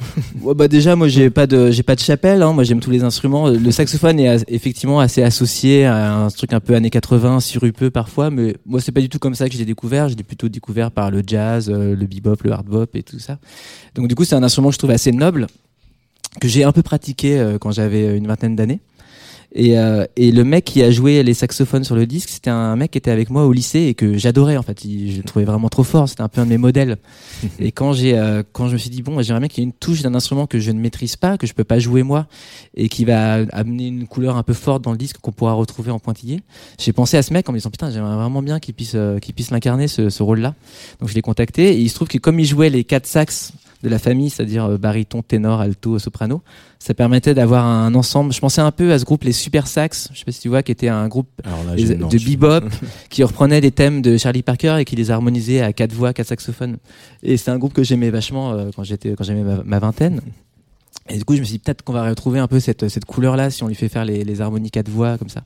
Bah 0.54 0.68
déjà 0.68 0.96
moi 0.96 1.08
j'ai 1.08 1.30
pas 1.30 1.46
de 1.46 1.70
j'ai 1.70 1.82
pas 1.82 1.94
de 1.94 2.00
chapelle 2.00 2.42
hein. 2.42 2.52
moi 2.52 2.64
j'aime 2.64 2.80
tous 2.80 2.90
les 2.90 3.04
instruments. 3.04 3.48
Le 3.48 3.70
saxophone 3.70 4.18
est 4.18 4.44
effectivement 4.48 5.00
assez 5.00 5.22
associé 5.22 5.84
à 5.84 6.14
un 6.16 6.30
truc 6.30 6.52
un 6.52 6.60
peu 6.60 6.74
années 6.74 6.90
80 6.90 7.40
sirupeux 7.40 7.90
parfois 7.90 8.30
mais 8.30 8.56
moi 8.66 8.80
c'est 8.80 8.92
pas 8.92 9.00
du 9.00 9.08
tout 9.08 9.18
comme 9.18 9.34
ça 9.34 9.48
que 9.48 9.54
je 9.54 9.58
l'ai 9.58 9.64
découvert. 9.64 10.08
Je 10.08 10.16
l'ai 10.16 10.22
plutôt 10.22 10.48
découvert 10.48 10.90
par 10.90 11.10
le 11.10 11.22
jazz 11.26 11.70
euh, 11.70 11.94
le 11.94 12.06
bebop 12.06 12.36
le 12.44 12.52
hard 12.52 12.66
bop 12.66 12.96
et 12.96 13.02
tout 13.02 13.18
ça. 13.18 13.38
Donc 13.94 14.08
du 14.08 14.14
coup 14.14 14.24
c'est 14.24 14.34
un 14.34 14.42
instrument 14.42 14.68
que 14.68 14.74
je 14.74 14.78
trouve 14.78 14.90
assez 14.90 15.12
noble 15.12 15.46
que 16.40 16.48
j'ai 16.48 16.64
un 16.64 16.72
peu 16.72 16.82
pratiqué 16.82 17.38
euh, 17.38 17.58
quand 17.58 17.72
j'avais 17.72 18.16
une 18.16 18.26
vingtaine 18.26 18.56
d'années 18.56 18.80
et, 19.52 19.78
euh, 19.78 20.04
et 20.16 20.30
le 20.30 20.44
mec 20.44 20.64
qui 20.64 20.82
a 20.82 20.90
joué 20.90 21.22
les 21.22 21.34
saxophones 21.34 21.82
sur 21.84 21.96
le 21.96 22.06
disque, 22.06 22.28
c'était 22.28 22.50
un 22.50 22.76
mec 22.76 22.92
qui 22.92 22.98
était 22.98 23.10
avec 23.10 23.30
moi 23.30 23.46
au 23.46 23.52
lycée 23.52 23.80
et 23.80 23.94
que 23.94 24.16
j'adorais 24.16 24.56
en 24.56 24.62
fait. 24.62 24.84
Il- 24.84 25.12
Je 25.12 25.16
le 25.18 25.22
trouvais 25.24 25.44
vraiment 25.44 25.68
trop 25.68 25.82
fort. 25.82 26.08
C'était 26.08 26.22
un 26.22 26.28
peu 26.28 26.40
un 26.40 26.44
de 26.44 26.50
mes 26.50 26.58
modèles. 26.58 26.98
et 27.58 27.72
quand 27.72 27.92
j'ai, 27.92 28.16
euh, 28.16 28.42
quand 28.52 28.68
je 28.68 28.74
me 28.74 28.78
suis 28.78 28.90
dit 28.90 29.02
bon, 29.02 29.20
j'aimerais 29.22 29.40
bien 29.40 29.48
qu'il 29.48 29.62
y 29.62 29.66
ait 29.66 29.70
une 29.70 29.72
touche 29.72 30.02
d'un 30.02 30.14
instrument 30.14 30.46
que 30.46 30.58
je 30.60 30.70
ne 30.70 30.78
maîtrise 30.80 31.16
pas, 31.16 31.36
que 31.36 31.46
je 31.46 31.52
peux 31.54 31.64
pas 31.64 31.78
jouer 31.78 32.02
moi, 32.02 32.26
et 32.76 32.88
qui 32.88 33.04
va 33.04 33.40
amener 33.52 33.88
une 33.88 34.06
couleur 34.06 34.36
un 34.36 34.42
peu 34.44 34.52
forte 34.54 34.82
dans 34.82 34.92
le 34.92 34.98
disque 34.98 35.18
qu'on 35.20 35.32
pourra 35.32 35.54
retrouver 35.54 35.90
en 35.90 35.98
pointillé. 35.98 36.40
J'ai 36.78 36.92
pensé 36.92 37.16
à 37.16 37.22
ce 37.22 37.32
mec 37.32 37.48
en 37.48 37.52
me 37.52 37.58
disant 37.58 37.70
putain, 37.70 37.90
j'aimerais 37.90 38.14
vraiment 38.16 38.42
bien 38.42 38.60
qu'il 38.60 38.74
puisse, 38.74 38.92
euh, 38.94 39.18
qu'il 39.18 39.34
puisse 39.34 39.50
l'incarner 39.50 39.88
ce, 39.88 40.10
ce 40.10 40.22
rôle-là. 40.22 40.54
Donc 41.00 41.08
je 41.08 41.14
l'ai 41.14 41.22
contacté 41.22 41.72
et 41.72 41.78
il 41.80 41.88
se 41.88 41.94
trouve 41.96 42.08
que 42.08 42.18
comme 42.18 42.38
il 42.38 42.46
jouait 42.46 42.70
les 42.70 42.84
quatre 42.84 43.06
sax 43.06 43.52
de 43.82 43.88
la 43.88 43.98
famille, 43.98 44.30
c'est-à-dire 44.30 44.64
euh, 44.64 44.78
baryton, 44.78 45.22
ténor, 45.22 45.60
alto, 45.60 45.98
soprano, 45.98 46.42
ça 46.78 46.94
permettait 46.94 47.34
d'avoir 47.34 47.64
un 47.64 47.94
ensemble. 47.94 48.32
Je 48.32 48.40
pensais 48.40 48.60
un 48.60 48.70
peu 48.70 48.92
à 48.92 48.98
ce 48.98 49.04
groupe 49.04 49.24
les 49.24 49.32
Super 49.32 49.66
Sax, 49.66 50.08
je 50.12 50.18
sais 50.18 50.24
pas 50.24 50.32
si 50.32 50.40
tu 50.40 50.48
vois, 50.48 50.62
qui 50.62 50.72
était 50.72 50.88
un 50.88 51.08
groupe 51.08 51.28
là, 51.44 51.74
de 51.74 52.24
bebop 52.24 52.64
qui 53.10 53.22
reprenait 53.22 53.60
des 53.60 53.70
thèmes 53.70 54.02
de 54.02 54.16
Charlie 54.16 54.42
Parker 54.42 54.76
et 54.78 54.84
qui 54.84 54.96
les 54.96 55.10
harmonisait 55.10 55.60
à 55.60 55.72
quatre 55.72 55.92
voix, 55.92 56.12
quatre 56.12 56.28
saxophones. 56.28 56.78
Et 57.22 57.36
c'est 57.36 57.50
un 57.50 57.58
groupe 57.58 57.72
que 57.72 57.82
j'aimais 57.82 58.10
vachement 58.10 58.52
euh, 58.52 58.70
quand 58.74 58.84
j'étais 58.84 59.12
quand 59.12 59.24
j'aimais 59.24 59.44
ma, 59.44 59.62
ma 59.62 59.78
vingtaine. 59.78 60.20
Et 61.10 61.18
du 61.18 61.24
coup, 61.24 61.34
je 61.34 61.40
me 61.40 61.44
suis 61.44 61.54
dit 61.54 61.58
peut-être 61.58 61.82
qu'on 61.82 61.92
va 61.92 62.08
retrouver 62.08 62.38
un 62.38 62.46
peu 62.46 62.60
cette, 62.60 62.88
cette 62.88 63.04
couleur-là 63.04 63.50
si 63.50 63.64
on 63.64 63.68
lui 63.68 63.74
fait 63.74 63.88
faire 63.88 64.04
les, 64.04 64.22
les 64.22 64.40
harmonies 64.40 64.70
quatre 64.70 64.88
voix 64.88 65.18
comme 65.18 65.28
ça. 65.28 65.42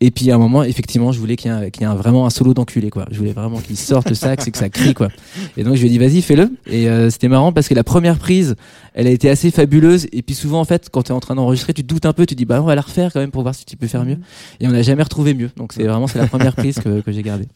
Et 0.00 0.10
puis 0.10 0.30
à 0.30 0.36
un 0.36 0.38
moment, 0.38 0.62
effectivement, 0.62 1.10
je 1.10 1.18
voulais 1.18 1.36
qu'il 1.36 1.50
y 1.50 1.84
ait, 1.84 1.86
vraiment 1.86 2.26
un 2.26 2.30
solo 2.30 2.54
d'enculé, 2.54 2.90
quoi. 2.90 3.06
Je 3.10 3.18
voulais 3.18 3.32
vraiment 3.32 3.58
qu'il 3.58 3.76
sorte 3.76 4.08
le 4.08 4.14
sax 4.14 4.46
et 4.46 4.50
que 4.52 4.58
ça 4.58 4.68
crie, 4.68 4.94
quoi. 4.94 5.08
Et 5.56 5.64
donc 5.64 5.74
je 5.74 5.80
lui 5.80 5.88
ai 5.88 5.90
dit 5.90 5.98
vas-y, 5.98 6.22
fais-le. 6.22 6.50
Et 6.66 6.88
euh, 6.88 7.10
c'était 7.10 7.28
marrant 7.28 7.52
parce 7.52 7.68
que 7.68 7.74
la 7.74 7.84
première 7.84 8.18
prise, 8.18 8.54
elle 8.94 9.08
a 9.08 9.10
été 9.10 9.28
assez 9.28 9.50
fabuleuse. 9.50 10.06
Et 10.12 10.22
puis 10.22 10.36
souvent, 10.36 10.60
en 10.60 10.64
fait, 10.64 10.88
quand 10.90 11.02
tu 11.02 11.12
es 11.12 11.14
en 11.14 11.20
train 11.20 11.34
d'enregistrer, 11.34 11.74
tu 11.74 11.82
te 11.82 11.88
doutes 11.88 12.06
un 12.06 12.12
peu, 12.12 12.24
tu 12.24 12.34
te 12.34 12.38
dis 12.38 12.44
bah 12.44 12.62
on 12.62 12.66
va 12.66 12.76
la 12.76 12.82
refaire 12.82 13.12
quand 13.12 13.20
même 13.20 13.32
pour 13.32 13.42
voir 13.42 13.54
si 13.54 13.64
tu 13.64 13.76
peux 13.76 13.88
faire 13.88 14.04
mieux. 14.04 14.18
Et 14.60 14.68
on 14.68 14.70
n'a 14.70 14.82
jamais 14.82 15.02
retrouvé 15.02 15.34
mieux. 15.34 15.50
Donc 15.56 15.72
c'est 15.72 15.84
vraiment 15.84 16.06
c'est 16.06 16.18
la 16.18 16.28
première 16.28 16.54
prise 16.54 16.78
que, 16.78 17.00
que 17.00 17.10
j'ai 17.10 17.22
gardée. 17.22 17.48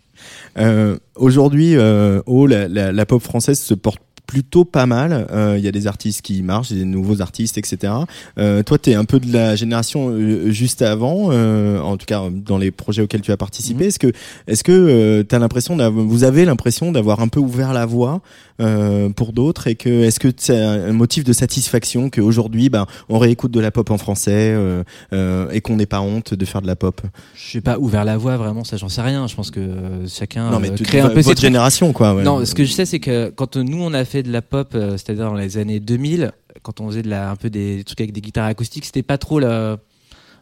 Euh, 0.58 0.96
Aujourd'hui, 1.16 1.76
euh, 1.76 2.20
oh, 2.26 2.46
la, 2.46 2.66
la 2.68 3.06
pop 3.06 3.22
française 3.22 3.60
se 3.60 3.74
porte 3.74 4.00
plutôt 4.26 4.64
pas 4.64 4.86
mal. 4.86 5.26
Euh, 5.30 5.54
Il 5.58 5.64
y 5.64 5.68
a 5.68 5.72
des 5.72 5.86
artistes 5.86 6.22
qui 6.22 6.42
marchent, 6.42 6.72
des 6.72 6.84
nouveaux 6.84 7.20
artistes, 7.20 7.58
etc. 7.58 7.92
Euh, 8.38 8.62
toi, 8.62 8.78
tu 8.78 8.90
es 8.90 8.94
un 8.94 9.04
peu 9.04 9.20
de 9.20 9.32
la 9.32 9.56
génération 9.56 10.08
euh, 10.10 10.50
juste 10.50 10.82
avant, 10.82 11.28
euh, 11.30 11.78
en 11.80 11.96
tout 11.96 12.06
cas 12.06 12.22
dans 12.30 12.58
les 12.58 12.70
projets 12.70 13.02
auxquels 13.02 13.20
tu 13.20 13.32
as 13.32 13.36
participé. 13.36 13.86
Est-ce 13.86 13.98
que, 13.98 14.12
est-ce 14.46 14.64
que 14.64 15.22
tu 15.22 15.34
as 15.34 15.38
l'impression, 15.38 15.76
vous 15.90 16.24
avez 16.24 16.44
l'impression 16.44 16.92
d'avoir 16.92 17.20
un 17.20 17.28
peu 17.28 17.40
ouvert 17.40 17.72
la 17.72 17.86
voie 17.86 18.22
euh, 18.60 19.08
pour 19.10 19.32
d'autres 19.32 19.66
et 19.66 19.74
que 19.74 19.88
est-ce 19.88 20.20
que 20.20 20.28
c'est 20.36 20.56
un 20.56 20.92
motif 20.92 21.24
de 21.24 21.32
satisfaction 21.32 22.10
qu'aujourd'hui, 22.10 22.68
ben, 22.68 22.86
on 23.08 23.18
réécoute 23.18 23.50
de 23.50 23.60
la 23.60 23.70
pop 23.70 23.90
en 23.90 23.98
français 23.98 24.52
euh, 24.54 24.84
euh, 25.12 25.50
et 25.50 25.60
qu'on 25.60 25.76
n'ait 25.76 25.86
pas 25.86 26.00
honte 26.00 26.34
de 26.34 26.44
faire 26.44 26.62
de 26.62 26.66
la 26.66 26.76
pop? 26.76 27.00
Je 27.34 27.52
sais 27.52 27.60
pas 27.60 27.78
ouvert 27.78 28.04
la 28.04 28.16
voie 28.16 28.36
vraiment, 28.36 28.62
ça 28.64 28.76
j'en 28.76 28.88
sais 28.88 29.02
rien. 29.02 29.26
Je 29.26 29.34
pense 29.34 29.50
que 29.50 29.60
chacun 30.08 30.50
Non, 30.50 30.60
mais 30.60 30.74
tu- 30.74 30.84
crée 30.84 31.00
un 31.00 31.08
peu 31.10 31.20
votre 31.20 31.40
génération, 31.40 31.92
quoi, 31.92 32.14
ouais. 32.14 32.22
Non, 32.22 32.44
ce 32.44 32.54
que 32.54 32.64
je 32.64 32.72
sais 32.72 32.86
c'est 32.86 33.00
que 33.00 33.30
quand 33.30 33.56
nous 33.56 33.82
on 33.82 33.92
a 33.92 34.04
fait 34.04 34.22
de 34.22 34.30
la 34.30 34.42
pop, 34.42 34.68
c'est-à-dire 34.72 35.24
dans 35.26 35.34
les 35.34 35.58
années 35.58 35.80
2000, 35.80 36.32
quand 36.62 36.80
on 36.80 36.88
faisait 36.88 37.02
de 37.02 37.10
la 37.10 37.30
un 37.30 37.36
peu 37.36 37.50
des 37.50 37.82
trucs 37.84 38.00
avec 38.00 38.12
des 38.12 38.20
guitares 38.20 38.46
acoustiques, 38.46 38.84
c'était 38.84 39.02
pas 39.02 39.18
trop 39.18 39.38
la 39.40 39.78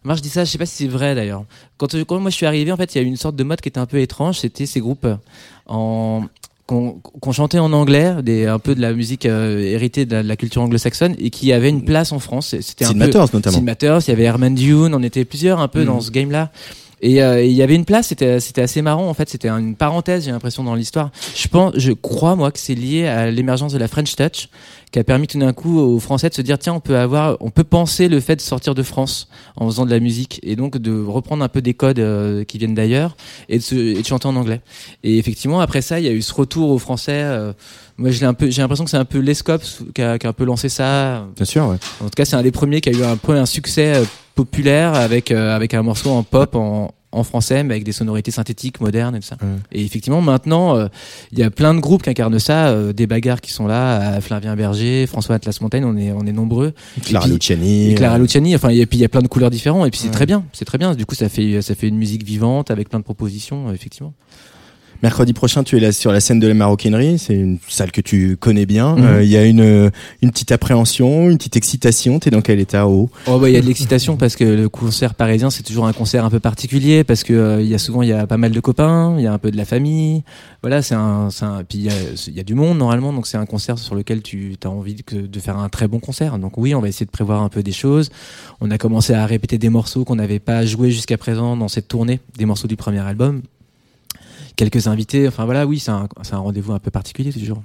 moi, 0.05 0.17
je 0.17 0.21
dis 0.21 0.31
ça, 0.31 0.45
je 0.45 0.51
sais 0.51 0.59
pas 0.59 0.67
si 0.67 0.75
c'est 0.85 0.89
vrai 0.89 1.15
d'ailleurs. 1.15 1.45
Quand, 1.77 1.95
quand 2.05 2.19
moi 2.19 2.31
je 2.31 2.35
suis 2.35 2.47
arrivé, 2.47 2.73
en 2.73 2.77
fait, 2.77 2.93
il 2.95 2.99
y 2.99 3.01
a 3.01 3.05
eu 3.05 3.09
une 3.09 3.17
sorte 3.17 3.37
de 3.37 3.45
mode 3.45 3.61
qui 3.61 3.69
était 3.69 3.79
un 3.79 3.87
peu 3.87 3.99
étrange. 3.99 4.41
C'était 4.41 4.67
ces 4.67 4.81
groupes 4.81 5.07
en 5.67 6.25
qu'on 6.67 7.33
chantait 7.33 7.59
en 7.59 7.73
anglais, 7.73 8.15
des 8.23 8.47
un 8.47 8.59
peu 8.59 8.75
de 8.75 8.81
la 8.81 8.93
musique 8.93 9.27
euh, 9.27 9.59
héritée 9.59 10.07
de 10.07 10.15
la, 10.17 10.23
de 10.23 10.29
la 10.29 10.37
culture 10.37 10.63
anglo-saxonne 10.63 11.15
et 11.19 11.31
qui 11.31 11.53
avait 11.53 11.69
une 11.69 11.85
place 11.85 12.13
en 12.13 12.19
France. 12.19 12.55
C'était 12.61 12.85
un 12.85 12.89
Sid 12.89 12.99
peu 12.99 13.19
notamment. 13.19 13.57
Sid 13.57 13.65
Matters, 13.65 13.99
il 14.07 14.11
y 14.11 14.13
avait 14.13 14.23
Herman 14.25 14.55
Dune, 14.55 14.95
on 14.95 15.03
était 15.03 15.25
plusieurs 15.25 15.61
un 15.61 15.69
peu 15.69 15.81
Mhm. 15.81 15.87
dans 15.87 16.01
ce 16.01 16.11
game-là. 16.11 16.51
Et 17.05 17.21
euh, 17.21 17.43
il 17.45 17.51
y 17.51 17.63
avait 17.63 17.75
une 17.75 17.85
place, 17.85 18.07
c'était 18.07 18.39
c'était 18.39 18.63
assez 18.63 18.81
marrant 18.81 19.09
en 19.09 19.15
fait, 19.15 19.29
c'était 19.29 19.49
une 19.49 19.75
parenthèse, 19.75 20.25
j'ai 20.25 20.31
l'impression 20.31 20.63
dans 20.63 20.77
l'histoire. 20.77 21.11
Je 21.35 21.49
pense, 21.49 21.73
je 21.77 21.91
crois 21.91 22.37
moi 22.37 22.53
que 22.53 22.61
c'est 22.61 22.77
lié 22.77 23.09
à 23.09 23.29
l'émergence 23.29 23.73
de 23.73 23.79
la 23.79 23.89
French 23.89 24.15
Touch, 24.15 24.49
qui 24.93 24.99
a 24.99 25.05
permis 25.05 25.27
tout 25.27 25.39
d'un 25.39 25.53
coup 25.53 25.79
aux 25.79 25.99
Français 25.99 26.29
de 26.29 26.35
se 26.35 26.43
dire 26.43 26.59
tiens 26.59 26.75
on 26.75 26.81
peut 26.81 26.99
avoir, 26.99 27.37
on 27.41 27.51
peut 27.51 27.65
penser 27.65 28.09
le 28.09 28.21
fait 28.21 28.37
de 28.37 28.41
sortir 28.41 28.75
de 28.75 28.83
France 28.83 29.29
en 29.57 29.67
faisant 29.67 29.87
de 29.87 29.91
la 29.91 30.01
musique 30.01 30.39
et 30.43 30.55
donc 30.55 30.79
de 30.79 31.03
reprendre 31.03 31.43
un 31.43 31.49
peu 31.49 31.63
des 31.63 31.75
codes 31.75 31.99
euh, 31.99 32.45
qui 32.45 32.59
viennent 32.59 32.75
d'ailleurs 32.75 33.17
et 33.49 33.59
de, 33.59 33.63
se, 33.63 33.75
et 33.75 34.01
de 34.01 34.07
chanter 34.07 34.29
en 34.29 34.37
anglais. 34.37 34.61
Et 35.03 35.19
effectivement 35.19 35.61
après 35.61 35.83
ça 35.83 35.99
il 35.99 36.07
y 36.07 36.09
a 36.09 36.13
eu 36.13 36.23
ce 36.23 36.35
retour 36.35 36.71
aux 36.71 36.79
Français. 36.79 37.23
euh, 37.23 37.53
moi 37.97 38.11
je 38.11 38.21
l'ai 38.21 38.27
un 38.27 38.35
peu, 38.35 38.51
j'ai 38.51 38.63
l'impression 38.63 38.85
que 38.85 38.91
c'est 38.91 38.97
un 38.97 39.05
peu 39.05 39.19
l'Escops 39.19 39.85
qui 39.95 40.03
a, 40.03 40.19
qui 40.19 40.27
a 40.27 40.31
un 40.31 40.33
peu 40.33 40.45
lancé 40.45 40.69
ça. 40.69 41.27
Bien 41.37 41.45
sûr, 41.45 41.67
ouais. 41.69 41.77
En 42.01 42.05
tout 42.05 42.17
cas, 42.17 42.25
c'est 42.25 42.37
un 42.37 42.43
des 42.43 42.51
premiers 42.51 42.81
qui 42.81 42.89
a 42.89 42.93
eu 42.93 43.03
un 43.05 43.17
peu 43.17 43.33
un 43.33 43.47
succès 43.47 43.97
euh, 43.97 44.05
populaire 44.35 44.95
avec 44.95 45.31
euh, 45.31 45.55
avec 45.55 45.75
un 45.75 45.83
morceau 45.83 46.11
en 46.11 46.23
pop 46.23 46.55
en 46.55 46.93
en 47.13 47.25
français 47.25 47.63
mais 47.63 47.75
avec 47.75 47.85
des 47.85 47.93
sonorités 47.93 48.31
synthétiques 48.31 48.81
modernes 48.81 49.15
et 49.15 49.21
tout 49.21 49.27
ça. 49.27 49.37
Et 49.71 49.85
effectivement 49.85 50.21
maintenant 50.21 50.77
euh, 50.77 50.89
il 51.33 51.39
y 51.39 51.43
a 51.43 51.51
plein 51.51 51.75
de 51.75 51.81
groupes 51.81 52.03
qui 52.03 52.11
incarnent 52.11 52.39
ça, 52.39 52.69
euh, 52.69 52.93
des 52.93 53.07
bagarres 53.07 53.41
qui 53.41 53.53
sont 53.53 53.67
là, 53.67 54.17
euh, 54.17 54.21
Flavien 54.21 54.57
Berger, 54.57 55.07
François 55.07 55.35
Atlas 55.37 55.61
Montaigne, 55.61 55.85
on 55.85 55.97
est 55.97 56.11
on 56.13 56.27
est 56.27 56.33
nombreux. 56.33 56.73
Clara 57.05 57.25
puis- 57.27 57.35
Luciani, 57.35 57.91
et 57.91 57.95
Clara 57.95 58.17
euh, 58.17 58.19
Luciani, 58.19 58.55
enfin 58.57 58.71
et 58.71 58.87
puis 58.87 58.99
il 58.99 59.03
y 59.03 59.05
a 59.05 59.09
plein 59.09 59.23
de 59.23 59.29
couleurs 59.29 59.51
différentes 59.51 59.87
et 59.87 59.91
puis 59.91 60.01
c'est 60.01 60.07
Ouais. 60.09 60.13
très 60.13 60.27
bien, 60.27 60.45
c'est 60.53 60.65
très 60.65 60.79
bien. 60.79 60.95
Du 60.95 61.07
coup 61.07 61.15
ça 61.15 61.29
fait 61.29 61.61
ça 61.63 61.75
fait 61.75 61.89
une 61.89 61.97
musique 61.97 62.25
vivante 62.25 62.71
avec 62.71 62.89
plein 62.89 62.99
de 62.99 63.05
propositions 63.05 63.69
euh, 63.69 63.73
effectivement. 63.73 64.15
Mercredi 65.03 65.33
prochain, 65.33 65.65
tu 65.65 65.77
es 65.77 65.81
là 65.81 65.91
sur 65.91 66.13
la 66.13 66.21
scène 66.21 66.39
de 66.39 66.47
la 66.47 66.55
maroquinerie. 66.55 67.19
C'est 67.19 67.35
une 67.35 67.59
salle 67.69 67.91
que 67.91 68.01
tu 68.01 68.37
connais 68.37 68.67
bien. 68.67 68.95
Mhm. 68.95 69.05
Euh, 69.05 69.23
Il 69.25 69.31
y 69.31 69.37
a 69.37 69.45
une, 69.45 69.91
une 70.23 70.31
petite 70.31 70.53
appréhension, 70.53 71.29
une 71.29 71.39
petite 71.39 71.57
excitation. 71.57 72.21
T'es 72.21 72.31
dans 72.31 72.41
quel 72.41 72.61
état 72.61 72.87
haut 72.87 73.11
Oh 73.27 73.39
bah 73.41 73.51
il 73.51 73.55
y 73.55 73.57
a 73.57 73.61
de 73.61 73.67
l'excitation 73.67 74.17
parce 74.17 74.37
que 74.37 74.45
le 74.45 74.69
concert 74.69 75.15
parisien 75.15 75.51
c'est 75.51 75.65
toujours 75.65 75.87
un 75.87 75.93
concert 75.93 76.25
un 76.25 76.31
peu 76.31 76.39
particulier 76.39 77.03
parce 77.03 77.25
que 77.25 77.33
euh, 77.33 77.63
il 77.63 77.69
y 77.69 77.75
a 77.75 77.79
souvent 77.79 78.03
il 78.03 78.11
y 78.11 78.13
a 78.13 78.27
pas 78.29 78.37
mal 78.37 78.53
de 78.53 78.61
copains, 78.61 79.17
il 79.19 79.25
y 79.25 79.27
a 79.27 79.33
un 79.33 79.39
peu 79.39 79.51
de 79.51 79.57
la 79.57 79.65
famille. 79.65 80.23
Voilà, 80.63 80.83
c'est 80.83 80.95
un, 80.95 81.31
c'est 81.31 81.45
un 81.45 81.65
puis 81.65 81.79
il 81.79 81.85
y 81.87 81.89
a, 81.91 81.95
il 82.29 82.35
y 82.35 82.41
a 82.41 82.45
du 82.45 82.55
monde 82.55 82.79
normalement 82.79 83.13
donc 83.13 83.27
c'est 83.27 83.39
un 83.39 83.47
concert 83.47 83.79
sur 83.79 83.97
lequel 83.97 84.23
tu 84.23 84.55
as 84.63 84.69
envie 84.71 84.95
de, 84.95 85.27
de 85.27 85.41
faire 85.41 85.59
un 85.59 85.69
très 85.69 85.89
bon 85.89 85.99
concert. 85.99 86.39
Donc 86.39 86.57
oui, 86.59 86.77
on 86.77 86.81
va 86.81 86.89
essayer 86.89 87.07
de 87.07 87.11
prévoir 87.11 87.43
un 87.43 87.49
peu 87.49 87.65
des 87.65 87.73
choses. 87.73 88.11
On 88.61 88.71
a 88.71 88.79
commencé 88.79 89.15
à 89.15 89.27
répéter 89.27 89.59
des 89.59 89.69
morceaux 89.69 90.05
qu'on 90.05 90.17
n'avait 90.17 90.39
pas 90.39 90.65
joués 90.65 90.93
jusqu'à 90.93 91.19
présent 91.19 91.57
dans 91.57 91.69
cette 91.69 91.89
tournée, 91.89 92.21
des 92.39 92.45
morceaux 92.45 92.69
du 92.69 92.77
premier 92.77 93.01
album. 93.01 93.43
Quelques 94.57 94.87
invités, 94.87 95.27
enfin 95.29 95.45
voilà, 95.45 95.67
oui, 95.67 95.79
c'est 95.79 95.91
un, 95.91 96.09
rendez-vous 96.33 96.73
un 96.73 96.79
peu 96.79 96.91
particulier 96.91 97.33
toujours. 97.33 97.63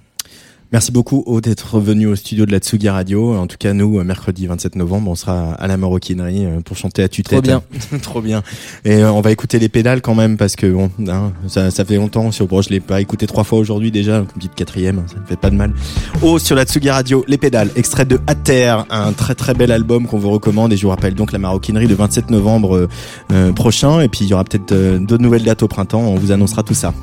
Merci 0.74 0.91
beaucoup 0.91 1.24
d'être 1.41 1.80
venu 1.80 2.07
au 2.07 2.15
studio 2.18 2.45
de 2.45 2.51
la 2.51 2.59
Tsugi 2.59 2.89
Radio. 2.89 3.36
En 3.36 3.47
tout 3.47 3.55
cas, 3.57 3.72
nous, 3.72 4.03
mercredi 4.03 4.47
27 4.47 4.76
novembre, 4.76 5.09
on 5.09 5.15
sera 5.15 5.53
à 5.53 5.68
la 5.68 5.78
maroquinerie 5.78 6.45
euh, 6.45 6.59
pour 6.59 6.76
chanter 6.76 7.03
à 7.03 7.07
tue-tête. 7.07 7.41
Trop 7.41 7.41
bien. 7.41 7.63
Trop 8.01 8.22
bien. 8.22 8.43
Et 8.84 8.95
euh, 8.95 9.11
on 9.11 9.22
va 9.22 9.32
écouter 9.32 9.59
les 9.59 9.70
pédales 9.70 10.01
quand 10.01 10.13
même 10.13 10.36
parce 10.36 10.57
que 10.57 10.68
bon, 10.68 10.91
hein, 11.07 11.32
ça, 11.47 11.72
ça 11.72 11.86
fait 11.86 11.95
longtemps. 11.95 12.32
Sur, 12.34 12.47
bon, 12.47 12.61
je 12.61 12.70
l'ai 12.70 12.82
pas 12.82 12.99
écouté 12.99 13.28
trois 13.28 13.45
fois 13.45 13.59
aujourd'hui 13.59 13.91
déjà, 13.91 14.20
donc 14.20 14.30
une 14.32 14.41
petite 14.41 14.55
quatrième, 14.55 15.03
ça 15.07 15.20
ne 15.22 15.26
fait 15.26 15.39
pas 15.39 15.49
de 15.49 15.55
mal. 15.55 15.74
Oh, 16.22 16.38
sur 16.38 16.57
la 16.57 16.65
Tsugi 16.65 16.89
Radio, 16.89 17.24
les 17.30 17.38
pédales, 17.38 17.70
extrait 17.78 18.03
de 18.03 18.20
À 18.28 18.36
Terre, 18.36 18.86
un 18.89 19.13
très 19.13 19.36
très 19.36 19.53
bel 19.53 19.72
album 19.72 20.05
qu'on 20.05 20.20
vous 20.20 20.32
recommande. 20.32 20.74
Et 20.74 20.78
je 20.78 20.84
vous 20.84 20.89
rappelle 20.89 21.15
donc 21.15 21.32
la 21.32 21.39
maroquinerie 21.39 21.88
le 21.88 21.95
27 21.95 22.30
novembre 22.30 22.89
euh, 23.32 23.53
prochain. 23.53 24.01
Et 24.01 24.09
puis 24.09 24.26
il 24.26 24.28
y 24.28 24.34
aura 24.34 24.43
peut-être 24.43 24.74
euh, 24.74 24.99
d'autres 24.99 25.24
nouvelles 25.24 25.43
dates 25.43 25.63
au 25.63 25.70
printemps. 25.70 26.01
On 26.01 26.15
vous 26.15 26.34
annoncera 26.34 26.63
tout 26.63 26.74
ça. 26.74 26.93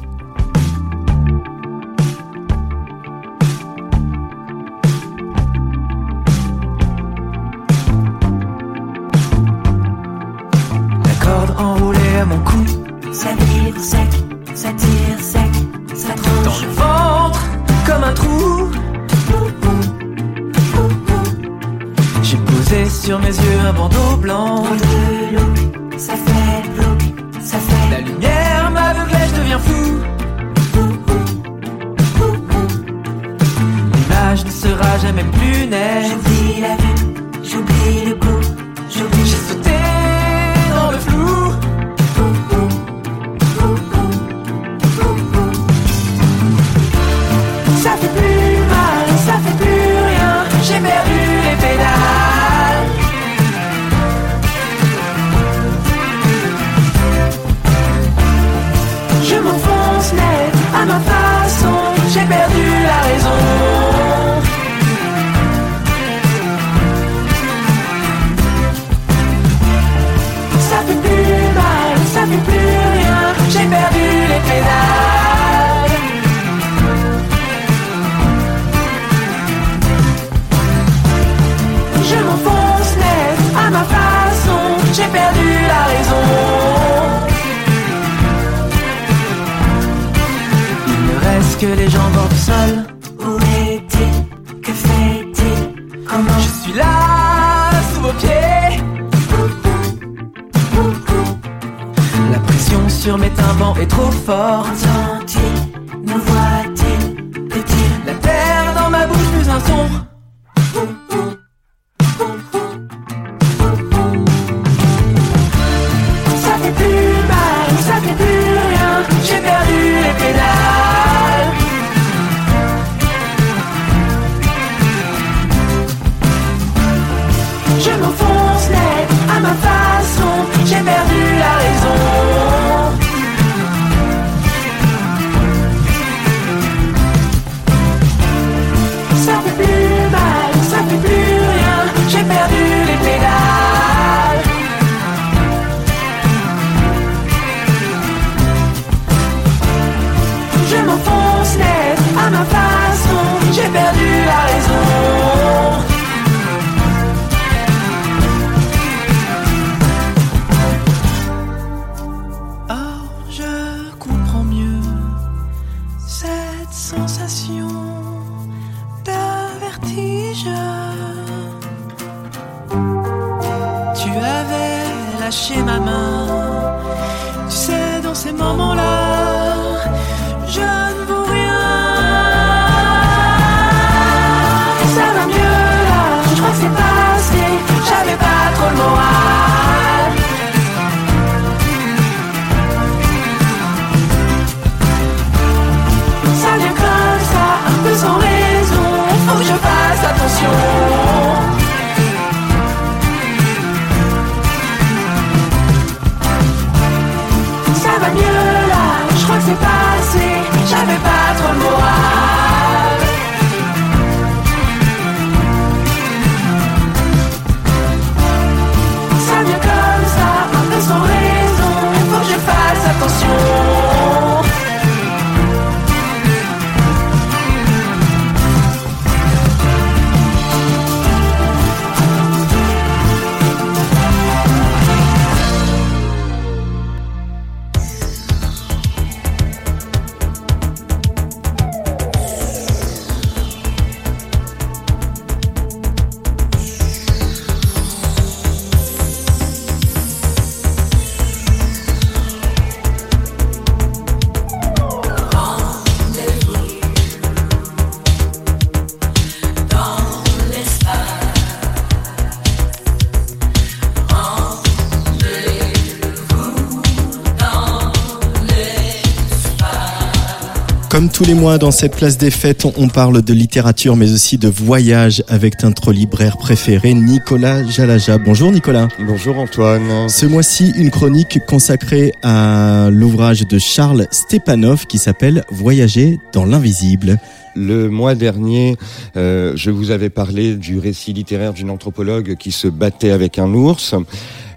Tous 271.15 271.25
les 271.25 271.35
mois 271.35 271.59
dans 271.59 271.71
cette 271.71 271.95
place 271.95 272.19
des 272.19 272.33
fêtes, 272.33 272.67
on 272.77 272.89
parle 272.89 273.23
de 273.23 273.33
littérature 273.33 273.95
mais 273.95 274.13
aussi 274.13 274.37
de 274.37 274.49
voyage 274.49 275.23
avec 275.29 275.63
notre 275.63 275.93
libraire 275.93 276.37
préféré, 276.39 276.93
Nicolas 276.93 277.65
Jalaja. 277.65 278.19
Bonjour 278.19 278.51
Nicolas. 278.51 278.89
Bonjour 278.99 279.39
Antoine. 279.39 280.09
Ce 280.09 280.27
mois-ci, 280.27 280.73
une 280.77 280.91
chronique 280.91 281.39
consacrée 281.47 282.13
à 282.25 282.89
l'ouvrage 282.91 283.47
de 283.47 283.61
Charles 283.61 284.09
Stepanov 284.11 284.87
qui 284.87 284.99
s'appelle 284.99 285.45
Voyager 285.53 286.19
dans 286.33 286.47
l'invisible. 286.47 287.21
Le 287.55 287.89
mois 287.89 288.17
dernier, 288.17 288.77
euh, 289.17 289.53
je 289.55 289.71
vous 289.71 289.93
avais 289.93 290.11
parlé 290.11 290.57
du 290.57 290.81
récit 290.81 291.13
littéraire 291.13 291.53
d'une 291.53 291.71
anthropologue 291.71 292.35
qui 292.35 292.51
se 292.51 292.67
battait 292.67 293.13
avec 293.13 293.39
un 293.39 293.55
ours. 293.55 293.95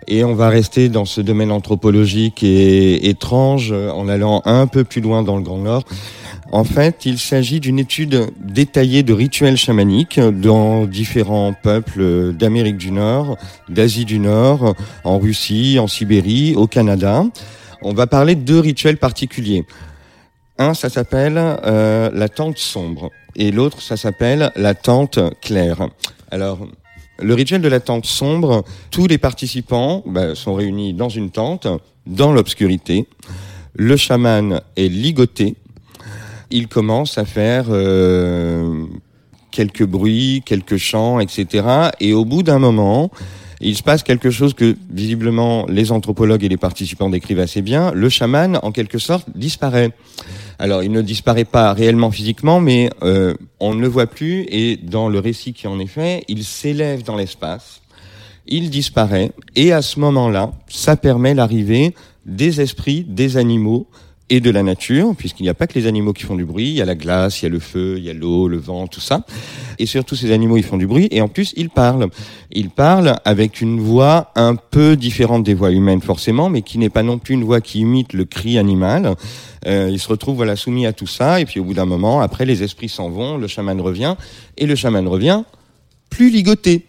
Et 0.10 0.24
on 0.24 0.34
va 0.34 0.48
rester 0.48 0.88
dans 0.88 1.04
ce 1.04 1.20
domaine 1.20 1.52
anthropologique 1.52 2.42
et 2.42 3.10
étrange 3.10 3.74
en 3.74 4.08
allant 4.08 4.42
un 4.46 4.66
peu 4.66 4.86
plus 4.86 5.02
loin 5.02 5.22
dans 5.22 5.36
le 5.36 5.44
Grand 5.44 5.58
Nord 5.58 5.84
en 6.52 6.64
fait, 6.64 7.06
il 7.06 7.20
s'agit 7.20 7.60
d'une 7.60 7.80
étude 7.80 8.28
détaillée 8.40 9.04
de 9.04 9.14
rituels 9.14 9.58
chamaniques 9.58 10.20
dans 10.20 10.86
différents 10.86 11.54
peuples 11.54 12.34
d'Amérique 12.34 12.78
du 12.78 12.92
Nord, 12.92 13.38
d'Asie 13.68 14.06
du 14.06 14.20
Nord, 14.20 14.74
en 15.04 15.20
Russie, 15.20 15.78
en 15.80 15.88
Sibérie, 15.88 16.56
au 16.56 16.68
Canada. 16.68 17.26
On 17.82 17.94
va 17.94 18.08
parler 18.08 18.36
de 18.36 18.42
deux 18.42 18.60
rituels 18.60 18.98
particuliers. 18.98 19.66
Un, 20.58 20.74
ça 20.74 20.90
s'appelle 20.90 21.38
euh, 21.38 22.10
la 22.14 22.30
tente 22.30 22.58
sombre, 22.58 23.12
et 23.36 23.52
l'autre, 23.52 23.82
ça 23.82 23.98
s'appelle 23.98 24.52
la 24.56 24.74
tente 24.74 25.20
claire. 25.42 25.90
Alors, 26.32 26.66
le 27.20 27.34
rituel 27.34 27.62
de 27.62 27.68
la 27.68 27.80
tente 27.80 28.06
sombre, 28.06 28.64
tous 28.90 29.08
les 29.08 29.18
participants 29.18 30.02
bah, 30.06 30.34
sont 30.34 30.54
réunis 30.54 30.94
dans 30.94 31.10
une 31.10 31.30
tente, 31.30 31.68
dans 32.06 32.32
l'obscurité. 32.32 33.06
Le 33.76 33.98
chaman 33.98 34.62
est 34.78 34.88
ligoté 34.88 35.56
il 36.52 36.68
commence 36.68 37.18
à 37.18 37.26
faire 37.26 37.66
euh, 37.70 38.86
quelques 39.52 39.86
bruits, 39.86 40.44
quelques 40.46 40.78
chants, 40.78 41.20
etc. 41.20 41.90
Et 42.00 42.14
au 42.14 42.26
bout 42.26 42.44
d'un 42.44 42.60
moment, 42.60 43.12
il 43.60 43.76
se 43.76 43.84
passe 43.84 44.04
quelque 44.04 44.30
chose 44.30 44.54
que 44.54 44.76
visiblement 44.90 45.66
les 45.68 45.92
anthropologues 45.92 46.44
et 46.44 46.50
les 46.50 46.58
participants 46.58 47.10
décrivent 47.10 47.40
assez 47.40 47.62
bien. 47.62 47.92
Le 47.92 48.10
chaman, 48.10 48.60
en 48.62 48.72
quelque 48.72 49.00
sorte, 49.00 49.28
disparaît. 49.36 49.92
Alors, 50.60 50.84
il 50.84 50.92
ne 50.92 51.02
disparaît 51.02 51.46
pas 51.46 51.74
réellement 51.74 52.12
physiquement, 52.12 52.60
mais 52.60 52.90
euh, 53.04 53.34
on 53.60 53.74
ne 53.74 53.82
le 53.82 53.88
voit 53.88 54.08
plus. 54.08 54.46
Et 54.50 54.78
dans 54.78 55.10
le 55.10 55.20
récit 55.20 55.54
qui 55.54 55.68
en 55.68 55.80
est 55.80 55.88
fait, 55.88 56.24
il 56.28 56.44
s'élève 56.44 57.04
dans 57.04 57.16
l'espace, 57.16 57.82
il 58.48 58.70
disparaît, 58.70 59.32
et 59.56 59.74
à 59.74 59.82
ce 59.82 60.00
moment-là, 60.00 60.52
ça 60.68 60.96
permet 60.96 61.34
l'arrivée 61.34 61.94
des 62.26 62.62
esprits, 62.62 63.04
des 63.04 63.38
animaux, 63.38 63.88
et 64.30 64.42
de 64.42 64.50
la 64.50 64.62
nature, 64.62 65.16
puisqu'il 65.18 65.44
n'y 65.44 65.50
a 65.50 65.54
pas 65.54 65.68
que 65.68 65.80
les 65.80 65.88
animaux 65.88 66.12
qui 66.12 66.24
font 66.24 66.36
du 66.36 66.44
bruit, 66.44 66.68
il 66.68 66.76
y 66.76 66.82
a 66.82 66.86
la 66.86 66.96
glace, 66.96 67.42
il 67.42 67.46
y 67.46 67.48
a 67.48 67.50
le 67.50 67.60
feu, 67.60 67.96
il 67.98 68.04
y 68.04 68.10
a 68.10 68.14
l'eau, 68.14 68.48
le 68.48 68.58
vent, 68.58 68.88
tout 68.88 69.00
ça. 69.00 69.26
Et 69.80 69.86
surtout, 69.86 70.16
ces 70.16 70.32
animaux, 70.32 70.58
ils 70.58 70.64
font 70.64 70.78
du 70.78 70.88
bruit, 70.88 71.08
et 71.12 71.22
en 71.22 71.30
plus, 71.30 71.54
ils 71.56 71.70
parlent. 71.70 72.08
Ils 72.52 72.70
parlent 72.70 73.16
avec 73.24 73.62
une 73.62 73.80
voix 73.80 74.32
un 74.36 74.56
peu 74.56 74.98
différente 74.98 75.44
des 75.44 75.54
voix 75.54 75.72
humaines, 75.72 76.02
forcément, 76.02 76.50
mais 76.50 76.62
qui 76.62 76.78
n'est 76.78 76.90
pas 76.90 77.04
non 77.04 77.20
plus 77.20 77.36
une 77.36 77.44
voix 77.44 77.62
qui 77.62 77.80
imite 77.80 78.14
le 78.14 78.26
cri 78.26 78.58
animal. 78.58 79.16
Euh, 79.66 79.90
ils 79.92 80.00
se 80.00 80.10
retrouvent 80.10 80.36
voilà, 80.36 80.56
soumis 80.56 80.86
à 80.86 80.94
tout 80.94 81.08
ça, 81.08 81.40
et 81.40 81.46
puis 81.46 81.60
au 81.60 81.64
bout 81.64 81.74
d'un 81.74 81.86
moment, 81.86 82.20
après, 82.20 82.46
les 82.46 82.64
esprits 82.64 82.90
s'en 82.90 83.10
vont, 83.10 83.38
le 83.38 83.48
chaman 83.48 83.80
revient, 83.80 84.16
et 84.58 84.66
le 84.66 84.76
chaman 84.76 85.08
revient 85.08 85.44
plus 86.10 86.30
ligoté. 86.30 86.86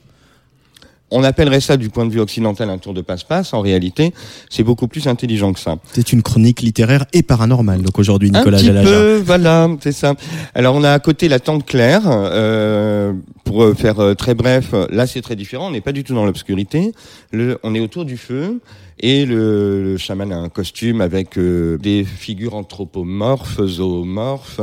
On 1.10 1.24
appellerait 1.24 1.60
ça 1.60 1.76
du 1.76 1.89
point 1.89 2.05
de 2.05 2.12
vue 2.12 2.20
occidental 2.20 2.68
un 2.70 2.78
tour 2.78 2.94
de 2.94 3.01
passe-passe. 3.01 3.55
En 3.55 3.60
réalité, 3.60 4.12
c'est 4.51 4.62
beaucoup 4.62 4.89
plus 4.89 5.06
intelligent 5.06 5.52
que 5.52 5.60
ça. 5.60 5.76
C'est 5.93 6.12
une 6.12 6.22
chronique 6.22 6.60
littéraire 6.60 7.06
et 7.12 7.22
paranormale. 7.22 7.82
Donc 7.82 7.98
aujourd'hui, 7.98 8.30
Nicolas 8.30 8.59
Un 8.59 8.60
petit 8.60 8.70
peu, 8.70 9.22
voilà, 9.24 9.68
c'est 9.80 9.93
ça. 9.93 10.14
Alors 10.55 10.74
on 10.74 10.85
a 10.85 10.93
à 10.93 10.98
côté 10.98 11.28
la 11.28 11.40
tente 11.40 11.64
claire. 11.64 12.02
Euh, 12.06 13.12
pour 13.44 13.74
faire 13.74 13.98
euh, 14.01 14.14
très 14.14 14.35
bref, 14.35 14.74
là 14.90 15.06
c'est 15.06 15.22
très 15.22 15.35
différent. 15.35 15.68
On 15.68 15.70
n'est 15.70 15.80
pas 15.80 15.93
du 15.93 16.05
tout 16.05 16.14
dans 16.14 16.26
l'obscurité. 16.26 16.93
On 17.32 17.74
est 17.74 17.80
autour 17.80 18.05
du 18.05 18.18
feu. 18.18 18.60
Et 19.00 19.26
le, 19.26 19.82
le, 19.84 19.96
chaman 19.96 20.32
a 20.32 20.36
un 20.36 20.48
costume 20.48 21.00
avec 21.00 21.38
euh, 21.38 21.78
des 21.78 22.02
figures 22.04 22.54
anthropomorphes, 22.54 23.64
zoomorphes, 23.64 24.60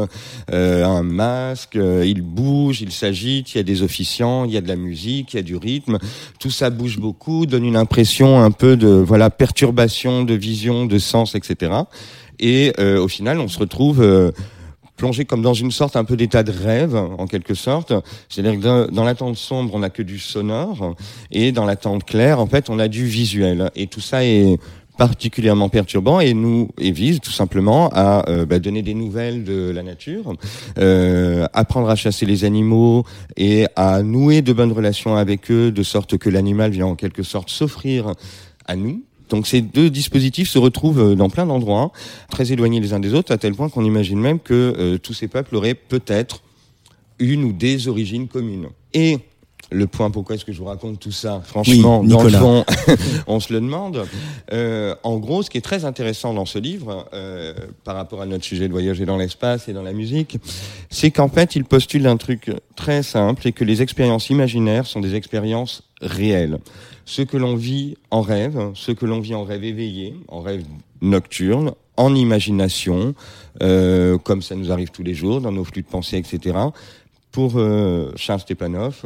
euh, 0.51 0.85
un 0.85 1.03
masque, 1.03 1.77
euh, 1.77 2.03
il 2.05 2.21
bouge, 2.21 2.81
il 2.81 2.91
s'agite, 2.91 3.53
il 3.53 3.57
y 3.57 3.59
a 3.61 3.63
des 3.63 3.81
officiants, 3.81 4.43
il 4.43 4.51
y 4.51 4.57
a 4.57 4.61
de 4.61 4.67
la 4.67 4.75
musique, 4.75 5.33
il 5.33 5.37
y 5.37 5.39
a 5.39 5.43
du 5.43 5.55
rythme. 5.55 5.99
Tout 6.39 6.51
ça 6.51 6.69
bouge 6.69 6.99
beaucoup, 6.99 7.45
donne 7.45 7.63
une 7.63 7.77
impression 7.77 8.41
un 8.41 8.51
peu 8.51 8.75
de 8.75 8.87
voilà 8.87 9.29
perturbation 9.29 10.23
de 10.23 10.33
vision, 10.33 10.85
de 10.85 10.99
sens, 10.99 11.35
etc. 11.35 11.71
Et 12.39 12.73
au 12.77 13.07
final, 13.07 13.39
on 13.39 13.47
se 13.47 13.57
retrouve 13.57 14.33
plongé 14.95 15.25
comme 15.25 15.41
dans 15.41 15.53
une 15.53 15.71
sorte 15.71 15.95
un 15.95 16.03
peu 16.03 16.15
d'état 16.15 16.43
de 16.43 16.51
rêve, 16.51 16.95
en 16.95 17.27
quelque 17.27 17.53
sorte. 17.53 17.93
C'est-à-dire 18.29 18.59
que 18.59 18.91
dans, 18.91 19.03
la 19.03 19.15
tente 19.15 19.35
sombre, 19.35 19.73
on 19.75 19.79
n'a 19.79 19.89
que 19.89 20.01
du 20.01 20.19
sonore, 20.19 20.95
et 21.31 21.51
dans 21.51 21.65
la 21.65 21.75
tente 21.75 22.03
claire, 22.03 22.39
en 22.39 22.47
fait, 22.47 22.69
on 22.69 22.79
a 22.79 22.87
du 22.87 23.05
visuel. 23.05 23.71
Et 23.75 23.87
tout 23.87 24.01
ça 24.01 24.23
est 24.23 24.57
particulièrement 24.97 25.69
perturbant 25.69 26.19
et 26.19 26.33
nous 26.33 26.69
et 26.77 26.91
vise 26.91 27.19
tout 27.19 27.31
simplement 27.31 27.89
à 27.93 28.29
euh, 28.29 28.45
bah, 28.45 28.59
donner 28.59 28.81
des 28.81 28.93
nouvelles 28.93 29.43
de 29.43 29.69
la 29.69 29.83
nature, 29.83 30.33
euh, 30.77 31.45
apprendre 31.53 31.89
à 31.89 31.95
chasser 31.95 32.25
les 32.25 32.45
animaux 32.45 33.03
et 33.35 33.67
à 33.75 34.03
nouer 34.03 34.41
de 34.41 34.53
bonnes 34.53 34.71
relations 34.71 35.17
avec 35.17 35.51
eux, 35.51 35.71
de 35.71 35.83
sorte 35.83 36.17
que 36.17 36.29
l'animal 36.29 36.71
vient 36.71 36.87
en 36.87 36.95
quelque 36.95 37.23
sorte 37.23 37.49
s'offrir 37.49 38.13
à 38.65 38.75
nous 38.75 39.03
donc 39.29 39.47
ces 39.47 39.61
deux 39.61 39.89
dispositifs 39.89 40.49
se 40.49 40.57
retrouvent 40.57 40.99
euh, 40.99 41.15
dans 41.15 41.29
plein 41.29 41.45
d'endroits, 41.45 41.91
très 42.29 42.51
éloignés 42.51 42.79
les 42.79 42.93
uns 42.93 42.99
des 42.99 43.13
autres, 43.13 43.31
à 43.31 43.37
tel 43.37 43.53
point 43.53 43.69
qu'on 43.69 43.85
imagine 43.85 44.19
même 44.19 44.39
que 44.39 44.73
euh, 44.77 44.97
tous 44.97 45.13
ces 45.13 45.27
peuples 45.27 45.55
auraient 45.55 45.73
peut-être 45.73 46.41
une 47.19 47.43
ou 47.43 47.53
des 47.53 47.87
origines 47.87 48.27
communes. 48.27 48.67
Et 48.93 49.19
le 49.71 49.87
point 49.87 50.11
pourquoi 50.11 50.35
est-ce 50.35 50.45
que 50.45 50.53
je 50.53 50.59
vous 50.59 50.65
raconte 50.65 50.99
tout 50.99 51.11
ça? 51.11 51.41
Franchement, 51.43 52.03
dans 52.03 52.23
le 52.23 52.29
fond, 52.29 52.65
on 53.27 53.39
se 53.39 53.53
le 53.53 53.59
demande. 53.59 54.05
Euh, 54.53 54.95
en 55.03 55.17
gros, 55.17 55.43
ce 55.43 55.49
qui 55.49 55.57
est 55.57 55.61
très 55.61 55.85
intéressant 55.85 56.33
dans 56.33 56.45
ce 56.45 56.59
livre, 56.59 57.07
euh, 57.13 57.53
par 57.83 57.95
rapport 57.95 58.21
à 58.21 58.25
notre 58.25 58.43
sujet 58.43 58.67
de 58.67 58.73
voyager 58.73 59.05
dans 59.05 59.17
l'espace 59.17 59.67
et 59.67 59.73
dans 59.73 59.83
la 59.83 59.93
musique, 59.93 60.37
c'est 60.89 61.11
qu'en 61.11 61.29
fait, 61.29 61.55
il 61.55 61.65
postule 61.65 62.07
un 62.07 62.17
truc 62.17 62.51
très 62.75 63.03
simple 63.03 63.47
et 63.47 63.51
que 63.51 63.63
les 63.63 63.81
expériences 63.81 64.29
imaginaires 64.29 64.85
sont 64.85 64.99
des 64.99 65.15
expériences 65.15 65.83
réelles 66.01 66.59
ce 67.05 67.21
que 67.21 67.37
l'on 67.37 67.55
vit 67.55 67.97
en 68.11 68.21
rêve, 68.21 68.71
ce 68.73 68.91
que 68.91 69.05
l'on 69.05 69.19
vit 69.19 69.35
en 69.35 69.43
rêve 69.43 69.63
éveillé, 69.63 70.15
en 70.27 70.41
rêve 70.41 70.63
nocturne, 71.01 71.73
en 71.97 72.13
imagination, 72.15 73.13
euh, 73.61 74.17
comme 74.17 74.41
ça 74.41 74.55
nous 74.55 74.71
arrive 74.71 74.89
tous 74.89 75.03
les 75.03 75.13
jours 75.13 75.39
dans 75.39 75.51
nos 75.51 75.63
flux 75.63 75.83
de 75.83 75.87
pensée, 75.87 76.17
etc. 76.17 76.57
Pour 77.31 77.53
euh, 77.57 78.11
Charles 78.15 78.41
Stepanov, 78.41 79.05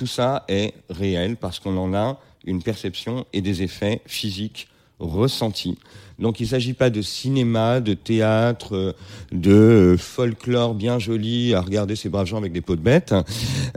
tout 0.00 0.06
ça 0.06 0.46
est 0.48 0.72
réel 0.88 1.36
parce 1.36 1.58
qu'on 1.58 1.76
en 1.76 1.92
a 1.92 2.18
une 2.46 2.62
perception 2.62 3.26
et 3.34 3.42
des 3.42 3.60
effets 3.60 4.00
physiques 4.06 4.66
ressentis. 4.98 5.76
Donc 6.20 6.38
il 6.38 6.44
ne 6.44 6.48
s'agit 6.48 6.74
pas 6.74 6.90
de 6.90 7.00
cinéma, 7.02 7.80
de 7.80 7.94
théâtre, 7.94 8.76
euh, 8.76 8.92
de 9.32 9.50
euh, 9.50 9.96
folklore 9.96 10.74
bien 10.74 10.98
joli 10.98 11.54
à 11.54 11.60
regarder 11.60 11.96
ces 11.96 12.08
braves 12.08 12.26
gens 12.26 12.36
avec 12.36 12.52
des 12.52 12.60
peaux 12.60 12.76
de 12.76 12.82
bêtes. 12.82 13.14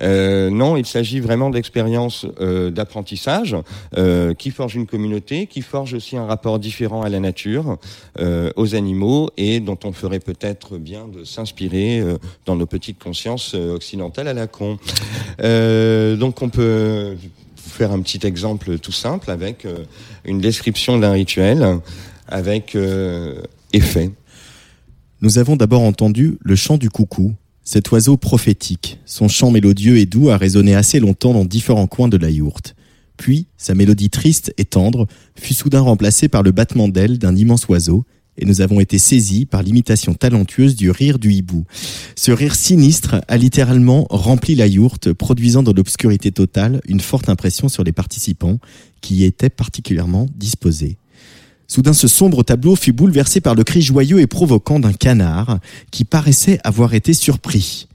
Euh, 0.01 0.49
non, 0.49 0.75
il 0.75 0.85
s'agit 0.85 1.19
vraiment 1.19 1.49
d'expériences 1.49 2.25
d'apprentissage 2.71 3.55
qui 4.37 4.51
forgent 4.51 4.75
une 4.75 4.87
communauté, 4.87 5.47
qui 5.47 5.61
forgent 5.61 5.93
aussi 5.93 6.17
un 6.17 6.25
rapport 6.25 6.59
différent 6.59 7.03
à 7.03 7.09
la 7.09 7.19
nature, 7.19 7.77
aux 8.55 8.75
animaux 8.75 9.29
et 9.37 9.59
dont 9.59 9.77
on 9.83 9.91
ferait 9.91 10.19
peut-être 10.19 10.77
bien 10.77 11.07
de 11.07 11.23
s'inspirer 11.23 12.03
dans 12.45 12.55
nos 12.55 12.65
petites 12.65 13.01
consciences 13.01 13.53
occidentales 13.53 14.27
à 14.27 14.33
la 14.33 14.47
con. 14.47 14.77
donc 15.39 16.41
on 16.41 16.49
peut 16.49 17.15
faire 17.55 17.91
un 17.91 18.01
petit 18.01 18.25
exemple 18.25 18.77
tout 18.79 18.91
simple 18.91 19.31
avec 19.31 19.65
une 20.25 20.39
description 20.39 20.97
d'un 20.97 21.11
rituel 21.11 21.79
avec 22.27 22.75
euh, 22.75 23.41
effet. 23.73 24.11
Nous 25.21 25.37
avons 25.37 25.55
d'abord 25.55 25.81
entendu 25.81 26.37
le 26.41 26.55
chant 26.55 26.77
du 26.77 26.89
coucou, 26.89 27.33
cet 27.63 27.91
oiseau 27.91 28.17
prophétique. 28.17 28.99
Son 29.05 29.27
chant 29.27 29.51
mélodieux 29.51 29.97
et 29.97 30.05
doux 30.05 30.29
a 30.29 30.37
résonné 30.37 30.75
assez 30.75 30.99
longtemps 30.99 31.33
dans 31.33 31.45
différents 31.45 31.87
coins 31.87 32.09
de 32.09 32.17
la 32.17 32.29
yourte. 32.29 32.75
Puis, 33.17 33.47
sa 33.57 33.75
mélodie 33.75 34.09
triste 34.09 34.53
et 34.57 34.65
tendre 34.65 35.07
fut 35.35 35.53
soudain 35.53 35.81
remplacée 35.81 36.27
par 36.27 36.43
le 36.43 36.51
battement 36.51 36.87
d'ailes 36.87 37.19
d'un 37.19 37.35
immense 37.35 37.67
oiseau, 37.67 38.05
et 38.37 38.45
nous 38.45 38.61
avons 38.61 38.79
été 38.79 38.97
saisis 38.97 39.45
par 39.45 39.61
l'imitation 39.61 40.15
talentueuse 40.15 40.75
du 40.75 40.89
rire 40.89 41.19
du 41.19 41.31
hibou. 41.31 41.65
Ce 42.15 42.31
rire 42.31 42.55
sinistre 42.55 43.21
a 43.27 43.37
littéralement 43.37 44.07
rempli 44.09 44.55
la 44.55 44.67
yourte, 44.67 45.13
produisant 45.13 45.61
dans 45.61 45.73
l'obscurité 45.73 46.31
totale 46.31 46.81
une 46.87 46.99
forte 46.99 47.29
impression 47.29 47.69
sur 47.69 47.83
les 47.83 47.91
participants, 47.91 48.57
qui 49.01 49.17
y 49.17 49.23
étaient 49.23 49.49
particulièrement 49.49 50.25
disposés. 50.35 50.97
Soudain, 51.67 51.93
ce 51.93 52.07
sombre 52.07 52.43
tableau 52.43 52.75
fut 52.75 52.91
bouleversé 52.91 53.41
par 53.41 53.55
le 53.55 53.63
cri 53.63 53.81
joyeux 53.81 54.19
et 54.19 54.27
provoquant 54.27 54.79
d'un 54.79 54.93
canard 54.93 55.59
qui 55.91 56.05
paraissait 56.05 56.59
avoir 56.63 56.93
été 56.93 57.13
surpris. 57.13 57.87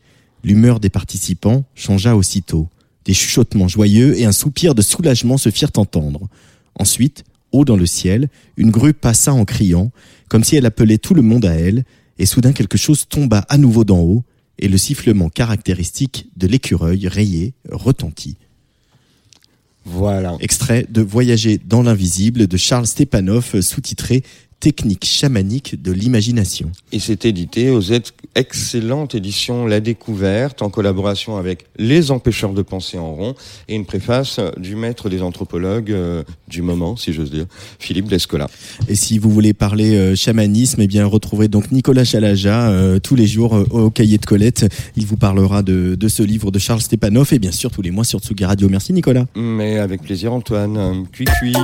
L'humeur 0.42 0.80
des 0.80 0.90
participants 0.90 1.64
changea 1.74 2.16
aussitôt. 2.16 2.68
Des 3.04 3.14
chuchotements 3.14 3.68
joyeux 3.68 4.18
et 4.18 4.24
un 4.24 4.32
soupir 4.32 4.74
de 4.74 4.82
soulagement 4.82 5.38
se 5.38 5.50
firent 5.50 5.72
entendre. 5.76 6.28
Ensuite, 6.74 7.24
haut 7.52 7.64
dans 7.64 7.76
le 7.76 7.86
ciel, 7.86 8.28
une 8.56 8.70
grue 8.70 8.94
passa 8.94 9.32
en 9.32 9.44
criant, 9.44 9.90
comme 10.28 10.44
si 10.44 10.56
elle 10.56 10.66
appelait 10.66 10.98
tout 10.98 11.14
le 11.14 11.22
monde 11.22 11.44
à 11.44 11.54
elle, 11.54 11.84
et 12.18 12.26
soudain 12.26 12.52
quelque 12.52 12.78
chose 12.78 13.06
tomba 13.08 13.44
à 13.48 13.58
nouveau 13.58 13.84
d'en 13.84 14.00
haut, 14.00 14.24
et 14.58 14.68
le 14.68 14.78
sifflement 14.78 15.28
caractéristique 15.28 16.28
de 16.36 16.46
l'écureuil 16.46 17.06
rayé 17.06 17.54
retentit. 17.70 18.36
Voilà. 19.84 20.36
Extrait 20.40 20.86
de 20.88 21.00
Voyager 21.00 21.58
dans 21.64 21.82
l'invisible 21.82 22.46
de 22.46 22.56
Charles 22.56 22.86
Stepanov, 22.86 23.60
sous-titré 23.60 24.22
technique 24.60 25.04
chamanique 25.04 25.80
de 25.80 25.92
l'imagination. 25.92 26.70
Et 26.92 26.98
c'est 26.98 27.24
édité 27.24 27.70
aux 27.70 27.82
excellentes 28.34 29.14
éditions 29.14 29.66
La 29.66 29.80
Découverte 29.80 30.62
en 30.62 30.70
collaboration 30.70 31.36
avec 31.36 31.66
Les 31.76 32.10
Empêcheurs 32.10 32.52
de 32.52 32.62
penser 32.62 32.98
en 32.98 33.14
rond 33.14 33.34
et 33.68 33.74
une 33.74 33.86
préface 33.86 34.40
du 34.56 34.74
maître 34.74 35.08
des 35.08 35.22
anthropologues 35.22 35.92
euh, 35.92 36.24
du 36.48 36.62
moment, 36.62 36.96
si 36.96 37.12
j'ose 37.12 37.30
dire, 37.30 37.46
Philippe 37.78 38.08
Descola. 38.08 38.48
Et 38.88 38.96
si 38.96 39.18
vous 39.18 39.30
voulez 39.30 39.52
parler 39.52 39.94
euh, 39.94 40.16
chamanisme, 40.16 40.80
eh 40.80 40.86
bien 40.86 41.06
retrouverez 41.06 41.48
donc 41.48 41.70
Nicolas 41.70 42.04
Chalaja 42.04 42.70
euh, 42.70 42.98
tous 42.98 43.14
les 43.14 43.26
jours 43.26 43.64
au 43.70 43.90
cahier 43.90 44.18
de 44.18 44.26
Colette. 44.26 44.66
Il 44.96 45.06
vous 45.06 45.16
parlera 45.16 45.62
de, 45.62 45.94
de, 45.94 46.08
ce 46.08 46.22
livre 46.22 46.50
de 46.50 46.58
Charles 46.58 46.80
Stepanov 46.80 47.32
et 47.32 47.38
bien 47.38 47.52
sûr 47.52 47.70
tous 47.70 47.82
les 47.82 47.90
mois 47.90 48.04
sur 48.04 48.20
Tsugi 48.20 48.44
Radio. 48.44 48.68
Merci 48.68 48.92
Nicolas. 48.92 49.26
Mais 49.36 49.78
avec 49.78 50.02
plaisir 50.02 50.32
Antoine. 50.32 51.06
Cui 51.12 51.26
cui. 51.40 51.54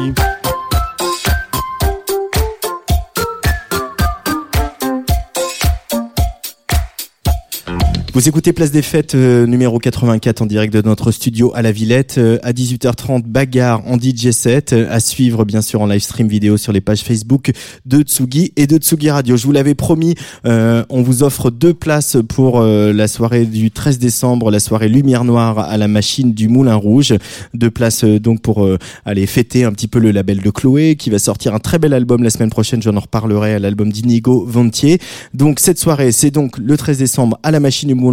Vous 8.14 8.28
écoutez 8.28 8.52
Place 8.52 8.70
des 8.70 8.80
Fêtes 8.80 9.16
euh, 9.16 9.44
numéro 9.44 9.80
84 9.80 10.42
en 10.42 10.46
direct 10.46 10.72
de 10.72 10.80
notre 10.82 11.10
studio 11.10 11.50
à 11.52 11.62
la 11.62 11.72
Villette. 11.72 12.14
Euh, 12.18 12.38
à 12.44 12.52
18h30, 12.52 13.24
bagarre 13.24 13.82
en 13.88 13.98
DJ 13.98 14.30
set. 14.30 14.72
Euh, 14.72 14.86
à 14.88 15.00
suivre 15.00 15.44
bien 15.44 15.60
sûr 15.60 15.82
en 15.82 15.86
live 15.86 16.00
stream 16.00 16.28
vidéo 16.28 16.56
sur 16.56 16.72
les 16.72 16.80
pages 16.80 17.00
Facebook 17.00 17.50
de 17.86 18.02
Tsugi 18.02 18.52
et 18.54 18.68
de 18.68 18.76
Tsugi 18.76 19.10
Radio. 19.10 19.36
Je 19.36 19.44
vous 19.44 19.50
l'avais 19.50 19.74
promis, 19.74 20.14
on 20.44 21.02
vous 21.02 21.24
offre 21.24 21.50
deux 21.50 21.74
places 21.74 22.16
pour 22.28 22.60
la 22.62 23.08
soirée 23.08 23.46
du 23.46 23.72
13 23.72 23.98
décembre, 23.98 24.52
la 24.52 24.60
soirée 24.60 24.88
Lumière 24.88 25.24
Noire 25.24 25.58
à 25.58 25.76
la 25.76 25.88
machine 25.88 26.32
du 26.32 26.48
Moulin 26.48 26.76
Rouge. 26.76 27.14
Deux 27.52 27.70
places 27.70 28.04
donc 28.04 28.42
pour 28.42 28.68
aller 29.04 29.26
fêter 29.26 29.64
un 29.64 29.72
petit 29.72 29.88
peu 29.88 29.98
le 29.98 30.12
label 30.12 30.40
de 30.40 30.50
Chloé 30.50 30.94
qui 30.94 31.10
va 31.10 31.18
sortir 31.18 31.54
un 31.54 31.58
très 31.58 31.80
bel 31.80 31.92
album 31.92 32.22
la 32.22 32.30
semaine 32.30 32.50
prochaine. 32.50 32.80
J'en 32.80 32.98
reparlerai 32.98 33.54
à 33.54 33.58
l'album 33.58 33.90
d'Inigo 33.90 34.44
Ventier. 34.46 35.00
Donc 35.32 35.58
cette 35.58 35.80
soirée, 35.80 36.12
c'est 36.12 36.30
donc 36.30 36.58
le 36.58 36.76
13 36.76 36.98
décembre 36.98 37.38
à 37.42 37.50
la 37.50 37.58
machine 37.58 37.88
du 37.88 37.94
Moulin 37.94 38.03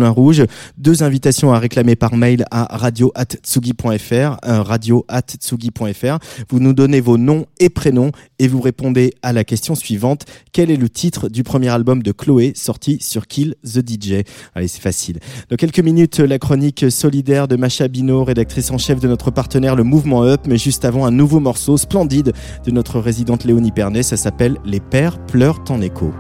Deux 0.78 1.04
invitations 1.04 1.54
à 1.54 1.60
réclamer 1.60 1.96
par 1.96 2.16
mail 2.16 2.46
à 2.52 2.76
radio@tsugi.fr, 2.76 4.38
radio@tsugi.fr. 4.44 6.20
Vous 6.50 6.60
nous 6.60 6.74
donnez 6.74 7.02
vos 7.02 7.18
noms 7.18 7.46
et 7.60 7.70
prénoms 7.70 8.12
et 8.40 8.48
vous 8.48 8.62
répondez 8.62 9.14
à 9.22 9.34
la 9.34 9.44
question 9.44 9.76
suivante 9.76 10.26
quel 10.52 10.72
est 10.72 10.78
le 10.78 10.90
titre 10.90 11.30
du 11.30 11.44
premier 11.44 11.70
album 11.70 12.04
de 12.04 12.12
Chloé 12.12 12.54
sorti 12.56 12.98
sur 13.02 13.28
Kill 13.28 13.56
the 13.64 13.88
DJ 13.88 14.24
Allez, 14.56 14.68
c'est 14.68 14.82
facile. 14.82 15.20
Dans 15.50 15.56
quelques 15.56 15.80
minutes, 15.80 16.20
la 16.20 16.40
chronique 16.40 16.90
solidaire 16.90 17.48
de 17.48 17.56
Macha 17.56 17.88
Bino, 17.88 18.24
rédactrice 18.24 18.72
en 18.72 18.78
chef 18.78 19.00
de 19.00 19.08
notre 19.08 19.32
partenaire 19.32 19.76
le 19.76 19.84
Mouvement 19.84 20.24
Up, 20.24 20.42
mais 20.48 20.58
juste 20.58 20.86
avant 20.86 21.06
un 21.06 21.12
nouveau 21.12 21.40
morceau 21.40 21.78
splendide 21.78 22.34
de 22.66 22.72
notre 22.72 23.00
résidente 23.00 23.46
Léonie 23.46 23.72
Pernet, 23.72 24.04
ça 24.04 24.18
s'appelle 24.18 24.58
Les 24.66 24.80
pères 24.80 25.24
pleurent 25.26 25.64
en 25.70 25.82
écho. 25.82 26.12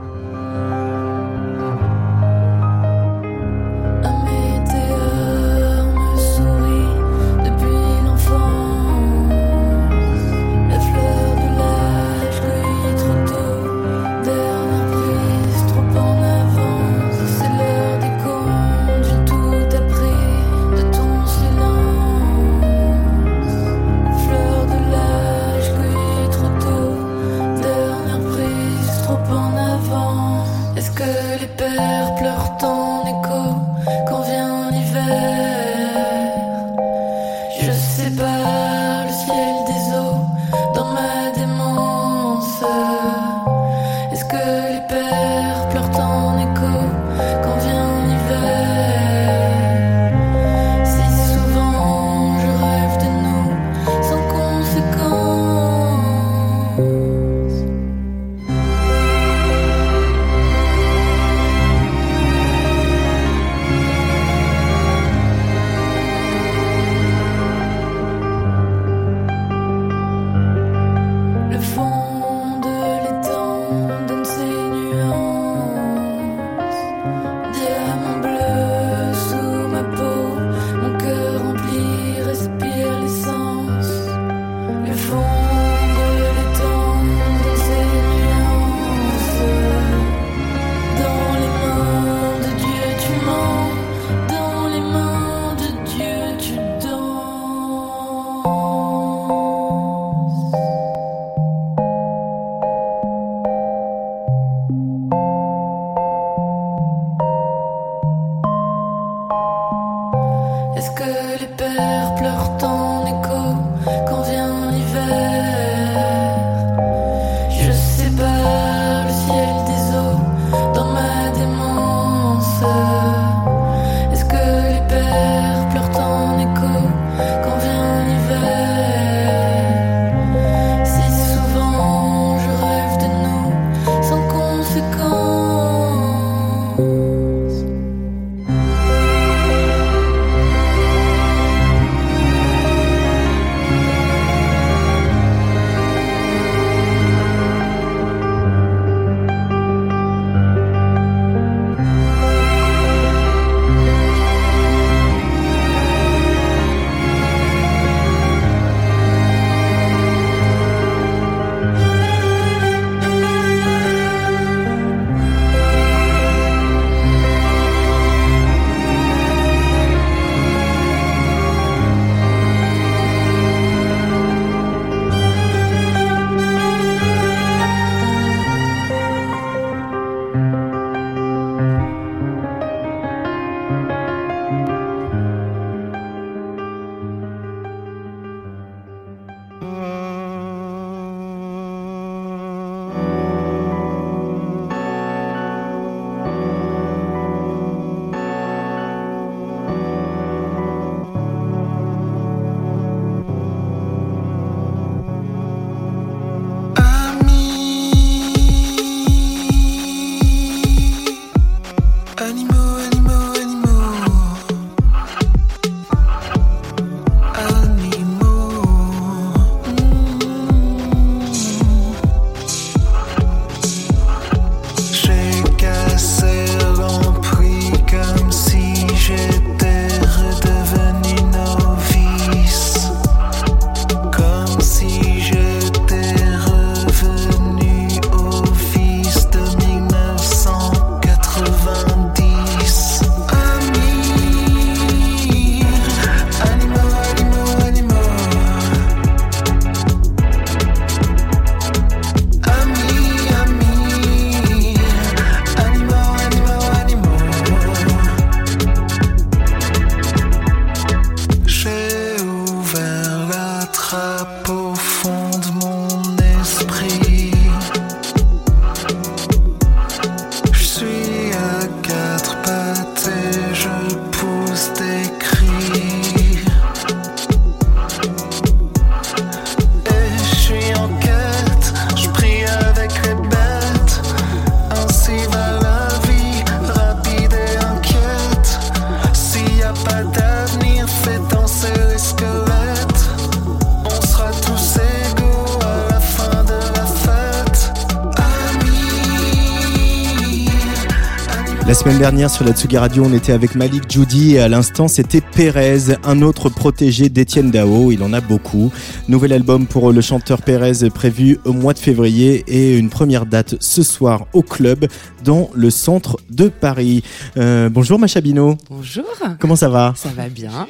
Dernière 302.21 302.35
sur 302.35 302.45
la 302.45 302.51
Tsugi 302.51 302.77
Radio, 302.77 303.03
on 303.03 303.13
était 303.13 303.31
avec 303.31 303.55
Malik 303.55 303.89
Judy 303.89 304.35
et 304.35 304.41
à 304.41 304.47
l'instant 304.47 304.87
c'était 304.87 305.21
Pérez, 305.21 305.95
un 306.03 306.21
autre 306.21 306.49
protégé 306.49 307.09
d'Étienne 307.09 307.49
Dao. 307.49 307.91
Il 307.91 308.03
en 308.03 308.13
a 308.13 308.21
beaucoup. 308.21 308.71
Nouvel 309.07 309.33
album 309.33 309.65
pour 309.65 309.91
le 309.91 310.01
chanteur 310.01 310.43
Pérez 310.43 310.87
prévu 310.93 311.39
au 311.45 311.53
mois 311.53 311.73
de 311.73 311.79
février 311.79 312.43
et 312.45 312.77
une 312.77 312.91
première 312.91 313.25
date 313.25 313.55
ce 313.59 313.81
soir 313.81 314.27
au 314.33 314.43
club 314.43 314.85
dans 315.23 315.49
le 315.55 315.71
centre 315.71 316.17
de 316.29 316.49
Paris. 316.49 317.01
Euh, 317.37 317.69
bonjour 317.69 317.97
Machabino. 317.97 318.55
Bonjour. 318.69 319.05
Comment 319.39 319.55
ça 319.55 319.69
va? 319.69 319.93
Ça 319.95 320.09
va 320.15 320.29
bien. 320.29 320.67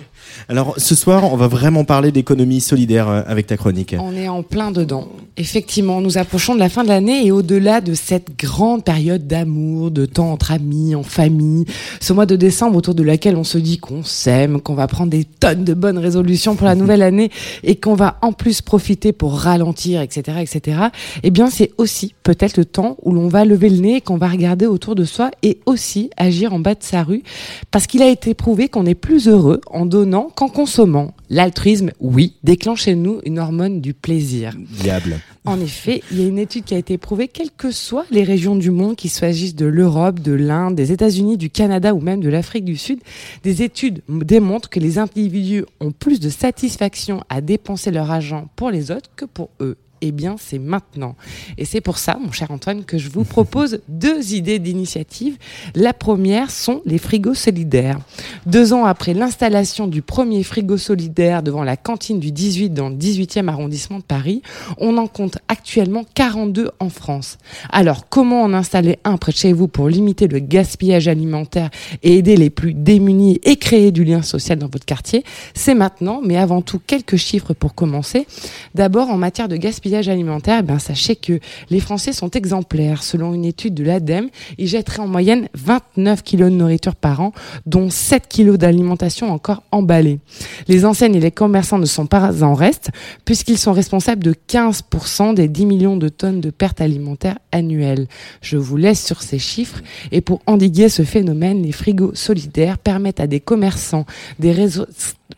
Alors 0.49 0.76
ce 0.77 0.95
soir, 0.95 1.31
on 1.31 1.38
va 1.38 1.48
vraiment 1.48 1.84
parler 1.84 2.11
d'économie 2.11 2.61
solidaire 2.61 3.10
euh, 3.10 3.22
avec 3.26 3.48
ta 3.48 3.57
chronique. 3.57 3.95
On 3.99 4.15
est 4.15 4.27
en 4.27 4.43
plein 4.43 4.72
dedans. 4.72 5.07
Effectivement, 5.38 6.02
nous 6.02 6.18
approchons 6.18 6.56
de 6.56 6.60
la 6.60 6.69
fin 6.69 6.84
de 6.84 6.89
l'année 6.89 7.26
et 7.26 7.31
au-delà 7.31 7.80
de 7.81 7.93
cette 7.93 8.38
grande 8.38 8.84
période 8.84 9.27
d'amour, 9.27 9.91
de 9.91 10.06
temps 10.06 10.31
entre 10.31 10.52
amis, 10.52 10.93
en 10.93 11.03
famille, 11.03 11.65
ce 11.99 12.11
mois 12.14 12.26
de 12.26 12.35
décembre 12.35 12.77
autour 12.77 12.95
de 12.95 13.03
laquelle 13.03 13.38
on 13.38 13.43
se 13.43 13.57
dit 13.57 13.77
qu'on 13.77 14.03
s'aime, 14.03 14.61
qu'on 14.61 14.73
va 14.73 14.88
prendre 14.88 15.10
des 15.10 15.23
tonnes 15.23 15.64
de 15.64 15.73
bonnes 15.73 15.98
résolutions 15.98 16.56
pour 16.56 16.65
la 16.65 16.76
nouvelle 16.81 17.02
année 17.02 17.31
et 17.64 17.76
qu'on 17.76 17.95
va 17.95 18.18
en 18.22 18.34
plus 18.34 18.61
profiter 18.61 19.14
pour 19.14 19.39
ralentir, 19.39 20.02
etc., 20.02 20.39
etc. 20.41 20.77
Eh 21.23 21.30
bien, 21.30 21.49
c'est 21.49 21.72
aussi 21.77 22.14
peut-être 22.23 22.57
le 22.57 22.65
temps 22.65 22.98
où 23.02 23.14
l'on 23.14 23.30
va 23.30 23.45
lever 23.45 23.69
le 23.69 23.77
nez, 23.77 24.02
qu'on 24.02 24.18
va 24.18 24.27
regarder 24.27 24.65
autour 24.65 24.95
de 24.95 25.06
soi 25.06 25.31
et 25.43 25.60
aussi 25.65 26.10
agir 26.18 26.53
en 26.53 26.60
bas 26.60 26.76
de 26.76 26.84
sa 26.84 27.03
rue, 27.03 27.23
parce 27.72 27.88
qu'il 27.88 28.02
a 28.02 28.10
été 28.10 28.34
prouvé 28.34 28.68
qu'on 28.68 28.85
est 28.85 28.95
plus 28.95 29.27
heureux 29.27 29.61
en 29.72 29.85
donnant 29.85 30.10
qu'en 30.11 30.49
consommant. 30.49 31.13
L'altruisme, 31.29 31.91
oui, 31.99 32.35
déclenche 32.43 32.83
chez 32.83 32.95
nous 32.95 33.21
une 33.25 33.39
hormone 33.39 33.81
du 33.81 33.93
plaisir. 33.93 34.55
Diable. 34.57 35.19
En 35.45 35.59
effet, 35.59 36.03
il 36.11 36.19
y 36.21 36.23
a 36.23 36.27
une 36.27 36.38
étude 36.38 36.65
qui 36.65 36.75
a 36.75 36.77
été 36.77 36.97
prouvée, 36.97 37.27
quelles 37.27 37.51
que 37.51 37.71
soient 37.71 38.05
les 38.11 38.23
régions 38.23 38.55
du 38.55 38.69
monde, 38.69 38.95
qu'il 38.95 39.09
s'agisse 39.09 39.55
de 39.55 39.65
l'Europe, 39.65 40.19
de 40.19 40.33
l'Inde, 40.33 40.75
des 40.75 40.91
États-Unis, 40.91 41.38
du 41.38 41.49
Canada 41.49 41.95
ou 41.95 41.99
même 41.99 42.21
de 42.21 42.29
l'Afrique 42.29 42.65
du 42.65 42.77
Sud, 42.77 42.99
des 43.43 43.63
études 43.63 44.01
démontrent 44.09 44.69
que 44.69 44.79
les 44.79 44.99
individus 44.99 45.65
ont 45.79 45.91
plus 45.91 46.19
de 46.19 46.29
satisfaction 46.29 47.23
à 47.29 47.41
dépenser 47.41 47.91
leur 47.91 48.11
argent 48.11 48.49
pour 48.55 48.69
les 48.69 48.91
autres 48.91 49.09
que 49.15 49.25
pour 49.25 49.49
eux 49.61 49.77
eh 50.01 50.11
bien, 50.11 50.35
c'est 50.39 50.59
maintenant. 50.59 51.15
Et 51.57 51.65
c'est 51.65 51.81
pour 51.81 51.97
ça, 51.97 52.17
mon 52.19 52.31
cher 52.31 52.49
Antoine, 52.51 52.83
que 52.83 52.97
je 52.97 53.09
vous 53.09 53.23
propose 53.23 53.81
deux 53.87 54.33
idées 54.33 54.59
d'initiative. 54.59 55.37
La 55.75 55.93
première 55.93 56.49
sont 56.49 56.81
les 56.85 56.97
frigos 56.97 57.35
solidaires. 57.35 57.99
Deux 58.45 58.73
ans 58.73 58.85
après 58.85 59.13
l'installation 59.13 59.87
du 59.87 60.01
premier 60.01 60.43
frigo 60.43 60.77
solidaire 60.77 61.43
devant 61.43 61.63
la 61.63 61.77
cantine 61.77 62.19
du 62.19 62.31
18 62.31 62.71
dans 62.71 62.89
le 62.89 62.95
18e 62.95 63.47
arrondissement 63.47 63.99
de 63.99 64.03
Paris, 64.03 64.41
on 64.77 64.97
en 64.97 65.07
compte 65.07 65.37
actuellement 65.47 66.03
42 66.15 66.71
en 66.79 66.89
France. 66.89 67.37
Alors, 67.69 68.09
comment 68.09 68.41
en 68.41 68.53
installer 68.53 68.97
un 69.03 69.17
près 69.17 69.31
de 69.31 69.37
chez 69.37 69.53
vous 69.53 69.67
pour 69.67 69.87
limiter 69.87 70.27
le 70.27 70.39
gaspillage 70.39 71.07
alimentaire 71.07 71.69
et 72.01 72.17
aider 72.17 72.37
les 72.37 72.49
plus 72.49 72.73
démunis 72.73 73.39
et 73.43 73.57
créer 73.57 73.91
du 73.91 74.03
lien 74.03 74.21
social 74.23 74.57
dans 74.57 74.67
votre 74.67 74.85
quartier? 74.85 75.23
C'est 75.53 75.75
maintenant, 75.75 76.21
mais 76.23 76.37
avant 76.37 76.61
tout, 76.61 76.81
quelques 76.85 77.17
chiffres 77.17 77.53
pour 77.53 77.75
commencer. 77.75 78.25
D'abord, 78.73 79.09
en 79.09 79.17
matière 79.17 79.47
de 79.47 79.57
gaspillage 79.57 79.90
alimentaire, 79.95 80.57
eh 80.59 80.63
bien, 80.63 80.80
sachez 80.80 81.15
que 81.15 81.39
les 81.69 81.80
Français 81.80 82.13
sont 82.13 82.31
exemplaires. 82.31 83.03
Selon 83.03 83.34
une 83.34 83.45
étude 83.45 83.73
de 83.73 83.84
l'ADEME, 83.84 84.30
ils 84.57 84.68
jetteraient 84.68 84.99
en 85.01 85.07
moyenne 85.07 85.47
29 85.53 86.23
kilos 86.23 86.51
de 86.51 86.55
nourriture 86.55 86.95
par 86.95 87.22
an, 87.22 87.34
dont 87.65 87.89
7 87.89 88.27
kilos 88.27 88.57
d'alimentation 88.57 89.31
encore 89.31 89.63
emballée. 89.72 90.19
Les 90.68 90.85
enseignes 90.85 91.15
et 91.15 91.19
les 91.19 91.31
commerçants 91.31 91.80
ne 91.80 91.85
sont 91.85 92.05
pas 92.05 92.43
en 92.43 92.53
reste, 92.53 92.91
puisqu'ils 93.26 93.57
sont 93.57 93.73
responsables 93.73 94.23
de 94.23 94.34
15% 94.34 95.34
des 95.34 95.47
10 95.47 95.65
millions 95.65 95.97
de 95.97 96.09
tonnes 96.09 96.41
de 96.41 96.49
pertes 96.49 96.81
alimentaires 96.81 97.38
annuelles. 97.51 98.07
Je 98.41 98.57
vous 98.57 98.77
laisse 98.77 99.05
sur 99.05 99.22
ces 99.22 99.39
chiffres. 99.39 99.81
Et 100.11 100.22
pour 100.22 100.41
endiguer 100.45 100.89
ce 100.89 101.03
phénomène, 101.03 101.63
les 101.63 101.72
frigos 101.72 102.15
solidaires 102.15 102.77
permettent 102.77 103.19
à 103.19 103.27
des 103.27 103.39
commerçants, 103.39 104.05
des 104.39 104.51
réseaux 104.51 104.85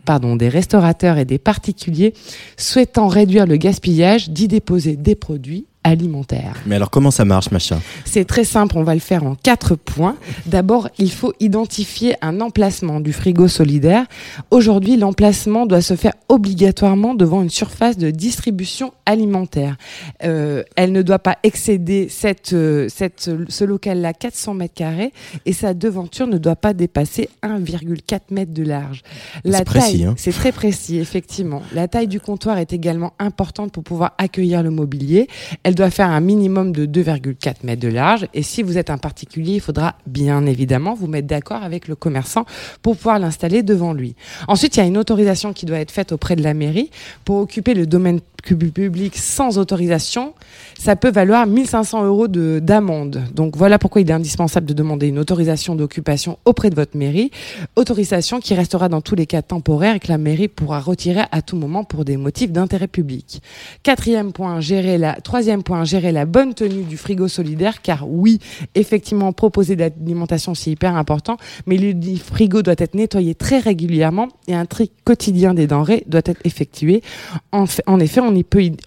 pardon, 0.06 0.36
des 0.36 0.50
restaurateurs 0.50 1.18
et 1.18 1.26
des 1.26 1.38
particuliers 1.38 2.14
souhaitant 2.58 3.08
réduire 3.08 3.46
le 3.46 3.58
gaspillage 3.58 4.30
d'y 4.30 4.48
déposer 4.48 4.96
des 4.96 5.16
produits 5.16 5.66
alimentaire. 5.84 6.56
Mais 6.66 6.76
alors 6.76 6.90
comment 6.90 7.12
ça 7.12 7.26
marche, 7.26 7.52
machin 7.52 7.80
C'est 8.06 8.26
très 8.26 8.44
simple, 8.44 8.78
on 8.78 8.84
va 8.84 8.94
le 8.94 9.00
faire 9.00 9.24
en 9.24 9.36
quatre 9.36 9.76
points. 9.76 10.16
D'abord, 10.46 10.90
il 10.98 11.12
faut 11.12 11.34
identifier 11.40 12.16
un 12.22 12.42
emplacement 12.42 13.00
du 13.00 13.14
frigo 13.14 13.48
solidaire. 13.48 14.06
Aujourd'hui, 14.52 14.98
l'emplacement 14.98 15.66
doit 15.66 15.82
se 15.82 15.96
faire 15.96 16.14
obligatoirement 16.30 17.16
devant 17.16 17.42
une 17.42 17.50
surface 17.50 17.98
de 17.98 18.10
distribution 18.10 18.94
alimentaire. 19.06 19.78
Euh, 20.24 20.64
elle 20.76 20.92
ne 20.92 21.02
doit 21.02 21.20
pas 21.20 21.38
excéder 21.44 22.08
cette, 22.10 22.54
euh, 22.54 22.88
cette, 22.90 23.30
ce 23.48 23.64
local-là 23.64 24.14
400 24.14 24.54
mètres 24.54 24.74
carrés 24.74 25.14
et 25.46 25.54
sa 25.54 25.74
devanture 25.74 26.28
ne 26.28 26.38
doit 26.38 26.56
pas 26.56 26.74
dépasser 26.74 27.30
1,4 27.44 28.20
mètre 28.32 28.54
de 28.54 28.64
large. 28.64 29.02
C'est 29.46 29.66
précis, 29.66 30.06
hein 30.06 30.16
c'est 30.18 30.32
très 30.32 30.52
précis, 30.52 30.98
effectivement. 31.00 31.62
La 31.74 31.88
taille 31.88 32.08
du 32.08 32.20
comptoir 32.20 32.58
est 32.58 32.74
également 32.74 33.14
importante 33.20 33.72
pour 33.72 33.84
pouvoir 33.84 34.14
accueillir 34.18 34.64
le 34.64 34.70
mobilier. 34.70 35.28
Elle 35.64 35.73
elle 35.74 35.78
doit 35.78 35.90
faire 35.90 36.12
un 36.12 36.20
minimum 36.20 36.72
de 36.72 36.86
2,4 36.86 37.56
mètres 37.64 37.82
de 37.82 37.88
large. 37.88 38.28
Et 38.36 38.44
si 38.44 38.62
vous 38.62 38.78
êtes 38.78 38.92
un 38.92 39.00
particulier, 39.00 39.56
il 39.56 39.60
faudra 39.60 39.96
bien 40.06 40.46
évidemment 40.46 40.94
vous 40.94 41.08
mettre 41.08 41.26
d'accord 41.26 41.64
avec 41.64 41.88
le 41.88 41.96
commerçant 41.96 42.46
pour 42.84 42.96
pouvoir 42.96 43.18
l'installer 43.18 43.64
devant 43.64 43.92
lui. 43.92 44.16
Ensuite, 44.48 44.76
il 44.76 44.82
y 44.82 44.84
a 44.84 44.86
une 44.86 45.00
autorisation 45.00 45.52
qui 45.52 45.66
doit 45.66 45.80
être 45.80 45.90
faite 45.90 46.12
auprès 46.12 46.36
de 46.36 46.44
la 46.44 46.54
mairie 46.54 46.92
pour 47.26 47.38
occuper 47.38 47.74
le 47.74 47.88
domaine 47.88 48.20
public 48.44 49.18
sans 49.18 49.58
autorisation, 49.58 50.34
ça 50.78 50.96
peut 50.96 51.12
valoir 51.12 51.48
1500 51.48 52.06
euros 52.06 52.28
d'amende. 52.28 53.24
Donc 53.34 53.56
voilà 53.56 53.80
pourquoi 53.80 54.02
il 54.02 54.10
est 54.10 54.14
indispensable 54.14 54.66
de 54.66 54.74
demander 54.74 55.08
une 55.08 55.20
autorisation 55.20 55.76
d'occupation 55.76 56.38
auprès 56.46 56.70
de 56.70 56.76
votre 56.76 56.98
mairie, 56.98 57.32
autorisation 57.76 58.40
qui 58.40 58.54
restera 58.54 58.90
dans 58.90 59.02
tous 59.02 59.16
les 59.16 59.26
cas 59.26 59.42
temporaire 59.42 59.96
et 59.96 60.00
que 60.00 60.10
la 60.10 60.18
mairie 60.18 60.48
pourra 60.48 60.80
retirer 60.80 61.24
à 61.32 61.42
tout 61.42 61.56
moment 61.56 61.84
pour 61.84 62.06
des 62.06 62.18
motifs 62.18 62.52
d'intérêt 62.52 62.88
public. 62.88 63.42
Quatrième 63.82 64.34
point, 64.34 64.60
gérer 64.60 64.98
la, 64.98 65.14
troisième 65.14 65.64
point, 65.64 65.84
gérer 65.86 66.12
la 66.12 66.26
bonne 66.26 66.54
tenue 66.54 66.84
du 66.84 66.98
frigo 66.98 67.28
solidaire, 67.28 67.82
car 67.82 68.08
oui, 68.08 68.40
effectivement, 68.76 69.32
proposer 69.32 69.76
d'alimentation 69.76 70.54
c'est 70.54 70.72
hyper 70.72 70.96
important, 70.96 71.38
mais 71.66 71.78
le 71.78 71.94
frigo 72.18 72.62
doit 72.62 72.76
être 72.78 72.96
nettoyé 72.96 73.36
très 73.36 73.60
régulièrement 73.60 74.28
et 74.48 74.56
un 74.56 74.66
tri 74.66 74.92
quotidien 75.04 75.54
des 75.54 75.68
denrées 75.68 76.04
doit 76.08 76.22
être 76.26 76.42
effectué. 76.44 77.02
En, 77.52 77.66
en 77.88 78.00
effet, 78.00 78.20
on 78.20 78.33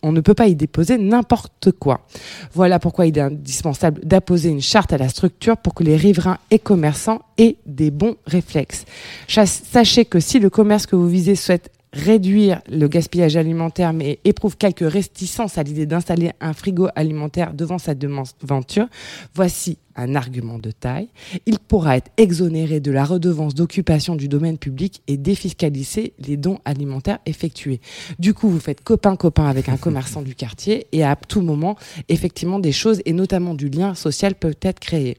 on, 0.02 0.12
ne 0.12 0.20
peut 0.20 0.34
pas 0.34 0.48
y 0.48 0.54
déposer 0.54 0.98
n'importe 0.98 1.72
quoi. 1.72 2.06
Voilà 2.52 2.78
pourquoi 2.78 3.06
il 3.06 3.16
est 3.16 3.22
indispensable 3.22 4.04
d'apposer 4.04 4.50
une 4.50 4.60
charte 4.60 4.92
à 4.92 4.98
la 4.98 5.08
structure 5.08 5.56
pour 5.56 5.74
que 5.74 5.84
les 5.84 5.96
riverains 5.96 6.38
et 6.50 6.58
commerçants 6.58 7.20
aient 7.38 7.56
des 7.66 7.90
bons 7.90 8.16
réflexes. 8.26 8.84
Sachez 9.28 10.04
que 10.04 10.20
si 10.20 10.38
le 10.38 10.50
commerce 10.50 10.86
que 10.86 10.96
vous 10.96 11.08
visez 11.08 11.34
souhaite 11.34 11.70
réduire 11.92 12.60
le 12.70 12.88
gaspillage 12.88 13.36
alimentaire, 13.36 13.92
mais 13.92 14.18
éprouve 14.24 14.56
quelques 14.56 14.90
réticences 14.90 15.58
à 15.58 15.62
l'idée 15.62 15.86
d'installer 15.86 16.32
un 16.40 16.52
frigo 16.52 16.88
alimentaire 16.94 17.54
devant 17.54 17.78
sa 17.78 17.94
devanture, 17.94 18.86
voici 19.34 19.78
un 19.96 20.14
argument 20.14 20.58
de 20.58 20.70
taille, 20.70 21.08
il 21.46 21.58
pourra 21.58 21.96
être 21.96 22.10
exonéré 22.16 22.80
de 22.80 22.90
la 22.90 23.04
redevance 23.04 23.54
d'occupation 23.54 24.14
du 24.14 24.28
domaine 24.28 24.58
public 24.58 25.02
et 25.08 25.16
défiscaliser 25.16 26.12
les 26.18 26.36
dons 26.36 26.58
alimentaires 26.64 27.18
effectués. 27.26 27.80
Du 28.18 28.34
coup, 28.34 28.48
vous 28.48 28.60
faites 28.60 28.82
copain-copain 28.82 29.46
avec 29.46 29.68
un 29.68 29.76
commerçant 29.86 30.22
du 30.22 30.34
quartier 30.34 30.86
et 30.92 31.04
à 31.04 31.16
tout 31.16 31.40
moment, 31.40 31.76
effectivement, 32.08 32.58
des 32.58 32.72
choses 32.72 33.00
et 33.04 33.12
notamment 33.12 33.54
du 33.54 33.68
lien 33.68 33.94
social 33.94 34.34
peuvent 34.34 34.56
être 34.62 34.80
créés. 34.80 35.16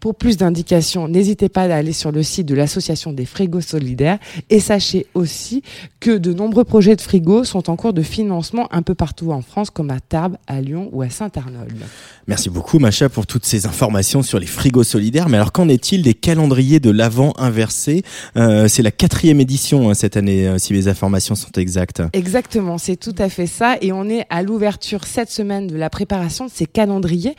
Pour 0.00 0.14
plus 0.14 0.36
d'indications, 0.36 1.08
n'hésitez 1.08 1.48
pas 1.48 1.62
à 1.62 1.76
aller 1.76 1.92
sur 1.92 2.12
le 2.12 2.22
site 2.22 2.46
de 2.46 2.54
l'association 2.54 3.12
des 3.12 3.26
frigos 3.26 3.60
solidaires 3.60 4.18
et 4.50 4.60
sachez 4.60 5.06
aussi 5.14 5.62
que 6.00 6.16
de 6.16 6.32
nombreux 6.32 6.64
projets 6.64 6.96
de 6.96 7.00
frigos 7.00 7.44
sont 7.44 7.70
en 7.70 7.76
cours 7.76 7.92
de 7.92 8.02
financement 8.02 8.68
un 8.72 8.82
peu 8.82 8.94
partout 8.94 9.32
en 9.32 9.42
France, 9.42 9.70
comme 9.70 9.90
à 9.90 10.00
Tarbes, 10.00 10.36
à 10.46 10.60
Lyon 10.60 10.88
ou 10.92 11.02
à 11.02 11.10
Saint-Arnold. 11.10 11.76
Merci 12.26 12.50
beaucoup, 12.50 12.78
Macha, 12.78 13.08
pour 13.08 13.26
toutes 13.26 13.44
ces 13.44 13.66
informations 13.66 14.15
sur 14.22 14.38
les 14.38 14.46
frigos 14.46 14.84
solidaires. 14.84 15.28
Mais 15.28 15.36
alors, 15.36 15.52
qu'en 15.52 15.68
est-il 15.68 16.02
des 16.02 16.14
calendriers 16.14 16.80
de 16.80 16.90
l'avant 16.90 17.32
inversé? 17.38 18.02
Euh, 18.36 18.68
C'est 18.68 18.82
la 18.82 18.90
quatrième 18.90 19.40
édition 19.40 19.90
hein, 19.90 19.94
cette 19.94 20.16
année, 20.16 20.46
euh, 20.46 20.58
si 20.58 20.72
mes 20.72 20.88
informations 20.88 21.34
sont 21.34 21.52
exactes. 21.56 22.02
Exactement, 22.12 22.78
c'est 22.78 22.96
tout 22.96 23.14
à 23.18 23.28
fait 23.28 23.46
ça. 23.46 23.76
Et 23.80 23.92
on 23.92 24.08
est 24.08 24.26
à 24.30 24.42
l'ouverture 24.42 25.04
cette 25.04 25.30
semaine 25.30 25.66
de 25.66 25.76
la 25.76 25.90
préparation 25.90 26.46
de 26.46 26.50
ces 26.50 26.66
calendriers 26.66 27.36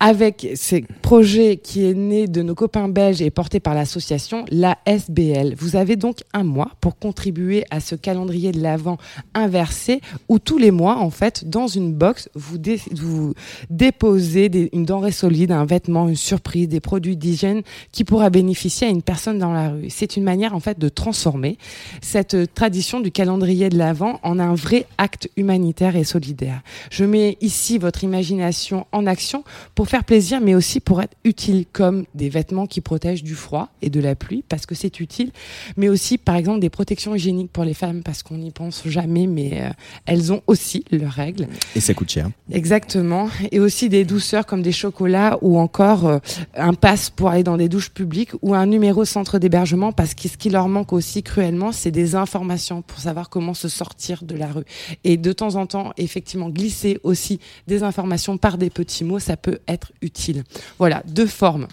avec 0.00 0.48
ces 0.54 0.84
projets 1.02 1.56
qui 1.56 1.84
est 1.84 1.94
né 1.94 2.26
de 2.26 2.42
nos 2.42 2.54
copains 2.54 2.88
belges 2.88 3.22
et 3.22 3.30
porté 3.30 3.60
par 3.60 3.74
l'association 3.74 4.44
la 4.50 4.78
SBL. 4.86 5.54
Vous 5.56 5.76
avez 5.76 5.96
donc 5.96 6.18
un 6.32 6.44
mois 6.44 6.70
pour 6.80 6.98
contribuer 6.98 7.64
à 7.70 7.80
ce 7.80 7.94
calendrier 7.94 8.52
de 8.52 8.60
l'avant 8.60 8.98
inversé 9.34 10.00
où 10.28 10.38
tous 10.38 10.58
les 10.58 10.70
mois, 10.70 10.98
en 10.98 11.10
fait, 11.10 11.48
dans 11.48 11.66
une 11.66 11.92
box, 11.92 12.28
vous, 12.34 13.34
déposez 13.70 14.70
une 14.72 14.84
denrée 14.84 15.12
solide, 15.12 15.52
un 15.52 15.64
vêtement 15.64 15.97
une 16.06 16.16
surprise, 16.16 16.68
des 16.68 16.80
produits 16.80 17.16
d'hygiène 17.16 17.62
qui 17.90 18.04
pourra 18.04 18.30
bénéficier 18.30 18.86
à 18.86 18.90
une 18.90 19.02
personne 19.02 19.38
dans 19.38 19.52
la 19.52 19.70
rue. 19.70 19.90
C'est 19.90 20.16
une 20.16 20.22
manière 20.22 20.54
en 20.54 20.60
fait 20.60 20.78
de 20.78 20.88
transformer 20.88 21.58
cette 22.02 22.34
euh, 22.34 22.46
tradition 22.46 23.00
du 23.00 23.10
calendrier 23.10 23.70
de 23.70 23.78
l'Avent 23.78 24.20
en 24.22 24.38
un 24.38 24.54
vrai 24.54 24.86
acte 24.98 25.28
humanitaire 25.36 25.96
et 25.96 26.04
solidaire. 26.04 26.60
Je 26.90 27.04
mets 27.04 27.38
ici 27.40 27.78
votre 27.78 28.04
imagination 28.04 28.86
en 28.92 29.06
action 29.06 29.42
pour 29.74 29.88
faire 29.88 30.04
plaisir, 30.04 30.40
mais 30.40 30.54
aussi 30.54 30.80
pour 30.80 31.00
être 31.00 31.16
utile, 31.24 31.64
comme 31.72 32.04
des 32.14 32.28
vêtements 32.28 32.66
qui 32.66 32.80
protègent 32.80 33.22
du 33.22 33.34
froid 33.34 33.68
et 33.82 33.90
de 33.90 34.00
la 34.00 34.14
pluie, 34.14 34.44
parce 34.48 34.66
que 34.66 34.74
c'est 34.74 35.00
utile, 35.00 35.30
mais 35.76 35.88
aussi 35.88 36.18
par 36.18 36.36
exemple 36.36 36.60
des 36.60 36.70
protections 36.70 37.14
hygiéniques 37.14 37.50
pour 37.50 37.64
les 37.64 37.74
femmes, 37.74 38.02
parce 38.02 38.22
qu'on 38.22 38.36
n'y 38.36 38.50
pense 38.50 38.86
jamais, 38.86 39.26
mais 39.26 39.62
euh, 39.62 39.70
elles 40.06 40.32
ont 40.32 40.42
aussi 40.46 40.84
leurs 40.90 41.12
règles. 41.12 41.48
Et 41.74 41.80
ça 41.80 41.94
coûte 41.94 42.10
cher. 42.10 42.28
Exactement. 42.52 43.28
Et 43.50 43.60
aussi 43.60 43.88
des 43.88 44.04
douceurs 44.04 44.46
comme 44.46 44.62
des 44.62 44.72
chocolats 44.72 45.38
ou 45.42 45.58
encore 45.58 45.87
euh, 45.88 46.18
un 46.54 46.74
pass 46.74 47.10
pour 47.10 47.28
aller 47.30 47.42
dans 47.42 47.56
des 47.56 47.68
douches 47.68 47.90
publiques 47.90 48.32
ou 48.42 48.54
un 48.54 48.66
numéro 48.66 49.04
centre 49.04 49.38
d'hébergement 49.38 49.92
parce 49.92 50.14
que 50.14 50.28
ce 50.28 50.36
qui 50.36 50.50
leur 50.50 50.68
manque 50.68 50.92
aussi 50.92 51.22
cruellement, 51.22 51.72
c'est 51.72 51.90
des 51.90 52.14
informations 52.14 52.82
pour 52.82 52.98
savoir 52.98 53.28
comment 53.28 53.54
se 53.54 53.68
sortir 53.68 54.24
de 54.24 54.34
la 54.34 54.48
rue. 54.48 54.64
Et 55.04 55.16
de 55.16 55.32
temps 55.32 55.56
en 55.56 55.66
temps, 55.66 55.92
effectivement, 55.96 56.50
glisser 56.50 56.98
aussi 57.02 57.40
des 57.66 57.82
informations 57.82 58.38
par 58.38 58.58
des 58.58 58.70
petits 58.70 59.04
mots, 59.04 59.18
ça 59.18 59.36
peut 59.36 59.58
être 59.66 59.92
utile. 60.02 60.44
Voilà, 60.78 61.02
deux 61.06 61.26
formes 61.26 61.66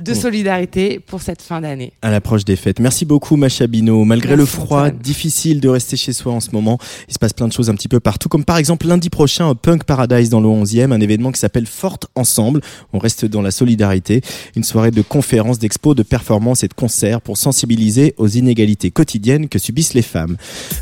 de 0.00 0.14
solidarité 0.14 0.98
pour 0.98 1.20
cette 1.22 1.42
fin 1.42 1.60
d'année. 1.60 1.92
À 2.02 2.10
l'approche 2.10 2.44
des 2.44 2.56
fêtes. 2.56 2.80
Merci 2.80 3.04
beaucoup, 3.04 3.36
Macha 3.36 3.66
Bino. 3.66 4.04
Malgré 4.04 4.36
le 4.36 4.46
froid, 4.46 4.90
difficile 4.90 5.60
de 5.60 5.68
rester 5.68 5.96
chez 5.96 6.12
soi 6.12 6.32
en 6.32 6.40
ce 6.40 6.50
moment. 6.52 6.78
Il 7.08 7.14
se 7.14 7.18
passe 7.18 7.32
plein 7.32 7.48
de 7.48 7.52
choses 7.52 7.68
un 7.70 7.74
petit 7.74 7.88
peu 7.88 8.00
partout, 8.00 8.28
comme 8.28 8.44
par 8.44 8.56
exemple 8.56 8.86
lundi 8.86 9.10
prochain 9.10 9.48
au 9.48 9.54
Punk 9.54 9.84
Paradise 9.84 10.30
dans 10.30 10.40
le 10.40 10.48
11e, 10.48 10.92
un 10.92 11.00
événement 11.00 11.32
qui 11.32 11.40
s'appelle 11.40 11.66
Forte 11.66 12.06
Ensemble. 12.14 12.60
On 12.92 12.98
reste 12.98 13.24
dans 13.26 13.42
la 13.42 13.50
solidarité. 13.50 14.22
Une 14.56 14.64
soirée 14.64 14.90
de 14.90 15.02
conférences, 15.02 15.58
d'expos, 15.58 15.94
de 15.94 16.02
performances 16.02 16.64
et 16.64 16.68
de 16.68 16.74
concerts 16.74 17.20
pour 17.20 17.36
sensibiliser 17.36 18.14
aux 18.16 18.28
inégalités 18.28 18.90
quotidiennes 18.90 19.48
que 19.48 19.58
subissent 19.58 19.94
les 19.94 20.02
femmes. 20.02 20.36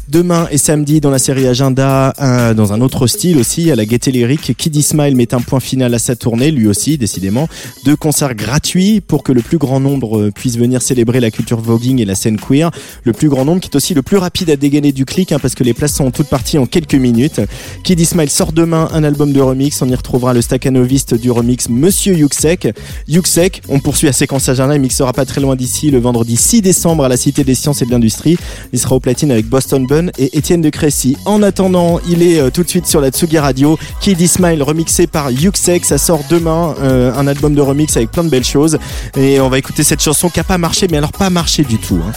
Demain 0.09 0.46
et 0.50 0.59
samedi, 0.59 1.00
dans 1.00 1.10
la 1.10 1.18
série 1.18 1.46
Agenda, 1.46 2.12
un- 2.18 2.55
dans 2.55 2.72
un 2.72 2.80
autre 2.80 3.06
style 3.06 3.38
aussi, 3.38 3.70
à 3.70 3.76
la 3.76 3.84
Gaieté 3.84 4.12
Lyrique, 4.12 4.56
Kiddy 4.56 4.82
Smile 4.82 5.16
met 5.16 5.34
un 5.34 5.40
point 5.40 5.60
final 5.60 5.92
à 5.94 5.98
sa 5.98 6.14
tournée, 6.14 6.50
lui 6.50 6.66
aussi, 6.68 6.98
décidément. 6.98 7.48
Deux 7.84 7.96
concerts 7.96 8.34
gratuits 8.34 8.68
pour 9.07 9.23
que 9.23 9.32
le 9.32 9.40
plus 9.40 9.57
grand 9.57 9.81
nombre 9.81 10.19
euh, 10.19 10.31
puisse 10.31 10.59
venir 10.59 10.82
célébrer 10.82 11.20
la 11.20 11.31
culture 11.31 11.59
voguing 11.59 12.01
et 12.01 12.05
la 12.05 12.15
scène 12.15 12.39
queer. 12.39 12.70
Le 13.05 13.12
plus 13.12 13.28
grand 13.31 13.47
nombre 13.47 13.61
qui 13.61 13.70
est 13.70 13.77
aussi 13.77 13.95
le 13.95 14.03
plus 14.03 14.19
rapide 14.19 14.51
à 14.51 14.57
dégainer 14.57 14.93
du 14.93 15.07
clic, 15.07 15.32
hein, 15.32 15.39
parce 15.40 15.55
que 15.55 15.65
les 15.65 15.73
places 15.73 15.95
sont 15.95 16.11
toutes 16.11 16.28
parties 16.28 16.59
en 16.59 16.66
quelques 16.66 16.95
minutes. 16.95 17.40
Kiddy 17.82 18.05
Smile 18.05 18.28
sort 18.28 18.53
demain 18.53 18.89
un 18.93 19.05
album 19.05 19.32
de 19.32 19.40
remix. 19.40 19.81
On 19.81 19.89
y 19.89 19.95
retrouvera 19.95 20.35
le 20.35 20.43
staccanoviste 20.43 21.15
du 21.15 21.31
remix 21.31 21.70
Monsieur 21.70 22.15
Yuxek. 22.15 22.69
Yuxek, 23.09 23.62
on 23.69 23.81
poursuit 23.81 24.09
à 24.09 24.12
séquence 24.12 24.49
agenda. 24.51 24.74
Il 24.74 24.82
mixera 24.82 25.15
pas 25.15 25.24
très 25.24 25.40
loin 25.40 25.57
d'ici 25.57 25.90
le 25.90 25.99
vendredi 25.99 26.36
6 26.36 26.61
décembre 26.61 27.05
à 27.05 27.09
la 27.09 27.16
Cité 27.16 27.45
des 27.45 27.55
Sciences 27.55 27.81
et 27.81 27.86
de 27.86 27.90
l'Industrie. 27.90 28.36
Il 28.74 28.78
sera 28.78 28.97
au 28.97 29.01
platine 29.01 29.31
avec 29.31 29.47
Boston 29.47 29.86
Bun 29.86 30.09
et 30.19 30.36
Étienne 30.36 30.61
de 30.61 30.69
Crécy. 30.70 31.16
En 31.24 31.43
attendant, 31.43 32.01
il 32.09 32.23
est 32.23 32.39
euh, 32.39 32.51
tout 32.51 32.65
de 32.65 32.69
suite 32.69 32.86
sur 32.86 33.01
la 33.01 33.09
Tsugi 33.09 33.39
Radio. 33.39 33.78
Kiddy 34.03 34.28
Smile 34.28 34.62
remixé 34.62 35.07
par 35.07 35.31
Yuxek. 35.31 35.86
Ça 35.86 35.97
sort 35.97 36.20
demain, 36.28 36.74
euh, 36.82 37.12
un 37.15 37.27
album 37.27 37.55
de 37.55 37.62
remix 37.62 37.97
avec 37.97 38.11
plein 38.11 38.24
de 38.24 38.28
belles 38.28 38.45
choses. 38.45 38.57
Et 39.16 39.40
on 39.40 39.48
va 39.48 39.59
écouter 39.59 39.85
cette 39.85 40.02
chanson 40.02 40.28
qui 40.28 40.40
a 40.40 40.44
pas 40.44 40.59
marché, 40.59 40.86
mais 40.90 40.97
alors 40.98 41.12
pas 41.12 41.30
marché 41.30 41.64
du 41.64 41.78
tout. 41.78 42.01
hein. 42.05 42.12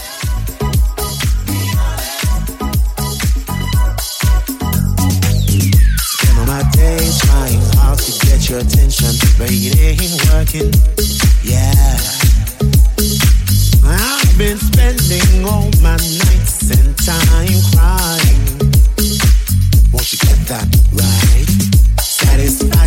I've 13.84 14.38
been 14.38 14.58
spending 14.58 15.44
all 15.44 15.70
my 15.82 15.96
nights 15.96 16.70
and 16.70 16.96
time 16.98 17.60
crying. 17.72 18.42
Won't 19.92 20.12
you 20.12 20.18
get 20.18 20.38
that 20.48 20.66
right? 20.92 21.48
Satisfaction 22.00 22.81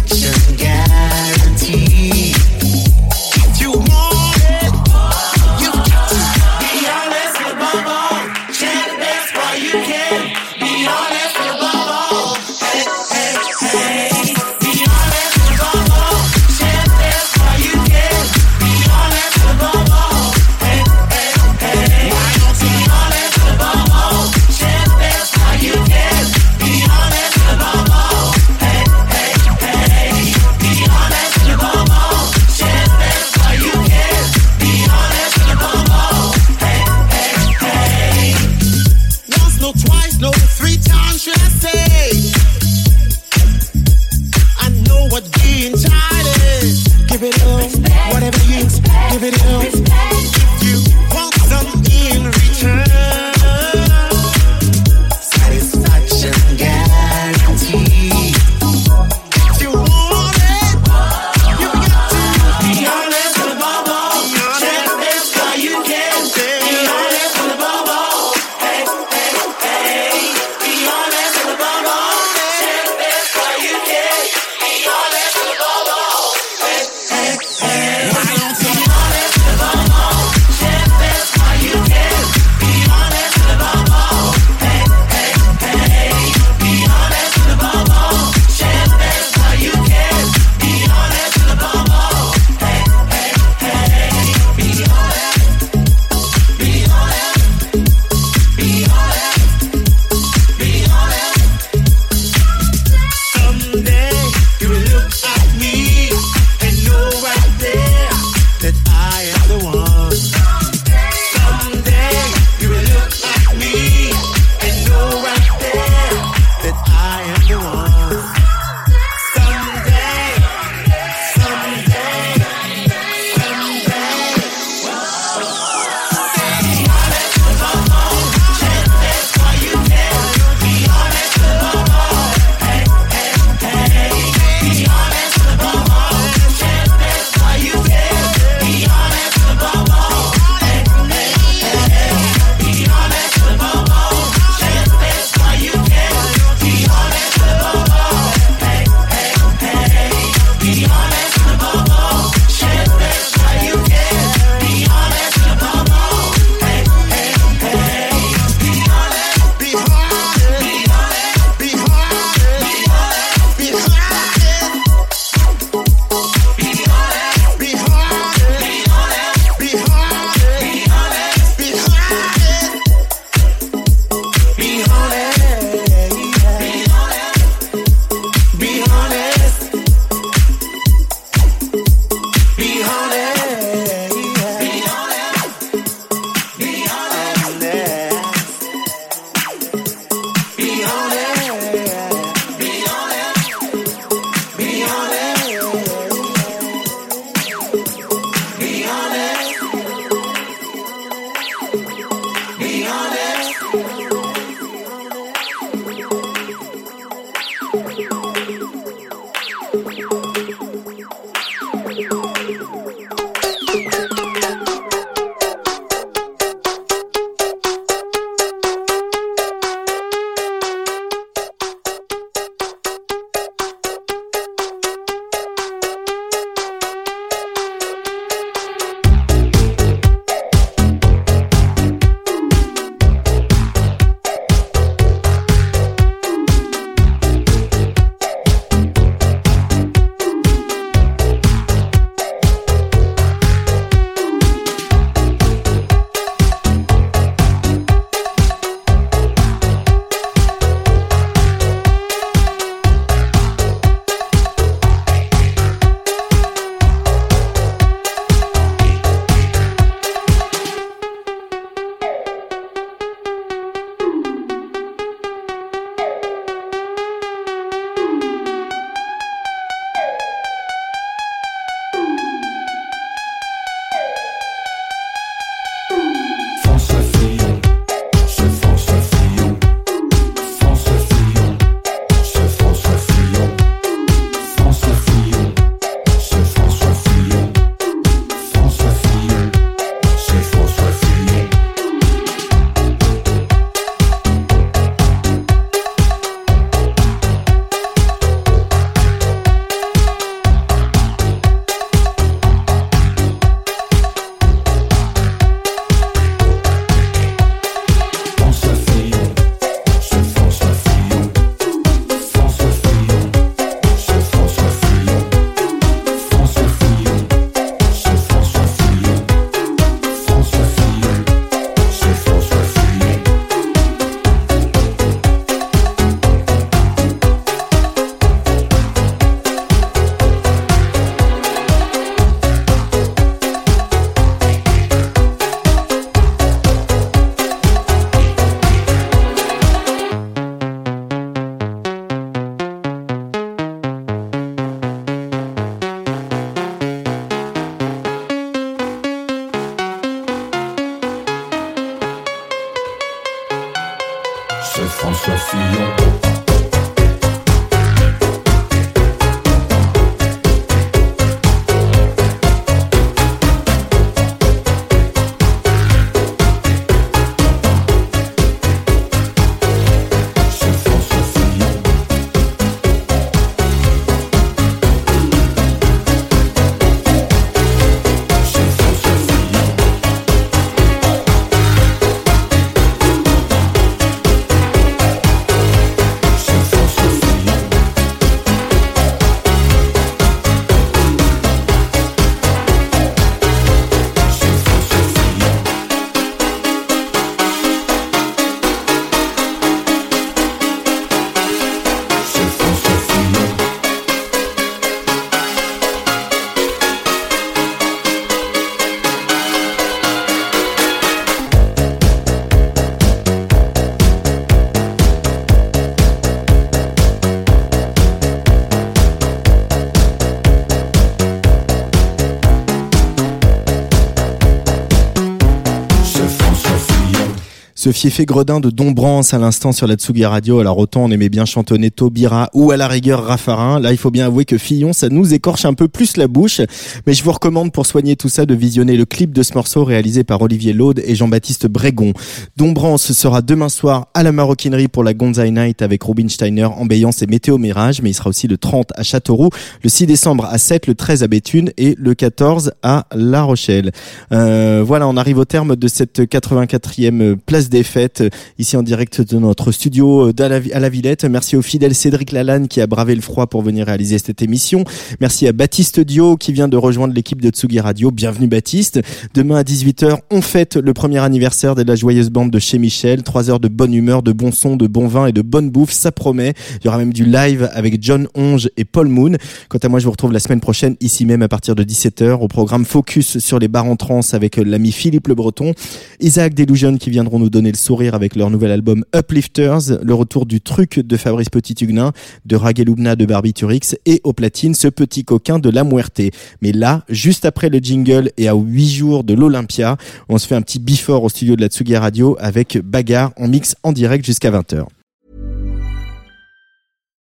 Ce 427.85 427.91
fiefé 428.05 428.27
gredin 428.27 428.59
de 428.59 428.69
Dombrance 428.69 429.33
à 429.33 429.39
l'instant 429.39 429.71
sur 429.71 429.87
la 429.87 429.95
Tsugi 429.95 430.25
Radio. 430.25 430.59
Alors 430.59 430.77
autant 430.77 431.05
on 431.05 431.09
aimait 431.09 431.29
bien 431.29 431.45
chantonner 431.45 431.89
Taubira 431.89 432.51
ou 432.53 432.69
à 432.69 432.77
la 432.77 432.87
rigueur 432.87 433.23
Raffarin. 433.23 433.79
Là, 433.79 433.93
il 433.93 433.97
faut 433.97 434.11
bien 434.11 434.27
avouer 434.27 434.45
que 434.45 434.59
Fillon, 434.59 434.93
ça 434.93 435.09
nous 435.09 435.33
écorche 435.33 435.65
un 435.65 435.73
peu 435.73 435.87
plus 435.87 436.15
la 436.15 436.27
bouche. 436.27 436.61
Mais 437.07 437.15
je 437.15 437.23
vous 437.23 437.31
recommande 437.31 437.71
pour 437.71 437.87
soigner 437.87 438.15
tout 438.15 438.29
ça 438.29 438.45
de 438.45 438.53
visionner 438.53 438.95
le 438.95 439.05
clip 439.05 439.33
de 439.33 439.41
ce 439.41 439.55
morceau 439.55 439.83
réalisé 439.83 440.23
par 440.23 440.39
Olivier 440.43 440.71
Laude 440.71 441.01
et 441.03 441.15
Jean-Baptiste 441.15 441.65
Brégon. 441.65 442.13
Dombrance 442.57 443.11
sera 443.11 443.41
demain 443.41 443.69
soir 443.69 444.09
à 444.13 444.21
la 444.21 444.31
Maroquinerie 444.31 444.87
pour 444.87 445.03
la 445.03 445.15
Gonzai 445.15 445.49
Night 445.49 445.81
avec 445.81 446.03
Robin 446.03 446.29
Steiner, 446.29 446.65
Ambiance 446.65 447.23
et 447.23 447.25
Météo 447.25 447.57
Mirage. 447.57 448.03
Mais 448.03 448.11
il 448.11 448.13
sera 448.13 448.29
aussi 448.29 448.47
le 448.47 448.59
30 448.59 448.91
à 448.95 449.01
Châteauroux, 449.01 449.49
le 449.81 449.89
6 449.89 450.05
décembre 450.05 450.45
à 450.45 450.59
7, 450.59 450.85
le 450.85 450.93
13 450.93 451.23
à 451.23 451.27
Béthune 451.27 451.71
et 451.77 451.95
le 451.97 452.13
14 452.13 452.73
à 452.83 453.07
La 453.15 453.41
Rochelle. 453.41 453.91
Euh, 454.31 454.83
voilà, 454.85 455.07
on 455.07 455.17
arrive 455.17 455.39
au 455.39 455.45
terme 455.45 455.75
de 455.75 455.87
cette 455.87 456.19
84e 456.19 457.35
place 457.37 457.69
des 457.69 457.81
fêtes 457.95 458.23
ici 458.59 458.75
en 458.75 458.83
direct 458.83 459.21
de 459.21 459.39
notre 459.39 459.71
studio 459.71 460.29
à 460.37 460.79
la 460.79 460.89
Villette. 460.89 461.23
Merci 461.23 461.55
au 461.55 461.61
fidèle 461.61 461.95
Cédric 461.95 462.33
Lalanne 462.33 462.67
qui 462.67 462.81
a 462.81 462.87
bravé 462.87 463.15
le 463.15 463.21
froid 463.21 463.47
pour 463.47 463.61
venir 463.61 463.85
réaliser 463.85 464.17
cette 464.19 464.41
émission. 464.41 464.83
Merci 465.21 465.47
à 465.47 465.53
Baptiste 465.53 466.01
Dio 466.01 466.35
qui 466.35 466.51
vient 466.51 466.67
de 466.67 466.75
rejoindre 466.75 467.13
l'équipe 467.13 467.39
de 467.39 467.49
Tsugi 467.51 467.79
Radio. 467.79 468.11
Bienvenue 468.11 468.47
Baptiste. 468.47 468.99
Demain 469.33 469.55
à 469.55 469.63
18h, 469.63 470.17
on 470.29 470.41
fête 470.41 470.75
le 470.75 470.93
premier 470.93 471.19
anniversaire 471.19 471.73
de 471.73 471.83
la 471.83 471.95
joyeuse 471.95 472.31
bande 472.31 472.51
de 472.51 472.59
chez 472.59 472.79
Michel. 472.79 473.23
Trois 473.23 473.49
heures 473.49 473.61
de 473.61 473.69
bonne 473.69 473.93
humeur, 473.93 474.23
de 474.23 474.33
bon 474.33 474.51
son, 474.51 474.75
de 474.75 474.87
bon 474.87 475.07
vin 475.07 475.27
et 475.27 475.31
de 475.31 475.41
bonne 475.41 475.69
bouffe. 475.69 475.91
Ça 475.91 476.11
promet. 476.11 476.53
Il 476.81 476.85
y 476.85 476.87
aura 476.89 476.97
même 476.97 477.13
du 477.13 477.23
live 477.23 477.69
avec 477.73 478.03
John 478.03 478.27
Onge 478.35 478.69
et 478.75 478.83
Paul 478.83 479.07
Moon. 479.07 479.37
Quant 479.69 479.79
à 479.81 479.87
moi, 479.87 479.99
je 479.99 480.05
vous 480.05 480.11
retrouve 480.11 480.33
la 480.33 480.39
semaine 480.39 480.59
prochaine 480.59 480.97
ici 480.99 481.25
même 481.25 481.43
à 481.43 481.47
partir 481.47 481.75
de 481.75 481.83
17h 481.85 482.41
au 482.41 482.49
programme 482.49 482.83
Focus 482.83 483.37
sur 483.37 483.57
les 483.57 483.69
bars 483.69 483.85
en 483.85 483.95
trans 483.95 484.19
avec 484.33 484.57
l'ami 484.57 484.91
Philippe 484.91 485.29
Le 485.29 485.35
Breton, 485.35 485.73
Isaac 486.19 486.53
Delusion 486.53 486.97
qui 486.97 487.09
viendront 487.09 487.39
nous 487.39 487.49
donner 487.49 487.71
le 487.71 487.84
sourire 487.85 488.15
avec 488.15 488.35
leur 488.35 488.49
nouvel 488.49 488.71
album 488.71 489.05
Uplifters, 489.15 490.01
le 490.01 490.13
retour 490.13 490.47
du 490.47 490.59
truc 490.59 490.99
de 490.99 491.17
Fabrice 491.17 491.49
Petit-Huguenin, 491.49 492.13
de 492.45 492.55
Ragelubna 492.55 493.15
de 493.15 493.25
Barbiturix 493.25 493.95
et 494.05 494.21
au 494.23 494.33
platine 494.33 494.73
ce 494.73 494.87
petit 494.87 495.23
coquin 495.23 495.59
de 495.59 495.69
la 495.69 495.83
Muerte. 495.83 496.21
Mais 496.61 496.71
là, 496.71 497.03
juste 497.09 497.45
après 497.45 497.69
le 497.69 497.77
jingle 497.77 498.31
et 498.37 498.47
à 498.47 498.55
8 498.55 498.89
jours 498.89 499.23
de 499.23 499.35
l'Olympia, 499.35 499.97
on 500.29 500.39
se 500.39 500.47
fait 500.47 500.55
un 500.55 500.63
petit 500.63 500.79
before 500.79 501.23
au 501.23 501.29
studio 501.29 501.55
de 501.55 501.61
la 501.61 501.67
Tsugi 501.67 501.95
Radio 501.95 502.35
avec 502.39 502.79
Bagarre 502.79 503.31
en 503.37 503.47
mix 503.47 503.75
en 503.83 503.91
direct 503.91 504.25
jusqu'à 504.25 504.49
20h. 504.49 504.85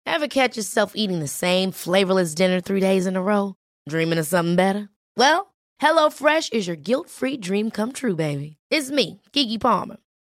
Ever 0.07 0.27
catch 0.27 0.57
yourself 0.57 0.93
eating 0.95 1.19
the 1.19 1.27
same 1.27 1.71
flavorless 1.71 2.33
dinner 2.33 2.59
three 2.59 2.81
days 2.81 3.05
in 3.05 3.15
a 3.15 3.21
row? 3.21 3.53
Dreaming 3.87 4.17
of 4.17 4.25
something 4.25 4.55
better? 4.55 4.89
Well, 5.15 5.53
HelloFresh 5.79 6.51
is 6.51 6.65
your 6.65 6.75
guilt-free 6.75 7.37
dream 7.37 7.69
come 7.69 7.91
true, 7.91 8.15
baby. 8.15 8.57
It's 8.71 8.89
me, 8.89 9.21
Kiki 9.31 9.59
Palmer. 9.59 9.97